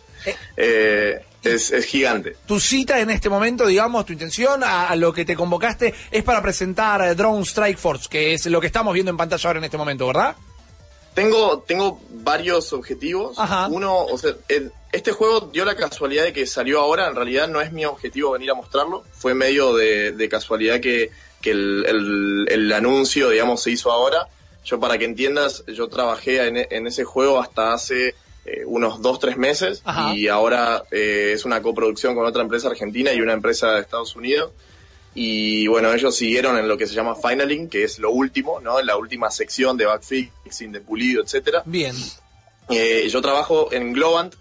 Eh, 0.56 1.24
es, 1.42 1.70
es 1.70 1.86
gigante. 1.86 2.36
Tu 2.46 2.60
cita 2.60 3.00
en 3.00 3.10
este 3.10 3.30
momento, 3.30 3.66
digamos, 3.66 4.04
tu 4.04 4.12
intención 4.12 4.62
a, 4.62 4.88
a 4.88 4.96
lo 4.96 5.12
que 5.12 5.24
te 5.24 5.34
convocaste 5.34 5.94
es 6.10 6.22
para 6.24 6.42
presentar 6.42 7.00
eh, 7.02 7.14
Drone 7.14 7.42
Strike 7.42 7.78
Force, 7.78 8.08
que 8.10 8.34
es 8.34 8.44
lo 8.46 8.60
que 8.60 8.66
estamos 8.66 8.92
viendo 8.92 9.10
en 9.10 9.16
pantalla 9.16 9.48
ahora 9.48 9.58
en 9.60 9.64
este 9.64 9.78
momento, 9.78 10.08
¿verdad? 10.08 10.36
Tengo, 11.14 11.60
tengo 11.66 12.00
varios 12.10 12.72
objetivos. 12.72 13.38
Ajá. 13.38 13.68
Uno, 13.68 14.04
o 14.04 14.16
sea, 14.18 14.34
el- 14.48 14.72
este 14.92 15.12
juego 15.12 15.50
dio 15.52 15.64
la 15.64 15.76
casualidad 15.76 16.24
de 16.24 16.32
que 16.32 16.46
salió 16.46 16.80
ahora. 16.80 17.08
En 17.08 17.14
realidad 17.16 17.48
no 17.48 17.60
es 17.60 17.72
mi 17.72 17.84
objetivo 17.84 18.32
venir 18.32 18.50
a 18.50 18.54
mostrarlo. 18.54 19.04
Fue 19.12 19.34
medio 19.34 19.74
de, 19.74 20.12
de 20.12 20.28
casualidad 20.28 20.80
que, 20.80 21.10
que 21.40 21.50
el, 21.52 21.84
el- 21.86 22.46
el 22.50 22.72
anuncio, 22.72 23.30
digamos, 23.30 23.62
se 23.62 23.70
hizo 23.72 23.90
ahora. 23.90 24.28
Yo, 24.64 24.78
para 24.78 24.98
que 24.98 25.04
entiendas, 25.04 25.64
yo 25.66 25.88
trabajé 25.88 26.46
en, 26.46 26.56
en 26.70 26.86
ese 26.86 27.04
juego 27.04 27.40
hasta 27.40 27.72
hace 27.72 28.14
eh, 28.44 28.62
unos 28.66 29.00
dos, 29.02 29.18
tres 29.18 29.36
meses. 29.36 29.82
Ajá. 29.84 30.14
Y 30.14 30.28
ahora 30.28 30.84
eh, 30.90 31.32
es 31.34 31.44
una 31.44 31.60
coproducción 31.62 32.14
con 32.14 32.24
otra 32.26 32.42
empresa 32.42 32.68
argentina 32.68 33.12
y 33.12 33.20
una 33.20 33.32
empresa 33.32 33.72
de 33.72 33.80
Estados 33.80 34.14
Unidos. 34.16 34.50
Y 35.14 35.66
bueno, 35.66 35.92
ellos 35.92 36.14
siguieron 36.16 36.56
en 36.56 36.68
lo 36.68 36.78
que 36.78 36.86
se 36.86 36.94
llama 36.94 37.14
finaling, 37.16 37.68
que 37.68 37.82
es 37.84 37.98
lo 37.98 38.10
último, 38.12 38.60
¿no? 38.60 38.78
En 38.78 38.86
la 38.86 38.96
última 38.96 39.30
sección 39.30 39.76
de 39.76 39.86
backfixing, 39.86 40.70
de 40.72 40.80
pulido, 40.80 41.22
etcétera. 41.22 41.62
Bien. 41.66 41.96
Eh, 42.68 43.08
yo 43.10 43.20
trabajo 43.20 43.72
en 43.72 43.92
Globant, 43.92 44.34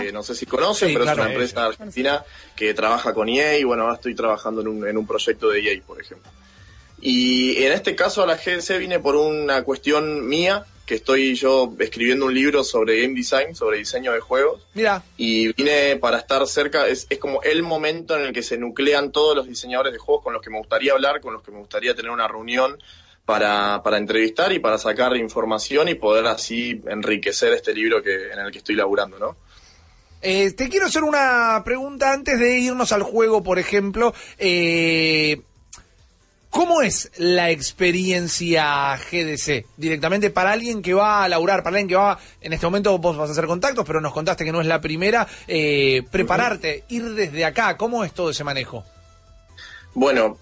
eh, 0.00 0.10
no 0.12 0.22
sé 0.22 0.34
si 0.34 0.46
conocen, 0.46 0.88
Sí, 0.88 0.94
pero 0.94 1.04
claro. 1.04 1.20
es 1.20 1.26
una 1.26 1.32
empresa 1.34 1.66
argentina 1.66 2.24
que 2.54 2.72
trabaja 2.72 3.12
con 3.12 3.28
EA 3.28 3.58
y 3.58 3.64
bueno, 3.64 3.82
ahora 3.82 3.96
estoy 3.96 4.14
trabajando 4.14 4.62
en 4.62 4.68
un, 4.68 4.88
en 4.88 4.96
un 4.96 5.06
proyecto 5.06 5.50
de 5.50 5.60
EA, 5.60 5.82
por 5.86 6.00
ejemplo. 6.00 6.30
Y 7.02 7.62
en 7.62 7.72
este 7.72 7.94
caso 7.94 8.22
a 8.22 8.26
la 8.26 8.36
GDC 8.36 8.78
vine 8.78 9.00
por 9.00 9.16
una 9.16 9.62
cuestión 9.64 10.26
mía, 10.26 10.64
que 10.86 10.94
estoy 10.94 11.34
yo 11.34 11.74
escribiendo 11.78 12.26
un 12.26 12.34
libro 12.34 12.64
sobre 12.64 13.02
game 13.02 13.14
design, 13.14 13.54
sobre 13.54 13.78
diseño 13.78 14.12
de 14.12 14.20
juegos, 14.20 14.62
Mira, 14.74 15.02
y 15.16 15.52
vine 15.52 15.96
para 15.96 16.18
estar 16.18 16.46
cerca, 16.46 16.86
es, 16.86 17.06
es 17.10 17.18
como 17.18 17.42
el 17.42 17.62
momento 17.62 18.16
en 18.16 18.26
el 18.26 18.32
que 18.32 18.42
se 18.42 18.56
nuclean 18.56 19.12
todos 19.12 19.36
los 19.36 19.48
diseñadores 19.48 19.92
de 19.92 19.98
juegos 19.98 20.24
con 20.24 20.32
los 20.32 20.40
que 20.40 20.50
me 20.50 20.58
gustaría 20.58 20.92
hablar, 20.92 21.20
con 21.20 21.34
los 21.34 21.42
que 21.42 21.50
me 21.50 21.58
gustaría 21.58 21.94
tener 21.94 22.10
una 22.10 22.28
reunión 22.28 22.78
para, 23.24 23.82
para 23.82 23.98
entrevistar 23.98 24.52
y 24.52 24.60
para 24.60 24.78
sacar 24.78 25.16
información 25.16 25.88
y 25.88 25.96
poder 25.96 26.26
así 26.26 26.80
enriquecer 26.86 27.52
este 27.52 27.74
libro 27.74 28.02
que, 28.02 28.32
en 28.32 28.38
el 28.38 28.52
que 28.52 28.58
estoy 28.58 28.76
laburando, 28.76 29.18
¿no? 29.18 29.36
eh, 30.22 30.52
te 30.52 30.68
quiero 30.68 30.86
hacer 30.86 31.04
una 31.04 31.62
pregunta 31.64 32.12
antes 32.12 32.38
de 32.38 32.58
irnos 32.58 32.92
al 32.92 33.02
juego, 33.02 33.42
por 33.42 33.58
ejemplo. 33.58 34.14
Eh, 34.38 35.40
¿Cómo 36.56 36.80
es 36.80 37.10
la 37.18 37.50
experiencia 37.50 38.96
GDC 38.96 39.66
directamente 39.76 40.30
para 40.30 40.52
alguien 40.52 40.80
que 40.80 40.94
va 40.94 41.22
a 41.22 41.28
laburar, 41.28 41.62
para 41.62 41.76
alguien 41.76 41.86
que 41.86 41.96
va, 41.96 42.18
en 42.40 42.54
este 42.54 42.66
momento 42.66 42.96
vos 42.96 43.14
vas 43.14 43.28
a 43.28 43.32
hacer 43.32 43.44
contactos, 43.44 43.84
pero 43.86 44.00
nos 44.00 44.14
contaste 44.14 44.42
que 44.42 44.52
no 44.52 44.62
es 44.62 44.66
la 44.66 44.80
primera, 44.80 45.28
eh, 45.46 46.02
prepararte, 46.10 46.84
ir 46.88 47.10
desde 47.10 47.44
acá, 47.44 47.76
¿cómo 47.76 48.04
es 48.04 48.14
todo 48.14 48.30
ese 48.30 48.42
manejo? 48.42 48.86
Bueno, 49.96 50.36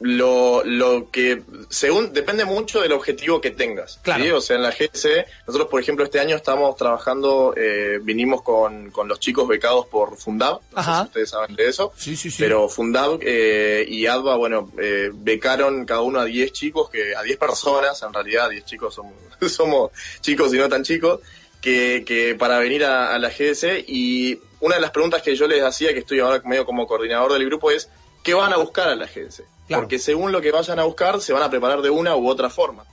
lo, 0.00 0.62
lo 0.64 1.10
que 1.10 1.42
según 1.70 2.12
depende 2.12 2.44
mucho 2.44 2.82
del 2.82 2.92
objetivo 2.92 3.40
que 3.40 3.50
tengas. 3.50 3.98
¿sí? 4.04 4.30
O 4.30 4.40
sea, 4.42 4.56
en 4.56 4.62
la 4.62 4.70
GC, 4.70 5.24
nosotros 5.46 5.68
por 5.70 5.80
ejemplo 5.80 6.04
este 6.04 6.20
año 6.20 6.36
estamos 6.36 6.76
trabajando, 6.76 7.54
eh, 7.56 8.00
vinimos 8.02 8.42
con, 8.42 8.90
con 8.90 9.08
los 9.08 9.18
chicos 9.18 9.48
becados 9.48 9.86
por 9.86 10.18
Fundab, 10.18 10.60
no 10.76 10.82
sé 10.84 10.90
si 10.94 11.02
ustedes 11.04 11.30
saben 11.30 11.56
de 11.56 11.68
eso, 11.68 11.90
Sí, 11.96 12.16
sí, 12.16 12.30
sí. 12.30 12.36
pero 12.38 12.68
Fundab 12.68 13.18
eh, 13.22 13.86
y 13.88 14.04
ADVA, 14.04 14.36
bueno, 14.36 14.70
eh, 14.78 15.10
becaron 15.10 15.86
cada 15.86 16.02
uno 16.02 16.20
a 16.20 16.26
10 16.26 16.52
chicos, 16.52 16.90
que 16.90 17.16
a 17.16 17.22
10 17.22 17.38
personas, 17.38 18.02
en 18.02 18.12
realidad 18.12 18.50
10 18.50 18.66
chicos 18.66 18.94
somos, 18.94 19.14
somos 19.50 19.90
chicos 20.20 20.52
y 20.52 20.58
no 20.58 20.68
tan 20.68 20.84
chicos, 20.84 21.20
que, 21.62 22.04
que 22.06 22.34
para 22.34 22.58
venir 22.58 22.84
a, 22.84 23.14
a 23.14 23.18
la 23.18 23.30
GDC 23.30 23.84
y 23.88 24.38
una 24.60 24.74
de 24.76 24.82
las 24.82 24.90
preguntas 24.90 25.22
que 25.22 25.34
yo 25.34 25.48
les 25.48 25.62
hacía, 25.62 25.94
que 25.94 26.00
estoy 26.00 26.20
ahora 26.20 26.42
medio 26.44 26.66
como 26.66 26.86
coordinador 26.86 27.32
del 27.32 27.46
grupo, 27.46 27.70
es 27.70 27.88
¿qué 28.28 28.34
van 28.34 28.52
a 28.52 28.58
buscar 28.58 28.90
a 28.90 28.94
la 28.94 29.06
GDC? 29.06 29.42
Porque 29.70 29.98
según 29.98 30.32
lo 30.32 30.42
que 30.42 30.52
vayan 30.52 30.78
a 30.78 30.84
buscar, 30.84 31.18
se 31.22 31.32
van 31.32 31.42
a 31.42 31.48
preparar 31.48 31.80
de 31.80 31.88
una 31.88 32.14
u 32.14 32.28
otra 32.28 32.50
forma. 32.50 32.84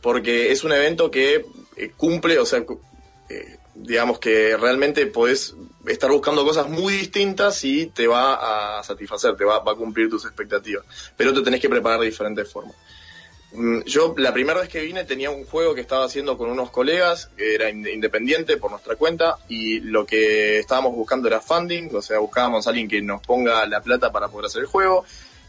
Porque 0.00 0.52
es 0.52 0.62
un 0.62 0.70
evento 0.70 1.10
que 1.10 1.44
eh, 1.76 1.90
cumple, 1.96 2.38
o 2.38 2.46
sea, 2.46 2.64
eh, 3.28 3.56
digamos 3.74 4.20
que 4.20 4.56
realmente 4.56 5.04
podés 5.06 5.56
estar 5.88 6.12
buscando 6.12 6.44
cosas 6.44 6.68
muy 6.68 6.92
distintas 6.92 7.64
y 7.64 7.86
te 7.86 8.06
va 8.06 8.78
a 8.78 8.84
satisfacer, 8.84 9.36
te 9.36 9.44
va, 9.44 9.58
va 9.58 9.72
a 9.72 9.74
cumplir 9.74 10.08
tus 10.08 10.24
expectativas. 10.26 10.84
Pero 11.16 11.34
te 11.34 11.42
tenés 11.42 11.60
que 11.60 11.68
preparar 11.68 11.98
de 11.98 12.06
diferentes 12.06 12.48
formas. 12.48 12.76
Mm, 13.52 13.80
Yo 13.86 14.14
la 14.18 14.32
primera 14.32 14.60
vez 14.60 14.68
que 14.68 14.80
vine 14.82 15.04
tenía 15.04 15.30
un 15.30 15.44
juego 15.46 15.74
que 15.74 15.80
estaba 15.80 16.04
haciendo 16.04 16.36
con 16.36 16.50
unos 16.50 16.70
colegas, 16.70 17.30
que 17.36 17.54
era 17.54 17.70
in- 17.70 17.86
independiente 17.86 18.56
por 18.58 18.70
nuestra 18.70 18.96
cuenta, 18.96 19.38
y 19.48 19.80
lo 19.80 20.04
que 20.04 20.58
estábamos 20.58 20.94
buscando 20.94 21.28
era 21.28 21.40
funding, 21.40 21.88
o 21.94 22.02
sea, 22.02 22.18
buscábamos 22.18 22.66
a 22.66 22.70
alguien 22.70 22.88
que 22.88 23.00
nos 23.00 23.22
ponga 23.22 23.64
la 23.66 23.80
plata 23.80 24.12
para 24.12 24.28
poder 24.28 24.46
hacer 24.46 24.60
el 24.62 24.66
juego 24.66 25.04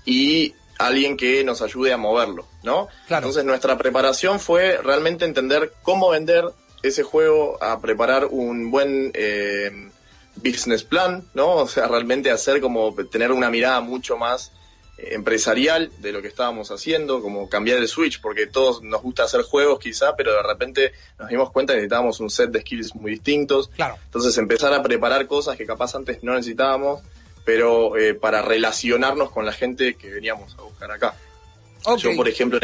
y 0.06 0.54
alguien 0.78 1.18
que 1.18 1.44
nos 1.44 1.62
ayude 1.62 1.92
a 1.92 1.98
moverlo, 1.98 2.46
¿no? 2.64 2.88
Entonces 3.20 3.44
nuestra 3.44 3.78
preparación 3.78 4.40
fue 4.40 4.78
realmente 4.78 5.26
entender 5.26 5.74
cómo 5.82 6.10
vender 6.10 6.46
ese 6.82 7.04
juego, 7.04 7.62
a 7.62 7.82
preparar 7.82 8.28
un 8.32 8.72
buen 8.72 9.12
eh, 9.14 9.90
business 10.38 10.84
plan, 10.86 11.26
¿no? 11.34 11.56
O 11.56 11.68
sea, 11.68 11.88
realmente 11.90 12.32
hacer 12.32 12.62
como 12.62 12.96
tener 13.12 13.34
una 13.34 13.50
mirada 13.50 13.82
mucho 13.82 14.16
más 14.16 14.54
empresarial 15.12 15.92
de 16.00 16.12
lo 16.12 16.22
que 16.22 16.28
estábamos 16.28 16.72
haciendo, 16.72 17.22
como 17.22 17.50
cambiar 17.50 17.78
el 17.78 17.88
switch, 17.88 18.22
porque 18.22 18.48
todos 18.48 18.82
nos 18.84 19.02
gusta 19.02 19.24
hacer 19.24 19.42
juegos 19.44 19.80
quizá, 19.80 20.16
pero 20.16 20.34
de 20.34 20.44
repente 20.44 20.92
nos 21.18 21.30
dimos 21.30 21.52
cuenta 21.52 21.74
que 21.74 21.78
necesitábamos 21.78 22.20
un 22.20 22.30
set 22.30 22.50
de 22.52 22.62
skills 22.62 22.96
muy 22.96 23.12
distintos. 23.12 23.70
Claro. 23.70 23.98
Entonces 24.06 24.38
empezar 24.38 24.74
a 24.74 24.84
preparar 24.84 25.26
cosas 25.28 25.56
que 25.58 25.66
capaz 25.66 25.96
antes 25.96 26.24
no 26.24 26.34
necesitábamos, 26.34 27.02
pero 27.46 27.98
eh, 27.98 28.14
para 28.14 28.42
relacionarnos 28.42 29.32
con 29.32 29.46
la 29.46 29.54
gente 29.54 29.96
que 29.96 30.10
veníamos 30.10 30.56
a 30.60 30.62
buscar 30.64 30.92
acá. 30.92 31.16
Yo, 31.98 32.16
por 32.16 32.28
ejemplo, 32.28 32.60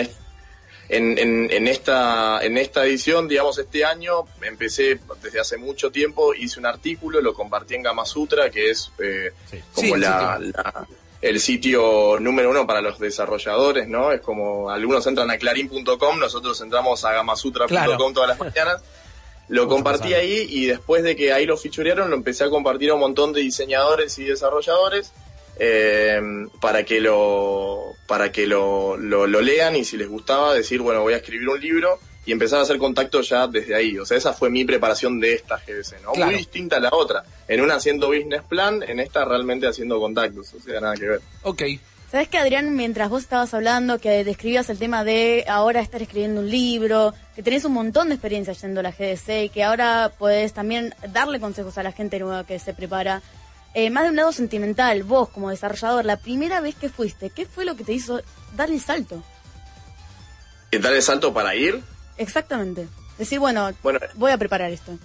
en, 0.90 1.18
en, 1.18 1.50
en- 1.52 1.68
esta, 1.68 2.44
en 2.46 2.58
esta 2.58 2.86
edición, 2.86 3.28
digamos, 3.28 3.58
este 3.58 3.86
año, 3.86 4.26
empecé 4.42 5.00
desde 5.24 5.40
hace 5.40 5.58
mucho 5.58 5.90
tiempo, 5.90 6.34
hice 6.36 6.60
un 6.60 6.66
artículo, 6.68 7.22
lo 7.22 7.34
compartí 7.34 7.74
en 7.76 7.82
Gama 7.84 8.06
Sutra, 8.06 8.52
que 8.52 8.70
es 8.70 8.92
eh, 9.00 9.32
como 9.74 9.96
Sí, 9.96 10.02
la- 10.02 10.40
el 11.22 11.40
sitio 11.40 12.20
número 12.20 12.50
uno 12.50 12.68
para 12.68 12.82
los 12.82 13.00
desarrolladores, 13.00 13.88
¿no? 13.88 14.12
Es 14.12 14.22
como 14.22 14.70
algunos 14.70 15.06
entran 15.08 15.30
a 15.32 15.38
clarín.com, 15.38 16.20
nosotros 16.20 16.60
entramos 16.62 17.04
a 17.06 17.14
gamasutra.com 17.14 17.68
Claro. 17.70 17.98
todas 18.14 18.30
las 18.30 18.40
mañanas. 18.40 18.82
Lo 19.48 19.68
compartí 19.68 20.14
ahí 20.16 20.48
y 20.50 20.66
después 20.66 21.04
de 21.04 21.16
que 21.16 21.32
ahí 21.32 21.46
lo 21.46 21.56
fichurearon, 21.56 22.10
lo 22.10 22.16
empecé 22.16 22.44
a 22.44 22.50
compartir 22.50 22.90
a 22.90 22.96
un 22.96 23.00
montón 23.00 23.32
de 23.32 23.42
diseñadores 23.42 24.18
y 24.18 24.24
desarrolladores 24.24 25.12
eh, 25.60 26.20
para 26.60 26.84
que 26.84 27.00
lo 27.00 27.94
para 28.08 28.32
que 28.32 28.48
lo, 28.48 28.98
lo, 28.98 29.28
lo 29.28 29.42
lean 29.42 29.76
y 29.76 29.86
si 29.86 29.98
les 29.98 30.10
gustaba 30.10 30.54
decir, 30.54 30.82
bueno, 30.82 31.02
voy 31.02 31.14
a 31.14 31.18
escribir 31.18 31.48
un 31.48 31.62
libro 31.62 32.00
y 32.26 32.32
empezar 32.32 32.60
a 32.60 32.64
hacer 32.64 32.78
contacto 32.78 33.22
ya 33.22 33.48
desde 33.48 33.76
ahí. 33.76 33.98
O 33.98 34.06
sea, 34.06 34.18
esa 34.18 34.34
fue 34.34 34.50
mi 34.50 34.66
preparación 34.66 35.20
de 35.20 35.34
esta 35.34 35.58
GDC, 35.58 36.02
¿no? 36.04 36.12
Claro. 36.14 36.32
Muy 36.32 36.40
distinta 36.40 36.78
a 36.78 36.80
la 36.80 36.90
otra. 36.92 37.24
En 37.48 37.62
una 37.62 37.76
haciendo 37.76 38.08
business 38.08 38.42
plan, 38.44 38.84
en 38.84 39.00
esta 39.00 39.26
realmente 39.26 39.68
haciendo 39.68 40.00
contactos, 40.00 40.54
o 40.54 40.60
sea, 40.60 40.82
nada 40.82 40.96
que 40.96 41.08
ver. 41.08 41.22
Ok. 41.44 41.64
¿Sabes 42.12 42.30
que 42.30 42.38
Adrián, 42.38 42.76
mientras 42.76 43.10
vos 43.10 43.24
estabas 43.24 43.54
hablando, 43.54 44.00
que 44.00 44.24
describías 44.24 44.70
el 44.70 44.78
tema 44.78 45.04
de 45.04 45.44
ahora 45.48 45.82
estar 45.82 46.02
escribiendo 46.02 46.42
un 46.42 46.50
libro, 46.50 47.14
que 47.36 47.44
tenés 47.44 47.66
un 47.66 47.74
montón 47.74 48.08
de 48.10 48.16
experiencia 48.16 48.54
yendo 48.54 48.80
a 48.80 48.84
la 48.84 48.92
GDC 48.92 49.46
y 49.46 49.50
que 49.50 49.64
ahora 49.64 50.12
podés 50.18 50.54
también 50.54 50.96
darle 51.12 51.40
consejos 51.40 51.78
a 51.78 51.84
la 51.84 51.92
gente 51.92 52.20
nueva 52.20 52.46
que 52.46 52.58
se 52.58 52.74
prepara? 52.74 53.22
Eh, 53.74 53.90
más 53.90 54.04
de 54.04 54.12
un 54.12 54.16
lado 54.16 54.32
sentimental, 54.32 55.04
vos 55.04 55.28
como 55.30 55.50
desarrollador, 55.50 56.06
la 56.06 56.16
primera 56.16 56.62
vez 56.62 56.76
que 56.76 56.88
fuiste, 56.88 57.32
¿qué 57.32 57.46
fue 57.46 57.66
lo 57.66 57.76
que 57.76 57.84
te 57.84 57.92
hizo 57.92 58.22
dar 58.56 58.72
el 58.72 58.80
salto? 58.80 59.22
¿Qué 60.72 60.80
tal 60.80 60.94
el 60.94 61.02
salto 61.02 61.34
para 61.34 61.54
ir? 61.56 61.84
Exactamente. 62.18 62.88
Decir, 63.18 63.40
bueno, 63.40 63.72
Bueno, 63.82 64.00
voy 64.16 64.32
a 64.32 64.38
preparar 64.38 64.72
esto. 64.72 64.98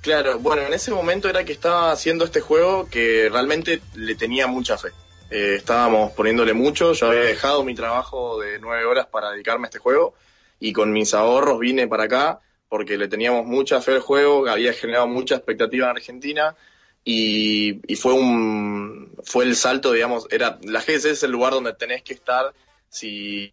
Claro, 0.00 0.38
bueno, 0.38 0.62
en 0.62 0.74
ese 0.74 0.90
momento 0.90 1.30
era 1.30 1.44
que 1.44 1.52
estaba 1.52 1.90
haciendo 1.90 2.26
este 2.26 2.40
juego 2.40 2.86
que 2.90 3.30
realmente 3.30 3.80
le 3.94 4.14
tenía 4.14 4.46
mucha 4.46 4.76
fe. 4.76 4.88
Eh, 5.30 5.54
estábamos 5.56 6.12
poniéndole 6.12 6.52
mucho, 6.52 6.92
yo 6.92 7.06
había 7.06 7.22
dejado 7.22 7.64
mi 7.64 7.74
trabajo 7.74 8.38
de 8.38 8.58
nueve 8.58 8.84
horas 8.84 9.06
para 9.06 9.30
dedicarme 9.30 9.66
a 9.66 9.68
este 9.68 9.78
juego 9.78 10.14
y 10.60 10.74
con 10.74 10.92
mis 10.92 11.14
ahorros 11.14 11.58
vine 11.58 11.88
para 11.88 12.04
acá 12.04 12.40
porque 12.68 12.98
le 12.98 13.08
teníamos 13.08 13.46
mucha 13.46 13.80
fe 13.80 13.92
al 13.92 14.00
juego, 14.00 14.46
había 14.46 14.74
generado 14.74 15.06
mucha 15.06 15.36
expectativa 15.36 15.86
en 15.86 15.96
Argentina 15.96 16.54
y, 17.02 17.80
y 17.90 17.96
fue 17.96 18.12
un 18.12 19.14
fue 19.24 19.44
el 19.44 19.56
salto, 19.56 19.92
digamos, 19.92 20.26
era 20.30 20.58
la 20.62 20.80
GS 20.80 21.06
es 21.06 21.22
el 21.22 21.30
lugar 21.30 21.52
donde 21.52 21.72
tenés 21.72 22.02
que 22.02 22.12
estar 22.12 22.52
si, 22.94 23.52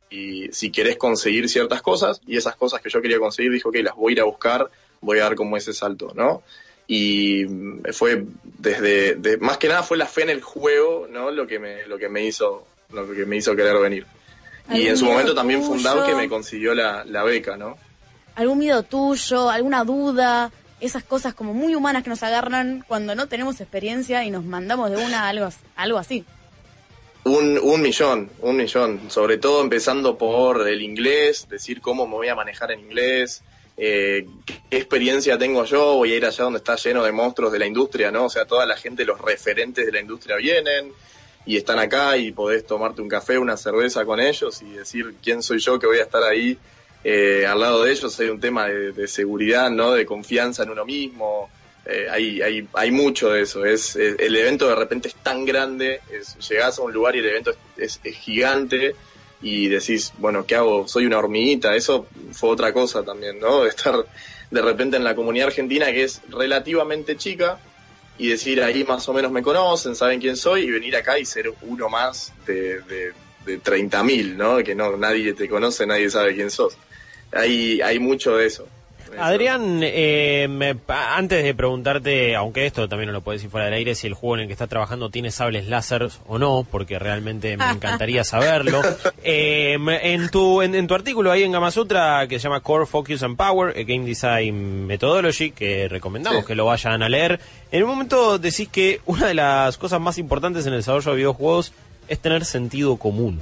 si 0.51 0.71
querés 0.71 0.97
conseguir 0.97 1.49
ciertas 1.49 1.81
cosas 1.81 2.21
y 2.27 2.37
esas 2.37 2.55
cosas 2.55 2.79
que 2.81 2.89
yo 2.91 3.01
quería 3.01 3.17
conseguir 3.17 3.51
dijo 3.51 3.71
que 3.71 3.81
las 3.81 3.95
voy 3.95 4.11
a 4.11 4.13
ir 4.13 4.21
a 4.21 4.25
buscar, 4.25 4.69
voy 5.01 5.17
a 5.17 5.23
dar 5.23 5.35
como 5.35 5.57
ese 5.57 5.73
salto, 5.73 6.11
¿no? 6.15 6.43
Y 6.87 7.45
mm, 7.45 7.85
fue 7.93 8.23
desde, 8.59 9.15
de- 9.15 9.37
más 9.37 9.57
que 9.57 9.67
nada 9.67 9.81
fue 9.81 9.97
la 9.97 10.05
fe 10.05 10.21
en 10.23 10.29
el 10.29 10.41
juego, 10.41 11.07
¿no? 11.09 11.31
Lo 11.31 11.47
que 11.47 11.57
me, 11.57 11.87
lo 11.87 11.97
que 11.97 12.07
me 12.07 12.23
hizo, 12.23 12.67
lo 12.93 13.09
que 13.11 13.25
me 13.25 13.37
hizo 13.37 13.55
querer 13.55 13.77
venir. 13.79 14.05
Y 14.69 14.73
¿Algún 14.73 14.87
en 14.89 14.97
su 14.97 15.05
momento 15.05 15.33
también 15.33 15.61
tuyo? 15.61 15.73
Fundado 15.73 16.05
que 16.05 16.13
me 16.15 16.29
consiguió 16.29 16.75
la, 16.75 17.03
la 17.05 17.23
beca, 17.23 17.57
¿no? 17.57 17.77
¿Algún 18.35 18.59
miedo 18.59 18.83
tuyo? 18.83 19.49
¿Alguna 19.49 19.83
duda? 19.83 20.51
Esas 20.79 21.03
cosas 21.03 21.33
como 21.33 21.53
muy 21.55 21.73
humanas 21.73 22.03
que 22.03 22.09
nos 22.11 22.21
agarran 22.23 22.83
cuando 22.87 23.15
no 23.15 23.27
tenemos 23.27 23.59
experiencia 23.59 24.23
y 24.23 24.29
nos 24.29 24.43
mandamos 24.45 24.91
de 24.91 24.97
una 24.97 25.23
a 25.25 25.29
algo, 25.29 25.49
algo 25.75 25.97
así. 25.97 26.25
Un, 27.23 27.59
un 27.59 27.81
millón, 27.81 28.31
un 28.39 28.57
millón. 28.57 29.11
Sobre 29.11 29.37
todo 29.37 29.61
empezando 29.61 30.17
por 30.17 30.67
el 30.67 30.81
inglés, 30.81 31.47
decir 31.49 31.79
cómo 31.81 32.07
me 32.07 32.15
voy 32.15 32.27
a 32.29 32.35
manejar 32.35 32.71
en 32.71 32.79
inglés, 32.79 33.43
eh, 33.77 34.25
qué 34.45 34.77
experiencia 34.77 35.37
tengo 35.37 35.63
yo, 35.65 35.95
voy 35.95 36.13
a 36.13 36.17
ir 36.17 36.25
allá 36.25 36.43
donde 36.43 36.57
está 36.57 36.75
lleno 36.75 37.03
de 37.03 37.11
monstruos 37.11 37.51
de 37.51 37.59
la 37.59 37.65
industria, 37.65 38.11
¿no? 38.11 38.25
O 38.25 38.29
sea, 38.29 38.45
toda 38.45 38.65
la 38.65 38.75
gente, 38.75 39.05
los 39.05 39.19
referentes 39.21 39.85
de 39.85 39.91
la 39.91 39.99
industria 39.99 40.35
vienen 40.37 40.91
y 41.45 41.57
están 41.57 41.79
acá 41.79 42.17
y 42.17 42.31
podés 42.31 42.65
tomarte 42.65 43.01
un 43.01 43.09
café, 43.09 43.37
una 43.37 43.57
cerveza 43.57 44.05
con 44.05 44.19
ellos 44.19 44.61
y 44.61 44.71
decir 44.71 45.15
quién 45.23 45.41
soy 45.41 45.59
yo 45.59 45.79
que 45.79 45.87
voy 45.87 45.97
a 45.97 46.03
estar 46.03 46.23
ahí 46.23 46.57
eh, 47.03 47.45
al 47.47 47.59
lado 47.59 47.83
de 47.83 47.91
ellos. 47.91 48.19
Hay 48.19 48.29
un 48.29 48.39
tema 48.39 48.67
de, 48.67 48.91
de 48.91 49.07
seguridad, 49.07 49.69
¿no? 49.69 49.93
De 49.93 50.05
confianza 50.05 50.63
en 50.63 50.71
uno 50.71 50.85
mismo. 50.85 51.49
Eh, 51.85 52.07
hay, 52.11 52.41
hay, 52.41 52.67
hay 52.73 52.91
mucho 52.91 53.29
de 53.31 53.41
eso. 53.41 53.65
Es, 53.65 53.95
el 53.95 54.35
evento 54.35 54.67
de 54.67 54.75
repente 54.75 55.07
es 55.07 55.15
tan 55.15 55.45
grande, 55.45 56.01
es, 56.11 56.37
llegás 56.49 56.77
a 56.79 56.83
un 56.83 56.93
lugar 56.93 57.15
y 57.15 57.19
el 57.19 57.25
evento 57.29 57.51
es, 57.77 57.99
es- 58.03 58.15
gigante 58.17 58.95
y 59.41 59.67
decís, 59.67 60.13
bueno, 60.19 60.45
¿qué 60.45 60.55
hago? 60.55 60.87
Soy 60.87 61.05
una 61.07 61.17
hormiguita. 61.17 61.75
Eso 61.75 62.05
fue 62.33 62.49
otra 62.49 62.71
cosa 62.73 63.03
también, 63.03 63.39
¿no? 63.39 63.65
Estar, 63.65 64.05
de 64.51 64.61
repente 64.61 64.97
en 64.97 65.03
la 65.03 65.15
comunidad 65.15 65.47
argentina 65.47 65.87
que 65.87 66.03
es 66.03 66.21
relativamente 66.29 67.15
chica 67.17 67.57
y 68.17 68.27
decir 68.29 68.61
ahí 68.61 68.83
más 68.83 69.07
o 69.09 69.13
menos 69.13 69.31
me 69.31 69.41
conocen, 69.41 69.95
saben 69.95 70.19
quién 70.19 70.37
soy 70.37 70.63
y 70.65 70.71
venir 70.71 70.95
acá 70.95 71.17
y 71.17 71.25
ser 71.25 71.51
uno 71.63 71.89
más 71.89 72.31
de, 72.45 72.81
de, 72.81 73.13
de 73.45 73.59
30.000, 73.59 74.35
¿no? 74.35 74.57
Que 74.63 74.75
no 74.75 74.95
nadie 74.97 75.33
te 75.33 75.49
conoce, 75.49 75.87
nadie 75.87 76.09
sabe 76.11 76.35
quién 76.35 76.51
sos. 76.51 76.77
Hay, 77.31 77.81
hay 77.81 77.97
mucho 77.97 78.35
de 78.37 78.45
eso. 78.45 78.67
Adrián, 79.19 79.79
eh, 79.83 80.47
me- 80.49 80.75
antes 80.87 81.43
de 81.43 81.53
preguntarte, 81.53 82.35
aunque 82.35 82.65
esto 82.65 82.87
también 82.87 83.07
no 83.07 83.13
lo 83.13 83.21
puedes 83.21 83.41
decir 83.41 83.51
fuera 83.51 83.65
del 83.65 83.73
aire, 83.75 83.95
si 83.95 84.07
el 84.07 84.13
juego 84.13 84.35
en 84.35 84.41
el 84.41 84.47
que 84.47 84.53
estás 84.53 84.69
trabajando 84.69 85.09
tiene 85.09 85.31
sables 85.31 85.67
láser 85.67 86.07
o 86.27 86.37
no, 86.37 86.65
porque 86.69 86.97
realmente 86.99 87.55
me 87.57 87.69
encantaría 87.71 88.23
saberlo. 88.23 88.81
Eh, 89.23 89.77
en, 90.03 90.29
tu, 90.29 90.61
en, 90.61 90.75
en 90.75 90.87
tu 90.87 90.93
artículo 90.95 91.31
ahí 91.31 91.43
en 91.43 91.51
Gamasutra, 91.51 92.27
que 92.27 92.39
se 92.39 92.43
llama 92.43 92.61
Core 92.61 92.85
Focus 92.85 93.23
and 93.23 93.37
Power, 93.37 93.69
a 93.77 93.83
Game 93.83 94.05
Design 94.05 94.85
Methodology, 94.87 95.51
que 95.51 95.87
recomendamos 95.87 96.41
Sí. 96.41 96.47
que 96.47 96.55
lo 96.55 96.65
vayan 96.65 97.03
a 97.03 97.09
leer, 97.09 97.39
en 97.71 97.83
un 97.83 97.89
momento 97.89 98.37
decís 98.39 98.67
que 98.69 99.01
una 99.05 99.27
de 99.27 99.33
las 99.33 99.77
cosas 99.77 99.99
más 100.01 100.17
importantes 100.17 100.65
en 100.65 100.73
el 100.73 100.79
desarrollo 100.79 101.11
de 101.11 101.17
videojuegos 101.17 101.73
es 102.07 102.19
tener 102.19 102.45
sentido 102.45 102.97
común. 102.97 103.41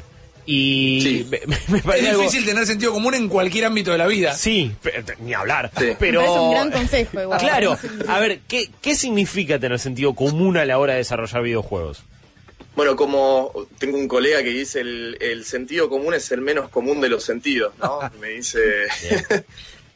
Y 0.51 1.27
me, 1.29 1.41
me 1.67 1.81
parece 1.81 2.05
Es 2.05 2.09
algo- 2.11 2.21
difícil 2.23 2.45
tener 2.45 2.65
sentido 2.65 2.91
común 2.91 3.13
en 3.13 3.29
cualquier 3.29 3.65
ámbito 3.65 3.91
de 3.91 3.99
la 3.99 4.07
vida. 4.07 4.33
Sí, 4.33 4.71
ni 5.19 5.33
hablar. 5.35 5.69
Sí. 5.77 5.89
Pero 5.99 6.21
Es 6.21 6.29
un 6.29 6.51
gran 6.51 6.71
consejo 6.71 7.21
igual. 7.21 7.39
Claro, 7.39 7.77
a 8.07 8.19
ver, 8.19 8.39
¿qué, 8.47 8.69
¿qué 8.81 8.95
significa 8.95 9.59
tener 9.59 9.77
sentido 9.77 10.15
común 10.15 10.57
a 10.57 10.65
la 10.65 10.79
hora 10.79 10.93
de 10.93 10.99
desarrollar 10.99 11.43
videojuegos? 11.43 12.01
Bueno, 12.75 12.95
como 12.95 13.51
tengo 13.77 13.97
un 13.97 14.07
colega 14.07 14.41
que 14.41 14.49
dice 14.49 14.79
el, 14.81 15.17
el 15.21 15.45
sentido 15.45 15.87
común 15.89 16.13
es 16.15 16.31
el 16.31 16.41
menos 16.41 16.69
común 16.69 16.99
de 17.01 17.09
los 17.09 17.23
sentidos, 17.23 17.73
¿no? 17.77 17.99
Me 18.19 18.29
dice... 18.29 18.59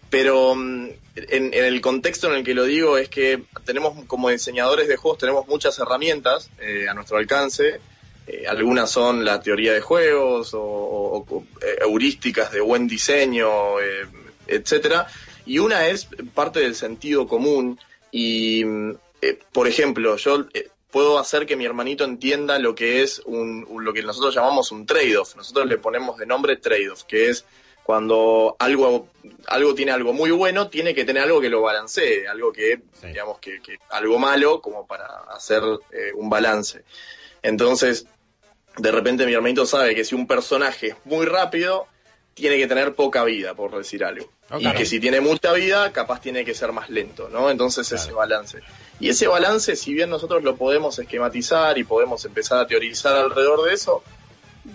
Pero 0.09 0.53
mm, 0.53 0.89
en, 1.15 1.53
en 1.55 1.65
el 1.65 1.81
contexto 1.81 2.27
en 2.29 2.35
el 2.37 2.43
que 2.43 2.53
lo 2.53 2.65
digo 2.65 2.99
es 2.99 3.09
que 3.09 3.41
tenemos 3.65 4.05
como 4.05 4.29
diseñadores 4.29 4.87
de 4.87 4.95
juegos 4.95 5.17
tenemos 5.17 5.47
muchas 5.47 5.79
herramientas 5.79 6.51
eh, 6.61 6.85
a 6.87 6.93
nuestro 6.93 7.17
alcance. 7.17 7.79
Eh, 8.27 8.45
algunas 8.47 8.89
son 8.89 9.25
la 9.25 9.41
teoría 9.41 9.73
de 9.73 9.81
juegos 9.81 10.53
o, 10.53 10.61
o- 10.61 11.25
o, 11.29 11.43
eh, 11.61 11.77
heurísticas 11.81 12.51
de 12.51 12.61
buen 12.61 12.87
diseño, 12.87 13.79
eh, 13.81 14.05
etcétera. 14.47 15.07
Y 15.45 15.59
una 15.59 15.87
es 15.87 16.07
parte 16.33 16.59
del 16.61 16.75
sentido 16.75 17.27
común. 17.27 17.79
Y, 18.11 18.63
eh, 19.21 19.39
por 19.51 19.67
ejemplo, 19.67 20.15
yo 20.17 20.45
puedo 20.91 21.17
hacer 21.19 21.45
que 21.45 21.55
mi 21.55 21.65
hermanito 21.65 22.03
entienda 22.03 22.59
lo 22.59 22.75
que 22.75 23.01
es 23.01 23.19
un, 23.25 23.65
un- 23.67 23.83
lo 23.83 23.91
que 23.93 24.03
nosotros 24.03 24.33
llamamos 24.35 24.71
un 24.71 24.85
trade-off. 24.85 25.35
Nosotros 25.35 25.65
le 25.67 25.77
ponemos 25.77 26.17
de 26.17 26.25
nombre 26.25 26.55
trade-off, 26.57 27.03
que 27.03 27.29
es 27.29 27.45
cuando 27.83 28.55
algo 28.59 29.09
algo 29.47 29.75
tiene 29.75 29.91
algo 29.91 30.13
muy 30.13 30.31
bueno, 30.31 30.69
tiene 30.69 30.93
que 30.95 31.03
tener 31.03 31.23
algo 31.23 31.41
que 31.41 31.49
lo 31.49 31.61
balancee, 31.61 32.25
algo 32.27 32.53
que, 32.53 32.79
digamos, 33.07 33.39
que, 33.39 33.59
que 33.61 33.77
algo 33.89 34.17
malo 34.19 34.61
como 34.61 34.87
para 34.87 35.05
hacer 35.35 35.61
eh, 35.91 36.11
un 36.15 36.29
balance. 36.29 36.83
Entonces, 37.43 38.07
de 38.77 38.91
repente 38.91 39.25
mi 39.25 39.33
hermanito 39.33 39.65
sabe 39.65 39.93
que 39.93 40.03
si 40.03 40.15
un 40.15 40.25
personaje 40.25 40.87
es 40.87 40.95
muy 41.05 41.25
rápido, 41.25 41.87
tiene 42.33 42.57
que 42.57 42.67
tener 42.67 42.95
poca 42.95 43.23
vida, 43.23 43.53
por 43.53 43.77
decir 43.77 44.03
algo. 44.03 44.29
Ok. 44.49 44.61
Y 44.61 44.71
que 44.73 44.85
si 44.85 44.99
tiene 44.99 45.21
mucha 45.21 45.53
vida, 45.53 45.91
capaz 45.91 46.21
tiene 46.21 46.43
que 46.43 46.55
ser 46.55 46.71
más 46.71 46.89
lento, 46.89 47.29
¿no? 47.29 47.51
Entonces 47.51 47.91
ese 47.91 48.11
balance. 48.11 48.59
Y 48.99 49.09
ese 49.09 49.27
balance, 49.27 49.75
si 49.75 49.93
bien 49.93 50.09
nosotros 50.09 50.43
lo 50.43 50.55
podemos 50.55 50.97
esquematizar 50.97 51.77
y 51.77 51.83
podemos 51.83 52.25
empezar 52.25 52.59
a 52.59 52.67
teorizar 52.67 53.15
alrededor 53.15 53.63
de 53.65 53.73
eso, 53.73 54.03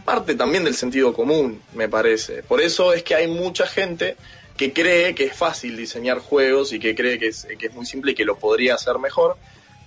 parte 0.04 0.34
también 0.34 0.64
del 0.64 0.74
sentido 0.74 1.12
común, 1.12 1.62
me 1.74 1.88
parece. 1.88 2.42
Por 2.42 2.60
eso 2.60 2.92
es 2.92 3.02
que 3.02 3.14
hay 3.14 3.26
mucha 3.26 3.66
gente 3.66 4.16
que 4.56 4.72
cree 4.72 5.14
que 5.14 5.24
es 5.24 5.36
fácil 5.36 5.76
diseñar 5.76 6.18
juegos 6.18 6.72
y 6.72 6.78
que 6.78 6.94
cree 6.94 7.18
que 7.18 7.28
es, 7.28 7.46
que 7.58 7.66
es 7.66 7.74
muy 7.74 7.86
simple 7.86 8.12
y 8.12 8.14
que 8.14 8.24
lo 8.24 8.38
podría 8.38 8.74
hacer 8.74 8.98
mejor, 8.98 9.36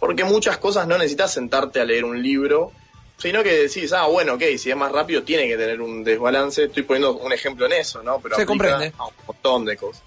porque 0.02 0.23
muchas 0.23 0.57
cosas 0.57 0.88
no 0.88 0.98
necesitas 0.98 1.32
sentarte 1.32 1.80
a 1.80 1.86
leer 1.86 2.03
un 2.06 2.22
libro, 2.22 2.72
sino 3.19 3.44
que 3.44 3.53
decís, 3.53 3.94
ah, 3.94 4.07
bueno, 4.07 4.34
ok, 4.34 4.41
si 4.57 4.72
es 4.72 4.76
más 4.76 4.91
rápido 4.91 5.22
tiene 5.22 5.48
que 5.48 5.56
tener 5.56 5.80
un 5.80 6.03
desbalance. 6.03 6.64
Estoy 6.64 6.82
poniendo 6.82 7.14
un 7.18 7.32
ejemplo 7.32 7.68
en 7.68 7.73
eso, 7.73 8.02
¿no? 8.02 8.19
Pero 8.19 8.36
Se 8.36 8.48
comprende. 8.48 8.91
a 8.98 9.06
un 9.06 9.14
montón 9.28 9.64
de 9.65 9.78
cosas. 9.78 10.02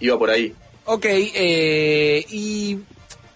Iba 0.00 0.18
por 0.18 0.28
ahí. 0.30 0.52
Ok, 0.86 1.04
eh, 1.08 2.26
y 2.30 2.78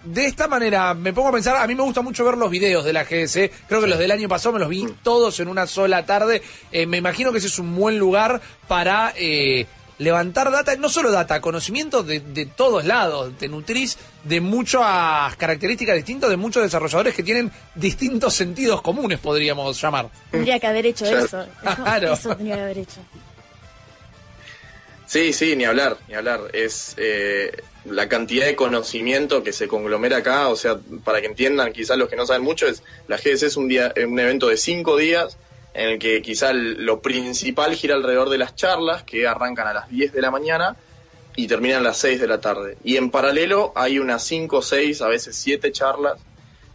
de 0.03 0.27
esta 0.27 0.49
manera 0.49 0.93
me 0.93 1.13
pongo 1.13 1.29
a 1.29 1.33
pensar, 1.33 1.57
a 1.57 1.67
mí 1.69 1.75
me 1.77 1.85
gusta 1.85 2.01
mucho 2.03 2.25
ver 2.25 2.37
los 2.37 2.51
videos 2.51 2.85
de 2.85 2.93
la 2.93 3.05
GDC, 3.05 3.53
creo 3.69 3.81
que 3.81 3.87
los 3.87 3.99
del 3.99 4.11
año 4.11 4.29
pasado 4.29 4.55
me 4.55 4.59
los 4.59 4.69
vi 4.69 4.87
todos 5.05 5.39
en 5.39 5.47
una 5.49 5.67
sola 5.69 6.05
tarde, 6.05 6.43
Eh, 6.73 6.87
me 6.87 6.97
imagino 6.97 7.31
que 7.31 7.39
ese 7.39 7.47
es 7.47 7.59
un 7.61 7.77
buen 7.77 7.97
lugar 7.97 8.41
para 8.67 9.13
eh, 9.17 9.67
levantar 10.01 10.51
data, 10.51 10.75
no 10.77 10.89
solo 10.89 11.11
data, 11.13 11.41
conocimiento 11.41 12.03
de, 12.03 12.21
de 12.21 12.47
todos 12.47 12.85
lados, 12.85 13.33
te 13.39 13.49
nutrís 13.49 13.97
de 14.25 14.41
muchas 14.41 15.37
características 15.37 15.95
distintas 15.97 16.29
de 16.31 16.37
muchos 16.37 16.63
desarrolladores 16.63 17.15
que 17.15 17.23
tienen 17.23 17.53
distintos 17.75 18.35
sentidos 18.35 18.83
comunes, 18.83 19.19
podríamos 19.21 19.81
llamar. 19.81 20.09
Tendría 20.31 20.59
que 20.59 20.67
haber 20.67 20.87
hecho 20.87 21.05
Claro. 21.05 21.25
eso. 21.25 21.41
Eso, 21.63 21.83
Claro. 21.85 22.13
eso 22.15 22.29
tendría 22.37 22.57
que 22.57 22.63
haber 22.63 22.79
hecho. 22.79 23.01
Sí, 25.07 25.33
sí, 25.33 25.57
ni 25.57 25.65
hablar, 25.65 25.97
ni 26.09 26.15
hablar. 26.15 26.41
Es 26.53 26.95
eh, 26.97 27.51
la 27.85 28.09
cantidad 28.09 28.47
de 28.47 28.55
conocimiento 28.55 29.43
que 29.43 29.53
se 29.53 29.67
conglomera 29.67 30.19
acá, 30.19 30.49
o 30.49 30.57
sea, 30.57 30.79
para 31.05 31.21
que 31.21 31.27
entiendan, 31.27 31.73
quizás 31.73 31.99
los 31.99 32.09
que 32.09 32.15
no 32.17 32.27
saben 32.27 32.43
mucho, 32.43 32.67
es 32.69 32.83
la 33.09 33.17
GDC 33.17 33.43
es 33.43 33.57
un 33.57 33.67
día, 33.69 33.93
un 34.07 34.19
evento 34.21 34.47
de 34.49 34.57
cinco 34.57 34.97
días 34.97 35.37
en 35.75 35.89
el 35.91 35.99
que 35.99 36.21
quizá 36.23 36.53
lo 36.53 37.01
principal 37.01 37.75
gira 37.75 37.95
alrededor 37.95 38.29
de 38.31 38.39
las 38.39 38.55
charlas 38.57 39.03
que 39.05 39.27
arrancan 39.27 39.67
a 39.69 39.73
las 39.75 39.89
10 39.91 40.13
de 40.13 40.21
la 40.21 40.31
mañana 40.31 40.77
y 41.37 41.47
terminan 41.47 41.81
a 41.81 41.85
las 41.85 41.99
6 41.99 42.21
de 42.21 42.27
la 42.27 42.41
tarde. 42.41 42.77
Y 42.85 42.97
en 42.97 43.11
paralelo 43.11 43.73
hay 43.77 43.99
unas 43.99 44.25
5, 44.25 44.63
6, 44.63 45.01
a 45.03 45.09
veces 45.09 45.37
7 45.37 45.71
charlas 45.73 46.19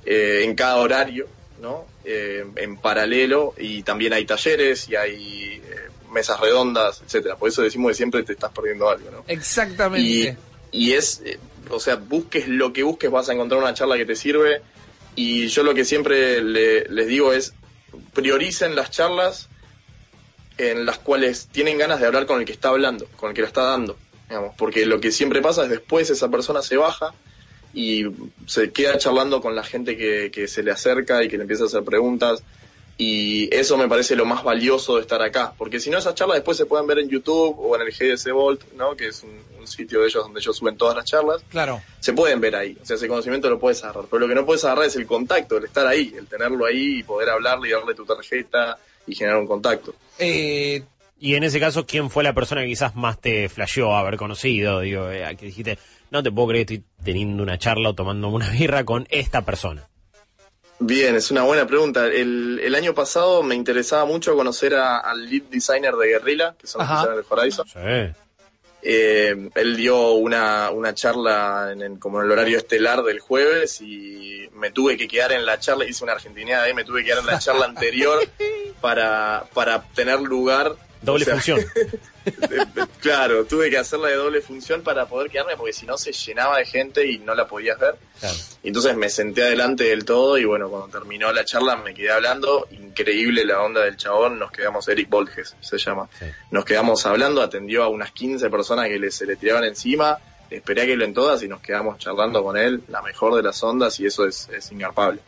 eh, 0.05 0.41
en 0.43 0.55
cada 0.55 0.77
horario, 0.77 1.27
¿no? 1.61 1.85
Eh, 2.05 2.45
en 2.55 2.77
paralelo 2.77 3.53
y 3.57 3.83
también 3.83 4.13
hay 4.13 4.25
talleres 4.25 4.87
y 4.89 4.95
hay 4.95 5.61
eh, 5.65 5.75
mesas 6.11 6.39
redondas, 6.39 7.01
etcétera. 7.05 7.35
Por 7.35 7.49
eso 7.49 7.61
decimos 7.63 7.89
que 7.91 7.95
siempre 7.95 8.23
te 8.23 8.33
estás 8.33 8.51
perdiendo 8.51 8.89
algo, 8.89 9.11
¿no? 9.11 9.23
Exactamente. 9.27 10.07
Y, 10.71 10.87
y 10.89 10.93
es, 10.93 11.21
eh, 11.25 11.37
o 11.69 11.79
sea, 11.79 11.95
busques 11.97 12.47
lo 12.47 12.71
que 12.71 12.83
busques, 12.83 13.09
vas 13.11 13.27
a 13.29 13.33
encontrar 13.33 13.59
una 13.61 13.73
charla 13.73 13.97
que 13.97 14.05
te 14.05 14.15
sirve. 14.15 14.61
Y 15.15 15.47
yo 15.47 15.63
lo 15.63 15.73
que 15.73 15.83
siempre 15.85 16.41
le- 16.41 16.85
les 16.89 17.07
digo 17.07 17.33
es, 17.33 17.53
prioricen 18.13 18.75
las 18.75 18.91
charlas 18.91 19.49
en 20.57 20.85
las 20.85 20.97
cuales 20.97 21.47
tienen 21.51 21.77
ganas 21.77 21.99
de 21.99 22.07
hablar 22.07 22.25
con 22.25 22.39
el 22.39 22.45
que 22.45 22.53
está 22.53 22.69
hablando, 22.69 23.07
con 23.17 23.29
el 23.29 23.35
que 23.35 23.41
lo 23.41 23.47
está 23.47 23.63
dando. 23.63 23.97
Digamos, 24.29 24.55
porque 24.57 24.85
lo 24.85 24.99
que 24.99 25.11
siempre 25.11 25.41
pasa 25.41 25.63
es 25.63 25.69
después 25.69 26.09
esa 26.09 26.29
persona 26.29 26.61
se 26.61 26.77
baja 26.77 27.13
y 27.73 28.05
se 28.47 28.71
queda 28.71 28.97
charlando 28.97 29.41
con 29.41 29.55
la 29.55 29.63
gente 29.63 29.97
que, 29.97 30.31
que 30.31 30.47
se 30.47 30.63
le 30.63 30.71
acerca 30.71 31.23
y 31.23 31.27
que 31.27 31.37
le 31.37 31.43
empieza 31.43 31.63
a 31.63 31.67
hacer 31.67 31.83
preguntas. 31.83 32.41
Y 32.97 33.53
eso 33.53 33.75
me 33.77 33.89
parece 33.89 34.15
lo 34.15 34.23
más 34.25 34.43
valioso 34.43 34.95
de 34.95 35.01
estar 35.01 35.21
acá, 35.21 35.53
porque 35.57 35.79
si 35.81 35.89
no 35.89 35.97
esas 35.97 36.15
charlas 36.15 36.35
después 36.37 36.55
se 36.55 36.65
pueden 36.65 36.87
ver 36.87 36.99
en 36.99 37.09
YouTube 37.09 37.55
o 37.59 37.75
en 37.75 37.81
el 37.81 37.91
GDC 37.91 38.31
Vault, 38.31 38.63
¿no? 38.73 38.95
que 38.95 39.07
es 39.07 39.21
un, 39.23 39.37
un 39.59 39.67
sitio 39.67 39.99
de 39.99 40.07
ellos 40.07 40.23
donde 40.23 40.39
ellos 40.39 40.55
suben 40.55 40.77
todas 40.77 40.95
las 40.95 41.03
charlas, 41.03 41.43
Claro. 41.49 41.81
se 41.99 42.13
pueden 42.13 42.39
ver 42.39 42.55
ahí, 42.55 42.77
o 42.81 42.85
sea, 42.85 42.95
ese 42.95 43.09
conocimiento 43.09 43.49
lo 43.49 43.59
puedes 43.59 43.83
agarrar, 43.83 44.05
pero 44.09 44.19
lo 44.21 44.27
que 44.29 44.35
no 44.35 44.45
puedes 44.45 44.63
agarrar 44.63 44.85
es 44.85 44.95
el 44.95 45.05
contacto, 45.05 45.57
el 45.57 45.65
estar 45.65 45.85
ahí, 45.85 46.13
el 46.17 46.27
tenerlo 46.27 46.65
ahí 46.65 46.99
y 46.99 47.03
poder 47.03 47.29
hablarle 47.29 47.67
y 47.67 47.71
darle 47.73 47.95
tu 47.95 48.05
tarjeta 48.05 48.77
y 49.05 49.13
generar 49.13 49.39
un 49.39 49.47
contacto. 49.47 49.93
Eh, 50.17 50.81
Y 51.19 51.35
en 51.35 51.43
ese 51.43 51.59
caso, 51.59 51.85
¿quién 51.85 52.09
fue 52.09 52.23
la 52.23 52.33
persona 52.33 52.61
que 52.61 52.67
quizás 52.67 52.95
más 52.95 53.19
te 53.19 53.49
flasheó 53.49 53.93
haber 53.95 54.15
conocido? 54.17 54.79
Digo, 54.81 55.09
eh, 55.11 55.35
que 55.37 55.47
dijiste, 55.47 55.77
no 56.11 56.23
te 56.23 56.31
puedo 56.31 56.47
creer 56.49 56.65
que 56.65 56.73
estoy 56.75 56.89
teniendo 57.03 57.43
una 57.43 57.57
charla 57.57 57.89
o 57.89 57.93
tomando 57.93 58.29
una 58.29 58.49
birra 58.51 58.85
con 58.85 59.05
esta 59.09 59.41
persona. 59.43 59.87
Bien, 60.79 61.15
es 61.15 61.31
una 61.31 61.43
buena 61.43 61.65
pregunta. 61.65 62.05
El, 62.07 62.59
el 62.63 62.75
año 62.75 62.93
pasado 62.93 63.41
me 63.43 63.55
interesaba 63.55 64.05
mucho 64.05 64.35
conocer 64.35 64.75
a- 64.75 64.97
al 64.99 65.29
lead 65.29 65.43
designer 65.43 65.93
de 65.95 66.07
Guerrilla, 66.09 66.55
que 66.57 66.67
son 66.67 66.79
los 66.81 66.89
designers 66.89 67.15
del 67.29 67.37
Horizon. 67.39 67.67
Sí. 67.67 68.13
Eh, 68.87 69.49
él 69.55 69.75
dio 69.77 70.11
una, 70.11 70.69
una 70.69 70.93
charla 70.93 71.69
en 71.71 71.81
el, 71.81 71.97
como 71.99 72.19
en 72.19 72.25
el 72.27 72.31
horario 72.31 72.57
estelar 72.57 73.01
del 73.03 73.19
jueves 73.19 73.81
y 73.81 74.47
me 74.53 74.69
tuve 74.69 74.95
que 74.95 75.07
quedar 75.07 75.31
en 75.31 75.43
la 75.45 75.59
charla, 75.59 75.85
hice 75.85 76.03
una 76.03 76.13
argentinidad 76.13 76.61
ahí, 76.63 76.73
me 76.75 76.83
tuve 76.83 76.99
que 77.01 77.07
quedar 77.07 77.19
en 77.21 77.25
la 77.25 77.39
charla 77.39 77.65
anterior 77.65 78.19
para, 78.81 79.45
para 79.53 79.81
tener 79.95 80.19
lugar. 80.21 80.75
Doble 81.05 81.23
O 81.23 81.25
sea, 81.25 81.35
función. 81.35 81.59
Claro, 82.99 83.45
tuve 83.45 83.69
que 83.69 83.77
hacerla 83.77 84.07
de 84.07 84.15
doble 84.15 84.41
función 84.41 84.81
para 84.81 85.05
poder 85.05 85.29
quedarme 85.29 85.55
porque 85.55 85.73
si 85.73 85.85
no 85.85 85.95
se 85.95 86.11
llenaba 86.11 86.57
de 86.57 86.65
gente 86.65 87.05
y 87.05 87.19
no 87.19 87.35
la 87.35 87.47
podías 87.47 87.77
ver. 87.79 87.95
Claro. 88.19 88.35
Entonces 88.63 88.97
me 88.97 89.09
senté 89.09 89.43
adelante 89.43 89.83
del 89.83 90.05
todo 90.05 90.39
y 90.39 90.45
bueno, 90.45 90.67
cuando 90.69 90.87
terminó 90.87 91.31
la 91.31 91.45
charla 91.45 91.75
me 91.75 91.93
quedé 91.93 92.11
hablando. 92.11 92.67
Increíble 92.71 93.45
la 93.45 93.61
onda 93.61 93.81
del 93.81 93.95
chabón, 93.95 94.39
nos 94.39 94.51
quedamos, 94.51 94.87
Eric 94.87 95.07
Volges 95.07 95.55
se 95.61 95.77
llama. 95.77 96.09
Nos 96.49 96.65
quedamos 96.65 97.05
hablando, 97.05 97.43
atendió 97.43 97.83
a 97.83 97.89
unas 97.89 98.11
15 98.11 98.49
personas 98.49 98.87
que 98.87 98.97
le, 98.97 99.11
se 99.11 99.27
le 99.27 99.35
tiraban 99.35 99.65
encima. 99.65 100.17
Esperé 100.49 100.81
a 100.81 100.85
que 100.87 100.95
lo 100.95 101.05
en 101.05 101.13
todas 101.13 101.43
y 101.43 101.47
nos 101.47 101.61
quedamos 101.61 101.99
charlando 101.99 102.43
con 102.43 102.57
él, 102.57 102.81
la 102.87 103.03
mejor 103.03 103.35
de 103.35 103.43
las 103.43 103.61
ondas 103.63 103.99
y 103.99 104.07
eso 104.07 104.25
es, 104.25 104.49
es 104.49 104.71
ingarpable. 104.71 105.21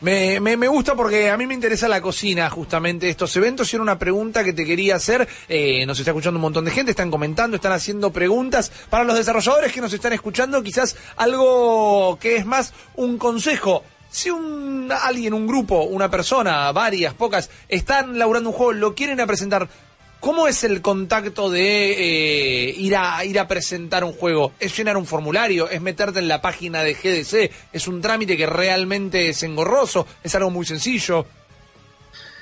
Me, 0.00 0.38
me, 0.38 0.56
me 0.56 0.68
gusta 0.68 0.94
porque 0.94 1.28
a 1.28 1.36
mí 1.36 1.46
me 1.46 1.54
interesa 1.54 1.88
la 1.88 2.00
cocina, 2.00 2.48
justamente, 2.50 3.08
estos 3.08 3.34
eventos. 3.36 3.72
Y 3.72 3.76
era 3.76 3.82
una 3.82 3.98
pregunta 3.98 4.44
que 4.44 4.52
te 4.52 4.64
quería 4.64 4.94
hacer. 4.94 5.26
Eh, 5.48 5.84
nos 5.86 5.98
está 5.98 6.12
escuchando 6.12 6.38
un 6.38 6.42
montón 6.42 6.64
de 6.64 6.70
gente, 6.70 6.92
están 6.92 7.10
comentando, 7.10 7.56
están 7.56 7.72
haciendo 7.72 8.12
preguntas. 8.12 8.70
Para 8.90 9.02
los 9.04 9.16
desarrolladores 9.16 9.72
que 9.72 9.80
nos 9.80 9.92
están 9.92 10.12
escuchando, 10.12 10.62
quizás 10.62 10.96
algo 11.16 12.16
que 12.20 12.36
es 12.36 12.46
más 12.46 12.72
un 12.94 13.18
consejo. 13.18 13.82
Si 14.10 14.30
un 14.30 14.90
alguien, 14.90 15.34
un 15.34 15.46
grupo, 15.46 15.82
una 15.82 16.10
persona, 16.10 16.70
varias, 16.72 17.12
pocas, 17.14 17.50
están 17.68 18.18
laburando 18.18 18.50
un 18.50 18.56
juego, 18.56 18.72
lo 18.72 18.94
quieren 18.94 19.18
presentar, 19.26 19.68
¿Cómo 20.20 20.48
es 20.48 20.64
el 20.64 20.82
contacto 20.82 21.48
de 21.48 21.92
eh, 21.92 22.74
ir, 22.76 22.96
a, 22.96 23.24
ir 23.24 23.38
a 23.38 23.46
presentar 23.46 24.02
un 24.02 24.12
juego? 24.12 24.52
¿Es 24.58 24.76
llenar 24.76 24.96
un 24.96 25.06
formulario? 25.06 25.70
¿Es 25.70 25.80
meterte 25.80 26.18
en 26.18 26.26
la 26.26 26.40
página 26.42 26.82
de 26.82 26.94
GDC? 26.94 27.52
¿Es 27.72 27.86
un 27.86 28.00
trámite 28.02 28.36
que 28.36 28.46
realmente 28.46 29.28
es 29.28 29.42
engorroso? 29.44 30.06
¿Es 30.24 30.34
algo 30.34 30.50
muy 30.50 30.66
sencillo? 30.66 31.24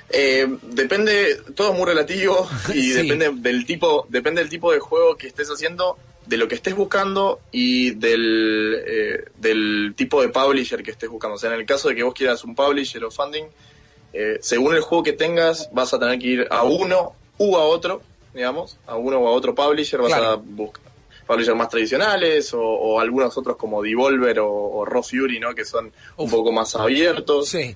Eh, 0.09 0.47
depende, 0.63 1.37
todo 1.53 1.71
es 1.73 1.77
muy 1.77 1.85
relativo 1.85 2.49
y 2.73 2.81
Sí. 2.81 2.93
depende 2.93 3.29
del 3.35 3.65
tipo, 3.65 4.07
depende 4.09 4.41
del 4.41 4.49
tipo 4.49 4.71
de 4.71 4.79
juego 4.79 5.15
que 5.15 5.27
estés 5.27 5.49
haciendo, 5.49 5.97
de 6.25 6.37
lo 6.37 6.47
que 6.47 6.55
estés 6.55 6.75
buscando 6.75 7.41
y 7.51 7.91
del, 7.91 8.81
eh, 8.87 9.25
del 9.37 9.93
tipo 9.95 10.21
de 10.21 10.29
publisher 10.29 10.81
que 10.81 10.91
estés 10.91 11.09
buscando. 11.09 11.35
O 11.35 11.39
sea, 11.39 11.53
en 11.53 11.59
el 11.59 11.65
caso 11.65 11.89
de 11.89 11.95
que 11.95 12.03
vos 12.03 12.13
quieras 12.13 12.43
un 12.43 12.55
publisher 12.55 13.03
o 13.03 13.11
funding, 13.11 13.45
eh, 14.13 14.37
según 14.41 14.73
el 14.75 14.81
juego 14.81 15.03
que 15.03 15.13
tengas, 15.13 15.69
vas 15.73 15.93
a 15.93 15.99
tener 15.99 16.17
que 16.17 16.27
ir 16.27 16.47
a 16.49 16.63
uno 16.63 17.13
u 17.37 17.55
a 17.55 17.63
otro, 17.63 18.01
digamos, 18.33 18.77
a 18.87 18.95
uno 18.95 19.19
o 19.19 19.27
a 19.27 19.31
otro 19.31 19.53
publisher, 19.55 19.99
vas 20.01 20.09
Claro. 20.13 20.25
a 20.31 20.35
buscar 20.37 20.83
publishers 21.27 21.57
más 21.57 21.69
tradicionales 21.69 22.53
o, 22.53 22.61
o 22.61 22.99
algunos 22.99 23.37
otros 23.37 23.57
como 23.57 23.81
Devolver 23.83 24.39
o, 24.39 24.49
o 24.49 24.85
Raw 24.85 25.03
Fury, 25.03 25.39
¿no? 25.39 25.53
Que 25.55 25.65
son 25.65 25.91
un 26.15 26.29
poco 26.29 26.51
más 26.51 26.75
abiertos. 26.75 27.49
Sí. 27.49 27.75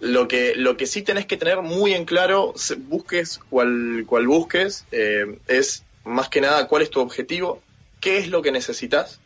Lo 0.00 0.28
que, 0.28 0.54
lo 0.56 0.76
que 0.76 0.86
sí 0.86 1.02
tenés 1.02 1.26
que 1.26 1.36
tener 1.36 1.60
muy 1.62 1.92
en 1.94 2.04
claro, 2.04 2.54
busques 2.88 3.38
cual, 3.50 4.04
cual 4.06 4.26
busques, 4.28 4.84
eh, 4.92 5.38
es 5.48 5.84
más 6.04 6.28
que 6.28 6.40
nada 6.40 6.68
cuál 6.68 6.82
es 6.82 6.90
tu 6.90 7.00
objetivo, 7.00 7.60
qué 8.00 8.18
es 8.18 8.28
lo 8.28 8.40
que 8.42 8.52
necesitas, 8.52 9.20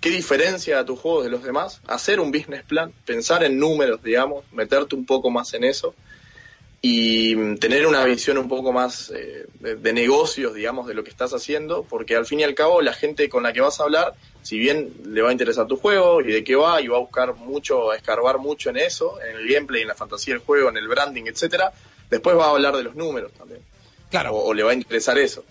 qué 0.00 0.10
diferencia 0.10 0.80
a 0.80 0.84
tu 0.84 0.96
juego 0.96 1.22
de 1.22 1.30
los 1.30 1.42
demás, 1.44 1.80
hacer 1.86 2.18
un 2.20 2.30
business 2.32 2.64
plan, 2.64 2.92
pensar 3.04 3.44
en 3.44 3.58
números, 3.58 4.02
digamos, 4.02 4.44
meterte 4.52 4.94
un 4.96 5.06
poco 5.06 5.30
más 5.30 5.54
en 5.54 5.62
eso 5.64 5.94
y 6.80 7.34
mm, 7.34 7.58
tener 7.58 7.86
una 7.86 8.04
visión 8.04 8.38
un 8.38 8.48
poco 8.48 8.72
más 8.72 9.10
eh, 9.10 9.46
de, 9.60 9.76
de 9.76 9.92
negocios, 9.92 10.54
digamos, 10.54 10.86
de 10.86 10.94
lo 10.94 11.02
que 11.02 11.10
estás 11.10 11.32
haciendo, 11.32 11.82
porque 11.82 12.14
al 12.16 12.26
fin 12.26 12.40
y 12.40 12.44
al 12.44 12.54
cabo 12.54 12.80
la 12.82 12.92
gente 12.92 13.28
con 13.28 13.42
la 13.42 13.52
que 13.52 13.60
vas 13.60 13.80
a 13.80 13.84
hablar, 13.84 14.14
si 14.42 14.58
bien 14.58 14.92
le 15.06 15.22
va 15.22 15.30
a 15.30 15.32
interesar 15.32 15.66
tu 15.66 15.76
juego 15.76 16.20
y 16.20 16.32
de 16.32 16.44
qué 16.44 16.54
va, 16.54 16.80
y 16.80 16.88
va 16.88 16.96
a 16.96 17.00
buscar 17.00 17.34
mucho, 17.34 17.90
a 17.90 17.96
escarbar 17.96 18.38
mucho 18.38 18.70
en 18.70 18.76
eso, 18.76 19.20
en 19.20 19.36
el 19.36 19.48
gameplay, 19.48 19.82
en 19.82 19.88
la 19.88 19.94
fantasía 19.94 20.34
del 20.34 20.42
juego, 20.42 20.68
en 20.68 20.76
el 20.76 20.88
branding, 20.88 21.24
etcétera, 21.26 21.72
después 22.10 22.36
va 22.36 22.46
a 22.46 22.50
hablar 22.50 22.76
de 22.76 22.84
los 22.84 22.94
números 22.94 23.32
también. 23.32 23.60
Claro. 24.10 24.32
O, 24.34 24.48
o 24.48 24.54
le 24.54 24.62
va 24.62 24.70
a 24.70 24.74
interesar 24.74 25.18
eso. 25.18 25.44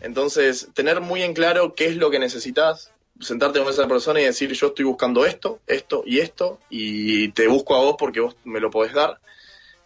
Entonces, 0.00 0.68
tener 0.74 1.00
muy 1.00 1.22
en 1.22 1.34
claro 1.34 1.74
qué 1.74 1.86
es 1.86 1.96
lo 1.96 2.10
que 2.10 2.18
necesitas, 2.18 2.92
sentarte 3.20 3.58
con 3.58 3.68
esa 3.68 3.88
persona 3.88 4.20
y 4.20 4.24
decir, 4.24 4.52
yo 4.52 4.68
estoy 4.68 4.84
buscando 4.84 5.24
esto, 5.26 5.60
esto 5.66 6.02
y 6.06 6.20
esto, 6.20 6.58
y 6.68 7.28
te 7.30 7.48
busco 7.48 7.74
a 7.74 7.78
vos 7.78 7.96
porque 7.98 8.20
vos 8.20 8.36
me 8.44 8.60
lo 8.60 8.70
podés 8.70 8.92
dar 8.92 9.18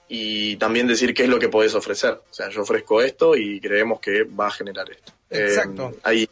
y 0.09 0.57
también 0.57 0.87
decir 0.87 1.13
qué 1.15 1.25
es 1.25 1.29
lo 1.29 1.39
que 1.39 1.49
podés 1.49 1.75
ofrecer. 1.75 2.13
O 2.13 2.35
sea, 2.35 2.49
yo 2.49 2.63
ofrezco 2.63 3.03
esto 3.03 3.37
y 3.37 3.61
creemos 3.61 4.01
que 4.01 4.25
va 4.25 4.49
a 4.49 4.51
generar 4.51 4.91
esto. 4.91 5.13
Exacto. 5.31 5.91
Eh, 5.91 6.01
hay, 6.03 6.29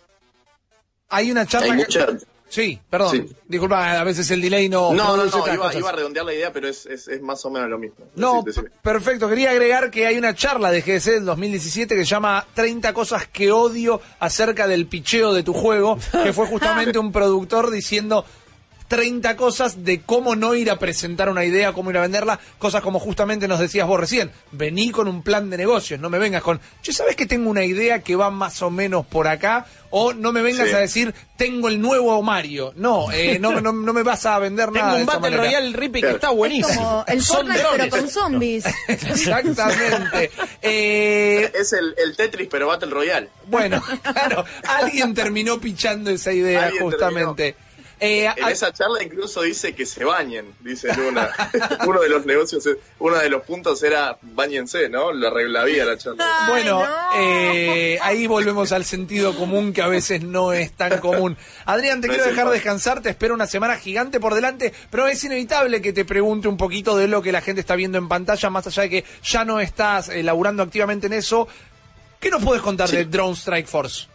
Hay 1.09 1.31
una 1.31 1.47
charla. 1.47 1.75
hay 1.75 1.85
que- 1.85 1.85
mucha... 1.87 2.07
Sí, 2.49 2.79
perdón. 2.89 3.11
Sí. 3.11 3.37
Disculpa, 3.49 4.01
a 4.01 4.05
veces 4.05 4.31
el 4.31 4.41
delay 4.41 4.69
no. 4.69 4.95
No, 4.95 5.17
no, 5.17 5.25
no, 5.27 5.53
iba, 5.53 5.89
a 5.89 5.93
redondear 5.93 6.25
la 6.25 6.33
idea, 6.33 6.53
pero 6.53 6.69
es, 6.69 6.87
es, 6.87 7.09
es 7.09 7.21
más 7.21 7.45
o 7.45 7.51
menos 7.51 7.69
lo 7.69 7.77
mismo. 7.77 7.97
No, 8.15 8.45
perfecto. 8.83 9.29
Quería 9.29 9.51
agregar 9.51 9.91
que 9.91 10.07
hay 10.07 10.17
una 10.17 10.35
charla 10.35 10.71
de 10.71 10.81
GDC 10.81 11.05
del 11.07 11.25
2017 11.25 11.97
que 11.97 12.05
se 12.05 12.11
llama 12.11 12.47
30 12.55 12.93
cosas 12.93 13.27
que 13.27 13.51
odio 13.51 14.01
acerca 14.21 14.69
del 14.69 14.87
picheo 14.87 15.35
de 15.35 15.43
tu 15.43 15.53
juego, 15.53 15.99
que 16.23 16.33
fue 16.33 16.47
justamente 16.47 16.99
un 17.01 17.11
productor 17.11 17.71
diciendo 17.71 18.25
30 18.89 19.37
cosas 19.37 19.85
de 19.85 20.01
cómo 20.03 20.37
no 20.37 20.55
ir 20.55 20.71
a 20.71 20.79
presentar 20.79 21.29
una 21.29 21.45
idea, 21.45 21.73
cómo 21.73 21.91
ir 21.91 21.99
a 21.99 22.03
venderla, 22.03 22.39
cosas 22.59 22.83
como 22.83 22.99
justamente 23.01 23.49
nos 23.49 23.59
decías 23.61 23.87
vos 23.87 23.99
recién, 23.99 24.31
vení 24.53 24.91
con 24.91 25.09
un 25.09 25.23
plan 25.23 25.51
de 25.51 25.57
negocios, 25.57 25.99
no 26.01 26.09
me 26.11 26.19
vengas 26.19 26.43
con, 26.43 26.61
che, 26.83 26.93
¿sabes 26.93 27.17
que 27.17 27.27
tengo 27.27 27.51
una 27.51 27.65
idea 27.65 28.01
que 28.03 28.17
va 28.17 28.31
más 28.31 28.63
o 28.63 28.71
menos 28.71 29.05
por 29.07 29.27
acá? 29.29 29.67
O 29.91 30.13
no 30.13 30.33
me 30.33 30.43
vengas 30.43 30.69
Sí. 30.69 30.75
a 30.75 30.79
decir, 30.79 31.15
tengo 31.37 31.69
el 31.69 31.81
nuevo 31.81 32.21
Mario. 32.23 32.73
No, 32.77 33.11
eh, 33.13 33.39
no, 33.39 33.61
no, 33.61 33.73
no 33.73 33.93
me 33.93 34.03
vas 34.03 34.27
a 34.27 34.39
vender 34.41 34.67
Tengo 34.73 34.79
nada. 34.87 34.93
un 34.99 35.07
de 35.07 35.13
esa 35.13 35.19
Battle. 35.21 35.37
Royale 35.37 35.77
Rippy 35.77 36.01
que 36.01 36.11
está 36.11 36.31
buenísimo. 36.31 36.75
Como 36.85 37.05
el 37.07 37.23
Fortnite, 37.23 37.63
pero 37.77 37.91
con 37.91 38.09
zombies. 38.09 38.65
Exactamente. 38.89 40.31
Eh, 40.63 41.51
Es 41.55 41.73
el, 41.73 41.95
el 41.99 42.17
Tetris, 42.17 42.49
pero 42.51 42.67
Battle 42.67 42.91
Royale. 42.91 43.29
Bueno, 43.47 43.83
claro, 44.03 44.45
alguien 44.67 45.15
terminó 45.15 45.61
pichando 45.61 46.11
esa 46.11 46.33
idea 46.33 46.65
Alguien 46.67 46.83
justamente. 46.83 47.55
Eh, 47.99 48.27
En 48.37 48.45
a- 48.45 48.51
esa 48.51 48.73
charla 48.75 49.03
incluso 49.03 49.41
dice 49.41 49.75
que 49.75 49.87
se 49.87 50.05
bañen, 50.05 50.55
dice 50.61 50.95
Luna. 50.97 51.31
uno 51.87 52.01
de 52.01 52.09
los 52.11 52.27
negocios, 52.27 52.69
uno 52.99 53.17
de 53.17 53.31
los 53.31 53.43
puntos 53.45 53.83
era 53.83 54.19
bañense, 54.21 54.89
¿no? 54.91 55.13
La 55.13 55.31
regla 55.31 55.65
vida 55.65 55.85
la 55.87 55.97
charla. 55.97 56.47
bueno, 56.49 56.83
eh, 57.19 57.99
ahí 58.03 58.27
volvemos 58.27 58.73
al 58.73 58.85
sentido 58.85 59.35
común 59.35 59.73
que 59.73 59.81
a 59.81 59.89
veces 59.89 60.23
no 60.23 60.53
es 60.53 60.73
tan 60.73 60.99
común. 60.99 61.37
Adrián, 61.65 62.01
te 62.03 62.09
No 62.09 62.15
quiero 62.15 62.29
dejar 62.29 62.51
descansar, 62.51 63.01
te 63.01 63.09
espero 63.09 63.33
una 63.33 63.47
semana 63.47 63.77
gigante 63.77 64.21
por 64.21 64.35
delante, 64.35 64.75
pero 64.91 65.07
es 65.07 65.25
inevitable 65.25 65.81
que 65.81 65.93
te 65.95 66.05
pregunte 66.05 66.49
un 66.49 66.59
poquito 66.59 66.97
de 66.99 67.09
lo 67.09 67.23
que 67.23 67.33
la 67.33 67.41
gente 67.41 67.61
está 67.63 67.77
viendo 67.77 67.97
en 67.97 68.09
pantalla, 68.09 68.51
más 68.51 68.67
allá 68.67 68.83
de 68.83 68.91
que 68.91 69.05
ya 69.25 69.45
no 69.47 69.59
estás 69.61 70.11
eh, 70.11 70.23
laburando 70.23 70.63
activamente 70.63 71.07
en 71.07 71.15
eso. 71.15 71.49
¿Qué 72.21 72.31
nos 72.31 72.43
puedes 72.43 72.63
contar 72.63 72.89
de 72.91 73.05
Drone 73.07 73.35
Strike 73.35 73.67
Force? 73.69 74.09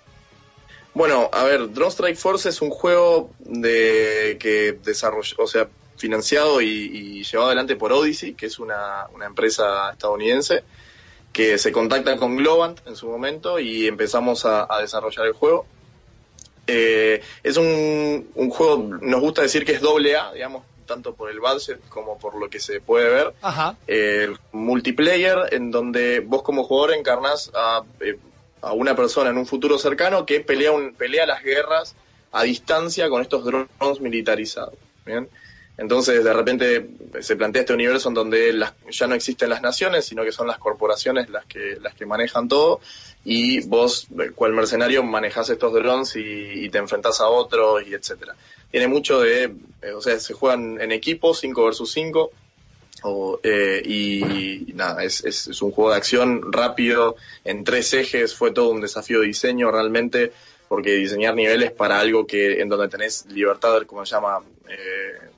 Bueno, 0.93 1.29
a 1.31 1.43
ver, 1.43 1.71
Drone 1.71 1.91
Strike 1.91 2.17
Force 2.17 2.49
es 2.49 2.61
un 2.61 2.69
juego 2.69 3.31
de 3.39 4.37
que 4.39 4.77
desarrolló, 4.83 5.35
o 5.39 5.47
sea, 5.47 5.67
financiado 5.97 6.61
y, 6.61 6.67
y 6.67 7.23
llevado 7.23 7.47
adelante 7.47 7.75
por 7.75 7.93
Odyssey, 7.93 8.33
que 8.33 8.47
es 8.47 8.59
una, 8.59 9.07
una 9.13 9.25
empresa 9.27 9.91
estadounidense, 9.91 10.63
que 11.31 11.57
se 11.57 11.71
contacta 11.71 12.17
con 12.17 12.35
Globant 12.35 12.85
en 12.87 12.95
su 12.95 13.07
momento 13.07 13.59
y 13.59 13.87
empezamos 13.87 14.45
a, 14.45 14.67
a 14.73 14.81
desarrollar 14.81 15.27
el 15.27 15.33
juego. 15.33 15.65
Eh, 16.67 17.21
es 17.43 17.57
un, 17.57 18.29
un 18.35 18.49
juego, 18.49 18.77
nos 19.01 19.21
gusta 19.21 19.41
decir 19.41 19.63
que 19.63 19.73
es 19.73 19.81
doble 19.81 20.15
A, 20.17 20.33
digamos, 20.33 20.63
tanto 20.85 21.13
por 21.13 21.29
el 21.31 21.39
budget 21.39 21.79
como 21.87 22.19
por 22.19 22.35
lo 22.35 22.49
que 22.49 22.59
se 22.59 22.81
puede 22.81 23.09
ver. 23.09 23.33
Ajá. 23.41 23.77
Eh, 23.87 24.33
multiplayer, 24.51 25.53
en 25.53 25.71
donde 25.71 26.19
vos 26.19 26.43
como 26.43 26.63
jugador 26.65 26.93
encarnás 26.95 27.49
a, 27.53 27.83
eh, 28.01 28.17
a 28.61 28.73
una 28.73 28.95
persona 28.95 29.29
en 29.29 29.37
un 29.37 29.45
futuro 29.45 29.77
cercano 29.77 30.25
que 30.25 30.39
pelea, 30.41 30.71
un, 30.71 30.93
pelea 30.93 31.25
las 31.25 31.43
guerras 31.43 31.95
a 32.31 32.43
distancia 32.43 33.09
con 33.09 33.21
estos 33.21 33.43
drones 33.43 33.99
militarizados. 33.99 34.75
¿bien? 35.05 35.27
Entonces, 35.77 36.23
de 36.23 36.33
repente 36.33 36.89
se 37.21 37.35
plantea 37.35 37.61
este 37.61 37.73
universo 37.73 38.09
en 38.09 38.15
donde 38.15 38.53
las- 38.53 38.73
ya 38.89 39.07
no 39.07 39.15
existen 39.15 39.49
las 39.49 39.61
naciones, 39.61 40.05
sino 40.05 40.23
que 40.23 40.31
son 40.31 40.47
las 40.47 40.57
corporaciones 40.59 41.29
las 41.29 41.45
que, 41.45 41.77
las 41.81 41.95
que 41.95 42.05
manejan 42.05 42.47
todo, 42.47 42.81
y 43.23 43.61
vos, 43.67 44.07
cual 44.35 44.53
mercenario, 44.53 45.03
manejás 45.03 45.49
estos 45.49 45.73
drones 45.73 46.15
y, 46.15 46.65
y 46.65 46.69
te 46.69 46.77
enfrentás 46.77 47.19
a 47.21 47.27
otros, 47.27 47.83
y 47.87 47.93
etcétera. 47.93 48.35
Tiene 48.69 48.87
mucho 48.87 49.19
de, 49.21 49.53
eh, 49.81 49.91
o 49.95 50.01
sea, 50.01 50.19
se 50.19 50.33
juegan 50.33 50.79
en 50.81 50.91
equipo, 50.91 51.33
5 51.33 51.65
versus 51.65 51.91
5, 51.91 52.31
o, 53.03 53.39
eh, 53.43 53.81
y, 53.83 54.69
y 54.69 54.73
nada, 54.73 55.03
es, 55.03 55.23
es, 55.25 55.47
es 55.47 55.61
un 55.61 55.71
juego 55.71 55.91
de 55.91 55.97
acción 55.97 56.51
rápido, 56.51 57.15
en 57.43 57.63
tres 57.63 57.93
ejes, 57.93 58.35
fue 58.35 58.51
todo 58.51 58.69
un 58.69 58.81
desafío 58.81 59.21
de 59.21 59.27
diseño 59.27 59.71
realmente, 59.71 60.31
porque 60.67 60.91
diseñar 60.93 61.35
niveles 61.35 61.71
para 61.71 61.99
algo 61.99 62.25
que 62.27 62.61
en 62.61 62.69
donde 62.69 62.87
tenés 62.87 63.25
libertad, 63.27 63.81
como 63.85 64.05
se 64.05 64.15
llama, 64.15 64.39
eh, 64.69 65.29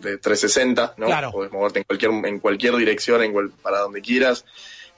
de 0.00 0.16
360, 0.18 0.94
¿no? 0.96 1.06
Claro. 1.06 1.30
Podés 1.30 1.52
moverte 1.52 1.78
en 1.80 1.84
cualquier, 1.84 2.10
en 2.10 2.40
cualquier 2.40 2.74
dirección, 2.76 3.22
en 3.22 3.32
cual- 3.32 3.50
para 3.62 3.80
donde 3.80 4.00
quieras. 4.00 4.44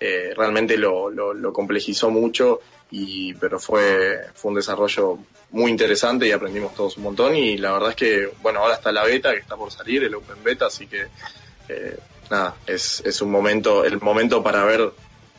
Eh, 0.01 0.33
realmente 0.37 0.77
lo, 0.79 1.11
lo, 1.11 1.35
lo 1.35 1.53
complejizó 1.53 2.11
mucho, 2.11 2.61
y, 2.91 3.35
pero 3.35 3.59
fue, 3.61 4.19
fue 4.35 4.51
un 4.51 4.57
desarrollo 4.57 5.19
muy 5.51 5.71
interesante 5.71 6.27
y 6.27 6.33
aprendimos 6.33 6.75
todos 6.75 6.97
un 6.97 7.03
montón. 7.05 7.37
Y 7.37 7.59
la 7.59 7.73
verdad 7.73 7.91
es 7.91 7.97
que, 7.97 8.29
bueno, 8.43 8.61
ahora 8.61 8.75
está 8.75 8.91
la 8.93 9.05
beta 9.05 9.33
que 9.33 9.39
está 9.41 9.57
por 9.57 9.71
salir, 9.71 10.03
el 10.05 10.15
Open 10.15 10.43
Beta, 10.43 10.67
así 10.67 10.87
que 10.87 11.07
eh, 11.69 11.97
nada, 12.33 12.55
es, 12.67 13.03
es 13.07 13.21
un 13.23 13.31
momento, 13.31 13.85
el 13.85 14.01
momento 14.01 14.43
para 14.43 14.65
ver, 14.65 14.91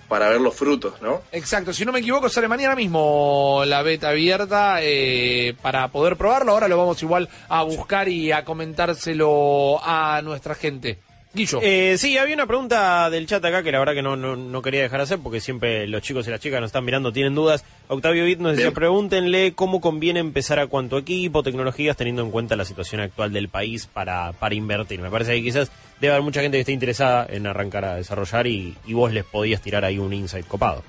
para 0.07 0.29
ver 0.29 0.39
los 0.39 0.55
frutos, 0.55 1.01
¿no? 1.01 1.21
Exacto, 1.31 1.73
si 1.73 1.83
no 1.83 1.91
me 1.91 1.99
equivoco, 1.99 2.29
sale 2.29 2.47
mañana 2.47 2.75
mismo 2.75 3.63
la 3.65 3.81
beta 3.81 4.09
abierta 4.09 4.77
eh, 4.79 5.55
para 5.61 5.87
poder 5.89 6.15
probarlo. 6.15 6.53
Ahora 6.53 6.67
lo 6.67 6.77
vamos 6.77 7.01
igual 7.01 7.27
a 7.49 7.63
buscar 7.63 8.07
y 8.07 8.31
a 8.31 8.45
comentárselo 8.45 9.79
a 9.83 10.21
nuestra 10.21 10.55
gente. 10.55 10.99
Guillo. 11.33 11.59
Eh, 11.63 11.95
sí, 11.97 12.15
había 12.17 12.35
una 12.35 12.45
pregunta 12.45 13.09
del 13.09 13.25
chat 13.25 13.43
acá 13.43 13.63
que 13.63 13.71
la 13.71 13.79
verdad 13.79 13.93
que 13.93 14.03
no, 14.03 14.15
no, 14.15 14.35
no 14.35 14.61
quería 14.61 14.83
dejar 14.83 15.01
hacer 15.01 15.17
porque 15.17 15.39
siempre 15.39 15.87
los 15.87 16.03
chicos 16.03 16.27
y 16.27 16.29
las 16.31 16.39
chicas 16.39 16.61
nos 16.61 16.67
están 16.67 16.85
mirando, 16.85 17.11
tienen 17.11 17.33
dudas. 17.33 17.65
Octavio 17.87 18.23
Vitt 18.25 18.39
nos 18.39 18.51
decía, 18.51 18.67
Bien. 18.67 18.75
pregúntenle 18.75 19.53
cómo 19.53 19.81
conviene 19.81 20.19
empezar 20.19 20.59
a 20.59 20.67
cuánto 20.67 20.97
equipo, 20.99 21.41
tecnologías, 21.41 21.97
teniendo 21.97 22.21
en 22.21 22.29
cuenta 22.29 22.55
la 22.55 22.65
situación 22.65 23.01
actual 23.01 23.33
del 23.33 23.49
país 23.49 23.87
para, 23.87 24.33
para 24.33 24.53
invertir. 24.53 25.01
Me 25.01 25.09
parece 25.09 25.33
que 25.33 25.41
quizás 25.41 25.71
debe 25.99 26.13
haber 26.13 26.23
mucha 26.23 26.41
gente 26.41 26.57
que 26.57 26.61
esté 26.61 26.71
interesada 26.71 27.25
en 27.27 27.47
arrancar 27.47 27.83
a 27.85 27.95
desarrollar 27.95 28.45
y, 28.45 28.77
y 28.85 28.93
vos 28.93 29.11
les 29.11 29.23
podías 29.23 29.61
tirar 29.61 29.83
ahí 29.85 29.97
un 29.97 30.13
insight 30.13 30.45
copado. 30.45 30.83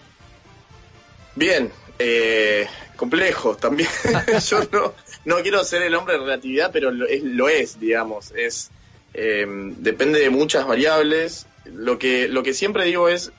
Bien, 1.37 1.71
eh, 1.99 2.66
complejo 2.97 3.57
también. 3.57 3.89
Yo 4.49 4.61
no, 4.73 4.95
no 5.25 5.43
quiero 5.43 5.65
ser 5.65 5.83
el 5.83 5.95
hombre 5.95 6.15
de 6.15 6.21
relatividad, 6.21 6.71
pero 6.73 6.91
lo 6.91 7.07
es, 7.07 7.23
lo 7.23 7.49
es 7.49 7.81
digamos. 7.81 8.33
Es 8.33 8.71
eh, 9.15 9.47
depende 9.78 10.19
de 10.20 10.31
muchas 10.31 10.66
variables. 10.66 11.47
Lo 11.65 11.99
que 11.99 12.28
lo 12.28 12.43
que 12.43 12.53
siempre 12.55 12.85
digo 12.85 13.09
es 13.09 13.32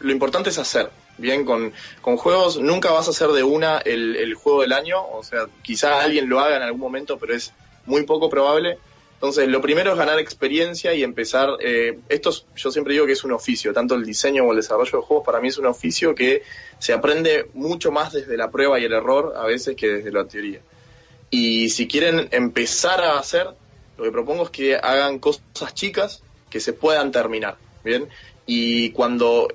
lo 0.00 0.12
importante 0.12 0.50
es 0.50 0.58
hacer. 0.58 0.90
Bien, 1.18 1.44
con, 1.46 1.72
con 2.02 2.18
juegos 2.18 2.58
nunca 2.58 2.90
vas 2.90 3.06
a 3.08 3.10
hacer 3.10 3.28
de 3.30 3.42
una 3.42 3.78
el, 3.78 4.16
el 4.16 4.34
juego 4.34 4.60
del 4.62 4.72
año. 4.72 5.02
O 5.12 5.22
sea, 5.22 5.46
quizá 5.62 6.02
alguien 6.02 6.28
lo 6.28 6.40
haga 6.40 6.56
en 6.56 6.62
algún 6.62 6.80
momento, 6.80 7.18
pero 7.18 7.34
es 7.34 7.52
muy 7.86 8.02
poco 8.04 8.28
probable. 8.28 8.78
Entonces, 9.14 9.48
lo 9.48 9.62
primero 9.62 9.92
es 9.92 9.96
ganar 9.98 10.18
experiencia 10.18 10.92
y 10.92 11.02
empezar. 11.02 11.48
Eh, 11.60 11.98
esto 12.10 12.28
es- 12.28 12.44
yo 12.54 12.70
siempre 12.70 12.92
digo 12.92 13.06
que 13.06 13.12
es 13.12 13.24
un 13.24 13.32
oficio, 13.32 13.72
tanto 13.72 13.94
el 13.94 14.04
diseño 14.04 14.42
como 14.42 14.52
el 14.52 14.58
desarrollo 14.58 14.98
de 15.00 15.06
juegos 15.06 15.24
para 15.24 15.40
mí 15.40 15.48
es 15.48 15.56
un 15.56 15.64
oficio 15.64 16.14
que 16.14 16.42
se 16.78 16.92
aprende 16.92 17.46
mucho 17.54 17.90
más 17.90 18.12
desde 18.12 18.36
la 18.36 18.50
prueba 18.50 18.78
y 18.78 18.84
el 18.84 18.92
error 18.92 19.32
a 19.38 19.46
veces 19.46 19.74
que 19.74 19.88
desde 19.88 20.12
la 20.12 20.26
teoría. 20.26 20.60
Y 21.30 21.70
si 21.70 21.88
quieren 21.88 22.28
empezar 22.30 23.00
a 23.02 23.18
hacer, 23.18 23.48
lo 23.98 24.04
que 24.04 24.12
propongo 24.12 24.44
es 24.44 24.50
que 24.50 24.76
hagan 24.76 25.18
cosas 25.18 25.74
chicas 25.74 26.22
que 26.50 26.60
se 26.60 26.72
puedan 26.72 27.10
terminar, 27.12 27.56
¿bien? 27.84 28.08
Y 28.46 28.90
cuando, 28.90 29.48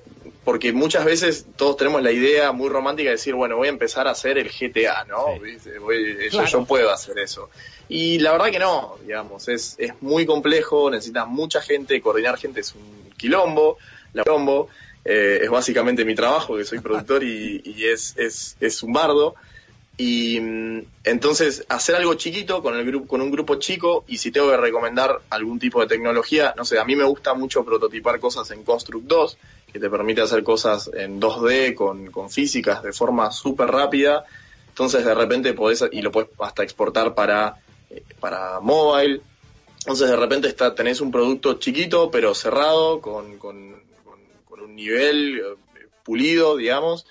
porque 0.44 0.74
muchas 0.74 1.06
veces 1.06 1.46
todos 1.56 1.78
tenemos 1.78 2.02
la 2.02 2.12
idea 2.12 2.52
muy 2.52 2.68
romántica 2.68 3.10
de 3.10 3.16
decir, 3.16 3.34
bueno, 3.36 3.56
voy 3.56 3.68
a 3.68 3.72
empezar 3.72 4.08
a 4.08 4.12
hacer 4.12 4.38
el 4.38 4.50
GTA, 4.52 5.06
¿no? 5.06 5.40
¿Viste? 5.40 5.80
Voy- 5.80 6.18
yo- 6.26 6.30
Claro. 6.32 6.48
yo 6.48 6.66
puedo 6.66 6.92
hacer 6.92 7.18
eso. 7.20 7.50
Y 7.88 8.20
la 8.20 8.32
verdad 8.34 8.52
que 8.52 8.60
no, 8.60 8.98
digamos, 9.06 9.48
es, 9.48 9.76
es 9.78 9.94
muy 10.02 10.26
complejo, 10.26 10.90
necesitas 10.92 11.28
mucha 11.28 11.62
gente, 11.62 12.02
coordinar 12.02 12.38
gente 12.38 12.60
es 12.62 12.74
un 12.76 13.12
quilombo, 13.18 13.78
la 14.14 14.24
quilombo, 14.24 14.68
eh, 15.06 15.40
es 15.44 15.50
básicamente 15.50 16.04
mi 16.04 16.14
trabajo, 16.16 16.58
que 16.58 16.66
soy 16.66 16.80
productor 16.80 17.24
y, 17.24 17.62
y 17.64 17.86
es, 17.86 18.14
es, 18.18 18.58
es 18.60 18.84
un 18.84 18.92
bardo. 18.94 19.36
Y 19.98 20.40
mm, 20.40 20.80
entonces 21.04 21.66
hacer 21.70 21.96
algo 21.96 22.14
chiquito 22.16 22.62
con 22.64 22.76
el 22.76 22.86
grupo, 22.86 23.08
con 23.08 23.22
un 23.22 23.32
grupo 23.32 23.56
chico, 23.56 24.04
y 24.08 24.18
si 24.18 24.32
tengo 24.32 24.50
que 24.50 24.58
recomendar 24.58 25.22
algún 25.30 25.60
tipo 25.60 25.80
de 25.82 25.88
tecnología, 25.88 26.54
no 26.58 26.66
sé, 26.66 26.80
a 26.80 26.86
mí 26.86 26.96
me 26.96 27.04
gusta 27.04 27.34
mucho 27.34 27.64
prototipar 27.64 28.20
cosas 28.20 28.50
en 28.52 28.64
Construct 28.64 29.06
2, 29.06 29.38
que 29.72 29.80
te 29.80 29.90
permite 29.90 30.22
hacer 30.22 30.44
cosas 30.44 30.90
en 30.94 31.20
2D 31.22 31.76
con, 31.76 32.10
con 32.12 32.30
físicas 32.30 32.82
de 32.84 32.94
forma 32.94 33.32
súper 33.32 33.68
rápida. 33.70 34.26
Entonces 34.70 35.06
de 35.06 35.14
repente 35.14 35.54
podés, 35.54 35.84
y 35.92 36.02
lo 36.02 36.12
puedes 36.12 36.30
hasta 36.40 36.64
exportar 36.64 37.14
para, 37.14 37.58
eh, 37.90 38.04
para 38.20 38.60
mobile. 38.60 39.22
Entonces 39.80 40.10
de 40.10 40.16
repente 40.16 40.48
está, 40.48 40.74
tenés 40.74 41.02
un 41.02 41.12
producto 41.12 41.56
chiquito 41.56 42.10
pero 42.10 42.34
cerrado, 42.34 43.02
con, 43.02 43.38
con, 43.38 43.72
con- 44.04 44.22
con 44.46 44.62
un 44.62 44.76
nivel 44.76 45.40
eh, 45.40 45.86
pulido, 46.04 46.56
digamos, 46.58 47.06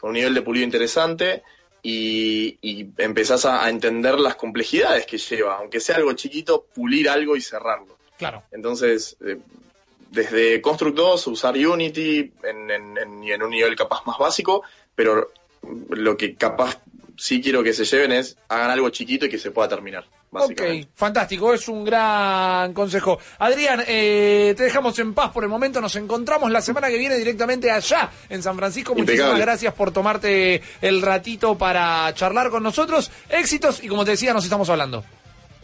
con 0.00 0.10
un 0.10 0.14
nivel 0.14 0.34
de 0.34 0.42
pulido 0.42 0.64
interesante 0.64 1.42
y, 1.82 2.58
y 2.62 2.88
empezás 2.98 3.44
a, 3.44 3.64
a 3.64 3.70
entender 3.70 4.18
las 4.20 4.36
complejidades 4.36 5.04
que 5.06 5.18
lleva, 5.18 5.56
aunque 5.58 5.80
sea 5.80 5.96
algo 5.96 6.12
chiquito, 6.12 6.64
pulir 6.74 7.08
algo 7.08 7.36
y 7.36 7.40
cerrarlo. 7.40 7.98
Claro. 8.18 8.42
Entonces, 8.52 9.16
eh, 9.26 9.38
desde 10.10 10.60
Construct 10.60 10.96
2, 10.96 11.26
usar 11.28 11.56
Unity 11.56 12.32
en, 12.44 12.70
en- 12.70 12.98
en- 12.98 13.24
y 13.24 13.32
en 13.32 13.42
un 13.42 13.50
nivel 13.50 13.74
capaz 13.74 14.04
más 14.06 14.18
básico, 14.18 14.62
pero 14.94 15.32
lo 15.90 16.16
que 16.16 16.34
capaz 16.36 16.78
sí 17.16 17.40
quiero 17.42 17.62
que 17.62 17.72
se 17.72 17.84
lleven 17.84 18.12
es 18.12 18.36
hagan 18.48 18.70
algo 18.70 18.90
chiquito 18.90 19.26
y 19.26 19.28
que 19.28 19.38
se 19.38 19.50
pueda 19.50 19.68
terminar. 19.68 20.04
Ok, 20.34 20.62
fantástico, 20.94 21.52
es 21.52 21.68
un 21.68 21.84
gran 21.84 22.72
consejo. 22.72 23.18
Adrián, 23.38 23.84
eh, 23.86 24.54
te 24.56 24.64
dejamos 24.64 24.98
en 24.98 25.12
paz 25.12 25.30
por 25.30 25.44
el 25.44 25.50
momento, 25.50 25.78
nos 25.80 25.94
encontramos 25.96 26.50
la 26.50 26.62
semana 26.62 26.88
que 26.88 26.96
viene 26.96 27.16
directamente 27.16 27.70
allá 27.70 28.10
en 28.30 28.42
San 28.42 28.56
Francisco. 28.56 28.94
Muchísimas 28.94 29.38
gracias 29.38 29.74
por 29.74 29.90
tomarte 29.90 30.62
el 30.80 31.02
ratito 31.02 31.58
para 31.58 32.12
charlar 32.14 32.48
con 32.50 32.62
nosotros. 32.62 33.10
Éxitos 33.28 33.84
y 33.84 33.88
como 33.88 34.06
te 34.06 34.12
decía, 34.12 34.32
nos 34.32 34.44
estamos 34.44 34.70
hablando. 34.70 35.04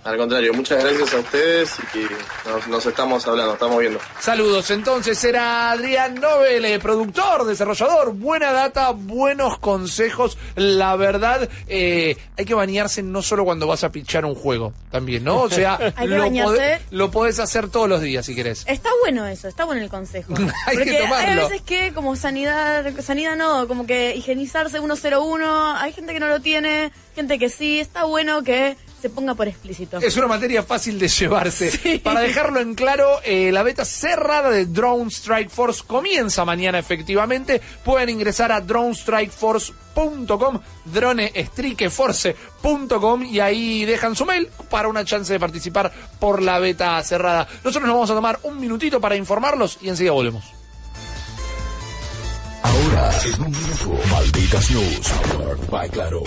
Al 0.04 0.16
contrario, 0.16 0.54
muchas 0.54 0.82
gracias 0.82 1.12
a 1.12 1.18
ustedes 1.18 1.76
y 1.94 2.48
nos, 2.48 2.66
nos 2.68 2.86
estamos 2.86 3.26
hablando, 3.26 3.54
estamos 3.54 3.78
viendo. 3.78 3.98
Saludos, 4.20 4.70
entonces 4.70 5.22
era 5.24 5.70
Adrián 5.70 6.14
Nobel, 6.14 6.64
eh, 6.64 6.78
productor, 6.78 7.44
desarrollador, 7.44 8.14
buena 8.14 8.52
data, 8.52 8.90
buenos 8.90 9.58
consejos. 9.58 10.38
La 10.54 10.96
verdad, 10.96 11.48
eh, 11.66 12.16
hay 12.38 12.44
que 12.44 12.54
bañarse 12.54 13.02
no 13.02 13.20
solo 13.22 13.44
cuando 13.44 13.66
vas 13.66 13.84
a 13.84 13.90
pichar 13.90 14.24
un 14.24 14.34
juego, 14.34 14.72
también, 14.90 15.24
¿no? 15.24 15.42
O 15.42 15.50
sea, 15.50 15.76
Hay 15.96 16.08
que 16.08 16.14
lo, 16.14 16.22
bañarse. 16.22 16.52
podés, 16.54 16.80
lo 16.90 17.10
podés 17.10 17.38
hacer 17.40 17.68
todos 17.68 17.88
los 17.88 18.00
días 18.00 18.24
si 18.24 18.34
querés. 18.34 18.64
Está 18.66 18.90
bueno 19.02 19.26
eso, 19.26 19.46
está 19.48 19.64
bueno 19.64 19.82
el 19.82 19.90
consejo. 19.90 20.32
Hay 20.66 20.76
que 20.78 20.84
Porque 20.84 20.98
tomarlo. 21.00 21.42
hay 21.42 21.48
veces 21.50 21.62
que 21.62 21.92
como 21.92 22.16
sanidad, 22.16 22.86
sanidad 23.02 23.36
no, 23.36 23.68
como 23.68 23.84
que 23.84 24.14
higienizarse 24.16 24.78
101, 24.78 25.76
hay 25.76 25.92
gente 25.92 26.14
que 26.14 26.20
no 26.20 26.28
lo 26.28 26.40
tiene, 26.40 26.92
gente 27.14 27.38
que 27.38 27.50
sí, 27.50 27.80
está 27.80 28.04
bueno 28.04 28.42
que 28.42 28.76
se 29.00 29.08
ponga 29.10 29.34
por 29.34 29.48
explícito. 29.48 29.98
Es 29.98 30.16
una 30.16 30.26
materia 30.26 30.62
fácil 30.62 30.98
de 30.98 31.08
llevarse. 31.08 32.00
Para 32.04 32.20
dejarlo 32.20 32.60
en 32.60 32.74
claro, 32.74 33.20
eh, 33.24 33.50
la 33.52 33.62
beta 33.62 33.84
cerrada 33.84 34.48
de 34.50 34.64
Drone 34.66 35.10
Strike 35.10 35.50
Force 35.50 35.82
comienza 35.86 36.44
mañana 36.44 36.78
efectivamente. 36.78 37.60
Pueden 37.84 38.10
ingresar 38.10 38.52
a 38.52 38.60
dronestrikeforce.com, 38.60 40.60
dronestrikeforce.com 40.84 43.24
y 43.24 43.40
ahí 43.40 43.84
dejan 43.84 44.14
su 44.16 44.24
mail 44.24 44.48
para 44.70 44.88
una 44.88 45.04
chance 45.04 45.30
de 45.32 45.40
participar 45.40 45.92
por 46.18 46.42
la 46.42 46.58
beta 46.58 47.00
cerrada. 47.02 47.46
Nosotros 47.64 47.86
nos 47.86 47.94
vamos 47.94 48.10
a 48.10 48.14
tomar 48.14 48.38
un 48.42 48.60
minutito 48.60 49.00
para 49.00 49.16
informarlos 49.16 49.78
y 49.80 49.88
enseguida 49.88 50.12
volvemos. 50.12 50.44
Ahora, 52.62 53.10
en 53.24 53.42
un 53.42 53.50
minuto, 53.50 53.98
Malditas 54.10 54.70
News, 54.70 55.12
by 55.70 55.88
Claro. 55.90 56.22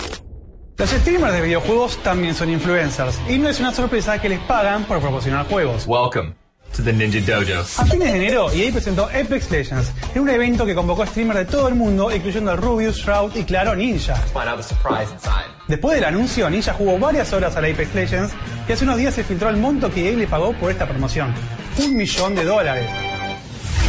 Los 0.82 0.90
streamers 0.90 1.32
de 1.32 1.42
videojuegos 1.42 1.96
también 1.98 2.34
son 2.34 2.50
influencers 2.50 3.16
y 3.28 3.38
no 3.38 3.48
es 3.48 3.60
una 3.60 3.72
sorpresa 3.72 4.20
que 4.20 4.28
les 4.28 4.40
pagan 4.40 4.82
por 4.82 4.98
proporcionar 4.98 5.46
juegos. 5.46 5.86
Welcome 5.86 6.34
to 6.76 6.82
the 6.82 6.92
Ninja 6.92 7.20
Dojo. 7.20 7.60
A 7.78 7.86
fines 7.86 8.12
de 8.12 8.18
enero, 8.18 8.50
EA 8.50 8.72
presentó 8.72 9.04
Apex 9.04 9.48
Legends, 9.52 9.92
en 10.12 10.22
un 10.22 10.28
evento 10.28 10.66
que 10.66 10.74
convocó 10.74 11.04
a 11.04 11.06
streamers 11.06 11.38
de 11.38 11.44
todo 11.44 11.68
el 11.68 11.76
mundo, 11.76 12.10
incluyendo 12.10 12.50
a 12.50 12.56
Rubius, 12.56 12.96
Shroud 12.96 13.36
y 13.36 13.44
claro, 13.44 13.76
Ninja. 13.76 14.16
Find 14.16 14.48
out 14.48 14.56
the 14.56 14.64
surprise 14.64 15.08
inside. 15.12 15.46
Después 15.68 15.94
del 15.94 16.04
anuncio, 16.04 16.50
Ninja 16.50 16.72
jugó 16.72 16.98
varias 16.98 17.32
horas 17.32 17.54
al 17.54 17.64
Apex 17.64 17.94
Legends 17.94 18.34
y 18.68 18.72
hace 18.72 18.82
unos 18.82 18.96
días 18.96 19.14
se 19.14 19.22
filtró 19.22 19.50
el 19.50 19.58
monto 19.58 19.88
que 19.88 20.10
EA 20.10 20.16
le 20.16 20.26
pagó 20.26 20.52
por 20.54 20.72
esta 20.72 20.88
promoción. 20.88 21.32
Un 21.78 21.96
millón 21.96 22.34
de 22.34 22.42
dólares. 22.42 22.90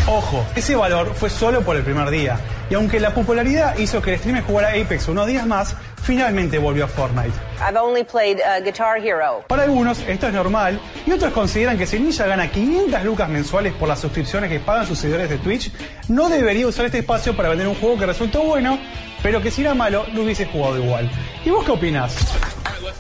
Ojo, 0.06 0.46
ese 0.54 0.76
valor 0.76 1.14
fue 1.16 1.30
solo 1.30 1.62
por 1.62 1.78
el 1.78 1.84
primer 1.84 2.10
día. 2.10 2.38
Y 2.70 2.74
aunque 2.74 3.00
la 3.00 3.14
popularidad 3.14 3.78
hizo 3.78 4.02
que 4.02 4.14
el 4.14 4.20
streamer 4.20 4.44
jugara 4.44 4.70
Apex 4.70 5.08
unos 5.08 5.28
días 5.28 5.48
más, 5.48 5.78
finalmente 6.02 6.58
volvió 6.60 6.84
a 6.84 6.88
Fortnite. 6.90 7.32
I've 7.62 7.78
only 7.80 8.04
played 8.04 8.40
uh, 8.40 8.62
Guitar 8.62 8.98
Hero. 8.98 9.46
Para 9.48 9.64
algunos 9.64 10.00
esto 10.00 10.28
es 10.28 10.34
normal 10.34 10.78
y 11.06 11.12
otros 11.14 11.32
consideran 11.32 11.78
que 11.78 11.86
si 11.86 12.00
Ninja 12.00 12.26
gana 12.26 12.52
500 12.52 13.02
lucas 13.06 13.30
mensuales 13.30 13.72
por 13.76 13.88
las 13.88 14.02
suscripciones 14.02 14.50
que 14.50 14.60
pagan 14.60 14.86
sus 14.86 15.00
seguidores 15.00 15.30
de 15.30 15.38
Twitch, 15.38 15.72
no 16.10 16.28
debería 16.28 16.68
usar 16.68 16.86
este 16.86 17.00
espacio 17.00 17.34
para 17.38 17.48
vender 17.48 17.68
un 17.70 17.76
juego 17.76 17.98
que 17.98 18.06
resultó 18.06 18.44
bueno, 18.44 18.78
pero 19.22 19.42
que 19.42 19.52
si 19.52 19.62
era 19.62 19.74
malo 19.74 20.06
lo 20.12 20.24
hubiese 20.24 20.46
jugado 20.48 20.78
igual. 20.84 21.10
¿Y 21.46 21.50
vos 21.50 21.64
qué 21.64 21.72
opinas? 21.72 22.14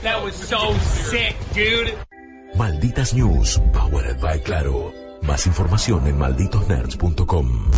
That 0.03 0.23
was 0.23 0.35
so 0.35 0.73
sick, 1.09 1.35
dude. 1.53 1.93
Malditas 2.55 3.13
News, 3.13 3.59
powered 3.73 4.19
by 4.21 4.39
Claro. 4.39 5.02
Más 5.25 5.47
información 5.47 6.07
en 6.07 6.17
malditosnerds.com. 6.17 7.71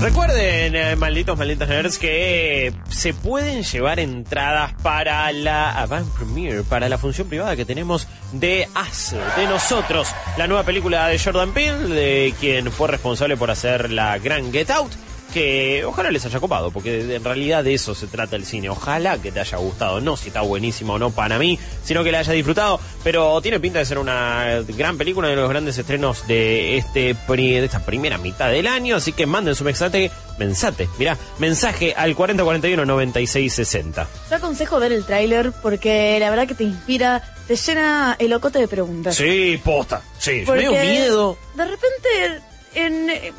Recuerden, 0.00 0.76
eh, 0.76 0.94
malditos, 0.94 1.36
malditos 1.36 1.68
nerds, 1.68 1.98
que 1.98 2.72
se 2.88 3.12
pueden 3.12 3.64
llevar 3.64 3.98
entradas 3.98 4.72
para 4.80 5.30
la 5.32 5.72
Avant 5.72 6.08
Premiere, 6.14 6.62
para 6.62 6.88
la 6.88 6.98
función 6.98 7.28
privada 7.28 7.56
que 7.56 7.64
tenemos 7.64 8.06
de 8.32 8.68
Us, 8.80 9.16
de 9.36 9.46
nosotros, 9.46 10.08
la 10.36 10.46
nueva 10.46 10.62
película 10.62 11.08
de 11.08 11.18
Jordan 11.18 11.52
Peele, 11.52 11.88
de 11.92 12.34
quien 12.38 12.70
fue 12.70 12.86
responsable 12.86 13.36
por 13.36 13.50
hacer 13.50 13.90
la 13.90 14.18
gran 14.18 14.52
Get 14.52 14.70
Out, 14.70 14.92
que 15.32 15.84
ojalá 15.84 16.10
les 16.10 16.24
haya 16.24 16.40
copado, 16.40 16.70
porque 16.70 17.14
en 17.14 17.24
realidad 17.24 17.64
de 17.64 17.74
eso 17.74 17.94
se 17.94 18.06
trata 18.06 18.36
el 18.36 18.44
cine. 18.44 18.68
Ojalá 18.68 19.18
que 19.18 19.32
te 19.32 19.40
haya 19.40 19.58
gustado, 19.58 20.00
no 20.00 20.16
si 20.16 20.28
está 20.28 20.40
buenísimo 20.40 20.94
o 20.94 20.98
no 20.98 21.10
para 21.10 21.38
mí, 21.38 21.58
sino 21.84 22.02
que 22.04 22.12
la 22.12 22.20
haya 22.20 22.32
disfrutado, 22.32 22.80
pero 23.04 23.40
tiene 23.40 23.60
pinta 23.60 23.78
de 23.78 23.84
ser 23.84 23.98
una 23.98 24.62
gran 24.68 24.98
película, 24.98 25.28
uno 25.28 25.36
de 25.36 25.42
los 25.42 25.50
grandes 25.50 25.78
estrenos 25.78 26.26
de 26.26 26.76
este 26.78 27.14
de 27.28 27.64
esta 27.64 27.84
primera 27.84 28.18
mitad 28.18 28.50
del 28.50 28.66
año, 28.66 28.96
así 28.96 29.12
que 29.12 29.26
manden 29.26 29.54
su 29.54 29.64
mensaje, 29.64 30.10
mensaje, 30.38 30.88
mirá, 30.98 31.16
mensaje 31.38 31.94
al 31.96 32.14
4041 32.16 32.84
9660. 32.84 34.08
Yo 34.30 34.36
aconsejo 34.36 34.80
ver 34.80 34.92
el 34.92 35.04
tráiler 35.04 35.52
porque 35.62 36.18
la 36.18 36.30
verdad 36.30 36.48
que 36.48 36.54
te 36.54 36.64
inspira, 36.64 37.22
te 37.46 37.56
llena 37.56 38.16
el 38.18 38.32
ocote 38.32 38.58
de 38.58 38.68
preguntas. 38.68 39.16
Sí, 39.16 39.60
posta. 39.62 40.02
Sí, 40.18 40.42
Porque 40.44 40.68
medio 40.68 40.82
miedo. 40.82 41.36
De 41.54 41.64
repente, 41.64 42.42
en, 42.74 43.10
eh, 43.10 43.32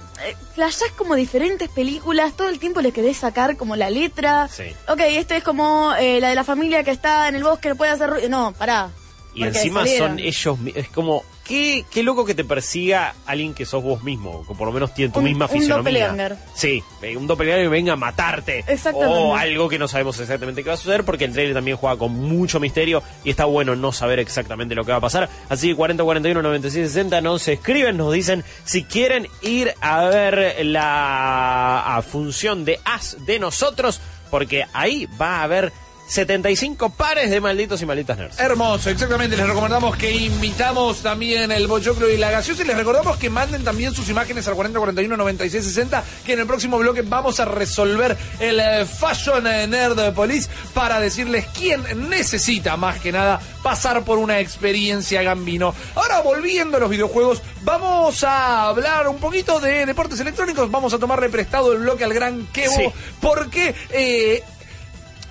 flashás 0.54 0.92
como 0.92 1.16
diferentes 1.16 1.70
películas, 1.70 2.36
todo 2.36 2.50
el 2.50 2.60
tiempo 2.60 2.82
le 2.82 2.92
querés 2.92 3.18
sacar 3.18 3.58
como 3.58 3.76
la 3.76 3.90
letra. 3.90 4.48
Sí. 4.48 4.66
Ok, 4.88 5.00
este 5.02 5.38
es 5.38 5.44
como 5.44 5.94
eh, 5.96 6.20
la 6.20 6.30
de 6.30 6.36
la 6.36 6.44
familia 6.44 6.84
que 6.84 6.92
está 6.92 7.28
en 7.28 7.36
el 7.36 7.44
bosque, 7.44 7.70
no 7.70 7.76
puede 7.76 7.92
hacer 7.92 8.10
ruido. 8.10 8.30
No, 8.30 8.54
pará. 8.54 8.90
Y 9.34 9.44
encima 9.44 9.82
salieron. 9.82 10.10
son 10.10 10.20
ellos, 10.20 10.58
es 10.76 10.90
como, 10.90 11.24
qué, 11.50 11.84
qué 11.92 12.04
loco 12.04 12.24
que 12.26 12.36
te 12.36 12.44
persiga 12.46 13.16
alguien 13.26 13.54
que 13.56 13.66
sos 13.66 13.84
vos 13.84 14.04
mismo, 14.04 14.46
que 14.48 14.54
por 14.54 14.68
lo 14.68 14.72
menos 14.72 14.94
tiene 14.94 15.12
tu 15.12 15.20
Un- 15.20 15.26
misma 15.26 15.50
un 15.52 15.68
doppelganger. 15.68 16.38
Sí, 16.54 16.84
eh, 17.02 17.18
un 17.18 17.26
doppelganger 17.28 17.64
que 17.66 17.70
venga 17.70 17.94
a 17.94 17.96
matarte. 17.96 18.60
Exactamente. 18.68 19.08
O 19.14 19.36
algo 19.36 19.68
que 19.68 19.80
no 19.80 19.88
sabemos 19.88 20.20
exactamente 20.20 20.64
qué 20.64 20.70
va 20.70 20.76
a 20.76 20.78
suceder, 20.78 21.04
porque 21.04 21.26
el 21.26 21.34
trailer 21.34 21.56
también 21.56 21.76
juega 21.76 21.98
con 21.98 22.14
mucho 22.14 22.60
misterio 22.60 23.02
y 23.24 23.32
está 23.32 23.46
bueno 23.46 23.76
no 23.76 23.92
saber 23.92 24.20
exactamente 24.20 24.76
lo 24.76 24.86
que 24.86 24.92
va 24.92 25.00
a 25.00 25.02
pasar. 25.02 25.28
Así 25.50 25.70
que 25.70 25.76
40 25.76 26.04
41 26.04 26.42
96 26.44 26.88
60 26.88 27.20
nos 27.22 27.48
escriben, 27.48 27.98
nos 27.98 28.14
dicen 28.14 28.44
si 28.64 28.84
quieren 28.84 29.28
ir 29.42 29.74
a 29.82 30.06
ver 30.06 30.64
la 30.66 31.98
a 31.98 32.02
función 32.04 32.64
de 32.64 32.80
As 32.86 33.18
de 33.26 33.40
nosotros, 33.40 34.00
porque 34.30 34.66
ahí 34.74 35.08
va 35.20 35.38
a 35.38 35.44
haber 35.44 35.74
75 36.10 36.90
pares 36.90 37.30
de 37.30 37.40
malditos 37.40 37.81
y 37.81 37.86
malditas 37.86 38.18
nerds. 38.18 38.40
Hermoso, 38.40 38.90
exactamente. 38.90 39.38
Les 39.38 39.48
recomendamos 39.48 39.95
que 39.95 40.11
invitamos 40.11 41.02
también 41.03 41.52
el 41.52 41.68
Bochoclo 41.68 42.10
y 42.10 42.18
la 42.18 42.31
gaseosa 42.31 42.64
y 42.64 42.65
les 42.65 42.76
recordamos 42.76 43.18
que 43.18 43.30
manden 43.30 43.64
también 43.64 43.94
sus 43.94 44.10
imágenes 44.10 44.48
al 44.48 44.56
4041 44.56 45.15
96 45.15 45.64
60 45.64 46.03
que 46.26 46.34
en 46.34 46.40
el 46.40 46.48
próximo 46.48 46.80
bloque 46.80 47.03
vamos 47.03 47.40
a 47.40 47.45
resolver 47.45 48.18
el 48.40 48.60
eh, 48.60 48.86
Fashion 48.86 49.45
eh, 49.45 49.68
Nerd 49.68 50.14
Police 50.14 50.49
para 50.73 50.99
decirles 50.99 51.45
quién 51.57 51.84
necesita 52.10 52.76
más 52.76 52.99
que 52.99 53.11
nada 53.11 53.40
pasar 53.61 54.03
por 54.03 54.18
una 54.18 54.40
experiencia 54.40 55.22
gambino. 55.22 55.76
Ahora 55.95 56.22
volviendo 56.22 56.77
a 56.77 56.80
los 56.80 56.90
videojuegos, 56.90 57.41
vamos 57.61 58.23
a 58.23 58.64
hablar 58.64 59.07
un 59.07 59.18
poquito 59.18 59.60
de 59.60 59.86
deportes 59.86 60.19
electrónicos. 60.19 60.72
Vamos 60.72 60.91
a 60.94 60.98
tomarle 60.98 61.30
prestado 61.30 61.72
el 61.73 61.80
bloque 61.80 62.03
al 62.03 62.14
gran 62.14 62.48
Kevo 62.48 62.73
Sí. 62.76 62.91
porque... 63.22 63.76
eh, 63.91 64.44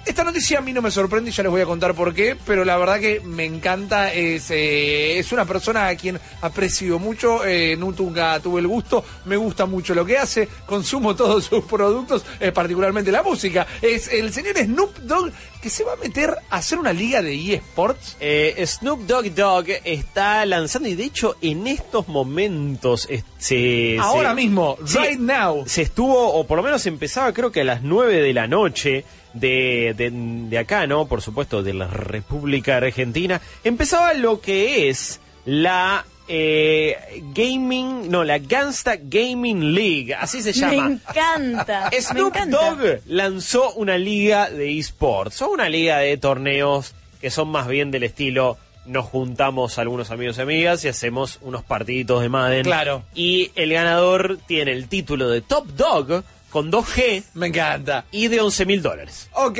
esta 0.08 0.24
noticia 0.24 0.58
a 0.58 0.60
mí 0.62 0.72
no 0.72 0.82
me 0.82 0.90
sorprende 0.90 1.30
y 1.30 1.32
ya 1.32 1.42
les 1.42 1.50
voy 1.52 1.60
a 1.60 1.66
contar 1.66 1.94
por 1.94 2.14
qué, 2.14 2.36
pero 2.46 2.64
la 2.64 2.76
verdad 2.76 2.98
que 3.00 3.20
me 3.20 3.44
encanta. 3.44 4.12
Es, 4.12 4.50
eh, 4.50 5.18
es 5.18 5.32
una 5.32 5.44
persona 5.44 5.86
a 5.88 5.96
quien 5.96 6.18
aprecio 6.42 6.98
mucho, 6.98 7.44
eh, 7.44 7.76
nunca 7.76 8.38
tuve 8.40 8.60
el 8.60 8.66
gusto, 8.66 9.04
me 9.26 9.36
gusta 9.36 9.66
mucho 9.66 9.94
lo 9.94 10.04
que 10.04 10.18
hace, 10.18 10.48
consumo 10.66 11.14
todos 11.16 11.44
sus 11.44 11.64
productos, 11.64 12.24
eh, 12.40 12.52
particularmente 12.52 13.10
la 13.12 13.22
música. 13.22 13.66
Es 13.82 14.08
el 14.08 14.32
señor 14.32 14.56
Snoop 14.56 14.96
Dogg 14.98 15.30
que 15.62 15.70
se 15.70 15.82
va 15.82 15.94
a 15.94 15.96
meter 15.96 16.36
a 16.50 16.56
hacer 16.56 16.78
una 16.78 16.92
liga 16.92 17.20
de 17.20 17.34
eSports. 17.54 18.16
Eh, 18.20 18.62
Snoop 18.66 19.00
Dogg 19.06 19.34
Dogg 19.34 19.66
está 19.84 20.46
lanzando 20.46 20.88
y 20.88 20.94
de 20.94 21.04
hecho 21.04 21.36
en 21.42 21.66
estos 21.66 22.06
momentos 22.08 23.06
eh, 23.10 23.22
se, 23.38 23.98
Ahora 24.00 24.30
se- 24.30 24.34
mismo, 24.36 24.76
right 24.94 25.18
now. 25.18 25.64
se 25.66 25.82
estuvo 25.82 26.32
o 26.32 26.46
por 26.46 26.56
lo 26.58 26.62
menos 26.62 26.86
empezaba 26.86 27.32
creo 27.32 27.50
que 27.50 27.62
a 27.62 27.64
las 27.64 27.82
9 27.82 28.20
de 28.22 28.32
la 28.32 28.46
noche 28.46 29.04
de, 29.32 29.94
de, 29.96 30.10
de 30.12 30.58
acá, 30.58 30.86
¿no? 30.86 31.06
Por 31.06 31.22
supuesto, 31.22 31.62
de 31.62 31.74
la 31.74 31.86
República 31.86 32.76
Argentina. 32.76 33.40
Empezaba 33.64 34.14
lo 34.14 34.40
que 34.40 34.88
es 34.88 35.20
la 35.44 36.04
eh, 36.28 37.22
Gaming, 37.34 38.10
no, 38.10 38.22
la 38.22 38.38
Gangsta 38.38 38.96
Gaming 39.00 39.74
League, 39.74 40.14
así 40.14 40.42
se 40.42 40.52
llama. 40.52 40.88
Me 40.88 40.94
encanta. 40.94 41.88
me 41.90 42.00
Snoop 42.00 42.36
encanta. 42.36 42.58
Dogg 42.58 43.00
lanzó 43.06 43.72
una 43.72 43.96
liga 43.96 44.50
de 44.50 44.78
esports, 44.78 45.40
o 45.42 45.50
una 45.50 45.68
liga 45.68 45.98
de 45.98 46.16
torneos 46.18 46.94
que 47.20 47.30
son 47.30 47.48
más 47.48 47.66
bien 47.66 47.90
del 47.90 48.04
estilo 48.04 48.58
nos 48.88 49.04
juntamos 49.04 49.78
algunos 49.78 50.10
amigos 50.10 50.38
y 50.38 50.40
amigas 50.40 50.84
y 50.84 50.88
hacemos 50.88 51.38
unos 51.42 51.62
partiditos 51.62 52.22
de 52.22 52.28
Madden. 52.30 52.64
Claro. 52.64 53.02
Y 53.14 53.50
el 53.54 53.72
ganador 53.72 54.38
tiene 54.46 54.72
el 54.72 54.88
título 54.88 55.28
de 55.28 55.42
Top 55.42 55.66
Dog 55.68 56.24
con 56.50 56.70
2G. 56.70 57.24
Me 57.34 57.48
encanta. 57.48 58.04
Y 58.10 58.28
de 58.28 58.40
11 58.40 58.66
mil 58.66 58.82
dólares. 58.82 59.28
Ok, 59.34 59.58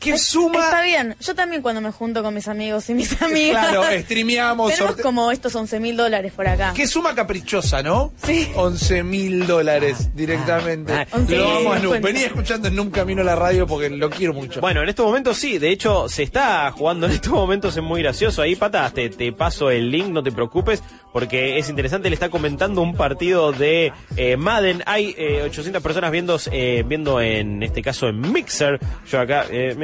¿qué 0.00 0.18
suma? 0.18 0.64
Está 0.64 0.82
bien. 0.82 1.14
Yo 1.20 1.34
también 1.34 1.62
cuando 1.62 1.80
me 1.80 1.92
junto 1.92 2.22
con 2.22 2.34
mis 2.34 2.48
amigos 2.48 2.88
y 2.90 2.94
mis 2.94 3.20
amigas. 3.22 3.68
Claro, 3.68 3.84
streameamos, 4.02 4.70
Tenemos 4.72 4.90
sorte- 4.96 5.02
como 5.02 5.30
estos 5.30 5.54
11 5.54 5.78
mil 5.78 5.96
dólares 5.96 6.32
por 6.34 6.48
acá. 6.48 6.72
Qué 6.74 6.86
suma 6.86 7.14
caprichosa, 7.14 7.82
¿no? 7.82 8.12
Sí. 8.24 8.48
11 8.56 9.02
mil 9.04 9.46
dólares 9.46 10.10
directamente. 10.14 10.92
ah, 10.92 11.06
once 11.12 11.36
lo 11.36 11.44
mil 11.44 11.54
vamos 11.54 11.76
a 11.76 11.78
Snoop. 11.78 11.92
cincuenta. 11.94 12.06
Venía 12.08 12.26
escuchando 12.26 12.68
en 12.68 12.80
un 12.80 12.90
camino 12.90 13.20
a 13.22 13.24
la 13.24 13.36
radio 13.36 13.66
porque 13.66 13.90
lo 13.90 14.10
quiero 14.10 14.32
mucho. 14.34 14.60
Bueno, 14.60 14.82
en 14.82 14.88
estos 14.88 15.04
momentos 15.06 15.36
sí, 15.36 15.58
de 15.58 15.70
hecho 15.70 16.08
se 16.08 16.22
está 16.22 16.70
jugando 16.72 17.06
en 17.06 17.12
estos 17.12 17.32
momentos, 17.32 17.76
es 17.76 17.82
muy 17.82 18.02
gracioso. 18.02 18.42
Ahí, 18.42 18.56
patas, 18.56 18.92
te, 18.94 19.10
te 19.10 19.32
paso 19.32 19.70
el 19.70 19.90
link, 19.90 20.08
no 20.08 20.22
te 20.22 20.32
preocupes, 20.32 20.82
porque 21.12 21.58
es 21.58 21.68
interesante, 21.68 22.08
le 22.08 22.14
está 22.14 22.30
comentando 22.30 22.80
un 22.82 22.94
partido 22.94 23.52
de 23.52 23.92
eh, 24.16 24.36
Madden. 24.36 24.82
Hay 24.86 25.14
eh, 25.18 25.42
800 25.44 25.82
personas 25.82 26.10
viendo, 26.10 26.38
eh, 26.52 26.84
viendo 26.86 27.20
en 27.20 27.62
este 27.62 27.82
caso 27.82 28.08
en 28.08 28.20
Mixer. 28.32 28.78
Yo 29.10 29.20
acá, 29.20 29.44
eh, 29.50 29.74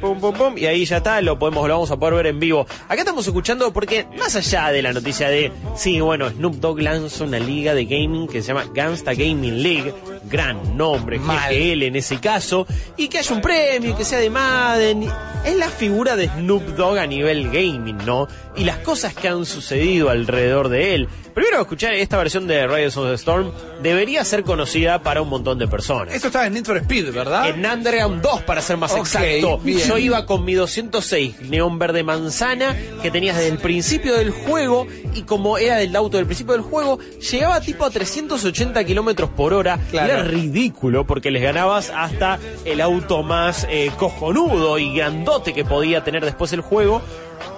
Pum, 0.00 0.58
y 0.58 0.66
ahí 0.66 0.84
ya 0.84 0.98
está, 0.98 1.20
lo 1.20 1.38
podemos, 1.38 1.66
lo 1.66 1.74
vamos 1.74 1.90
a 1.90 1.96
poder 1.96 2.14
ver 2.14 2.26
en 2.26 2.40
vivo. 2.40 2.66
Acá 2.88 3.00
estamos 3.00 3.26
escuchando 3.26 3.72
porque 3.72 4.06
más 4.18 4.36
allá 4.36 4.70
de 4.70 4.82
la 4.82 4.92
noticia 4.92 5.28
de, 5.28 5.52
sí, 5.74 6.00
bueno, 6.00 6.30
Snoop 6.30 6.54
Dogg 6.56 6.80
lanza 6.80 7.24
una 7.24 7.38
liga 7.38 7.74
de 7.74 7.84
gaming 7.84 8.28
que 8.28 8.42
se 8.42 8.48
llama 8.48 8.66
Gangsta 8.72 9.12
Gaming 9.14 9.62
League, 9.62 9.94
gran 10.28 10.76
nombre, 10.76 11.18
Mal. 11.18 11.52
GGL 11.52 11.82
en 11.84 11.96
ese 11.96 12.18
caso, 12.18 12.66
y 12.96 13.08
que 13.08 13.18
haya 13.18 13.34
un 13.34 13.40
premio, 13.40 13.96
que 13.96 14.04
sea 14.04 14.18
de 14.18 14.30
Madden. 14.30 15.08
Es 15.44 15.56
la 15.56 15.68
figura 15.68 16.16
de 16.16 16.28
Snoop 16.28 16.62
Dogg 16.76 16.98
a 16.98 17.06
nivel 17.06 17.50
gaming, 17.50 17.98
¿no? 18.04 18.26
Y 18.56 18.64
las 18.64 18.78
cosas 18.78 19.14
que 19.14 19.28
han 19.28 19.46
sucedido 19.46 20.10
alrededor 20.10 20.68
de 20.68 20.94
él. 20.94 21.08
Primero, 21.36 21.60
escuchar 21.60 21.92
esta 21.92 22.16
versión 22.16 22.46
de 22.46 22.66
Riders 22.66 22.96
of 22.96 23.08
the 23.08 23.14
Storm 23.14 23.52
debería 23.82 24.24
ser 24.24 24.42
conocida 24.42 25.02
para 25.02 25.20
un 25.20 25.28
montón 25.28 25.58
de 25.58 25.68
personas. 25.68 26.14
Esto 26.14 26.28
está 26.28 26.46
en 26.46 26.54
Need 26.54 26.64
for 26.64 26.78
Speed, 26.78 27.12
¿verdad? 27.12 27.50
En 27.50 27.64
Underground 27.64 28.22
2, 28.22 28.42
para 28.42 28.62
ser 28.62 28.78
más 28.78 28.96
exacto. 28.96 29.58
bien. 29.58 29.86
Yo 29.86 29.98
iba 29.98 30.24
con 30.24 30.46
mi 30.46 30.54
206 30.54 31.42
neón 31.42 31.78
verde 31.78 32.02
manzana 32.02 32.74
que 33.02 33.10
tenías 33.10 33.36
desde 33.36 33.50
el 33.50 33.58
principio 33.58 34.14
del 34.14 34.30
juego 34.30 34.86
y 35.14 35.24
como 35.24 35.58
era 35.58 35.76
del 35.76 35.94
auto 35.94 36.16
del 36.16 36.24
principio 36.24 36.54
del 36.54 36.62
juego, 36.62 36.98
llegaba 37.30 37.60
tipo 37.60 37.84
a 37.84 37.90
380 37.90 38.84
kilómetros 38.84 39.28
por 39.28 39.52
hora. 39.52 39.78
Claro. 39.90 40.12
Era 40.12 40.15
ridículo 40.22 41.06
porque 41.06 41.30
les 41.30 41.42
ganabas 41.42 41.90
hasta 41.90 42.38
el 42.64 42.80
auto 42.80 43.22
más 43.22 43.66
eh, 43.70 43.90
cojonudo 43.98 44.78
y 44.78 44.94
grandote 44.94 45.52
que 45.52 45.64
podía 45.64 46.04
tener 46.04 46.24
después 46.24 46.52
el 46.52 46.60
juego. 46.60 47.02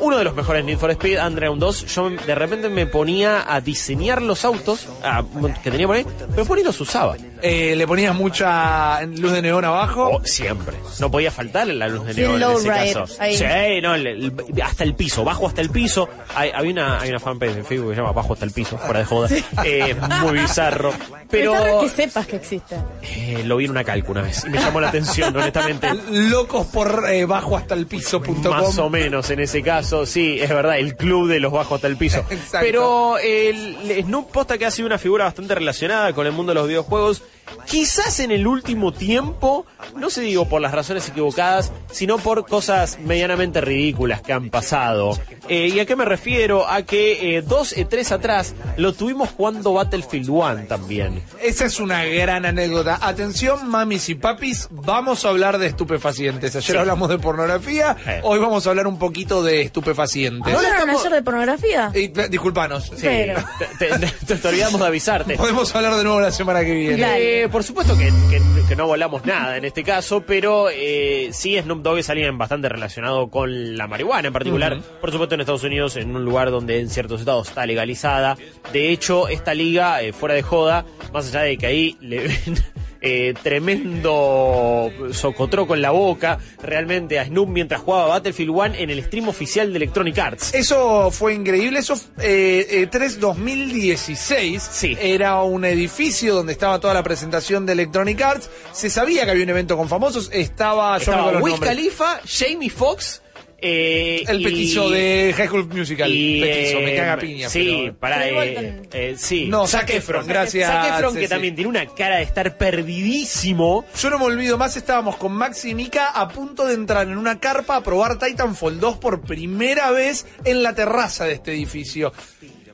Uno 0.01 0.17
de 0.19 0.25
los 0.25 0.35
mejores 0.35 0.65
Need 0.65 0.79
for 0.79 0.91
Speed, 0.93 1.19
Underground 1.25 1.61
2, 1.61 1.87
yo 1.87 2.11
de 2.11 2.35
repente 2.35 2.69
me 2.69 2.87
ponía 2.87 3.45
a 3.53 3.61
diseñar 3.61 4.23
los 4.23 4.45
autos 4.45 4.87
ah, 5.03 5.23
que 5.63 5.71
tenía 5.71 5.87
por 5.87 5.97
ahí, 5.97 6.07
pero 6.31 6.45
por 6.45 6.59
ahí 6.59 6.65
los 6.65 6.81
usaba. 6.81 7.17
Eh, 7.43 7.75
¿Le 7.77 7.87
ponías 7.87 8.15
mucha 8.15 9.01
luz 9.07 9.33
de 9.33 9.43
neón 9.43 9.65
abajo? 9.65 10.11
Oh, 10.15 10.25
siempre. 10.25 10.77
No 11.01 11.11
podía 11.11 11.31
faltar 11.31 11.67
la 11.69 11.87
luz 11.89 12.05
de 12.07 12.15
neón 12.15 12.43
en 12.43 12.51
ese 12.57 12.69
caso. 12.95 13.05
ahí. 13.21 13.37
Sí, 13.37 13.45
no, 13.83 13.95
el- 13.95 14.07
el- 14.07 14.33
hasta 14.63 14.85
el 14.85 14.95
piso, 14.95 15.25
bajo 15.25 15.47
hasta 15.47 15.61
el 15.61 15.71
piso. 15.71 16.09
Hay, 16.35 16.51
había 16.55 16.73
una, 16.73 17.01
hay 17.01 17.11
una 17.11 17.21
fanpage 17.21 17.57
en 17.57 17.65
Facebook 17.65 17.91
que 17.91 17.95
se 17.97 18.01
llama 18.01 18.13
Bajo 18.13 18.33
hasta 18.33 18.45
el 18.45 18.51
piso, 18.53 18.77
fuera 18.79 19.01
de 19.01 19.05
joda. 19.05 19.29
Eh, 19.65 19.95
muy 20.23 20.39
bizarro. 20.41 20.93
Pero 21.31 21.53
Bizarro 21.53 21.81
que 21.81 21.89
sepas 21.91 22.27
que 22.27 22.37
existe. 22.37 22.77
eh, 23.03 23.43
lo 23.45 23.57
vi 23.59 23.67
en 23.67 23.71
una 23.73 23.85
calca 23.85 24.11
una 24.11 24.23
vez 24.23 24.45
y 24.47 24.51
me 24.51 24.59
llamó 24.59 24.81
la 24.81 24.89
atención, 24.89 25.37
honestamente. 25.37 25.89
Locos 26.11 26.67
por 26.69 27.05
eh, 27.11 27.25
bajo 27.27 27.57
hasta 27.57 27.75
el 27.75 27.87
piso.com. 27.87 28.35
Más 28.51 28.79
o 28.79 28.89
menos 28.91 29.31
en 29.31 29.41
ese 29.41 29.63
caso, 29.63 29.68
sí, 30.07 30.39
es 30.41 30.49
verdad, 30.49 30.79
el 30.79 30.97
club 30.97 31.29
de 31.29 31.41
los 31.41 31.53
bajos 31.53 31.77
hasta 31.77 31.87
el 31.89 31.97
piso. 31.97 32.19
Exacto. 32.31 32.59
Pero 32.61 33.19
el, 33.19 33.91
el 33.91 34.05
Snoop 34.05 34.31
posta 34.31 34.59
que 34.59 34.67
ha 34.67 34.71
sido 34.71 34.87
una 34.87 34.99
figura 34.99 35.25
bastante 35.25 35.55
relacionada 35.55 36.13
con 36.13 36.27
el 36.27 36.33
mundo 36.33 36.51
de 36.51 36.55
los 36.55 36.69
videojuegos. 36.69 37.23
Quizás 37.67 38.21
en 38.21 38.31
el 38.31 38.47
último 38.47 38.93
tiempo, 38.93 39.67
no 39.97 40.11
se 40.11 40.21
digo 40.23 40.49
por 40.49 40.61
las 40.61 40.73
razones 40.73 41.09
equivocadas, 41.09 41.73
sino 41.91 42.19
por 42.19 42.47
cosas 42.47 42.99
medianamente 43.01 43.61
ridículas 43.61 44.23
que 44.23 44.33
han 44.33 44.51
pasado. 44.51 45.19
Eh, 45.49 45.69
¿Y 45.75 45.81
a 45.81 45.87
qué 45.87 45.97
me 45.97 46.05
refiero? 46.05 46.69
A 46.69 46.83
que 46.83 47.37
eh, 47.37 47.43
dos 47.43 47.73
e 47.77 47.85
tres 47.85 48.13
atrás 48.13 48.55
lo 48.77 48.93
tuvimos 48.93 49.31
jugando 49.31 49.73
Battlefield 49.75 50.29
1 50.31 50.67
también. 50.67 51.23
Esa 51.43 51.65
es 51.67 51.81
una 51.81 52.05
gran 52.05 52.45
anécdota. 52.47 52.99
Atención, 53.01 53.69
mamis 53.69 54.09
y 54.09 54.15
papis, 54.15 54.69
vamos 54.71 55.25
a 55.25 55.29
hablar 55.31 55.59
de 55.59 55.67
estupefacientes. 55.67 56.55
Ayer 56.57 56.73
Sí. 56.73 56.77
hablamos 56.77 57.09
de 57.09 57.19
pornografía, 57.19 57.97
Eh. 58.07 58.21
hoy 58.23 58.39
vamos 58.39 58.67
a 58.67 58.71
hablar 58.71 58.87
un 58.87 58.99
poquito 58.99 59.43
de 59.43 59.63
estupefacientes. 59.63 60.53
¿No 60.53 60.59
hablaron 60.59 60.91
ayer 60.91 61.13
de 61.13 61.23
pornografía? 61.23 61.91
Eh, 61.95 62.13
disculpanos. 62.31 62.85
Sí, 62.85 63.03
Pero- 63.03 63.43
te, 63.79 63.87
te- 63.89 64.07
te- 64.27 64.37
te 64.37 64.49
olvidamos 64.49 64.81
de 64.81 64.87
avisarte. 64.87 65.37
Podemos 65.37 65.75
hablar 65.75 65.95
de 65.97 66.05
nuevo 66.05 66.21
la 66.21 66.31
semana 66.33 66.61
que 66.61 66.73
viene. 66.73 66.97
Dale. 67.03 67.38
Eh, 67.41 67.49
por 67.49 67.63
supuesto 67.63 67.97
que, 67.97 68.07
que- 68.31 68.43
que 68.69 68.77
no 68.77 68.87
volamos 68.87 69.25
nada 69.25 69.57
en 69.57 69.65
este 69.65 69.83
caso, 69.85 70.23
pero 70.27 70.69
eh, 70.71 71.29
sí 71.33 71.57
Snoop 71.59 71.83
Dogg 71.83 71.99
es 71.99 72.11
alguien 72.11 72.37
bastante 72.37 72.69
relacionado 72.69 73.31
con 73.31 73.77
la 73.77 73.87
marihuana 73.87 74.29
en 74.29 74.33
particular. 74.35 74.79
Por 75.01 75.11
supuesto 75.13 75.35
en 75.37 75.41
Estados 75.43 75.63
Unidos, 75.63 75.97
en 75.97 76.15
un 76.15 76.25
lugar 76.25 76.51
donde 76.51 76.81
en 76.81 76.91
ciertos 76.91 77.21
estados 77.21 77.49
está 77.49 77.65
legalizada. 77.65 78.37
De 78.73 78.91
hecho, 78.91 79.29
esta 79.29 79.55
liga, 79.55 80.03
eh, 80.03 80.13
fuera 80.13 80.35
de 80.35 80.43
joda, 80.43 80.85
más 81.13 81.29
allá 81.29 81.43
de 81.43 81.57
que 81.57 81.67
ahí 81.67 81.97
le 82.01 82.19
ven 82.29 82.59
eh, 83.01 83.35
tremendo 83.43 84.91
socotroco 85.13 85.75
en 85.75 85.83
la 85.83 85.91
boca 85.91 86.39
realmente 86.63 87.19
a 87.19 87.25
Snoop 87.25 87.49
mientras 87.49 87.81
jugaba 87.81 88.09
Battlefield 88.09 88.51
1 88.51 88.65
en 88.77 88.91
el 88.91 89.05
stream 89.05 89.29
oficial 89.29 89.73
de 89.73 89.77
Electronic 89.77 90.19
Arts. 90.19 90.55
Eso 90.55 91.11
fue 91.11 91.35
increíble. 91.35 91.79
Eso, 91.79 91.95
eh, 92.21 92.67
eh, 92.71 92.89
3 92.91 93.21
2016. 93.21 94.69
Sí. 94.71 94.97
Era 95.01 95.43
un 95.43 95.65
edificio 95.65 96.35
donde 96.35 96.53
estaba 96.53 96.81
toda 96.81 96.95
la 96.95 97.03
presentación 97.03 97.67
de 97.67 97.73
Electronic 97.73 98.21
Arts. 98.21 98.51
Se 98.73 98.91
sabía 98.91 99.25
que 99.25 99.31
había 99.31 99.45
un 99.45 99.51
evento 99.51 99.77
con 99.77 99.89
famosos. 99.89 100.31
Estaba, 100.33 100.99
yo 100.99 101.13
Estaba 101.13 101.33
los 101.33 101.43
Wiz. 101.43 101.61
Khalifa, 101.61 102.21
Jamie 102.27 102.71
Foxx. 102.71 103.23
Eh, 103.61 104.23
El 104.29 104.43
petizo 104.43 104.89
de 104.89 105.35
High 105.37 105.49
School 105.49 105.67
Musical. 105.69 106.11
y, 106.13 106.41
petizo, 106.41 106.81
me 106.81 106.95
eh, 106.95 106.97
caga 106.97 107.19
piña. 107.19 107.49
Sí, 107.49 107.83
pero- 107.83 107.99
para. 107.99 108.17
Pero 108.19 108.29
igual 108.31 108.49
eh, 108.49 108.83
eh, 108.93 109.15
sí. 109.19 109.47
No, 109.47 109.67
Zac 109.67 109.91
Efron, 109.91 110.27
gracias, 110.27 110.71
Zac 110.71 110.95
Efron, 110.99 111.17
que 111.17 111.29
también 111.29 111.55
tiene 111.55 111.69
una 111.69 111.87
cara 111.87 112.17
de 112.19 112.23
estar 112.23 112.57
perdidísimo. 112.57 113.85
Yo 114.01 114.11
no 114.11 114.19
me 114.19 114.27
olvido 114.27 114.59
más, 114.59 114.77
estábamos 114.77 115.17
con 115.17 115.33
Max 115.33 115.65
y 115.65 115.75
Mika 115.75 116.09
a 116.11 116.29
punto 116.29 116.67
de 116.67 116.75
entrar 116.75 117.09
en 117.09 117.19
una 117.19 117.41
carpa 117.41 117.77
a 117.77 117.83
probar 117.83 118.19
Titanfall 118.19 118.79
2 118.79 118.99
por 118.99 119.23
primera 119.23 119.91
vez 119.91 120.27
en 120.45 120.63
la 120.63 120.75
terraza 120.75 121.25
de 121.25 121.35
este 121.35 121.53
edificio. 121.53 122.13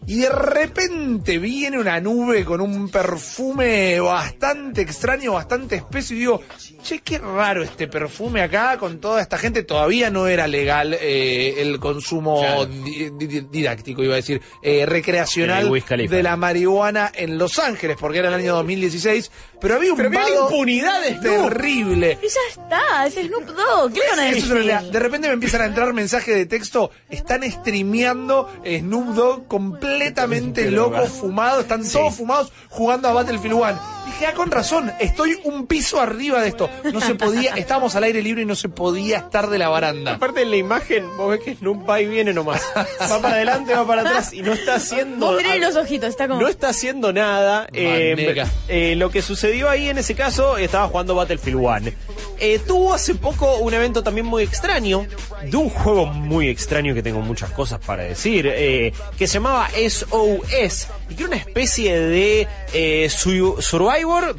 Y 0.06 0.16
de 0.20 0.28
repente 0.28 1.38
viene 1.38 1.78
una 1.78 1.98
nube 2.00 2.44
con 2.44 2.60
un 2.60 2.90
perfume 2.90 3.98
bastante 4.00 4.82
extraño, 4.82 5.32
bastante 5.32 5.76
espeso 5.76 6.12
y 6.14 6.18
digo, 6.18 6.42
che, 6.82 6.98
qué 7.00 7.18
raro 7.18 7.62
este 7.62 7.88
perfume 7.88 8.42
acá 8.42 8.76
con 8.78 9.00
toda 9.00 9.22
esta 9.22 9.38
gente. 9.38 9.62
Todavía 9.62 10.10
no 10.10 10.26
era 10.26 10.46
legal 10.46 10.94
eh, 11.00 11.54
el 11.58 11.78
consumo 11.80 12.40
Claro. 12.40 12.66
di- 12.66 13.10
di- 13.16 13.46
didáctico, 13.50 14.02
iba 14.04 14.12
a 14.12 14.16
decir, 14.16 14.42
eh, 14.62 14.84
recreacional 14.86 15.70
De 16.10 16.22
la 16.22 16.36
marihuana 16.36 17.10
en 17.14 17.38
Los 17.38 17.58
Ángeles, 17.58 17.96
porque 17.98 18.18
era 18.18 18.28
el 18.28 18.34
año 18.34 18.54
2016. 18.56 19.30
Pero 19.64 19.76
había 19.76 19.92
un 19.92 19.96
Pero 19.96 20.08
había 20.10 20.40
impunidad 20.42 21.00
de 21.00 21.08
Snoop. 21.16 21.22
terrible. 21.22 22.18
Y 22.22 22.28
ya 22.28 22.40
está, 22.50 23.06
es 23.06 23.14
Snoop 23.14 23.46
Dogg. 23.46 23.92
¿Qué 23.94 24.00
le 24.00 24.08
van 24.10 24.18
a 24.20 24.28
Eso 24.28 24.34
decir? 24.34 24.36
es 24.36 24.44
una 24.44 24.54
realidad. 24.54 24.82
de 24.92 24.98
repente 25.00 25.28
me 25.28 25.34
empiezan 25.34 25.62
a 25.62 25.64
entrar 25.64 25.92
mensajes 25.94 26.34
de 26.36 26.44
texto. 26.46 26.90
Están 27.08 27.50
streameando 27.50 28.48
Snoop 28.62 29.06
Dogg 29.14 29.48
completamente 29.48 30.64
Qué 30.64 30.70
loco, 30.70 31.04
fumado. 31.06 31.60
Están 31.62 31.82
todos 31.90 32.14
fumados 32.14 32.52
jugando 32.68 33.08
a 33.08 33.12
Battlefield 33.14 33.54
1. 33.54 33.93
Dije, 34.14 34.26
ah, 34.28 34.34
con 34.34 34.52
razón, 34.52 34.92
estoy 35.00 35.36
un 35.42 35.66
piso 35.66 36.00
arriba 36.00 36.40
de 36.40 36.46
esto. 36.46 36.70
No 36.92 37.00
se 37.00 37.16
podía, 37.16 37.54
estábamos 37.56 37.96
al 37.96 38.04
aire 38.04 38.22
libre 38.22 38.42
y 38.42 38.44
no 38.44 38.54
se 38.54 38.68
podía 38.68 39.18
estar 39.18 39.50
de 39.50 39.58
la 39.58 39.68
baranda. 39.68 40.14
Aparte 40.14 40.42
en 40.42 40.50
la 40.50 40.56
imagen, 40.56 41.04
vos 41.16 41.30
ves 41.30 41.40
que 41.40 41.56
Snoop 41.56 41.88
va 41.88 42.00
y 42.00 42.06
viene 42.06 42.32
nomás. 42.32 42.62
Va 43.10 43.20
para 43.20 43.34
adelante, 43.34 43.74
va 43.74 43.86
para 43.86 44.02
atrás 44.02 44.32
y 44.32 44.42
no 44.42 44.52
está 44.52 44.76
haciendo. 44.76 45.26
Vos 45.26 45.36
mirá 45.36 45.56
los 45.56 45.74
ojitos, 45.74 46.10
está 46.10 46.28
como... 46.28 46.40
No 46.40 46.48
está 46.48 46.68
haciendo 46.68 47.12
nada. 47.12 47.66
Eh, 47.72 48.44
eh, 48.68 48.94
lo 48.96 49.10
que 49.10 49.20
sucedió 49.20 49.68
ahí 49.68 49.88
en 49.88 49.98
ese 49.98 50.14
caso, 50.14 50.56
estaba 50.58 50.86
jugando 50.86 51.16
Battlefield 51.16 51.56
1. 51.56 51.90
Eh, 52.38 52.58
tuvo 52.66 52.92
hace 52.92 53.14
poco 53.14 53.56
un 53.58 53.72
evento 53.74 54.02
también 54.02 54.26
muy 54.26 54.42
extraño, 54.42 55.06
de 55.44 55.56
un 55.56 55.70
juego 55.70 56.06
muy 56.06 56.48
extraño 56.48 56.94
que 56.94 57.02
tengo 57.02 57.20
muchas 57.20 57.50
cosas 57.50 57.78
para 57.78 58.02
decir, 58.02 58.46
eh, 58.46 58.92
que 59.16 59.26
se 59.26 59.34
llamaba 59.34 59.68
SOS, 59.70 60.88
y 61.08 61.14
que 61.14 61.22
era 61.22 61.28
una 61.28 61.36
especie 61.36 61.98
de 61.98 62.48
eh, 62.72 63.08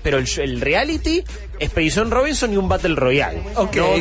pero 0.01 0.19
el 0.19 0.61
reality, 0.61 1.23
Expedición 1.59 2.11
Robinson 2.11 2.53
y 2.53 2.57
un 2.57 2.67
Battle 2.67 2.95
Royale. 2.95 3.41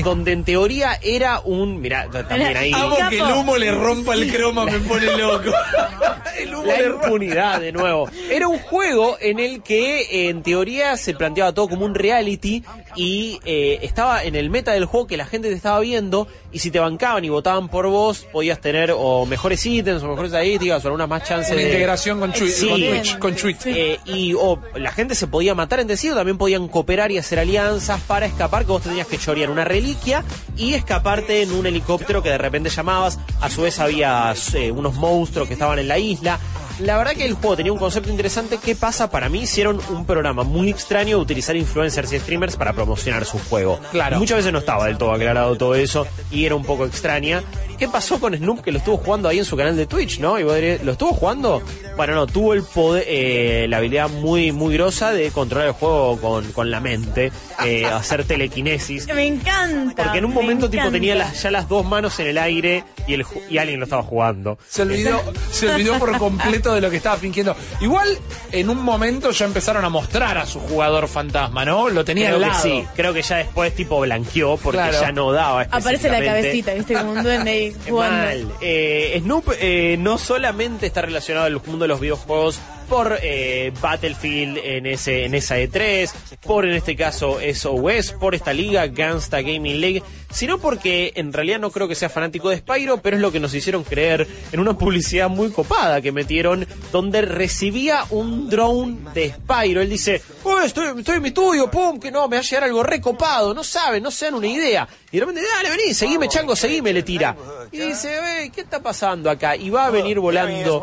Donde 0.03 0.33
en 0.33 0.45
teoría 0.45 0.99
era 1.03 1.41
un... 1.41 1.81
Mirá, 1.81 2.09
también 2.11 2.57
ahí... 2.57 2.73
Amo 2.73 2.97
que 3.09 3.19
el 3.19 3.23
humo 3.33 3.57
le 3.57 3.71
rompa 3.73 4.15
el 4.15 4.33
croma, 4.33 4.65
me 4.65 4.79
pone 4.81 5.07
loco. 5.17 5.51
el 6.39 6.55
humo 6.55 6.67
La 6.67 6.79
le 6.81 6.87
impunidad 6.87 7.61
de 7.61 7.73
nuevo. 7.73 8.09
Era 8.31 8.49
un 8.49 8.59
juego 8.59 9.17
en 9.21 9.39
el 9.39 9.63
que 9.63 10.01
eh, 10.03 10.29
en 10.31 10.43
teoría 10.43 10.97
se 10.97 11.15
planteaba 11.15 11.53
todo 11.53 11.69
como 11.69 11.85
un 11.85 11.95
reality 11.95 12.65
y 12.97 13.39
eh, 13.45 13.79
estaba 13.83 14.25
en 14.25 14.35
el 14.35 14.51
meta 14.51 14.73
del 14.73 14.85
juego 14.87 15.07
que 15.07 15.17
la 15.17 15.27
gente 15.27 15.49
te 15.49 15.55
estaba 15.55 15.81
viendo 15.81 16.27
y 16.53 16.59
si 16.59 16.71
te 16.71 16.79
bancaban 16.79 17.25
y 17.25 17.29
votaban 17.29 17.69
por 17.69 17.87
vos 17.89 18.27
podías 18.33 18.61
tener 18.61 18.93
o 18.97 19.27
mejores 19.27 19.65
ítems 19.65 20.03
o 20.03 20.09
mejores 20.09 20.33
estadísticas 20.33 20.85
o 20.85 20.89
algunas 20.89 21.09
más 21.09 21.25
chances 21.25 21.53
Una 21.53 21.61
de 21.61 21.67
integración 21.69 22.21
con, 22.21 22.33
Twi- 22.33 22.49
Sí. 22.51 22.69
con 22.69 22.81
Twitch. 22.81 23.19
Con 23.19 23.37
Twitch. 23.37 23.67
Eh, 23.67 23.99
y 24.07 24.35
o 24.35 24.59
la 24.77 24.91
gente 24.93 25.15
se 25.15 25.27
podía 25.27 25.55
matar 25.55 25.81
entre 25.81 25.97
sí 25.97 26.11
o 26.11 26.15
también 26.15 26.39
podían 26.39 26.69
cooperar 26.69 27.11
y 27.11 27.19
hacer 27.19 27.39
alianzas 27.45 28.01
para 28.03 28.27
escapar, 28.27 28.65
que 28.65 28.73
vos 28.73 28.83
tenías 28.83 29.07
que 29.07 29.19
chorear 29.19 29.51
una 29.51 29.65
reliquia 29.65 30.25
y 30.57 30.75
escaparte 30.75 31.43
en 31.43 31.53
un 31.53 31.67
helicóptero 31.67 32.23
que 32.23 32.31
de 32.31 32.39
repente 32.39 32.71
llamabas. 32.71 33.19
A 33.41 33.49
su 33.51 33.63
vez 33.63 33.79
había 33.79 34.35
eh, 34.55 34.71
unos 34.71 34.95
monstruos 34.95 35.47
que 35.47 35.55
estaban 35.55 35.79
en 35.79 35.89
la 35.89 35.99
isla. 35.99 36.39
La 36.81 36.97
verdad 36.97 37.13
que 37.13 37.25
el 37.25 37.35
juego 37.35 37.57
tenía 37.57 37.73
un 37.73 37.79
concepto 37.79 38.11
interesante. 38.11 38.59
¿Qué 38.59 38.75
pasa? 38.75 39.09
Para 39.09 39.29
mí 39.29 39.43
hicieron 39.43 39.81
un 39.91 40.05
programa 40.05 40.43
muy 40.43 40.71
extraño 40.71 41.19
de 41.19 41.23
utilizar 41.23 41.55
influencers 41.55 42.13
y 42.13 42.19
streamers 42.19 42.57
para 42.57 42.73
promocionar 42.73 43.25
su 43.25 43.39
juego. 43.39 43.79
Claro. 43.93 44.19
Muchas 44.19 44.39
veces 44.39 44.53
no 44.53 44.59
estaba 44.59 44.87
del 44.87 44.99
todo 44.99 45.13
aclarado 45.13 45.55
todo 45.57 45.77
eso 45.77 46.07
y 46.33 46.47
era 46.47 46.57
un 46.57 46.65
poco 46.65 46.85
extraña. 46.85 47.45
¿Qué 47.85 47.91
pasó 47.91 48.19
con 48.19 48.35
Snoop 48.35 48.63
que 48.63 48.73
lo 48.73 48.79
estuvo 48.79 48.97
jugando 48.97 49.29
ahí 49.29 49.39
en 49.41 49.45
su 49.45 49.59
canal 49.59 49.77
de 49.77 49.85
Twitch, 49.85 50.19
no? 50.19 50.39
Y 50.39 50.43
vos 50.43 50.55
dirías, 50.55 50.83
¿lo 50.83 50.93
estuvo 50.93 51.13
jugando? 51.13 51.63
Bueno, 51.99 52.15
no, 52.15 52.27
tuvo 52.27 52.55
el 52.55 52.63
poder, 52.63 53.05
eh, 53.07 53.67
la 53.69 53.77
habilidad 53.77 54.09
muy, 54.09 54.53
muy 54.53 54.73
grosa 54.73 55.13
de 55.13 55.31
controlar 55.31 55.67
el 55.69 55.75
juego 55.75 56.19
con, 56.19 56.51
con 56.53 56.71
la 56.71 56.81
mente, 56.81 57.31
eh, 57.63 57.85
hacer 57.85 58.25
telequinesis. 58.25 59.07
Me 59.15 59.27
encanta. 59.27 60.03
Porque 60.05 60.17
en 60.19 60.25
un 60.25 60.31
me 60.35 60.41
momento 60.41 60.71
tipo 60.71 60.81
encanta. 60.85 60.93
tenía 60.97 61.15
las, 61.15 61.43
ya 61.43 61.51
las 61.51 61.69
dos 61.69 61.85
manos 61.85 62.19
en 62.21 62.29
el 62.29 62.39
aire 62.39 62.85
y, 63.07 63.13
el, 63.13 63.27
y 63.51 63.59
alguien 63.59 63.81
lo 63.81 63.85
estaba 63.85 64.03
jugando. 64.03 64.57
Se 64.67 64.81
olvidó, 64.81 65.21
se 65.53 65.69
olvidó 65.69 65.99
por 65.99 66.17
completo 66.17 66.73
de 66.75 66.81
lo 66.81 66.89
que 66.89 66.97
estaba 66.97 67.17
fingiendo. 67.19 67.55
Igual, 67.83 68.09
en 68.51 68.71
un 68.71 68.79
momento 68.83 69.31
ya 69.31 69.45
empezaron 69.45 69.85
a 69.85 69.91
mostrar 69.91 70.39
a 70.39 70.47
su 70.47 70.59
jugador 70.59 71.07
fantasma, 71.07 71.67
¿no? 71.67 71.91
Lo 71.91 72.03
tenía 72.03 72.29
creo 72.29 72.37
al 72.39 72.43
que 72.45 72.49
lado. 72.49 72.63
sí, 72.63 72.85
creo 72.97 73.13
que 73.13 73.21
ya 73.21 73.37
después 73.37 73.75
tipo 73.75 74.01
blanqueó 74.01 74.57
porque 74.57 74.79
Claro. 74.79 75.01
ya 75.03 75.13
no 75.13 75.33
daba. 75.33 75.67
Aparece 75.71 76.09
la 76.09 76.25
cabecita, 76.25 76.73
viste, 76.73 76.95
como 76.95 77.13
un 77.13 77.23
duende 77.23 77.51
ahí. 77.51 77.74
Mal. 77.91 78.53
Eh, 78.61 79.19
Snoop 79.23 79.53
eh, 79.61 79.97
no 79.99 80.19
solamente 80.19 80.87
está 80.87 81.03
relacionado 81.03 81.47
al 81.47 81.61
mundo 81.67 81.85
de 81.85 81.89
los 81.89 82.01
videojuegos 82.01 82.59
por 82.85 83.19
eh, 83.23 83.73
Battlefield 83.81 84.59
en 84.59 84.87
ese 84.87 85.25
en 85.25 85.35
esa 85.35 85.59
E3, 85.59 86.11
por 86.43 86.65
en 86.65 86.75
este 86.75 86.97
caso 86.97 87.39
SOS, 87.41 88.13
por 88.13 88.35
esta 88.35 88.53
liga 88.53 88.87
Gangsta 88.87 89.41
Gaming 89.41 89.81
League, 89.81 90.03
sino 90.31 90.59
porque 90.59 91.13
en 91.17 91.33
realidad 91.33 91.61
no 91.61 91.71
creo 91.71 91.89
que 91.89 91.95
sea 91.95 92.09
fanático 92.09 92.51
de 92.51 92.59
Spyro, 92.59 92.99
pero 92.99 93.17
es 93.17 93.23
lo 93.23 93.33
que 93.33 93.41
nos 93.41 93.55
hicieron 93.55 93.85
creer 93.85 94.27
en 94.53 94.61
una 94.61 94.77
publicidad 94.77 95.29
muy 95.29 95.51
copada 95.51 96.01
que 96.01 96.13
metieron 96.13 96.67
donde 96.93 97.23
recibía 97.23 98.05
un 98.11 98.49
drone 98.51 98.99
de 99.15 99.33
Spyro. 99.33 99.81
Él 99.81 99.91
dice, 99.91 100.23
"Oh, 100.43 100.61
estoy, 100.61 100.99
estoy 100.99 101.17
en 101.17 101.23
mi 101.23 101.29
estudio, 101.29 101.71
pum, 101.71 101.99
que 101.99 102.11
no, 102.11 102.29
me 102.29 102.37
va 102.37 102.41
a 102.41 102.45
llegar 102.45 102.65
algo 102.65 102.83
recopado, 102.83 103.55
no 103.55 103.65
saben, 103.65 104.03
no 104.03 104.11
se 104.11 104.27
dan 104.27 104.35
una 104.35 104.47
idea. 104.47 104.89
Y 105.11 105.19
de 105.19 105.21
repente, 105.21 105.43
dale, 105.57 105.71
vení, 105.71 105.95
seguime, 105.95 106.29
chango, 106.29 106.57
seguime, 106.57 106.93
le 106.93 107.03
tira. 107.03 107.37
Y 107.71 107.79
dice, 107.79 108.19
"Ey, 108.41 108.51
¿qué 108.51 108.63
está 108.63 108.83
pasando 108.83 109.31
acá? 109.31 109.55
Y 109.57 109.71
va 109.71 109.87
a 109.87 109.91
venir 109.91 110.19
volando 110.19 110.83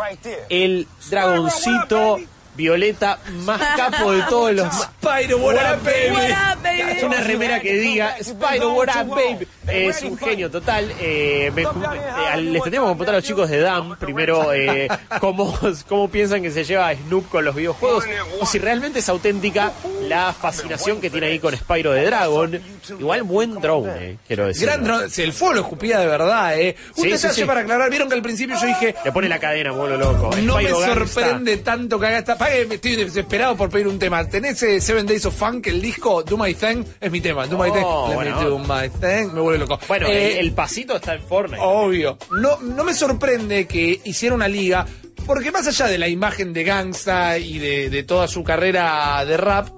el 0.50 0.88
dragoncito 1.10 1.91
と 1.92 2.18
violeta 2.56 3.20
más 3.46 3.60
capo 3.78 4.12
de 4.12 4.22
todos 4.24 4.54
los... 4.54 4.68
Spyro, 4.74 5.38
what 5.38 5.56
up, 5.56 5.84
baby? 5.84 6.12
What 6.12 6.56
up, 6.58 6.64
baby? 6.64 6.82
Es 6.98 7.04
una 7.04 7.22
remera 7.22 7.60
que 7.60 7.74
diga 7.74 8.16
Spyro, 8.22 8.74
what 8.74 8.90
up, 8.90 9.10
baby. 9.10 9.48
Es 9.68 10.02
un 10.04 10.18
genio 10.18 10.50
total. 10.52 10.92
Eh, 11.00 11.52
me- 11.56 11.62
eh, 11.64 12.38
les 12.42 12.64
tenemos 12.64 12.90
que 12.90 12.96
preguntar 12.96 13.16
a 13.16 13.18
los 13.18 13.24
chicos 13.24 13.50
de 13.50 13.60
DAM 13.60 13.96
primero 13.98 14.54
eh, 14.54 14.88
cómo, 15.20 15.58
cómo 15.88 16.10
piensan 16.10 16.42
que 16.42 16.52
se 16.52 16.64
lleva 16.64 16.90
a 16.90 16.96
Snoop 16.96 17.30
con 17.30 17.46
los 17.46 17.56
videojuegos 17.56 18.06
o 18.40 18.46
si 18.46 18.60
realmente 18.60 19.00
es 19.00 19.10
auténtica 19.10 19.72
la 20.08 20.34
fascinación 20.34 21.00
que 21.00 21.10
tiene 21.10 21.28
ahí 21.28 21.40
con 21.40 21.56
Spyro 21.56 21.92
de 21.94 22.06
Dragon. 22.06 22.60
Igual 23.00 23.24
buen 23.24 23.56
drone, 23.56 23.92
eh, 24.12 24.18
quiero 24.28 24.48
decir. 24.48 24.68
Gran 24.68 24.84
dron- 24.86 25.10
si 25.10 25.22
el 25.22 25.34
fuego 25.34 25.54
lo 25.56 25.62
escupía 25.62 26.00
de 26.00 26.08
verdad, 26.08 26.60
eh. 26.60 26.76
Un 26.90 26.96
Sí, 26.96 27.02
sí, 27.04 27.10
detalle 27.12 27.34
sí. 27.34 27.44
para 27.46 27.62
aclarar, 27.62 27.90
vieron 27.90 28.10
que 28.10 28.16
al 28.16 28.22
principio 28.22 28.56
yo 28.60 28.68
dije, 28.68 28.96
Le 29.06 29.12
pone 29.12 29.30
la 29.30 29.40
cadena, 29.40 29.72
vuelo 29.72 29.98
loco. 29.98 30.32
no 30.42 30.58
me 30.58 30.64
Gangsta. 30.66 30.86
sorprende 30.88 31.58
tanto 31.58 32.00
que 32.00 32.08
haga 32.08 32.18
esta. 32.18 32.38
Estoy 32.50 32.96
desesperado 32.96 33.56
por 33.56 33.70
pedir 33.70 33.88
un 33.88 34.00
tema. 34.00 34.28
¿Tenés 34.28 34.62
eh, 34.64 34.82
Seven 34.82 35.06
Days 35.06 35.26
of 35.26 35.36
Funk, 35.36 35.68
el 35.68 35.80
disco 35.82 36.24
Do 36.24 36.38
My 36.38 36.54
Thing? 36.56 36.84
Es 37.00 37.12
mi 37.12 37.22
tema. 37.22 37.46
Do 37.46 37.58
My 37.58 37.70
Oh, 37.70 37.74
Thing. 37.74 38.10
Let 38.10 38.16
bueno. 38.16 38.40
me 38.40 38.46
do 38.46 38.60
my 38.60 38.90
thing. 38.90 39.34
Me 39.34 39.42
vuelve 39.42 39.60
loco. 39.60 39.80
Bueno, 39.88 40.08
Eh, 40.08 40.40
el, 40.40 40.48
el 40.48 40.52
pasito 40.54 40.96
está 40.96 41.14
en 41.14 41.22
Fortnite. 41.22 41.62
Obvio. 41.64 42.18
No, 42.32 42.60
no 42.62 42.84
me 42.84 42.94
sorprende 42.94 43.68
que 43.68 44.02
hiciera 44.04 44.34
una 44.34 44.48
liga, 44.48 44.86
porque 45.26 45.52
más 45.52 45.68
allá 45.68 45.86
de 45.88 45.98
la 46.00 46.08
imagen 46.08 46.52
de 46.52 46.64
Gangsta 46.64 47.38
y 47.38 47.60
de, 47.60 47.90
de 47.92 48.04
toda 48.04 48.28
su 48.28 48.44
carrera 48.44 49.24
de 49.24 49.38
rap, 49.38 49.70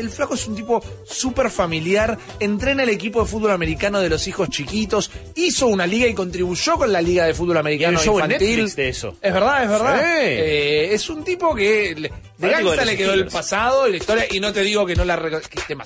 el 0.00 0.10
flaco 0.10 0.34
es 0.34 0.46
un 0.46 0.54
tipo 0.56 0.82
súper 1.06 1.50
familiar, 1.50 2.18
entrena 2.40 2.82
el 2.82 2.88
equipo 2.90 3.22
de 3.22 3.28
fútbol 3.28 3.50
americano 3.52 4.00
de 4.00 4.08
los 4.08 4.26
hijos 4.26 4.48
chiquitos, 4.50 5.10
hizo 5.36 5.66
una 5.68 5.86
liga 5.86 6.06
y 6.06 6.14
contribuyó 6.14 6.74
con 6.76 6.92
la 6.92 7.00
liga 7.02 7.24
de 7.26 7.34
fútbol 7.34 7.56
Y 7.56 7.60
americano 7.60 7.98
un 7.98 8.04
show 8.04 8.18
en 8.18 8.24
infantil. 8.26 8.48
Netflix 8.56 8.76
de 8.76 8.88
eso. 8.88 9.16
Es 9.20 9.32
verdad, 9.32 9.62
es 9.64 9.68
verdad. 9.70 10.00
Sí. 10.00 10.06
Eh, 10.22 10.94
es 10.94 11.08
un 11.10 11.22
tipo 11.24 11.54
que 11.54 11.94
le- 11.96 12.12
de 12.38 12.48
Gangsta 12.50 12.84
le 12.86 12.96
quedó 12.96 13.12
el 13.12 13.26
pasado 13.26 13.86
y 13.86 13.90
la 13.92 13.96
historia, 13.98 14.24
y 14.30 14.40
no 14.40 14.52
te 14.52 14.62
digo 14.62 14.86
que 14.86 14.96
no 14.96 15.04
la 15.04 15.16
que. 15.20 15.76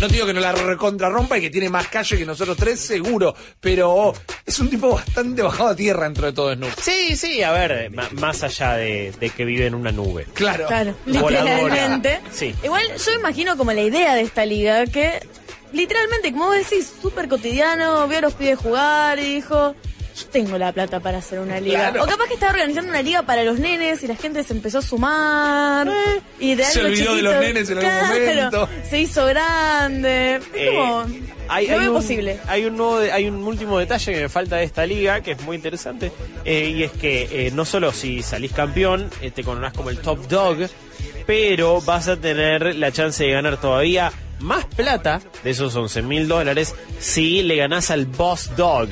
No 0.00 0.08
te 0.08 0.14
digo 0.14 0.26
que 0.26 0.32
no 0.34 0.40
la 0.40 0.52
recontrarrompa 0.52 1.38
y 1.38 1.40
que 1.40 1.50
tiene 1.50 1.68
más 1.70 1.86
calle 1.88 2.18
que 2.18 2.26
nosotros 2.26 2.56
tres, 2.56 2.80
seguro. 2.80 3.34
Pero 3.60 4.12
es 4.44 4.58
un 4.58 4.68
tipo 4.68 4.90
bastante 4.90 5.40
bajado 5.42 5.70
a 5.70 5.76
tierra 5.76 6.04
dentro 6.04 6.26
de 6.26 6.32
todo 6.32 6.52
Snoop. 6.54 6.72
Sí, 6.80 7.16
sí, 7.16 7.42
a 7.42 7.52
ver, 7.52 7.90
más 8.12 8.42
allá 8.42 8.74
de, 8.74 9.12
de 9.18 9.30
que 9.30 9.44
vive 9.44 9.66
en 9.66 9.74
una 9.74 9.90
nube. 9.92 10.26
Claro. 10.34 10.66
Claro, 10.66 10.94
literalmente. 11.06 12.20
Sí. 12.32 12.54
Igual 12.62 12.82
yo 12.96 13.12
imagino 13.12 13.56
como 13.56 13.63
como 13.64 13.72
la 13.72 13.82
idea 13.82 14.14
de 14.14 14.20
esta 14.20 14.44
liga, 14.44 14.84
que 14.84 15.26
literalmente, 15.72 16.30
como 16.32 16.48
vos 16.48 16.56
decís, 16.56 16.92
súper 17.00 17.28
cotidiano, 17.28 18.06
vio 18.08 18.18
a 18.18 18.20
los 18.20 18.34
pibes 18.34 18.58
jugar 18.58 19.18
y 19.18 19.36
dijo, 19.36 19.74
yo 20.14 20.26
tengo 20.30 20.58
la 20.58 20.70
plata 20.70 21.00
para 21.00 21.16
hacer 21.16 21.38
una 21.38 21.58
liga. 21.60 21.90
Claro. 21.90 22.04
O 22.04 22.06
capaz 22.06 22.26
que 22.28 22.34
estaba 22.34 22.52
organizando 22.52 22.90
una 22.90 23.00
liga 23.00 23.22
para 23.22 23.42
los 23.42 23.58
nenes 23.58 24.02
y 24.02 24.06
la 24.06 24.16
gente 24.16 24.44
se 24.44 24.52
empezó 24.52 24.80
a 24.80 24.82
sumar. 24.82 25.90
y 26.38 26.54
de 26.56 26.64
Se 26.66 26.80
algo 26.80 26.92
olvidó 26.92 27.14
de 27.14 27.22
los 27.22 27.34
nenes 27.40 27.70
en 27.70 27.78
algún 27.78 27.90
claro, 27.90 28.08
momento. 28.08 28.68
Se 28.90 29.00
hizo 29.00 29.24
grande. 29.24 30.36
Es 30.36 30.42
Eh, 30.52 30.66
como... 30.66 31.06
Hay, 31.46 31.66
lo 31.66 31.74
hay 31.74 31.80
veo 31.80 31.90
un, 31.90 31.96
posible. 31.96 32.38
hay 32.46 32.64
un 32.64 32.76
nuevo, 32.78 32.98
hay 33.12 33.28
un 33.28 33.42
último 33.44 33.78
detalle 33.78 34.14
que 34.14 34.20
me 34.22 34.28
falta 34.30 34.56
de 34.56 34.64
esta 34.64 34.86
liga 34.86 35.20
que 35.20 35.32
es 35.32 35.42
muy 35.42 35.56
interesante 35.56 36.10
eh, 36.46 36.72
y 36.74 36.82
es 36.84 36.92
que 36.92 37.28
eh, 37.30 37.50
no 37.52 37.66
solo 37.66 37.92
si 37.92 38.22
salís 38.22 38.52
campeón 38.52 39.10
eh, 39.20 39.30
te 39.30 39.44
coronás 39.44 39.74
como 39.74 39.90
el 39.90 39.98
top 39.98 40.26
dog, 40.26 40.56
pero 41.26 41.80
vas 41.80 42.08
a 42.08 42.16
tener 42.16 42.76
la 42.76 42.92
chance 42.92 43.24
de 43.24 43.30
ganar 43.30 43.60
todavía 43.60 44.12
más 44.40 44.64
plata 44.66 45.20
de 45.42 45.50
esos 45.50 45.74
11 45.74 46.02
mil 46.02 46.28
dólares 46.28 46.74
si 46.98 47.42
le 47.42 47.56
ganás 47.56 47.90
al 47.90 48.06
boss 48.06 48.50
dog 48.56 48.88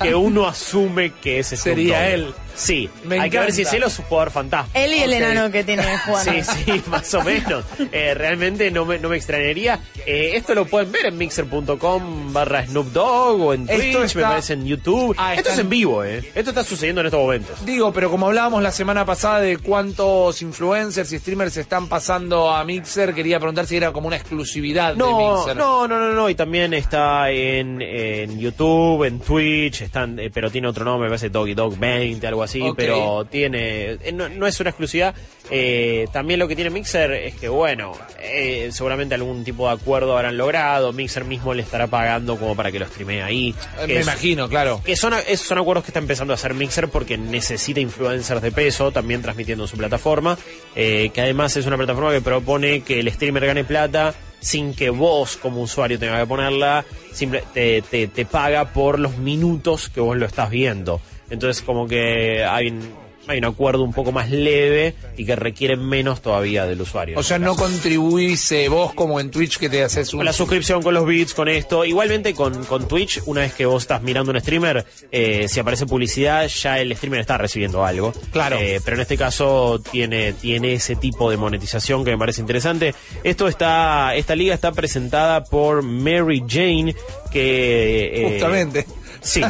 que 0.00 0.14
uno 0.14 0.46
asume 0.46 1.12
que 1.12 1.40
ese 1.40 1.56
Sería 1.56 2.08
él. 2.10 2.32
Sí, 2.56 2.88
Me 3.04 3.18
hay 3.20 3.30
que 3.30 3.38
ver 3.38 3.52
si 3.52 3.62
es 3.62 3.68
encanta. 3.68 3.76
él 3.76 3.84
o 3.84 3.90
su 3.90 4.02
jugador 4.04 4.30
fantasma. 4.30 4.68
Él 4.74 4.92
y 4.94 5.00
el 5.00 5.12
enano 5.12 5.50
que 5.50 5.64
tiene 5.64 5.82
jugando. 6.06 6.32
Sí, 6.32 6.42
sí, 6.42 6.82
más 6.90 7.12
o 7.14 7.22
menos. 7.22 7.64
Eh, 7.92 8.14
realmente 8.14 8.70
no 8.70 8.84
me, 8.84 8.98
no 8.98 9.08
me 9.08 9.16
extrañaría. 9.16 9.80
Eh, 10.06 10.32
esto 10.34 10.54
lo 10.54 10.66
pueden 10.66 10.92
ver 10.92 11.06
en 11.06 11.16
mixer.com 11.18 12.32
barra 12.32 12.66
Snoop 12.66 12.92
Dogg 12.92 13.40
o 13.40 13.54
en 13.54 13.66
Twitch, 13.66 14.14
me 14.14 14.22
parece 14.22 14.52
en 14.54 14.66
YouTube. 14.66 15.14
Ah, 15.18 15.34
esto 15.34 15.50
es 15.50 15.58
en 15.58 15.68
vivo, 15.68 16.04
¿eh? 16.04 16.18
Esto 16.34 16.50
está 16.50 16.62
sucediendo 16.64 17.00
en 17.00 17.06
estos 17.08 17.20
momentos. 17.20 17.64
Digo, 17.64 17.92
pero 17.92 18.10
como 18.10 18.26
hablábamos 18.26 18.62
la 18.62 18.70
semana 18.72 19.04
pasada 19.04 19.40
de 19.40 19.58
cuántos 19.58 20.40
influencers 20.42 21.12
y 21.12 21.18
streamers 21.18 21.54
se 21.54 21.60
están 21.62 21.88
pasando 21.88 22.50
a 22.54 22.64
Mixer, 22.64 23.14
quería 23.14 23.38
preguntar 23.38 23.66
si 23.66 23.76
era 23.76 23.92
como 23.92 24.06
una 24.08 24.16
exclusividad 24.16 24.92
de 24.92 24.98
No, 24.98 25.36
Mixer. 25.38 25.56
no, 25.56 25.88
no, 25.88 25.98
no, 25.98 26.12
no, 26.12 26.28
y 26.30 26.34
también 26.34 26.72
está 26.74 27.30
en, 27.30 27.80
en 27.82 28.38
YouTube, 28.38 29.04
en 29.04 29.18
Twitch, 29.20 29.82
están, 29.82 30.18
eh, 30.18 30.30
pero 30.32 30.50
tiene 30.50 30.68
otro 30.68 30.84
nombre, 30.84 31.06
me 31.08 31.10
parece 31.10 31.30
Doggy 31.30 31.54
Dog 31.54 31.76
20, 31.78 32.26
algo 32.26 32.42
así, 32.44 32.62
pero 32.76 33.24
tiene, 33.30 33.92
eh, 34.02 34.12
no, 34.12 34.28
no 34.28 34.46
es 34.46 34.58
una 34.60 34.70
exclusividad. 34.70 35.14
Eh, 35.50 36.06
también 36.12 36.40
lo 36.40 36.48
que 36.48 36.56
tiene 36.56 36.70
Mixer 36.70 37.12
es 37.12 37.34
que, 37.34 37.48
bueno, 37.48 37.92
eh, 38.18 38.70
seguramente 38.72 39.14
algún 39.14 39.44
tipo 39.44 39.66
de 39.68 39.74
acuerdo 39.74 40.16
habrán 40.16 40.36
logrado, 40.38 40.92
Mixer 40.92 41.24
mismo 41.24 41.52
le 41.52 41.62
estará 41.62 41.86
pagando 41.86 42.38
como 42.38 42.56
para 42.56 42.72
que 42.72 42.78
lo 42.78 42.86
streamee 42.86 43.20
ahí. 43.20 43.54
Eh, 43.80 43.86
Me 43.86 43.96
es- 43.98 44.02
imagino, 44.06 44.48
claro. 44.48 44.80
que 44.84 44.96
son, 44.96 45.12
esos 45.28 45.46
son 45.46 45.58
acuerdos 45.58 45.84
que 45.84 45.90
está 45.90 45.98
empezando 45.98 46.32
a 46.32 46.36
hacer 46.36 46.54
Mixer 46.54 46.88
porque 46.88 47.18
necesita 47.18 47.80
influencers 47.80 48.40
de 48.40 48.52
peso 48.52 48.90
también 48.90 49.20
transmitiendo 49.20 49.64
en 49.64 49.68
su 49.68 49.76
plataforma, 49.76 50.38
eh, 50.74 51.10
que 51.12 51.20
además 51.20 51.56
es 51.56 51.66
una 51.66 51.76
plataforma 51.76 52.10
que 52.12 52.22
propone 52.22 52.80
que 52.80 53.00
el 53.00 53.12
streamer 53.12 53.44
gane 53.46 53.64
plata 53.64 54.14
sin 54.40 54.74
que 54.74 54.90
vos 54.90 55.36
como 55.38 55.60
usuario 55.62 55.98
tenga 55.98 56.20
que 56.20 56.26
ponerla, 56.26 56.84
simple, 57.12 57.42
te, 57.54 57.80
te, 57.82 58.08
te 58.08 58.24
paga 58.26 58.72
por 58.72 58.98
los 58.98 59.16
minutos 59.18 59.88
que 59.88 60.00
vos 60.00 60.16
lo 60.16 60.26
estás 60.26 60.50
viendo. 60.50 61.00
Entonces 61.34 61.62
como 61.62 61.86
que 61.86 62.44
hay 62.44 62.68
un, 62.68 63.04
hay 63.26 63.38
un 63.38 63.44
acuerdo 63.46 63.82
un 63.84 63.92
poco 63.94 64.12
más 64.12 64.30
leve 64.30 64.94
y 65.16 65.24
que 65.24 65.34
requiere 65.34 65.76
menos 65.76 66.20
todavía 66.20 66.66
del 66.66 66.80
usuario. 66.80 67.18
O 67.18 67.22
sea, 67.22 67.38
no 67.38 67.56
contribuís 67.56 68.52
eh, 68.52 68.68
vos 68.68 68.92
como 68.92 69.18
en 69.18 69.30
Twitch 69.30 69.56
que 69.58 69.68
te 69.70 69.82
haces 69.82 70.12
un... 70.12 70.18
Con 70.18 70.26
la 70.26 70.32
suscripción, 70.34 70.82
con 70.82 70.92
los 70.92 71.06
bits, 71.06 71.32
con 71.32 71.48
esto. 71.48 71.84
Igualmente 71.86 72.34
con, 72.34 72.64
con 72.66 72.86
Twitch, 72.86 73.22
una 73.24 73.40
vez 73.40 73.54
que 73.54 73.64
vos 73.64 73.82
estás 73.82 74.02
mirando 74.02 74.30
un 74.30 74.40
streamer, 74.40 74.84
eh, 75.10 75.46
si 75.48 75.58
aparece 75.58 75.86
publicidad, 75.86 76.46
ya 76.48 76.78
el 76.80 76.94
streamer 76.94 77.20
está 77.20 77.38
recibiendo 77.38 77.82
algo. 77.84 78.12
Claro. 78.30 78.58
Eh, 78.60 78.80
pero 78.84 78.96
en 78.96 79.02
este 79.02 79.16
caso 79.16 79.80
tiene, 79.90 80.34
tiene 80.34 80.74
ese 80.74 80.94
tipo 80.96 81.30
de 81.30 81.38
monetización 81.38 82.04
que 82.04 82.10
me 82.10 82.18
parece 82.18 82.42
interesante. 82.42 82.94
Esto 83.22 83.48
está, 83.48 84.14
esta 84.16 84.34
liga 84.36 84.52
está 84.54 84.72
presentada 84.72 85.44
por 85.44 85.82
Mary 85.82 86.42
Jane, 86.46 86.94
que... 87.32 88.04
eh, 88.12 88.30
Justamente. 88.32 88.86
Sí. 89.24 89.40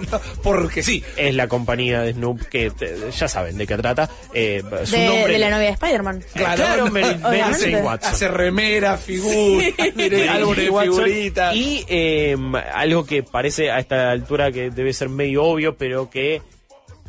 Porque 0.42 0.82
sí. 0.82 1.02
Es 1.16 1.34
la 1.34 1.48
compañía 1.48 2.00
de 2.00 2.12
Snoop 2.12 2.42
que 2.44 2.66
eh, 2.80 3.10
ya 3.14 3.28
saben 3.28 3.58
de 3.58 3.66
qué 3.66 3.76
trata. 3.76 4.08
Eh, 4.32 4.62
su 4.84 4.92
De, 4.96 5.06
nombre 5.06 5.32
de 5.32 5.38
la 5.38 5.50
novia 5.50 5.66
de 5.66 5.72
Spider-Man. 5.72 6.24
Claro, 6.32 6.90
Mary, 6.90 7.04
Mary 7.20 7.20
Obviamente. 7.24 7.70
Jane 7.72 7.82
Watson. 7.82 8.12
Hace 8.12 8.28
remera, 8.28 8.96
figura, 8.96 9.66
álbumes 10.30 10.56
de 10.56 10.80
figuritas. 10.82 11.54
Y 11.54 11.84
eh, 11.88 12.36
algo 12.72 13.04
que 13.04 13.22
parece 13.22 13.70
a 13.70 13.78
esta 13.78 14.10
altura 14.10 14.52
que 14.52 14.70
debe 14.70 14.92
ser 14.92 15.08
medio 15.08 15.44
obvio, 15.44 15.76
pero 15.76 16.08
que 16.08 16.40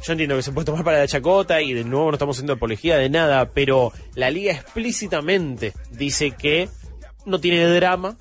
yo 0.04 0.12
entiendo 0.12 0.36
que 0.36 0.42
se 0.44 0.52
puede 0.52 0.66
tomar 0.66 0.84
para 0.84 1.00
la 1.00 1.08
chacota 1.08 1.62
y 1.62 1.74
de 1.74 1.84
nuevo 1.84 2.08
no 2.08 2.14
estamos 2.14 2.36
haciendo 2.36 2.54
apología 2.54 2.98
de 2.98 3.10
nada, 3.10 3.52
pero 3.54 3.94
la 4.16 4.30
liga 4.30 4.54
explícitamente 4.54 5.74
dice 5.92 6.32
que 6.32 6.70
no 7.26 7.40
tiene 7.40 7.66
drama 7.66 8.18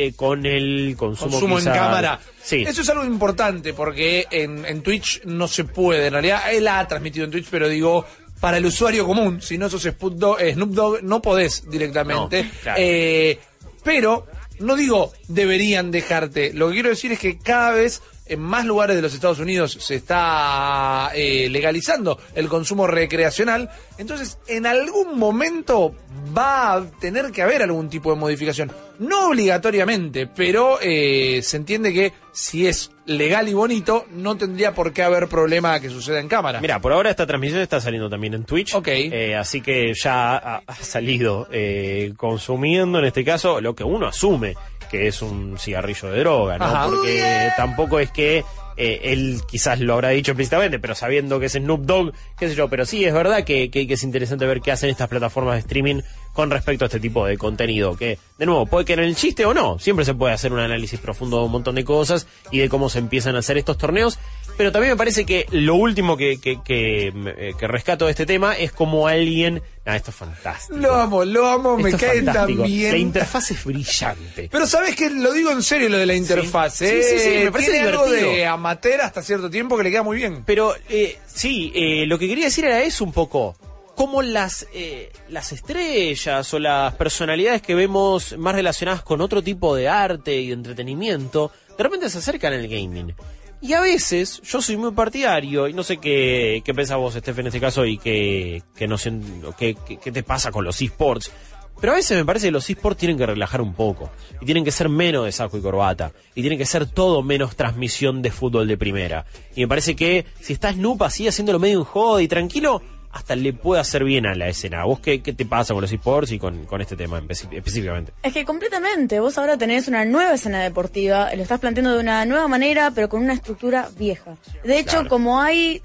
eh, 0.00 0.12
con 0.14 0.46
el 0.46 0.94
consumo, 0.96 1.32
consumo 1.32 1.58
en 1.58 1.64
cámara. 1.64 2.20
Sí. 2.42 2.64
Eso 2.66 2.82
es 2.82 2.88
algo 2.88 3.04
importante 3.04 3.74
porque 3.74 4.26
en, 4.30 4.64
en 4.64 4.82
Twitch 4.82 5.22
no 5.24 5.48
se 5.48 5.64
puede. 5.64 6.06
En 6.06 6.12
realidad, 6.12 6.52
él 6.52 6.68
ha 6.68 6.86
transmitido 6.86 7.24
en 7.24 7.32
Twitch, 7.32 7.48
pero 7.50 7.68
digo, 7.68 8.06
para 8.40 8.58
el 8.58 8.66
usuario 8.66 9.06
común, 9.06 9.42
si 9.42 9.58
no 9.58 9.68
sos 9.68 9.82
Snoop 9.82 10.14
Dogg, 10.14 10.40
eh, 10.40 10.52
Snoop 10.54 10.70
Dogg, 10.70 11.02
no 11.02 11.20
podés 11.20 11.68
directamente. 11.68 12.44
No, 12.44 12.50
claro. 12.62 12.78
Eh, 12.80 13.38
pero, 13.82 14.26
no 14.60 14.76
digo 14.76 15.12
deberían 15.26 15.90
dejarte. 15.90 16.52
Lo 16.52 16.68
que 16.68 16.74
quiero 16.74 16.90
decir 16.90 17.12
es 17.12 17.18
que 17.18 17.38
cada 17.38 17.72
vez 17.72 18.02
en 18.28 18.40
más 18.40 18.64
lugares 18.64 18.96
de 18.96 19.02
los 19.02 19.14
Estados 19.14 19.38
Unidos 19.38 19.76
se 19.80 19.96
está 19.96 21.10
eh, 21.14 21.48
legalizando 21.50 22.18
el 22.34 22.48
consumo 22.48 22.86
recreacional. 22.86 23.70
Entonces, 23.98 24.38
en 24.46 24.66
algún 24.66 25.18
momento 25.18 25.94
va 26.36 26.74
a 26.74 26.90
tener 27.00 27.30
que 27.32 27.42
haber 27.42 27.62
algún 27.62 27.88
tipo 27.88 28.10
de 28.10 28.16
modificación. 28.16 28.72
No 28.98 29.28
obligatoriamente, 29.28 30.26
pero 30.26 30.78
eh, 30.80 31.40
se 31.42 31.56
entiende 31.56 31.92
que 31.92 32.12
si 32.32 32.66
es 32.66 32.90
legal 33.06 33.48
y 33.48 33.54
bonito, 33.54 34.06
no 34.10 34.36
tendría 34.36 34.74
por 34.74 34.92
qué 34.92 35.02
haber 35.02 35.28
problema 35.28 35.80
que 35.80 35.88
suceda 35.88 36.20
en 36.20 36.28
cámara. 36.28 36.60
Mira, 36.60 36.80
por 36.80 36.92
ahora 36.92 37.10
esta 37.10 37.26
transmisión 37.26 37.60
está 37.60 37.80
saliendo 37.80 38.08
también 38.08 38.34
en 38.34 38.44
Twitch. 38.44 38.74
Ok. 38.74 38.88
Eh, 38.88 39.34
así 39.36 39.60
que 39.60 39.92
ya 39.94 40.36
ha, 40.36 40.62
ha 40.66 40.74
salido 40.76 41.48
eh, 41.50 42.12
consumiendo, 42.16 42.98
en 42.98 43.06
este 43.06 43.24
caso, 43.24 43.60
lo 43.60 43.74
que 43.74 43.84
uno 43.84 44.06
asume 44.06 44.54
que 44.90 45.06
es 45.08 45.22
un 45.22 45.56
cigarrillo 45.58 46.10
de 46.10 46.20
droga, 46.20 46.58
¿no? 46.58 46.64
Ajá. 46.64 46.86
Porque 46.86 47.50
tampoco 47.56 47.98
es 48.00 48.10
que 48.10 48.44
eh, 48.76 49.00
él 49.12 49.40
quizás 49.48 49.80
lo 49.80 49.94
habrá 49.94 50.10
dicho 50.10 50.32
explícitamente, 50.32 50.78
pero 50.78 50.94
sabiendo 50.94 51.40
que 51.40 51.46
es 51.46 51.52
Snoop 51.52 51.80
Dogg, 51.82 52.12
qué 52.38 52.48
sé 52.48 52.54
yo, 52.54 52.68
pero 52.68 52.86
sí 52.86 53.04
es 53.04 53.12
verdad 53.12 53.42
que, 53.44 53.70
que- 53.70 53.86
que 53.88 53.94
es 53.94 54.02
interesante 54.04 54.46
ver 54.46 54.60
qué 54.60 54.70
hacen 54.70 54.88
estas 54.90 55.08
plataformas 55.08 55.54
de 55.54 55.60
streaming 55.60 56.00
con 56.32 56.50
respecto 56.50 56.84
a 56.84 56.86
este 56.86 57.00
tipo 57.00 57.26
de 57.26 57.36
contenido, 57.36 57.96
que 57.96 58.18
de 58.38 58.46
nuevo 58.46 58.66
puede 58.66 58.84
quedar 58.84 59.00
en 59.00 59.06
el 59.08 59.16
chiste 59.16 59.44
o 59.44 59.52
no, 59.52 59.80
siempre 59.80 60.04
se 60.04 60.14
puede 60.14 60.32
hacer 60.32 60.52
un 60.52 60.60
análisis 60.60 61.00
profundo 61.00 61.38
de 61.38 61.44
un 61.46 61.50
montón 61.50 61.74
de 61.74 61.82
cosas 61.84 62.28
y 62.52 62.58
de 62.58 62.68
cómo 62.68 62.88
se 62.88 63.00
empiezan 63.00 63.34
a 63.34 63.40
hacer 63.40 63.58
estos 63.58 63.76
torneos, 63.78 64.20
pero 64.56 64.70
también 64.70 64.92
me 64.92 64.96
parece 64.96 65.26
que 65.26 65.46
lo 65.50 65.74
último 65.74 66.16
que, 66.16 66.40
que, 66.40 66.60
que, 66.62 67.08
eh, 67.08 67.52
que 67.58 67.66
rescato 67.66 68.04
de 68.04 68.12
este 68.12 68.26
tema 68.26 68.56
es 68.56 68.70
como 68.70 69.08
alguien... 69.08 69.60
Ah, 69.90 69.96
esto 69.96 70.10
es 70.10 70.16
fantástico. 70.18 70.76
Lo 70.78 70.94
amo, 70.96 71.24
lo 71.24 71.46
amo, 71.46 71.78
me 71.78 71.88
Esto 71.88 72.04
cae 72.04 72.16
tan 72.16 72.26
fantástico. 72.26 72.62
bien. 72.64 72.92
La 72.92 72.98
interfaz 72.98 73.50
es 73.52 73.64
brillante. 73.64 74.48
Pero 74.52 74.66
sabes 74.66 74.94
que 74.94 75.08
lo 75.08 75.32
digo 75.32 75.50
en 75.50 75.62
serio 75.62 75.88
lo 75.88 75.96
de 75.96 76.04
la 76.04 76.14
interfaz, 76.14 76.74
Sí, 76.74 76.84
¿eh? 76.84 77.02
sí, 77.02 77.18
sí, 77.18 77.44
me 77.44 77.50
parece 77.50 77.70
Tiene 77.72 77.88
algo 77.88 78.04
divertido. 78.04 78.32
de 78.32 78.46
amateur 78.46 79.00
hasta 79.00 79.22
cierto 79.22 79.48
tiempo 79.48 79.78
que 79.78 79.84
le 79.84 79.90
queda 79.90 80.02
muy 80.02 80.18
bien. 80.18 80.42
Pero 80.44 80.74
eh, 80.90 81.18
sí, 81.26 81.72
eh, 81.74 82.04
lo 82.06 82.18
que 82.18 82.28
quería 82.28 82.44
decir 82.44 82.66
era 82.66 82.82
eso 82.82 83.02
un 83.02 83.12
poco. 83.12 83.56
Cómo 83.94 84.20
las, 84.20 84.66
eh, 84.74 85.10
las 85.30 85.52
estrellas 85.52 86.52
o 86.52 86.58
las 86.58 86.94
personalidades 86.94 87.62
que 87.62 87.74
vemos 87.74 88.36
más 88.36 88.54
relacionadas 88.54 89.02
con 89.02 89.22
otro 89.22 89.42
tipo 89.42 89.74
de 89.74 89.88
arte 89.88 90.36
y 90.36 90.48
de 90.48 90.52
entretenimiento, 90.52 91.50
de 91.78 91.82
repente 91.82 92.10
se 92.10 92.18
acercan 92.18 92.52
al 92.52 92.68
gaming. 92.68 93.14
Y 93.60 93.72
a 93.72 93.80
veces, 93.80 94.40
yo 94.42 94.62
soy 94.62 94.76
muy 94.76 94.92
partidario, 94.92 95.66
y 95.66 95.72
no 95.72 95.82
sé 95.82 95.96
qué, 95.96 96.62
qué 96.64 96.74
pensás 96.74 96.96
vos, 96.96 97.14
Steph, 97.14 97.38
en 97.40 97.48
este 97.48 97.60
caso, 97.60 97.84
y 97.84 97.98
qué, 97.98 98.62
qué, 98.76 98.86
no 98.86 98.96
sé, 98.98 99.12
qué, 99.58 99.76
qué- 100.00 100.12
te 100.12 100.22
pasa 100.22 100.52
con 100.52 100.64
los 100.64 100.80
esports. 100.80 101.32
Pero 101.80 101.92
a 101.92 101.96
veces 101.96 102.16
me 102.16 102.24
parece 102.24 102.48
que 102.48 102.52
los 102.52 102.68
esports 102.70 102.98
tienen 102.98 103.16
que 103.18 103.26
relajar 103.26 103.60
un 103.60 103.72
poco. 103.74 104.10
Y 104.40 104.44
tienen 104.46 104.64
que 104.64 104.70
ser 104.72 104.88
menos 104.88 105.24
de 105.24 105.32
saco 105.32 105.58
y 105.58 105.60
corbata. 105.60 106.12
Y 106.34 106.40
tienen 106.40 106.58
que 106.58 106.66
ser 106.66 106.86
todo 106.86 107.22
menos 107.22 107.54
transmisión 107.56 108.20
de 108.22 108.30
fútbol 108.32 108.66
de 108.66 108.76
primera. 108.76 109.26
Y 109.54 109.60
me 109.60 109.68
parece 109.68 109.94
que 109.94 110.26
si 110.40 110.52
está 110.54 110.72
Snoop 110.72 111.02
así 111.04 111.28
haciéndolo 111.28 111.58
medio 111.60 111.78
en 111.78 111.84
joda 111.84 112.20
y 112.22 112.26
tranquilo, 112.28 112.82
hasta 113.10 113.34
le 113.36 113.52
puede 113.52 113.80
hacer 113.80 114.04
bien 114.04 114.26
a 114.26 114.34
la 114.34 114.48
escena. 114.48 114.84
¿Vos 114.84 115.00
qué, 115.00 115.22
qué 115.22 115.32
te 115.32 115.44
pasa 115.46 115.72
con 115.74 115.80
los 115.80 115.90
esports 115.92 116.30
y 116.32 116.38
con, 116.38 116.66
con 116.66 116.80
este 116.80 116.96
tema 116.96 117.22
específicamente? 117.28 118.12
Es 118.22 118.32
que 118.32 118.44
completamente, 118.44 119.18
vos 119.20 119.38
ahora 119.38 119.56
tenés 119.56 119.88
una 119.88 120.04
nueva 120.04 120.34
escena 120.34 120.62
deportiva, 120.62 121.34
lo 121.34 121.42
estás 121.42 121.58
planteando 121.60 121.94
de 121.94 122.00
una 122.00 122.24
nueva 122.26 122.48
manera, 122.48 122.90
pero 122.94 123.08
con 123.08 123.22
una 123.22 123.32
estructura 123.34 123.88
vieja. 123.98 124.36
De 124.64 124.78
hecho, 124.78 124.90
Claro. 124.98 125.08
como 125.08 125.40
hay, 125.40 125.82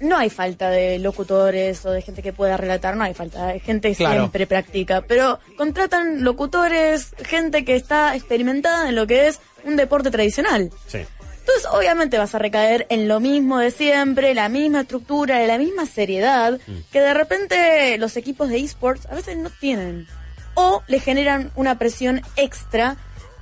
no 0.00 0.16
hay 0.16 0.30
falta 0.30 0.70
de 0.70 0.98
locutores 0.98 1.84
o 1.86 1.90
de 1.90 2.02
gente 2.02 2.22
que 2.22 2.32
pueda 2.32 2.56
relatar, 2.56 2.96
no 2.96 3.04
hay 3.04 3.14
falta, 3.14 3.48
hay 3.48 3.60
gente 3.60 3.90
que 3.90 3.96
Claro. 3.96 4.20
siempre 4.20 4.46
practica, 4.46 5.02
pero 5.02 5.38
contratan 5.56 6.24
locutores, 6.24 7.14
gente 7.24 7.64
que 7.64 7.76
está 7.76 8.16
experimentada 8.16 8.88
en 8.88 8.96
lo 8.96 9.06
que 9.06 9.28
es 9.28 9.40
un 9.64 9.76
deporte 9.76 10.10
tradicional. 10.10 10.70
Sí. 10.88 11.00
Entonces, 11.42 11.66
obviamente 11.72 12.18
vas 12.18 12.34
a 12.34 12.38
recaer 12.38 12.86
en 12.88 13.08
lo 13.08 13.18
mismo 13.18 13.58
de 13.58 13.72
siempre, 13.72 14.32
la 14.32 14.48
misma 14.48 14.82
estructura, 14.82 15.44
la 15.44 15.58
misma 15.58 15.86
seriedad, 15.86 16.60
Mm. 16.66 16.72
que 16.92 17.00
de 17.00 17.14
repente 17.14 17.98
los 17.98 18.16
equipos 18.16 18.48
de 18.48 18.58
esports 18.60 19.06
a 19.10 19.14
veces 19.16 19.36
no 19.36 19.50
tienen. 19.50 20.06
o 20.54 20.82
le 20.86 21.00
generan 21.00 21.50
una 21.56 21.78
presión 21.78 22.20
extra 22.36 22.96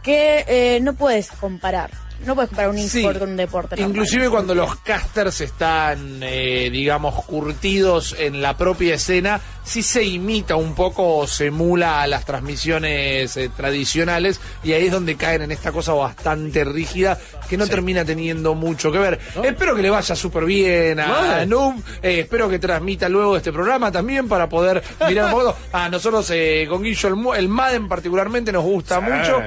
que 0.05 0.45
eh, 0.47 0.79
no 0.81 0.95
puedes 0.95 1.29
comparar. 1.33 1.91
No 2.27 2.35
puedes 2.35 2.51
comparar 2.51 2.71
un 2.71 2.79
Sí. 2.79 2.99
eSport 3.01 3.19
con 3.19 3.31
un 3.31 3.37
deporte. 3.37 3.77
normal. 3.77 3.91
Inclusive 3.91 4.29
cuando 4.31 4.55
los 4.55 4.77
casters 4.77 5.41
están, 5.41 6.21
eh, 6.23 6.69
digamos, 6.71 7.25
curtidos 7.25 8.15
en 8.19 8.43
la 8.43 8.57
propia 8.57 8.95
escena, 8.97 9.41
sí 9.65 9.83
se 9.83 10.03
imita 10.05 10.57
un 10.57 10.75
poco 10.75 11.17
o 11.19 11.27
se 11.27 11.47
emula 11.47 12.03
a 12.03 12.07
las 12.07 12.25
transmisiones 12.25 13.37
eh, 13.37 13.51
tradicionales 13.57 14.41
y 14.65 14.73
ahí 14.73 14.87
es 14.87 14.93
donde 14.93 15.17
caen 15.17 15.43
en 15.43 15.51
esta 15.53 15.71
cosa 15.73 15.93
bastante 15.93 16.65
rígida 16.65 17.19
que 17.49 17.57
no 17.57 17.67
termina 17.67 18.05
teniendo 18.05 18.55
mucho 18.55 18.93
que 18.93 18.99
ver. 18.99 19.19
Espero 19.43 19.75
que 19.75 19.83
le 19.83 19.91
vaya 19.91 20.15
súper 20.15 20.45
bien 20.45 21.01
a. 21.01 21.45
Noob, 21.47 21.77
eh, 22.03 22.21
espero 22.21 22.49
que 22.49 22.59
transmita 22.59 23.09
luego 23.09 23.37
este 23.37 23.53
programa 23.53 23.91
también 23.91 24.29
para 24.29 24.49
poder 24.49 24.83
mirar 25.09 25.27
un 25.35 25.41
poco. 25.41 25.57
A 25.73 25.89
nosotros 25.89 26.29
eh, 26.33 26.67
con 26.69 26.83
Guillo 26.83 27.09
el, 27.09 27.17
mu- 27.17 27.35
el 27.35 27.49
Madden 27.49 27.89
particularmente 27.89 28.53
nos 28.53 28.63
gusta 28.65 28.97
Sí, 29.01 29.11
mucho. 29.11 29.43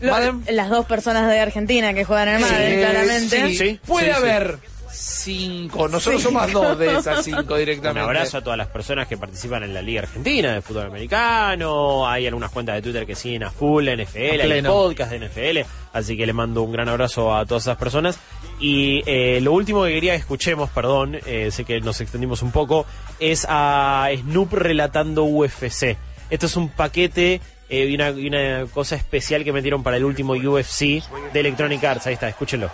Las 0.00 0.70
dos 0.70 0.86
personas 0.86 1.28
de 1.30 1.38
Argentina 1.40 1.94
que 1.94 2.04
juegan 2.04 2.28
en 2.28 2.34
el 2.36 2.40
Madden, 2.40 2.72
Sí, 2.74 2.78
claramente. 2.80 3.54
sí. 3.54 3.80
Puede 3.86 4.06
Sí, 4.06 4.12
sí. 4.12 4.16
haber 4.16 4.58
cinco. 4.92 5.88
Nosotros 5.88 6.22
Cinco. 6.22 6.40
somos 6.40 6.52
dos 6.52 6.78
de 6.78 6.96
esas 6.98 7.24
cinco 7.24 7.54
Un 7.54 7.58
directamente. 7.58 8.00
abrazo 8.00 8.38
a 8.38 8.40
todas 8.42 8.56
las 8.56 8.68
personas 8.68 9.06
que 9.08 9.16
participan 9.16 9.62
en 9.62 9.74
la 9.74 9.82
Liga 9.82 10.02
Argentina 10.02 10.54
de 10.54 10.62
fútbol 10.62 10.86
americano. 10.86 12.08
Hay 12.08 12.26
algunas 12.26 12.50
cuentas 12.50 12.76
de 12.76 12.82
Twitter 12.82 13.06
que 13.06 13.14
siguen 13.14 13.42
a 13.44 13.50
full 13.50 13.86
NFL, 13.88 14.40
hay 14.52 14.62
podcast 14.62 15.10
de 15.12 15.18
NFL. 15.28 15.68
Así 15.92 16.16
que 16.16 16.26
le 16.26 16.32
mando 16.32 16.62
un 16.62 16.72
gran 16.72 16.88
abrazo 16.88 17.34
a 17.34 17.44
todas 17.46 17.64
esas 17.64 17.76
personas. 17.76 18.18
Y 18.60 19.02
eh, 19.06 19.40
lo 19.42 19.52
último 19.52 19.84
que 19.84 19.92
quería 19.92 20.12
que 20.12 20.18
escuchemos, 20.18 20.70
perdón, 20.70 21.18
eh, 21.26 21.50
sé 21.50 21.64
que 21.64 21.80
nos 21.80 22.00
extendimos 22.00 22.42
un 22.42 22.52
poco, 22.52 22.86
es 23.20 23.46
a 23.48 24.08
Snoop 24.18 24.52
relatando 24.54 25.24
UFC. 25.24 25.96
Esto 26.30 26.46
es 26.46 26.56
un 26.56 26.68
paquete 26.70 27.40
eh, 27.68 27.86
y, 27.86 27.94
una, 27.94 28.10
y 28.10 28.26
una 28.28 28.66
cosa 28.72 28.96
especial 28.96 29.44
que 29.44 29.52
metieron 29.52 29.82
para 29.82 29.96
el 29.96 30.04
último 30.04 30.34
UFC 30.34 31.02
de 31.32 31.40
Electronic 31.40 31.82
Arts. 31.84 32.06
Ahí 32.06 32.14
está, 32.14 32.28
escúchenlo. 32.28 32.70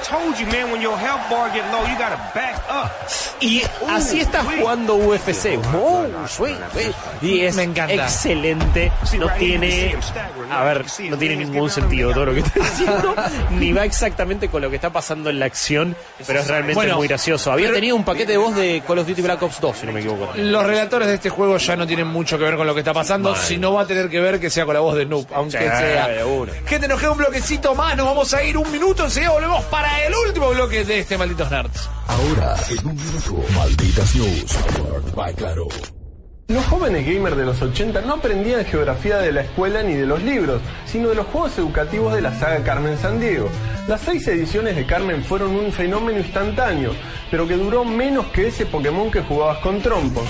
I 0.00 0.04
told 0.06 0.38
you, 0.38 0.46
man, 0.46 0.70
when 0.70 0.80
your 0.80 0.96
health 0.96 1.20
bar 1.30 1.50
get 1.52 1.64
low, 1.72 1.82
you 1.86 1.96
gotta 1.98 2.16
back 2.34 2.56
up. 2.70 2.90
Y 3.40 3.62
así 3.88 4.20
está 4.20 4.44
jugando 4.44 4.94
UFC. 4.96 5.58
Oh, 5.74 6.04
sweet, 6.28 6.56
sweet. 6.72 6.92
Y 7.22 7.40
es 7.42 7.54
Me 7.56 7.64
encanta. 7.64 7.94
excelente. 7.94 8.92
No 9.18 9.28
tiene. 9.38 9.96
A 10.50 10.64
ver, 10.64 10.84
no 11.10 11.16
tiene 11.18 11.36
ningún 11.36 11.70
sentido 11.70 12.12
todo 12.12 12.26
lo 12.26 12.34
que 12.34 12.40
está 12.46 12.60
diciendo. 12.60 13.14
Ni 13.50 13.72
va 13.72 13.84
exactamente 13.84 14.48
con 14.48 14.62
lo 14.62 14.70
que 14.70 14.76
está 14.76 14.90
pasando 14.90 15.30
en 15.30 15.38
la 15.40 15.46
acción. 15.46 15.96
Pero 16.26 16.40
es 16.40 16.46
realmente 16.48 16.74
Bueno, 16.74 16.96
muy 16.96 17.08
gracioso. 17.08 17.52
Había 17.52 17.66
pero- 17.66 17.76
tenido 17.76 17.96
un 17.96 18.04
paquete 18.04 18.32
de 18.32 18.38
voz 18.38 18.54
de 18.54 18.82
Call 18.86 18.98
of 18.98 19.06
Duty 19.06 19.22
Black 19.22 19.42
Ops 19.42 19.60
2, 19.60 19.76
si 19.78 19.86
no 19.86 19.92
me 19.92 20.00
equivoco. 20.00 20.32
Los 20.36 20.64
relatores 20.64 21.08
de 21.08 21.14
este 21.14 21.30
juego 21.30 21.56
ya 21.58 21.76
no 21.76 21.86
tienen 21.86 22.06
mucho 22.06 22.38
que 22.38 22.44
ver 22.44 22.56
con 22.56 22.66
lo 22.66 22.74
que 22.74 22.80
está 22.80 22.92
pasando, 22.94 23.32
Mal. 23.32 23.40
sino 23.40 23.72
va 23.74 23.82
a 23.82 23.86
tener 23.86 24.08
que 24.08 24.20
ver 24.20 24.38
que 24.40 24.50
sea 24.50 24.64
con 24.64 24.74
la 24.74 24.80
voz 24.80 24.96
de 24.96 25.06
Noob, 25.06 25.26
aunque 25.34 25.58
Sí, 25.58 25.64
sea. 25.64 26.08
Gente, 26.66 26.88
nos 26.88 27.00
queda 27.00 27.10
un 27.12 27.18
bloquecito 27.18 27.74
más, 27.74 27.96
nos 27.96 28.06
vamos 28.06 28.32
a 28.34 28.42
ir 28.42 28.56
un 28.56 28.70
minuto, 28.70 29.04
enseguida 29.04 29.30
volvemos 29.30 29.64
para 29.64 29.87
el 30.06 30.14
último 30.26 30.50
bloque 30.50 30.84
de 30.84 31.00
este 31.00 31.18
Malditos 31.18 31.50
Nerds. 31.50 31.88
Ahora, 32.06 32.56
en 32.70 32.86
un 32.86 32.96
minuto, 32.96 33.44
Malditas 33.54 34.14
News, 34.14 34.58
by 35.14 35.34
Claro. 35.34 35.68
Los 36.48 36.64
jóvenes 36.64 37.06
gamers 37.06 37.36
de 37.36 37.44
los 37.44 37.60
80 37.60 38.00
no 38.02 38.14
aprendían 38.14 38.64
geografía 38.64 39.18
de 39.18 39.32
la 39.32 39.42
escuela 39.42 39.82
ni 39.82 39.92
de 39.92 40.06
los 40.06 40.22
libros, 40.22 40.62
sino 40.86 41.10
de 41.10 41.14
los 41.14 41.26
juegos 41.26 41.58
educativos 41.58 42.14
de 42.14 42.22
la 42.22 42.32
saga 42.38 42.64
Carmen 42.64 42.96
Sandiego. 42.96 43.50
Las 43.86 44.00
seis 44.00 44.26
ediciones 44.28 44.74
de 44.74 44.86
Carmen 44.86 45.22
fueron 45.22 45.50
un 45.54 45.70
fenómeno 45.70 46.18
instantáneo, 46.18 46.92
pero 47.30 47.46
que 47.46 47.54
duró 47.54 47.84
menos 47.84 48.26
que 48.28 48.48
ese 48.48 48.64
Pokémon 48.64 49.10
que 49.10 49.20
jugabas 49.20 49.58
con 49.58 49.82
trompos. 49.82 50.26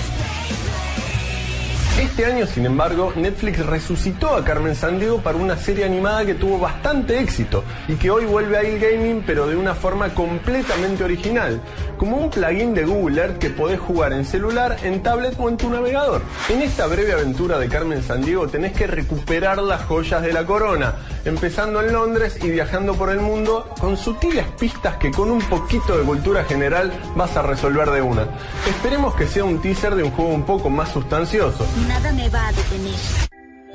Este 1.99 2.25
año, 2.25 2.47
sin 2.47 2.65
embargo, 2.65 3.11
Netflix 3.17 3.65
resucitó 3.65 4.33
a 4.33 4.45
Carmen 4.45 4.73
Sandiego 4.73 5.17
para 5.17 5.37
una 5.37 5.57
serie 5.57 5.83
animada 5.83 6.25
que 6.25 6.33
tuvo 6.33 6.57
bastante 6.57 7.19
éxito 7.19 7.65
y 7.89 7.95
que 7.95 8.09
hoy 8.09 8.23
vuelve 8.23 8.57
a 8.57 8.63
il 8.63 8.79
gaming 8.79 9.21
pero 9.27 9.47
de 9.47 9.57
una 9.57 9.75
forma 9.75 10.07
completamente 10.13 11.03
original, 11.03 11.59
como 11.97 12.15
un 12.15 12.29
plugin 12.29 12.73
de 12.73 12.85
Google 12.85 13.21
Earth 13.21 13.37
que 13.39 13.49
podés 13.49 13.81
jugar 13.81 14.13
en 14.13 14.23
celular, 14.23 14.77
en 14.83 15.03
tablet 15.03 15.35
o 15.37 15.49
en 15.49 15.57
tu 15.57 15.69
navegador. 15.69 16.21
En 16.47 16.61
esta 16.61 16.87
breve 16.87 17.11
aventura 17.11 17.59
de 17.59 17.67
Carmen 17.67 18.01
Sandiego 18.01 18.47
tenés 18.47 18.71
que 18.71 18.87
recuperar 18.87 19.57
las 19.57 19.83
joyas 19.83 20.21
de 20.21 20.31
la 20.31 20.45
corona, 20.45 20.95
empezando 21.25 21.81
en 21.81 21.91
Londres 21.91 22.39
y 22.41 22.49
viajando 22.49 22.95
por 22.95 23.09
el 23.09 23.19
mundo 23.19 23.69
con 23.77 23.97
sutiles 23.97 24.45
pistas 24.57 24.95
que 24.95 25.11
con 25.11 25.29
un 25.29 25.41
poquito 25.41 25.97
de 25.97 26.05
cultura 26.05 26.45
general 26.45 26.93
vas 27.17 27.35
a 27.35 27.41
resolver 27.41 27.89
de 27.91 28.01
una. 28.01 28.25
Esperemos 28.69 29.15
que 29.15 29.27
sea 29.27 29.43
un 29.43 29.61
teaser 29.61 29.95
de 29.95 30.03
un 30.03 30.11
juego 30.11 30.31
un 30.31 30.43
poco 30.43 30.69
más 30.69 30.87
sustancioso. 30.93 31.65
Nada 31.89 32.11
me 32.13 32.29
va 32.29 32.47
a 32.47 32.51
detener. 32.53 32.95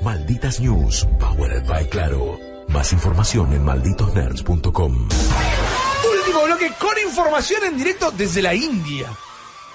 Malditas 0.01 0.59
News, 0.59 1.07
powered 1.19 1.65
by 1.67 1.87
Claro. 1.89 2.39
Más 2.69 2.91
información 2.93 3.53
en 3.53 3.63
malditosnerds.com. 3.63 5.09
Último 6.17 6.43
bloque 6.45 6.71
con 6.79 6.93
información 7.05 7.61
en 7.65 7.77
directo 7.77 8.09
desde 8.11 8.41
la 8.41 8.53
India. 8.55 9.07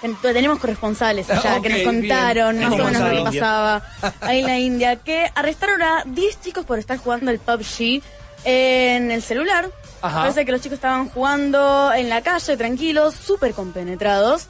Ten- 0.00 0.16
Tenemos 0.20 0.58
corresponsales 0.58 1.30
allá 1.30 1.56
Ok, 1.56 1.62
que 1.62 1.68
nos 1.68 1.78
bien. 1.78 1.84
contaron 2.00 2.58
más 2.58 2.72
o 2.72 2.76
menos 2.84 3.02
lo 3.02 3.16
que 3.16 3.22
pasaba 3.38 3.82
ahí 4.22 4.40
en 4.40 4.46
la 4.46 4.58
India, 4.58 4.96
que 4.96 5.30
arrestaron 5.34 5.82
a 5.82 6.02
10 6.06 6.40
chicos 6.40 6.64
por 6.64 6.78
estar 6.78 6.96
jugando 6.98 7.30
el 7.30 7.38
PUBG 7.38 8.02
en 8.44 9.10
el 9.10 9.22
celular. 9.22 9.70
Ajá. 10.02 10.22
Parece 10.22 10.44
que 10.46 10.52
los 10.52 10.60
chicos 10.62 10.76
estaban 10.76 11.08
jugando 11.10 11.92
en 11.92 12.08
la 12.08 12.22
calle, 12.22 12.56
tranquilos, 12.56 13.14
súper 13.14 13.52
compenetrados. 13.54 14.48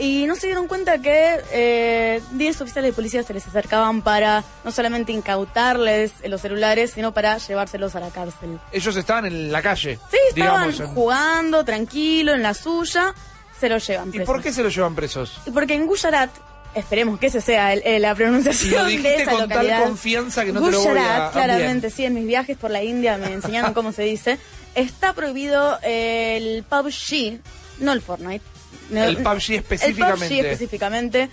Y 0.00 0.24
no 0.26 0.34
se 0.34 0.46
dieron 0.46 0.66
cuenta 0.66 0.98
que 0.98 1.40
eh, 1.52 2.22
10 2.32 2.60
oficiales 2.62 2.90
de 2.92 2.94
policía 2.94 3.22
se 3.22 3.34
les 3.34 3.46
acercaban 3.46 4.00
para 4.02 4.42
no 4.64 4.72
solamente 4.72 5.12
incautarles 5.12 6.12
los 6.24 6.40
celulares, 6.40 6.92
sino 6.94 7.12
para 7.12 7.36
llevárselos 7.38 7.94
a 7.96 8.00
la 8.00 8.08
cárcel. 8.10 8.58
Ellos 8.72 8.96
estaban 8.96 9.26
en 9.26 9.52
la 9.52 9.60
calle. 9.62 9.98
Sí, 10.10 10.16
estaban 10.34 10.68
digamos, 10.70 10.80
en- 10.80 10.94
jugando 10.94 11.64
tranquilo 11.64 12.32
en 12.34 12.42
la 12.42 12.54
suya, 12.54 13.14
se 13.60 13.68
los 13.68 13.86
llevan 13.86 14.08
¿Y 14.08 14.12
presos. 14.12 14.26
por 14.26 14.42
qué 14.42 14.52
se 14.52 14.62
los 14.62 14.74
llevan 14.74 14.94
presos? 14.94 15.38
Y 15.46 15.50
porque 15.50 15.74
en 15.74 15.86
Gujarat, 15.86 16.30
esperemos 16.74 17.18
que 17.18 17.26
esa 17.26 17.40
sea 17.42 17.74
el- 17.74 18.00
la 18.00 18.08
Y 18.08 18.10
lo 18.10 18.16
pronunciación 18.16 19.02
de 19.02 19.16
esa 19.16 19.30
con 19.32 19.40
localidad. 19.42 19.78
tal 19.80 19.88
confianza 19.88 20.44
que 20.46 20.52
no 20.52 20.62
te 20.62 20.70
lo 20.70 20.78
voy 20.80 20.88
a... 20.88 20.92
Gujarat, 20.92 21.32
claramente, 21.32 21.86
bien. 21.88 21.96
sí, 21.96 22.04
en 22.06 22.14
mis 22.14 22.26
viajes 22.26 22.56
por 22.56 22.70
la 22.70 22.82
India 22.82 23.18
me 23.18 23.32
enseñaron 23.34 23.74
cómo 23.74 23.92
se 23.92 24.02
dice. 24.04 24.38
Está 24.74 25.12
prohibido 25.12 25.78
el 25.82 26.62
PUBG, 26.62 27.40
no 27.80 27.92
el 27.92 28.00
Fortnite. 28.00 28.44
No- 28.90 29.04
El 29.04 29.16
PUBG 29.18 29.50
El 29.52 29.58
específicamente. 29.60 30.28
PUBG 30.28 30.46
específicamente. 30.46 31.28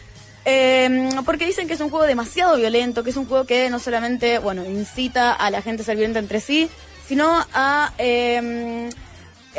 eh, 0.46 1.10
porque 1.26 1.46
dicen 1.46 1.68
que 1.68 1.74
es 1.74 1.82
un 1.82 1.90
juego 1.90 2.06
demasiado 2.06 2.56
violento, 2.58 3.04
que 3.04 3.10
es 3.10 3.18
un 3.18 3.26
juego 3.28 3.46
que 3.46 3.70
no 3.70 3.80
solamente, 3.80 4.40
bueno, 4.40 4.64
incita 4.66 5.34
a 5.34 5.50
la 5.52 5.62
gente 5.62 5.82
a 5.82 5.86
ser 5.86 5.98
violenta 5.98 6.20
entre 6.20 6.40
sí, 6.40 6.70
sino 7.08 7.46
a 7.54 7.92
eh, 7.98 8.90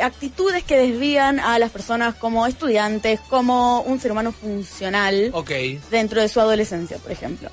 actitudes 0.01 0.63
que 0.63 0.77
desvían 0.77 1.39
a 1.39 1.59
las 1.59 1.71
personas 1.71 2.15
como 2.15 2.47
estudiantes, 2.47 3.19
como 3.29 3.81
un 3.81 3.99
ser 3.99 4.11
humano 4.11 4.31
funcional 4.31 5.29
Ok. 5.33 5.51
dentro 5.91 6.21
de 6.21 6.29
su 6.29 6.39
adolescencia, 6.39 6.97
por 6.97 7.11
ejemplo. 7.11 7.49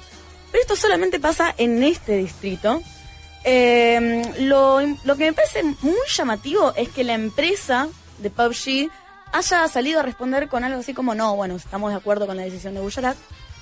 Pero 0.53 0.63
esto 0.63 0.77
solamente 0.77 1.19
pasa 1.21 1.55
en 1.59 1.83
este 1.83 2.17
distrito. 2.17 2.81
Eh, 3.45 4.23
lo, 4.41 4.81
lo 4.81 5.17
que 5.17 5.25
me 5.27 5.33
parece 5.33 5.63
muy 5.83 5.95
llamativo 6.17 6.73
es 6.77 6.89
que 6.89 7.05
la 7.05 7.15
empresa 7.15 7.89
de 8.19 8.31
PUBG 8.31 8.91
haya 9.37 9.67
salido 9.69 10.01
a 10.01 10.03
responder 10.03 10.49
con 10.49 10.65
algo 10.65 10.81
así 10.81 10.95
como, 10.95 11.15
no, 11.15 11.37
bueno, 11.37 11.57
estamos 11.57 11.91
de 11.91 11.97
acuerdo 11.97 12.27
con 12.27 12.37
la 12.37 12.43
decisión 12.43 12.75
de 12.75 12.81
Gujarat. 12.81 13.17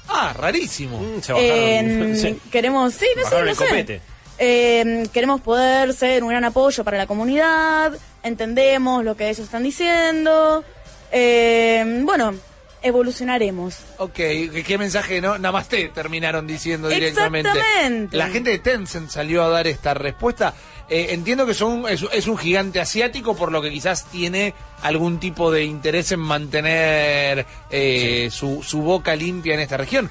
Ah, 0.09 0.35
rarísimo. 0.37 1.01
Se 1.21 1.33
bajaron. 1.33 1.53
Eh, 1.53 2.17
sí. 2.21 2.41
Queremos, 2.51 2.93
sí, 2.95 3.07
no 3.17 3.23
sé, 3.23 3.25
Bajaron 3.25 3.45
no 3.47 3.51
el 3.51 3.57
sé. 3.57 3.65
copete. 3.65 4.01
Eh, 4.39 5.07
queremos 5.13 5.41
poder 5.41 5.95
ser 5.95 6.23
un 6.25 6.31
gran 6.31 6.45
apoyo 6.45 6.83
para 6.83 6.99
la 6.99 7.07
comunidad, 7.07 7.93
entendemos 8.23 9.05
lo 9.05 9.17
que 9.17 9.29
ellos 9.29 9.45
están 9.45 9.63
diciendo. 9.63 10.65
Eh, 11.13 12.01
bueno, 12.03 12.35
evolucionaremos. 12.83 13.77
Ok, 13.99 14.15
¿qué 14.15 14.65
qué 14.67 14.79
mensaje, 14.79 15.21
no? 15.21 15.39
Namaste 15.39 15.89
terminaron 15.95 16.47
diciendo 16.47 16.89
directamente. 16.89 17.49
Exactamente. 17.51 18.17
La 18.17 18.29
gente 18.29 18.51
de 18.51 18.59
Tencent 18.59 19.11
salió 19.11 19.45
a 19.45 19.49
dar 19.49 19.67
esta 19.67 19.95
respuesta. 19.95 20.55
Eh, 20.89 21.09
entiendo 21.11 21.47
que 21.47 21.55
son, 21.55 21.89
es, 21.89 22.05
es 22.13 22.27
un 22.27 22.37
gigante 22.37 22.81
asiático, 22.81 23.35
por 23.35 23.51
lo 23.51 23.63
que 23.63 23.71
quizás 23.71 24.05
tiene 24.07 24.55
algún 24.83 25.19
tipo 25.19 25.51
de 25.51 25.65
interés 25.65 26.13
en 26.13 26.21
mantener 26.21 27.47
eh, 27.71 28.29
su, 28.31 28.63
su 28.63 28.83
boca 28.83 29.17
limpia 29.17 29.55
en 29.55 29.61
esta 29.61 29.77
región. 29.77 30.11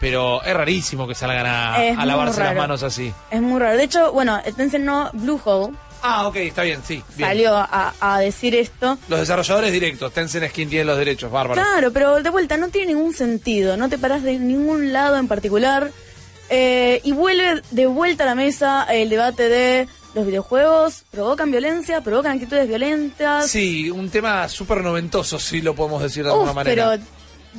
Pero 0.00 0.42
es 0.42 0.54
rarísimo 0.54 1.06
que 1.06 1.14
salgan 1.14 1.46
a, 1.46 2.04
lavarse 2.04 2.40
las 2.40 2.56
manos 2.56 2.82
así. 2.82 3.12
Es 3.30 3.40
muy 3.40 3.60
raro. 3.60 3.76
De 3.76 3.84
hecho, 3.84 4.12
bueno, 4.12 4.40
Tencent 4.56 4.84
no, 4.84 5.10
Bluehole 5.12 5.74
Ah, 6.06 6.28
ok, 6.28 6.36
está 6.36 6.64
bien, 6.64 6.82
sí. 6.86 7.02
bien. 7.16 7.30
salió 7.30 7.54
a, 7.56 7.94
a 7.98 8.20
decir 8.20 8.54
esto. 8.54 8.98
Los 9.08 9.20
desarrolladores 9.20 9.72
directos, 9.72 10.12
Tencent 10.12 10.44
es 10.44 10.52
quien 10.52 10.68
tiene 10.68 10.84
los 10.84 10.98
derechos, 10.98 11.30
bárbaro. 11.32 11.62
Claro, 11.62 11.92
pero 11.92 12.22
de 12.22 12.28
vuelta 12.28 12.58
no 12.58 12.68
tiene 12.68 12.88
ningún 12.92 13.14
sentido, 13.14 13.78
no 13.78 13.88
te 13.88 13.96
parás 13.96 14.22
de 14.22 14.38
ningún 14.38 14.92
lado 14.92 15.16
en 15.16 15.28
particular. 15.28 15.90
Eh, 16.50 17.00
y 17.04 17.12
vuelve 17.12 17.62
de 17.70 17.86
vuelta 17.86 18.24
a 18.24 18.26
la 18.26 18.34
mesa 18.34 18.84
el 18.84 19.08
debate 19.08 19.48
de 19.48 19.88
los 20.14 20.26
videojuegos 20.26 21.04
provocan 21.10 21.50
violencia, 21.50 22.00
provocan 22.00 22.32
actitudes 22.32 22.68
violentas. 22.68 23.50
Sí, 23.50 23.90
un 23.90 24.10
tema 24.10 24.48
súper 24.48 24.82
noventoso, 24.82 25.38
si 25.38 25.60
lo 25.60 25.74
podemos 25.74 26.02
decir 26.02 26.22
de 26.24 26.30
Uf, 26.30 26.34
alguna 26.36 26.52
manera. 26.52 26.90
pero 26.90 27.02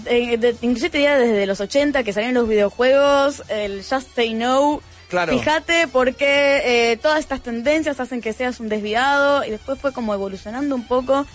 eh, 0.09 0.37
de- 0.37 0.55
inclusive 0.61 0.89
te 0.89 0.97
diría 0.99 1.17
desde 1.17 1.45
los 1.45 1.59
80 1.59 2.03
que 2.03 2.13
salieron 2.13 2.35
los 2.35 2.47
videojuegos, 2.47 3.43
el 3.49 3.83
Just 3.83 4.15
Say 4.15 4.33
No. 4.33 4.81
Claro. 5.09 5.37
Fíjate 5.37 5.87
porque 5.87 6.91
eh, 6.91 6.97
todas 6.97 7.19
estas 7.19 7.41
tendencias 7.41 7.99
hacen 7.99 8.21
que 8.21 8.33
seas 8.33 8.59
un 8.59 8.69
desviado 8.69 9.43
y 9.45 9.51
después 9.51 9.79
fue 9.79 9.93
como 9.93 10.13
evolucionando 10.13 10.73
un 10.75 10.87
poco, 10.87 11.25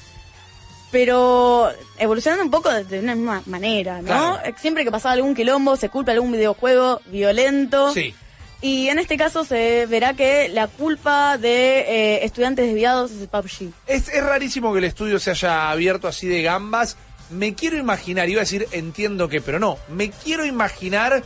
pero 0.90 1.70
evolucionando 1.98 2.44
un 2.44 2.50
poco 2.50 2.68
de, 2.70 2.98
una 2.98 3.14
misma 3.14 3.42
manera, 3.46 3.98
¿no? 4.02 4.06
Claro. 4.08 4.56
Siempre 4.60 4.84
que 4.84 4.90
pasaba 4.90 5.12
algún 5.12 5.34
quilombo 5.36 5.76
se 5.76 5.88
culpa 5.88 6.12
algún 6.12 6.32
videojuego 6.32 7.00
violento. 7.06 7.94
Sí. 7.94 8.12
Y 8.62 8.88
en 8.88 8.98
este 8.98 9.16
caso 9.16 9.44
se 9.44 9.86
verá 9.86 10.12
que 10.14 10.48
la 10.50 10.68
culpa 10.68 11.38
de 11.38 11.78
eh, 11.80 12.24
estudiantes 12.24 12.66
desviados 12.66 13.10
es 13.10 13.22
el 13.22 13.28
PUBG. 13.28 13.72
Es, 13.86 14.08
es 14.08 14.22
rarísimo 14.22 14.72
que 14.72 14.78
el 14.80 14.84
estudio 14.84 15.18
se 15.18 15.30
haya 15.30 15.70
abierto 15.70 16.06
así 16.08 16.26
de 16.28 16.42
gambas. 16.42 16.96
Me 17.30 17.54
quiero 17.54 17.78
imaginar, 17.78 18.28
iba 18.28 18.40
a 18.40 18.44
decir 18.44 18.66
entiendo 18.72 19.28
que, 19.28 19.40
pero 19.40 19.58
no, 19.58 19.78
me 19.88 20.10
quiero 20.10 20.44
imaginar 20.44 21.22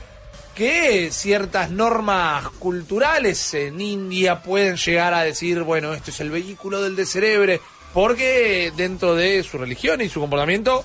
que 0.54 1.08
ciertas 1.10 1.70
normas 1.70 2.48
culturales 2.60 3.54
en 3.54 3.80
India 3.80 4.42
pueden 4.42 4.76
llegar 4.76 5.12
a 5.14 5.22
decir, 5.22 5.62
bueno, 5.62 5.92
esto 5.94 6.12
es 6.12 6.20
el 6.20 6.30
vehículo 6.30 6.80
del 6.82 6.94
descerebre, 6.94 7.60
porque 7.92 8.72
dentro 8.76 9.16
de 9.16 9.42
su 9.42 9.58
religión 9.58 10.00
y 10.02 10.08
su 10.08 10.20
comportamiento 10.20 10.84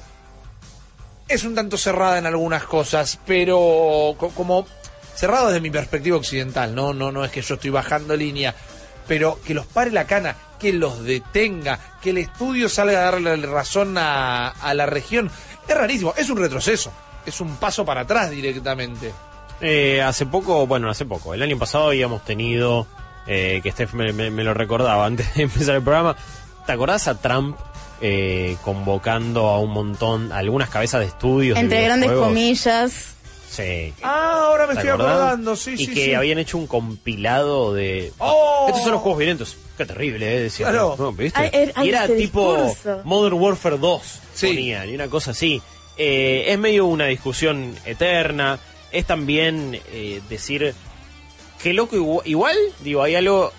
es 1.27 1.43
un 1.43 1.53
tanto 1.53 1.77
cerrada 1.77 2.17
en 2.17 2.25
algunas 2.25 2.63
cosas, 2.63 3.19
pero 3.27 4.15
co- 4.17 4.31
como 4.33 4.65
cerrado 5.19 5.47
desde 5.47 5.61
mi 5.61 5.69
perspectiva 5.71 6.17
occidental, 6.17 6.73
no, 6.73 6.93
no, 6.93 7.11
no 7.11 7.25
es 7.25 7.31
que 7.31 7.41
yo 7.41 7.55
estoy 7.55 7.69
bajando 7.71 8.15
línea, 8.15 8.55
pero 9.07 9.39
que 9.45 9.53
los 9.53 9.65
pare 9.65 9.91
la 9.91 10.05
cana, 10.05 10.35
que 10.59 10.71
los 10.73 11.03
detenga, 11.03 11.79
que 12.01 12.11
el 12.11 12.19
estudio 12.19 12.69
salga 12.69 12.99
a 12.99 13.11
darle 13.11 13.35
razón 13.37 13.97
a, 13.97 14.47
a 14.49 14.73
la 14.73 14.85
región, 14.85 15.29
es 15.67 15.75
rarísimo, 15.75 16.13
es 16.17 16.29
un 16.29 16.37
retroceso, 16.37 16.91
es 17.25 17.41
un 17.41 17.57
paso 17.57 17.83
para 17.85 18.01
atrás 18.01 18.29
directamente. 18.31 19.11
Eh, 19.61 20.01
hace 20.01 20.25
poco, 20.25 20.65
bueno, 20.67 20.89
hace 20.89 21.05
poco, 21.05 21.33
el 21.33 21.41
año 21.41 21.57
pasado 21.57 21.87
habíamos 21.87 22.23
tenido, 22.23 22.87
eh, 23.27 23.59
que 23.61 23.71
Steph 23.71 23.93
me, 23.93 24.13
me- 24.13 24.31
me 24.31 24.43
lo 24.43 24.53
recordaba 24.53 25.05
antes 25.05 25.33
de 25.35 25.43
empezar 25.43 25.75
el 25.75 25.81
programa, 25.83 26.15
¿te 26.65 26.71
acordás 26.71 27.07
a 27.09 27.15
Trump 27.19 27.57
eh, 28.01 28.55
convocando 28.63 29.47
a 29.49 29.59
un 29.59 29.71
montón, 29.71 30.31
a 30.31 30.37
algunas 30.37 30.69
cabezas 30.69 31.01
de 31.01 31.07
estudios? 31.07 31.55
de 31.55 31.61
Entre 31.61 31.83
grandes 31.83 32.09
comillas. 32.11 33.15
Sí. 33.49 33.93
Ah, 34.03 34.43
ahora 34.47 34.67
me 34.67 34.73
¿Te 34.73 34.79
estoy 34.79 34.89
acordás? 34.91 35.15
acordando, 35.15 35.55
sí, 35.55 35.71
y 35.73 35.85
sí, 35.85 35.93
que 35.93 36.05
sí. 36.05 36.13
habían 36.13 36.37
hecho 36.37 36.57
un 36.57 36.67
compilado 36.67 37.73
de... 37.73 38.13
¡Oh! 38.19 38.65
Estos 38.67 38.83
son 38.83 38.91
los 38.93 39.01
juegos 39.01 39.17
violentos. 39.19 39.57
Qué 39.77 39.85
terrible, 39.85 40.35
¿eh? 40.35 40.39
Decía, 40.41 40.67
Claro. 40.69 40.95
no, 40.99 41.11
¿viste? 41.13 41.39
Ay, 41.39 41.49
er- 41.51 41.71
ay, 41.75 41.87
y 41.87 41.89
era 41.89 42.05
ese 42.05 42.15
tipo 42.15 42.55
discurso. 42.63 43.01
Modern 43.05 43.35
Warfare 43.35 43.77
2, 43.77 44.19
ponían, 44.41 44.89
y 44.89 44.95
una 44.95 45.07
cosa 45.07 45.31
así. 45.31 45.61
Eh, 45.97 46.45
es 46.47 46.59
medio 46.59 46.85
una 46.85 47.05
discusión 47.07 47.75
eterna. 47.85 48.59
Es 48.91 49.05
también 49.05 49.79
eh, 49.91 50.21
decir 50.29 50.73
que 51.61 51.73
loco 51.73 51.95
igu- 51.95 52.21
igual, 52.25 52.55
digo, 52.81 53.01
hay 53.03 53.15
algo 53.15 53.51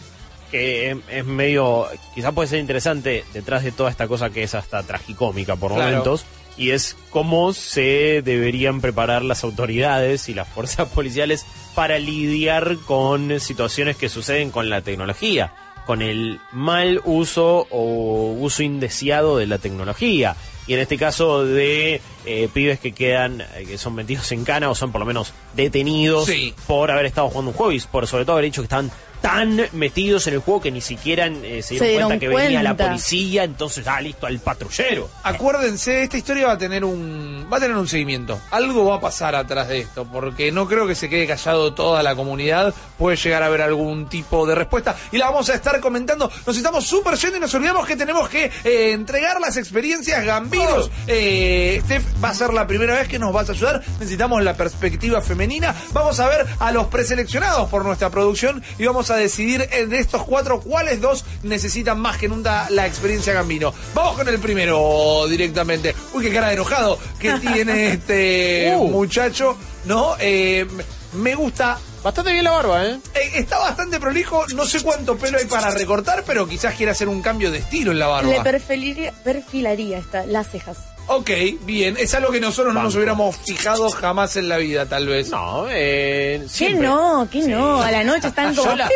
que 0.50 0.90
es, 0.90 0.96
es 1.08 1.24
medio, 1.24 1.86
quizás 2.14 2.32
puede 2.32 2.48
ser 2.48 2.58
interesante 2.60 3.24
detrás 3.32 3.62
de 3.64 3.72
toda 3.72 3.90
esta 3.90 4.08
cosa 4.08 4.30
que 4.30 4.42
es 4.42 4.54
hasta 4.54 4.82
tragicómica 4.82 5.56
por 5.56 5.72
Claro. 5.72 5.88
momentos, 5.90 6.24
y 6.60 6.72
es 6.72 6.94
cómo 7.08 7.54
se 7.54 8.20
deberían 8.22 8.82
preparar 8.82 9.22
las 9.24 9.44
autoridades 9.44 10.28
y 10.28 10.34
las 10.34 10.46
fuerzas 10.46 10.88
policiales 10.94 11.46
para 11.74 11.98
lidiar 11.98 12.76
con 12.86 13.40
situaciones 13.40 13.96
que 13.96 14.10
suceden 14.10 14.50
con 14.50 14.68
la 14.68 14.82
tecnología, 14.82 15.54
con 15.86 16.02
el 16.02 16.38
mal 16.52 17.00
uso 17.06 17.66
o 17.70 18.32
uso 18.38 18.62
indeseado 18.62 19.38
de 19.38 19.46
la 19.46 19.56
tecnología. 19.56 20.36
Y 20.66 20.74
en 20.74 20.80
este 20.80 20.98
caso 20.98 21.46
de 21.46 22.02
eh, 22.26 22.48
pibes 22.52 22.78
que 22.78 22.92
quedan, 22.92 23.40
eh, 23.40 23.64
que 23.66 23.78
son 23.78 23.94
metidos 23.94 24.30
en 24.30 24.44
cana 24.44 24.68
o 24.68 24.74
son 24.74 24.92
por 24.92 25.00
lo 25.00 25.06
menos 25.06 25.32
detenidos 25.56 26.26
Sí. 26.26 26.54
por 26.66 26.90
haber 26.90 27.06
estado 27.06 27.28
jugando 27.30 27.52
un 27.52 27.56
juego 27.56 27.72
y 27.72 27.80
por 27.80 28.06
sobre 28.06 28.24
todo 28.26 28.34
haber 28.34 28.44
dicho 28.44 28.60
que 28.60 28.66
estaban 28.66 28.90
tan 29.20 29.68
metidos 29.72 30.26
en 30.26 30.34
el 30.34 30.40
juego 30.40 30.60
que 30.60 30.70
ni 30.70 30.80
siquiera 30.80 31.26
eh, 31.26 31.62
se 31.62 31.74
dieron, 31.74 31.88
dieron 31.88 32.08
cuenta 32.08 32.20
que 32.20 32.28
venía 32.28 32.62
la 32.62 32.76
policía, 32.76 33.44
entonces, 33.44 33.86
ah, 33.86 34.00
listo, 34.00 34.26
al 34.26 34.38
patrullero. 34.38 35.08
Acuérdense, 35.22 36.02
esta 36.02 36.16
historia 36.16 36.46
va 36.46 36.52
a 36.54 36.58
tener 36.58 36.84
un 36.84 37.46
va 37.52 37.56
a 37.56 37.60
tener 37.60 37.76
un 37.76 37.88
seguimiento. 37.88 38.40
Algo 38.50 38.86
va 38.86 38.96
a 38.96 39.00
pasar 39.00 39.34
atrás 39.34 39.68
de 39.68 39.80
esto, 39.80 40.04
porque 40.04 40.52
no 40.52 40.66
creo 40.66 40.86
que 40.86 40.94
se 40.94 41.08
quede 41.08 41.26
callado 41.26 41.74
toda 41.74 42.02
la 42.02 42.14
comunidad. 42.14 42.74
Puede 42.96 43.16
llegar 43.16 43.42
a 43.42 43.46
haber 43.46 43.62
algún 43.62 44.08
tipo 44.08 44.46
de 44.46 44.54
respuesta 44.54 44.96
y 45.12 45.18
la 45.18 45.26
vamos 45.26 45.48
a 45.50 45.54
estar 45.54 45.80
comentando. 45.80 46.30
Nos 46.46 46.56
estamos 46.56 46.86
súper 46.86 47.16
yendo 47.16 47.38
y 47.38 47.40
nos 47.40 47.54
olvidamos 47.54 47.86
que 47.86 47.96
tenemos 47.96 48.28
que 48.28 48.50
eh, 48.64 48.92
entregar 48.92 49.40
las 49.40 49.56
experiencias 49.56 50.24
gambinos. 50.24 50.90
Eh, 51.06 51.80
Steph, 51.84 52.04
va 52.22 52.30
a 52.30 52.34
ser 52.34 52.52
la 52.52 52.66
primera 52.66 52.94
vez 52.94 53.08
que 53.08 53.18
nos 53.18 53.32
vas 53.32 53.48
a 53.48 53.52
ayudar. 53.52 53.82
Necesitamos 53.98 54.42
la 54.42 54.54
perspectiva 54.54 55.20
femenina. 55.20 55.74
Vamos 55.92 56.20
a 56.20 56.28
ver 56.28 56.46
a 56.58 56.72
los 56.72 56.86
preseleccionados 56.86 57.68
por 57.68 57.84
nuestra 57.84 58.10
producción 58.10 58.62
y 58.78 58.84
vamos 58.84 59.09
a 59.10 59.16
decidir 59.16 59.68
de 59.68 59.98
estos 59.98 60.24
cuatro 60.24 60.60
cuáles 60.60 61.00
dos 61.00 61.24
necesitan 61.42 61.98
más 62.00 62.16
que 62.18 62.28
nunca 62.28 62.68
la 62.70 62.86
experiencia 62.86 63.32
gambino. 63.32 63.72
Vamos 63.94 64.16
con 64.16 64.28
el 64.28 64.38
primero 64.38 65.26
directamente. 65.28 65.94
Uy, 66.14 66.24
qué 66.24 66.32
cara 66.32 66.48
de 66.48 66.54
enojado 66.54 66.98
que 67.18 67.32
tiene 67.40 67.92
este 67.92 68.74
Uh. 68.76 68.88
muchacho, 68.88 69.56
¿no? 69.84 70.14
Eh, 70.20 70.66
me 71.14 71.34
gusta. 71.34 71.78
Bastante 72.02 72.32
bien 72.32 72.44
la 72.44 72.52
barba, 72.52 72.86
¿eh? 72.86 72.98
Eh, 73.14 73.30
Está 73.34 73.58
bastante 73.58 74.00
prolijo, 74.00 74.46
no 74.54 74.64
sé 74.64 74.80
cuánto 74.82 75.18
pelo 75.18 75.36
hay 75.36 75.44
para 75.44 75.70
recortar, 75.70 76.24
pero 76.26 76.48
quizás 76.48 76.74
quiera 76.74 76.92
hacer 76.92 77.08
un 77.08 77.20
cambio 77.20 77.50
de 77.50 77.58
estilo 77.58 77.92
en 77.92 77.98
la 77.98 78.06
barba. 78.06 78.30
Le 78.30 78.40
perfilaría, 78.40 79.12
perfilaría 79.22 79.98
esta, 79.98 80.24
las 80.24 80.48
cejas. 80.50 80.78
Ok, 81.12 81.28
bien, 81.62 81.96
es 81.98 82.14
algo 82.14 82.30
que 82.30 82.38
nosotros 82.38 82.72
no 82.72 82.84
nos 82.84 82.94
hubiéramos 82.94 83.34
fijado 83.44 83.90
jamás 83.90 84.36
en 84.36 84.48
la 84.48 84.58
vida, 84.58 84.86
tal 84.88 85.08
vez. 85.08 85.28
No, 85.30 85.66
eh, 85.68 86.38
¿Qué 86.42 86.48
siempre. 86.48 86.86
no? 86.86 87.28
¿Qué 87.28 87.40
no? 87.48 87.82
A 87.82 87.90
la 87.90 88.04
noche 88.04 88.28
están 88.28 88.54
como... 88.54 88.70
Yo 88.70 88.76
la, 88.76 88.88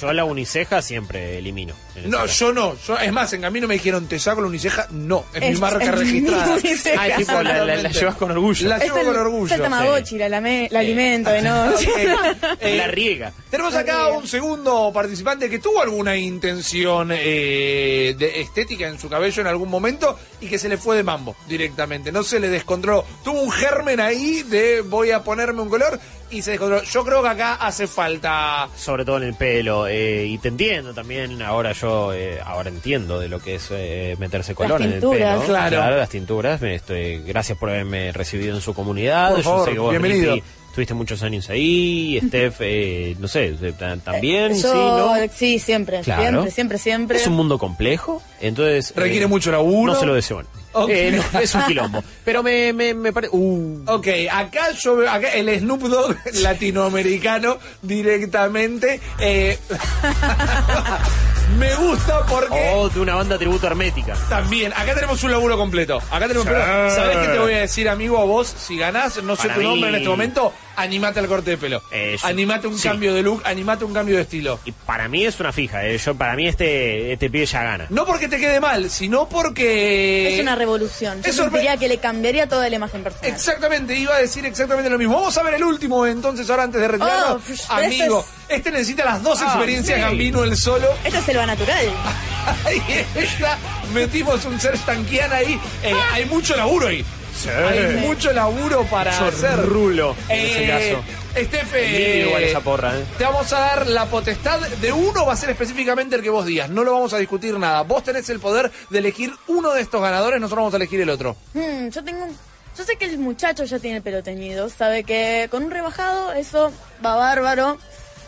yo 0.00 0.12
la 0.14 0.24
uniceja 0.24 0.80
siempre 0.80 1.36
elimino. 1.36 1.74
en 1.94 2.08
No, 2.10 2.24
yo 2.24 2.54
no. 2.54 2.74
Yo, 2.86 2.96
es 2.98 3.12
más, 3.12 3.30
en 3.34 3.42
camino 3.42 3.68
me 3.68 3.74
dijeron, 3.74 4.06
¿te 4.06 4.18
saco 4.18 4.40
la 4.40 4.46
uniceja? 4.46 4.86
No, 4.92 5.26
es, 5.34 5.42
mi 5.42 5.46
Es- 5.48 5.60
marca 5.60 5.84
es 5.84 5.90
mi 5.90 5.96
registrada. 5.98 6.54
uniceja. 6.54 7.02
Ah, 7.02 7.16
tipo, 7.18 7.32
la, 7.32 7.42
la- 7.42 7.42
la 7.42 7.58
Exactamente. 7.74 7.98
llevas 7.98 8.14
con 8.16 8.30
orgullo. 8.30 8.68
La 8.68 8.76
Es 8.78 8.84
llevo 8.84 8.96
el, 8.98 9.06
con 9.08 9.16
orgullo. 9.18 9.46
es 9.46 9.52
el 9.52 9.60
tamagotchi, 9.62 10.16
la, 10.18 10.28
lame- 10.30 10.68
la 10.70 10.78
alimento 10.80 11.30
de 11.30 11.42
noche. 11.42 11.88
Eh, 12.60 12.76
la 12.76 12.86
riega. 12.86 13.32
Tenemos 13.50 13.74
acá 13.74 14.08
un 14.08 14.26
segundo 14.26 14.90
participante 14.94 15.50
que 15.50 15.58
tuvo 15.58 15.82
alguna 15.82 16.16
intención 16.16 17.10
eh, 17.12 18.14
de 18.16 18.40
estética 18.40 18.86
en 18.88 18.98
su 18.98 19.08
cabello 19.08 19.40
en 19.42 19.48
algún 19.48 19.68
momento 19.68 20.18
y 20.40 20.46
que 20.46 20.58
se 20.58 20.68
le 20.68 20.78
fue 20.78 20.96
de 20.96 21.02
mambo 21.02 21.34
directamente. 21.48 22.12
No 22.12 22.22
se 22.22 22.40
le 22.40 22.48
descontroló. 22.48 23.04
Tuvo 23.24 23.42
un 23.42 23.50
germen 23.50 24.00
ahí 24.00 24.42
de 24.42 24.80
voy 24.82 25.10
a 25.10 25.22
ponerme 25.22 25.62
un 25.62 25.68
color 25.68 25.98
y 26.30 26.42
se 26.42 26.52
descontroló. 26.52 26.82
Yo 26.82 27.04
creo 27.04 27.22
que 27.22 27.28
acá 27.28 27.54
hace 27.54 27.86
falta. 27.86 28.68
Sobre 28.76 29.04
todo 29.04 29.18
en 29.18 29.24
el 29.24 29.34
pelo. 29.34 29.86
eh, 29.86 30.26
y 30.26 30.38
te 30.38 30.48
entiendo 30.48 30.94
también. 30.94 31.42
Ahora 31.42 31.72
yo 31.72 32.12
eh, 32.12 32.40
ahora 32.44 32.68
entiendo 32.70 33.18
de 33.18 33.28
lo 33.28 33.40
que 33.40 33.56
es 33.56 33.68
eh, 33.70 34.16
meterse 34.18 34.54
color 34.54 34.80
en 34.80 34.86
el 34.88 34.92
tinturas. 35.00 35.40
pelo. 35.40 35.46
Claro. 35.46 35.96
las 35.96 36.08
tinturas. 36.08 36.60
Me 36.60 36.74
estoy, 36.76 37.22
gracias 37.22 37.58
por 37.58 37.70
haberme 37.70 38.12
recibido 38.12 38.54
en 38.54 38.62
su 38.62 38.74
comunidad. 38.74 39.30
Por 39.34 39.42
Yo 39.42 39.64
sé 39.64 39.72
que 39.72 39.78
vos, 39.78 39.90
bienvenido. 39.90 40.36
Estuviste 40.72 40.94
muchos 40.94 41.22
años 41.22 41.50
ahí, 41.50 42.18
Steph, 42.28 42.56
eh, 42.60 43.14
no 43.20 43.28
sé, 43.28 43.54
eh, 43.60 43.74
ta- 43.78 43.98
también, 43.98 44.54
sí, 44.56 44.62
Yo, 44.62 44.72
¿no? 45.18 45.30
sí, 45.30 45.58
siempre, 45.58 46.00
Claro. 46.00 46.22
siempre, 46.22 46.50
siempre, 46.50 46.78
siempre. 46.78 47.18
Es 47.18 47.26
un 47.26 47.34
mundo 47.34 47.58
complejo, 47.58 48.22
entonces... 48.40 48.94
Requiere 48.96 49.26
eh, 49.26 49.28
mucho 49.28 49.52
laburo. 49.52 49.92
No 49.92 50.00
se 50.00 50.06
lo 50.06 50.14
deseo. 50.14 50.42
Ok. 50.72 50.88
Eh, 50.88 51.20
no, 51.34 51.40
es 51.40 51.54
un 51.54 51.62
quilombo. 51.66 52.02
Pero 52.24 52.42
me, 52.42 52.72
me, 52.72 52.94
me 52.94 53.12
parece... 53.12 53.36
Uh, 53.36 53.82
Ok, 53.86 54.08
acá 54.30 54.70
yo 54.72 54.96
veo, 54.96 55.10
acá 55.10 55.28
el 55.34 55.58
Snoop 55.60 55.82
Dogg 55.82 56.16
latinoamericano 56.40 57.58
directamente. 57.82 58.98
eh, 59.20 59.58
me 61.58 61.74
gusta 61.74 62.24
porque. 62.26 62.72
oh, 62.74 62.88
de 62.88 63.00
una 63.00 63.14
banda 63.14 63.38
tributo 63.38 63.66
hermética. 63.66 64.14
También, 64.28 64.72
acá 64.72 64.94
tenemos 64.94 65.22
un 65.22 65.30
laburo 65.30 65.56
completo. 65.56 65.98
Acá 66.10 66.26
tenemos 66.28 66.46
un 66.46 66.52
pelo. 66.52 66.64
¿Sabés 66.90 67.18
qué 67.18 67.28
te 67.28 67.38
voy 67.38 67.54
a 67.54 67.60
decir, 67.60 67.88
amigo, 67.88 68.18
a 68.18 68.24
vos? 68.24 68.46
Si 68.48 68.76
ganás, 68.76 69.22
no 69.22 69.36
sé 69.36 69.48
Para 69.48 69.60
tu 69.60 69.62
nombre 69.62 69.90
en 69.90 69.96
este 69.96 70.08
momento, 70.08 70.52
animate 70.76 71.20
al 71.20 71.26
corte 71.26 71.50
de 71.52 71.58
pelo. 71.58 71.82
Eh, 71.90 72.16
yo- 72.20 72.26
animate 72.26 72.66
un 72.66 72.78
sí. 72.78 72.88
cambio 72.88 73.14
de 73.14 73.22
look, 73.22 73.42
animate 73.44 73.84
un 73.84 73.92
cambio 73.94 74.16
de 74.16 74.22
estilo. 74.22 74.58
Y 74.64 74.72
para 74.72 75.08
mí 75.08 75.24
es 75.24 75.38
una 75.40 75.52
fija. 75.52 75.84
eh, 75.86 75.98
Yo, 75.98 76.14
para 76.14 76.34
mí 76.36 76.48
este, 76.48 77.12
este 77.12 77.30
pibe 77.30 77.46
ya 77.46 77.62
gana. 77.62 77.86
No 77.90 78.04
porque 78.06 78.28
te 78.28 78.38
quede 78.38 78.60
mal, 78.60 78.90
sino 78.90 79.28
porque. 79.28 80.34
Es 80.34 80.40
una 80.40 80.54
revolución. 80.56 81.22
Yo 81.22 81.30
es 81.30 81.36
sorpre- 81.38 81.42
sentiría 81.52 81.76
que 81.76 81.88
le 81.88 81.98
cambiaría 81.98 82.48
toda 82.48 82.68
la 82.68 82.76
imagen 82.76 83.02
personal. 83.02 83.30
Exactamente, 83.30 83.94
iba 83.96 84.14
a 84.14 84.18
decir 84.18 84.44
exactamente 84.46 84.90
lo 84.90 84.98
mismo. 84.98 85.14
Vamos 85.14 85.36
a 85.36 85.42
ver 85.42 85.54
el 85.54 85.64
último 85.64 86.06
entonces, 86.06 86.48
ahora 86.50 86.64
antes 86.64 86.80
de 86.80 86.88
retirarnos. 86.88 87.36
Oh, 87.36 87.40
pues, 87.46 87.66
pero 87.68 87.86
Amigo, 87.86 88.20
este 88.48 88.54
este 88.56 88.70
necesita 88.70 89.04
las 89.04 89.22
dos 89.22 89.40
Ah, 89.42 89.46
experiencias 89.46 89.96
sí. 89.96 90.02
Gambino 90.02 90.44
el 90.44 90.56
solo. 90.56 90.86
Esta 91.04 91.18
es 91.18 91.24
selva 91.24 91.46
natural. 91.46 91.86
Ahí 92.66 92.82
está, 93.14 93.58
metimos 93.94 94.44
un 94.44 94.60
ser 94.60 94.76
tanquiana 94.78 95.36
ahí. 95.36 95.58
Eh, 95.82 95.94
hay 96.12 96.24
mucho 96.26 96.56
laburo 96.56 96.88
ahí. 96.88 97.04
Hay 97.48 97.96
mucho 98.06 98.32
laburo 98.32 98.84
para 98.84 99.12
Mucho 99.12 99.26
hacer. 99.26 99.58
rulo, 99.66 100.14
en 100.28 100.40
ese 100.40 100.64
Eh, 100.64 100.92
caso. 100.94 101.04
Estef, 101.40 101.74
Envidio 101.74 101.98
eh, 101.98 102.24
igual 102.26 102.42
esa 102.42 102.60
porra, 102.60 102.98
eh. 102.98 103.04
te 103.18 103.24
vamos 103.24 103.52
a 103.52 103.58
dar 103.60 103.86
la 103.86 104.04
potestad 104.06 104.60
de 104.60 104.92
uno, 104.92 105.24
va 105.26 105.32
a 105.32 105.36
ser 105.36 105.50
específicamente 105.50 106.14
el 106.16 106.22
que 106.22 106.30
vos 106.30 106.44
digas. 106.44 106.68
No 106.70 106.84
lo 106.84 106.92
vamos 106.92 107.12
a 107.14 107.18
discutir 107.18 107.58
nada. 107.58 107.82
Vos 107.82 108.04
tenés 108.04 108.28
el 108.30 108.38
poder 108.38 108.70
de 108.90 108.98
elegir 108.98 109.32
uno 109.48 109.72
de 109.72 109.80
estos 109.80 110.00
ganadores, 110.02 110.40
nosotros 110.40 110.58
vamos 110.62 110.74
a 110.74 110.76
elegir 110.76 111.00
el 111.00 111.10
otro. 111.10 111.36
Hmm, 111.54 111.88
yo 111.88 112.04
tengo 112.04 112.24
un 112.24 112.36
Yo 112.76 112.84
sé 112.84 112.96
que 112.96 113.04
el 113.06 113.18
muchacho 113.18 113.64
ya 113.64 113.78
tiene 113.78 113.98
el 113.98 114.02
pelo 114.02 114.22
teñido, 114.22 114.68
sabe 114.70 115.04
que 115.04 115.48
con 115.50 115.64
un 115.64 115.70
rebajado 115.70 116.32
eso 116.32 116.72
va 117.04 117.16
bárbaro. 117.16 117.78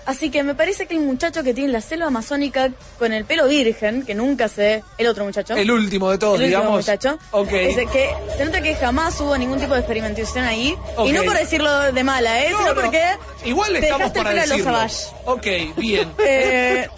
Así 0.07 0.31
que 0.31 0.43
me 0.43 0.55
parece 0.55 0.87
que 0.87 0.95
el 0.95 1.01
muchacho 1.01 1.43
que 1.43 1.55
tiene 1.55 1.73
la 1.73 1.81
selva 1.81 2.07
amazónica 2.07 2.71
con 2.99 3.13
el 3.13 3.25
pelo 3.25 3.49
virgen, 3.49 4.05
que 4.05 4.15
nunca 4.15 4.49
sé, 4.49 4.83
el 4.99 5.07
otro 5.07 5.25
muchacho. 5.25 5.55
El 5.55 5.71
último 5.71 6.11
de 6.11 6.19
todos, 6.19 6.39
el 6.41 6.45
último 6.47 6.61
digamos. 6.61 6.81
muchacho. 6.81 7.19
Ok. 7.31 7.49
Que 7.49 8.15
se 8.37 8.45
nota 8.45 8.61
que 8.61 8.75
jamás 8.75 9.19
hubo 9.21 9.37
ningún 9.39 9.59
tipo 9.59 9.73
de 9.75 9.81
experimentación 9.81 10.45
ahí. 10.45 10.77
Ok. 10.97 11.09
Y 11.09 11.13
no 11.13 11.23
por 11.25 11.35
decirlo 11.37 11.93
de 11.93 12.05
mala, 12.05 12.43
¿eh? 12.45 12.51
No, 12.51 12.59
sino 12.59 12.75
no. 12.75 12.81
porque 12.81 13.03
Igual 13.45 13.73
te 13.73 13.79
estamos 13.81 14.13
dejaste 14.13 14.19
el 14.19 14.25
para 14.25 14.31
pelo 14.31 14.43
a 14.43 14.57
los 14.57 14.91
decirlo. 14.91 15.15
Ok, 15.27 15.77
bien. 15.77 16.13
Eh, 16.27 16.89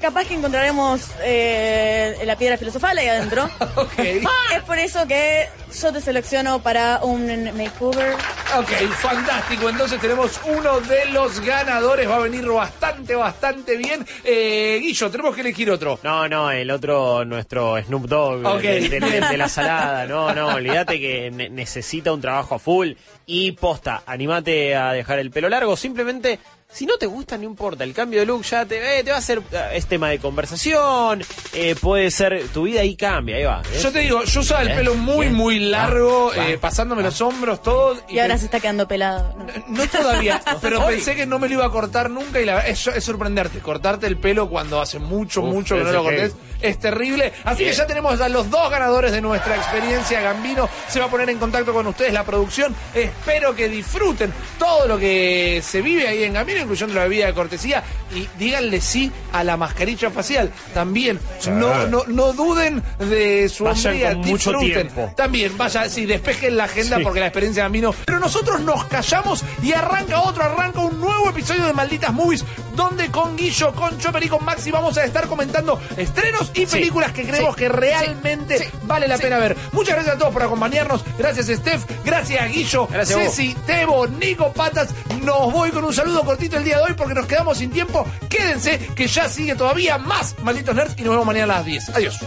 capaz 0.00 0.24
que 0.26 0.34
encontraremos 0.34 1.00
eh, 1.22 2.18
la 2.24 2.36
piedra 2.36 2.56
filosofal 2.58 2.96
ahí 2.98 3.08
adentro. 3.08 3.48
Es 3.96 4.62
por 4.66 4.78
eso 4.78 5.06
que 5.06 5.48
yo 5.80 5.92
te 5.92 6.00
selecciono 6.00 6.60
para 6.62 7.00
un 7.02 7.26
makeover. 7.56 8.14
Ok, 8.58 8.70
fantástico. 8.98 9.68
Entonces 9.68 10.00
tenemos 10.00 10.40
uno 10.44 10.80
de 10.80 11.04
los 11.06 11.40
ganadores. 11.40 12.08
Va 12.08 12.16
a 12.16 12.20
venir 12.20 12.44
bastante, 12.54 13.14
bastante 13.14 13.76
bien. 13.76 14.04
Eh, 14.24 14.78
Guillo, 14.80 15.10
tenemos 15.10 15.34
que 15.34 15.40
elegir 15.42 15.70
otro. 15.70 15.98
No, 16.02 16.28
no, 16.28 16.50
el 16.50 16.70
otro, 16.70 17.24
nuestro 17.24 17.80
Snoop 17.82 18.06
Dogg, 18.06 18.44
Ok. 18.46 18.60
de, 18.62 18.88
de- 18.88 19.00
de- 19.00 19.20
de 19.20 19.36
la 19.36 19.48
salada. 19.48 20.06
No, 20.06 20.34
no, 20.34 20.48
olvídate 20.54 20.98
que 21.00 21.30
ne- 21.30 21.50
necesita 21.50 22.12
un 22.12 22.20
trabajo 22.20 22.54
a 22.54 22.58
full. 22.58 22.92
Y 23.26 23.52
posta, 23.52 24.02
animate 24.06 24.74
a 24.74 24.92
dejar 24.92 25.18
el 25.18 25.30
pelo 25.30 25.48
largo. 25.48 25.76
Simplemente, 25.76 26.38
si 26.72 26.86
no 26.86 26.96
te 26.98 27.06
gusta, 27.06 27.36
no 27.36 27.44
importa. 27.44 27.84
El 27.84 27.92
cambio 27.92 28.20
de 28.20 28.26
look 28.26 28.42
ya 28.44 28.64
te, 28.64 28.98
eh, 28.98 29.02
te 29.04 29.10
va 29.10 29.16
a 29.16 29.18
hacer. 29.18 29.42
eh, 29.52 29.70
Es 29.74 29.86
tema 29.86 30.08
de 30.10 30.18
conversación. 30.18 31.22
eh, 31.52 31.74
puede 31.80 32.10
ser. 32.10 32.46
Tu 32.52 32.62
vida 32.64 32.80
ahí 32.82 32.96
cambia, 32.96 33.36
ahí 33.36 33.44
va. 33.44 33.62
¿ves? 33.62 33.82
Yo 33.82 33.90
te 33.92 34.00
digo, 34.00 34.22
yo 34.24 34.40
usaba 34.40 34.62
el 34.62 34.74
pelo 34.74 34.94
muy, 34.94 35.26
Bien. 35.26 35.34
muy 35.34 35.58
largo, 35.58 36.32
Va, 36.36 36.48
eh, 36.48 36.54
va. 36.56 36.60
pasándome 36.60 37.02
los 37.02 37.20
hombros, 37.20 37.62
todo. 37.62 37.96
Y 38.08 38.18
ahora 38.20 38.38
se 38.38 38.44
está 38.46 38.60
quedando 38.60 38.86
pelado. 38.86 39.34
¿no? 39.36 39.46
No 39.82 39.86
todavía, 39.88 40.40
pero 40.62 40.84
Hoy. 40.84 40.94
pensé 40.96 41.16
que 41.16 41.26
no 41.26 41.38
me 41.38 41.48
lo 41.48 41.54
iba 41.54 41.66
a 41.66 41.70
cortar 41.70 42.08
nunca 42.10 42.40
y 42.40 42.44
la 42.44 42.54
verdad 42.54 42.70
es, 42.70 42.86
es 42.86 43.04
sorprenderte. 43.04 43.58
Cortarte 43.60 44.06
el 44.06 44.16
pelo 44.18 44.48
cuando 44.48 44.80
hace 44.80 44.98
mucho, 44.98 45.42
Uf, 45.42 45.52
mucho 45.52 45.76
que 45.76 45.84
no 45.84 45.92
lo 45.92 46.02
cortés 46.04 46.34
es 46.60 46.78
terrible. 46.78 47.32
Así 47.44 47.64
que 47.64 47.72
ya 47.72 47.86
tenemos 47.86 48.20
a 48.20 48.28
los 48.28 48.50
dos 48.50 48.70
ganadores 48.70 49.12
de 49.12 49.22
nuestra 49.22 49.56
experiencia. 49.56 50.20
Gambino 50.20 50.68
se 50.88 51.00
va 51.00 51.06
a 51.06 51.10
poner 51.10 51.30
en 51.30 51.38
contacto 51.38 51.72
con 51.72 51.86
ustedes, 51.86 52.12
la 52.12 52.22
producción. 52.24 52.76
Espero 52.94 53.54
que 53.56 53.68
disfruten 53.68 54.30
todo 54.58 54.86
lo 54.86 54.98
que 54.98 55.62
se 55.64 55.80
vive 55.80 56.06
ahí 56.06 56.22
en 56.24 56.34
Gambino, 56.34 56.59
incluyendo 56.62 56.94
la 56.94 57.04
bebida 57.04 57.26
de 57.26 57.34
cortesía. 57.34 57.82
Y 58.14 58.28
díganle 58.38 58.80
sí 58.80 59.10
a 59.32 59.44
la 59.44 59.56
mascarilla 59.56 60.10
facial. 60.10 60.50
También, 60.74 61.18
no, 61.52 61.86
no, 61.86 62.04
no 62.06 62.32
duden 62.32 62.82
de 62.98 63.48
su 63.48 63.64
Vayan 63.64 63.92
hombría, 63.92 64.12
con 64.12 64.18
mucho 64.26 64.50
disfruten. 64.50 64.88
tiempo. 64.88 65.12
También, 65.16 65.56
vaya, 65.56 65.88
sí, 65.88 66.06
despejen 66.06 66.56
la 66.56 66.64
agenda 66.64 66.96
Sí. 66.98 67.02
porque 67.04 67.20
la 67.20 67.26
experiencia 67.26 67.62
de 67.62 67.66
Gambino. 67.66 67.94
Pero 68.04 68.18
nosotros 68.18 68.60
nos 68.60 68.84
callamos 68.84 69.44
y 69.62 69.72
arranca 69.72 70.20
otro, 70.22 70.42
arranca 70.44 70.80
un 70.80 71.00
nuevo 71.00 71.28
episodio 71.30 71.66
de 71.66 71.72
Malditas 71.72 72.12
Movies, 72.12 72.44
donde 72.74 73.10
con 73.10 73.36
Guillo, 73.36 73.72
con 73.74 73.98
Chopper 73.98 74.24
y 74.24 74.28
con 74.28 74.44
Maxi 74.44 74.70
vamos 74.70 74.96
a 74.98 75.04
estar 75.04 75.26
comentando 75.26 75.80
estrenos 75.96 76.50
y 76.54 76.60
Sí. 76.66 76.72
películas 76.76 77.12
que 77.12 77.24
creemos 77.24 77.54
que 77.56 77.68
realmente 77.68 78.70
vale 78.84 79.06
la 79.08 79.18
pena 79.18 79.38
ver. 79.38 79.56
Muchas 79.72 79.94
gracias 79.94 80.16
a 80.16 80.18
todos 80.18 80.32
por 80.32 80.42
acompañarnos. 80.42 81.04
Gracias, 81.18 81.46
Steph. 81.46 81.84
Gracias, 82.04 82.50
Guillo. 82.52 82.86
Gracias. 82.86 83.18
Ceci, 83.20 83.54
Tebo, 83.66 84.06
Nico 84.06 84.52
Patas. 84.52 84.88
Nos 85.22 85.52
voy 85.52 85.70
con 85.70 85.84
un 85.84 85.92
saludo 85.92 86.24
cortito 86.24 86.49
el 86.56 86.64
día 86.64 86.76
de 86.76 86.82
hoy 86.82 86.94
porque 86.96 87.14
nos 87.14 87.26
quedamos 87.26 87.58
sin 87.58 87.70
tiempo. 87.70 88.06
Quédense, 88.28 88.78
que 88.94 89.06
ya 89.06 89.28
sigue 89.28 89.54
todavía 89.54 89.98
más 89.98 90.36
Malditos 90.42 90.74
Nerds 90.74 90.94
y 90.98 91.02
nos 91.02 91.12
vemos 91.12 91.26
mañana 91.26 91.54
a 91.54 91.56
las 91.58 91.66
10. 91.66 91.88
Adiós. 91.90 92.18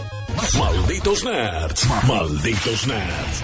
Malditos 0.58 1.24
nerds. 1.24 1.86
Malditos 2.06 2.86
nerds. 2.86 3.42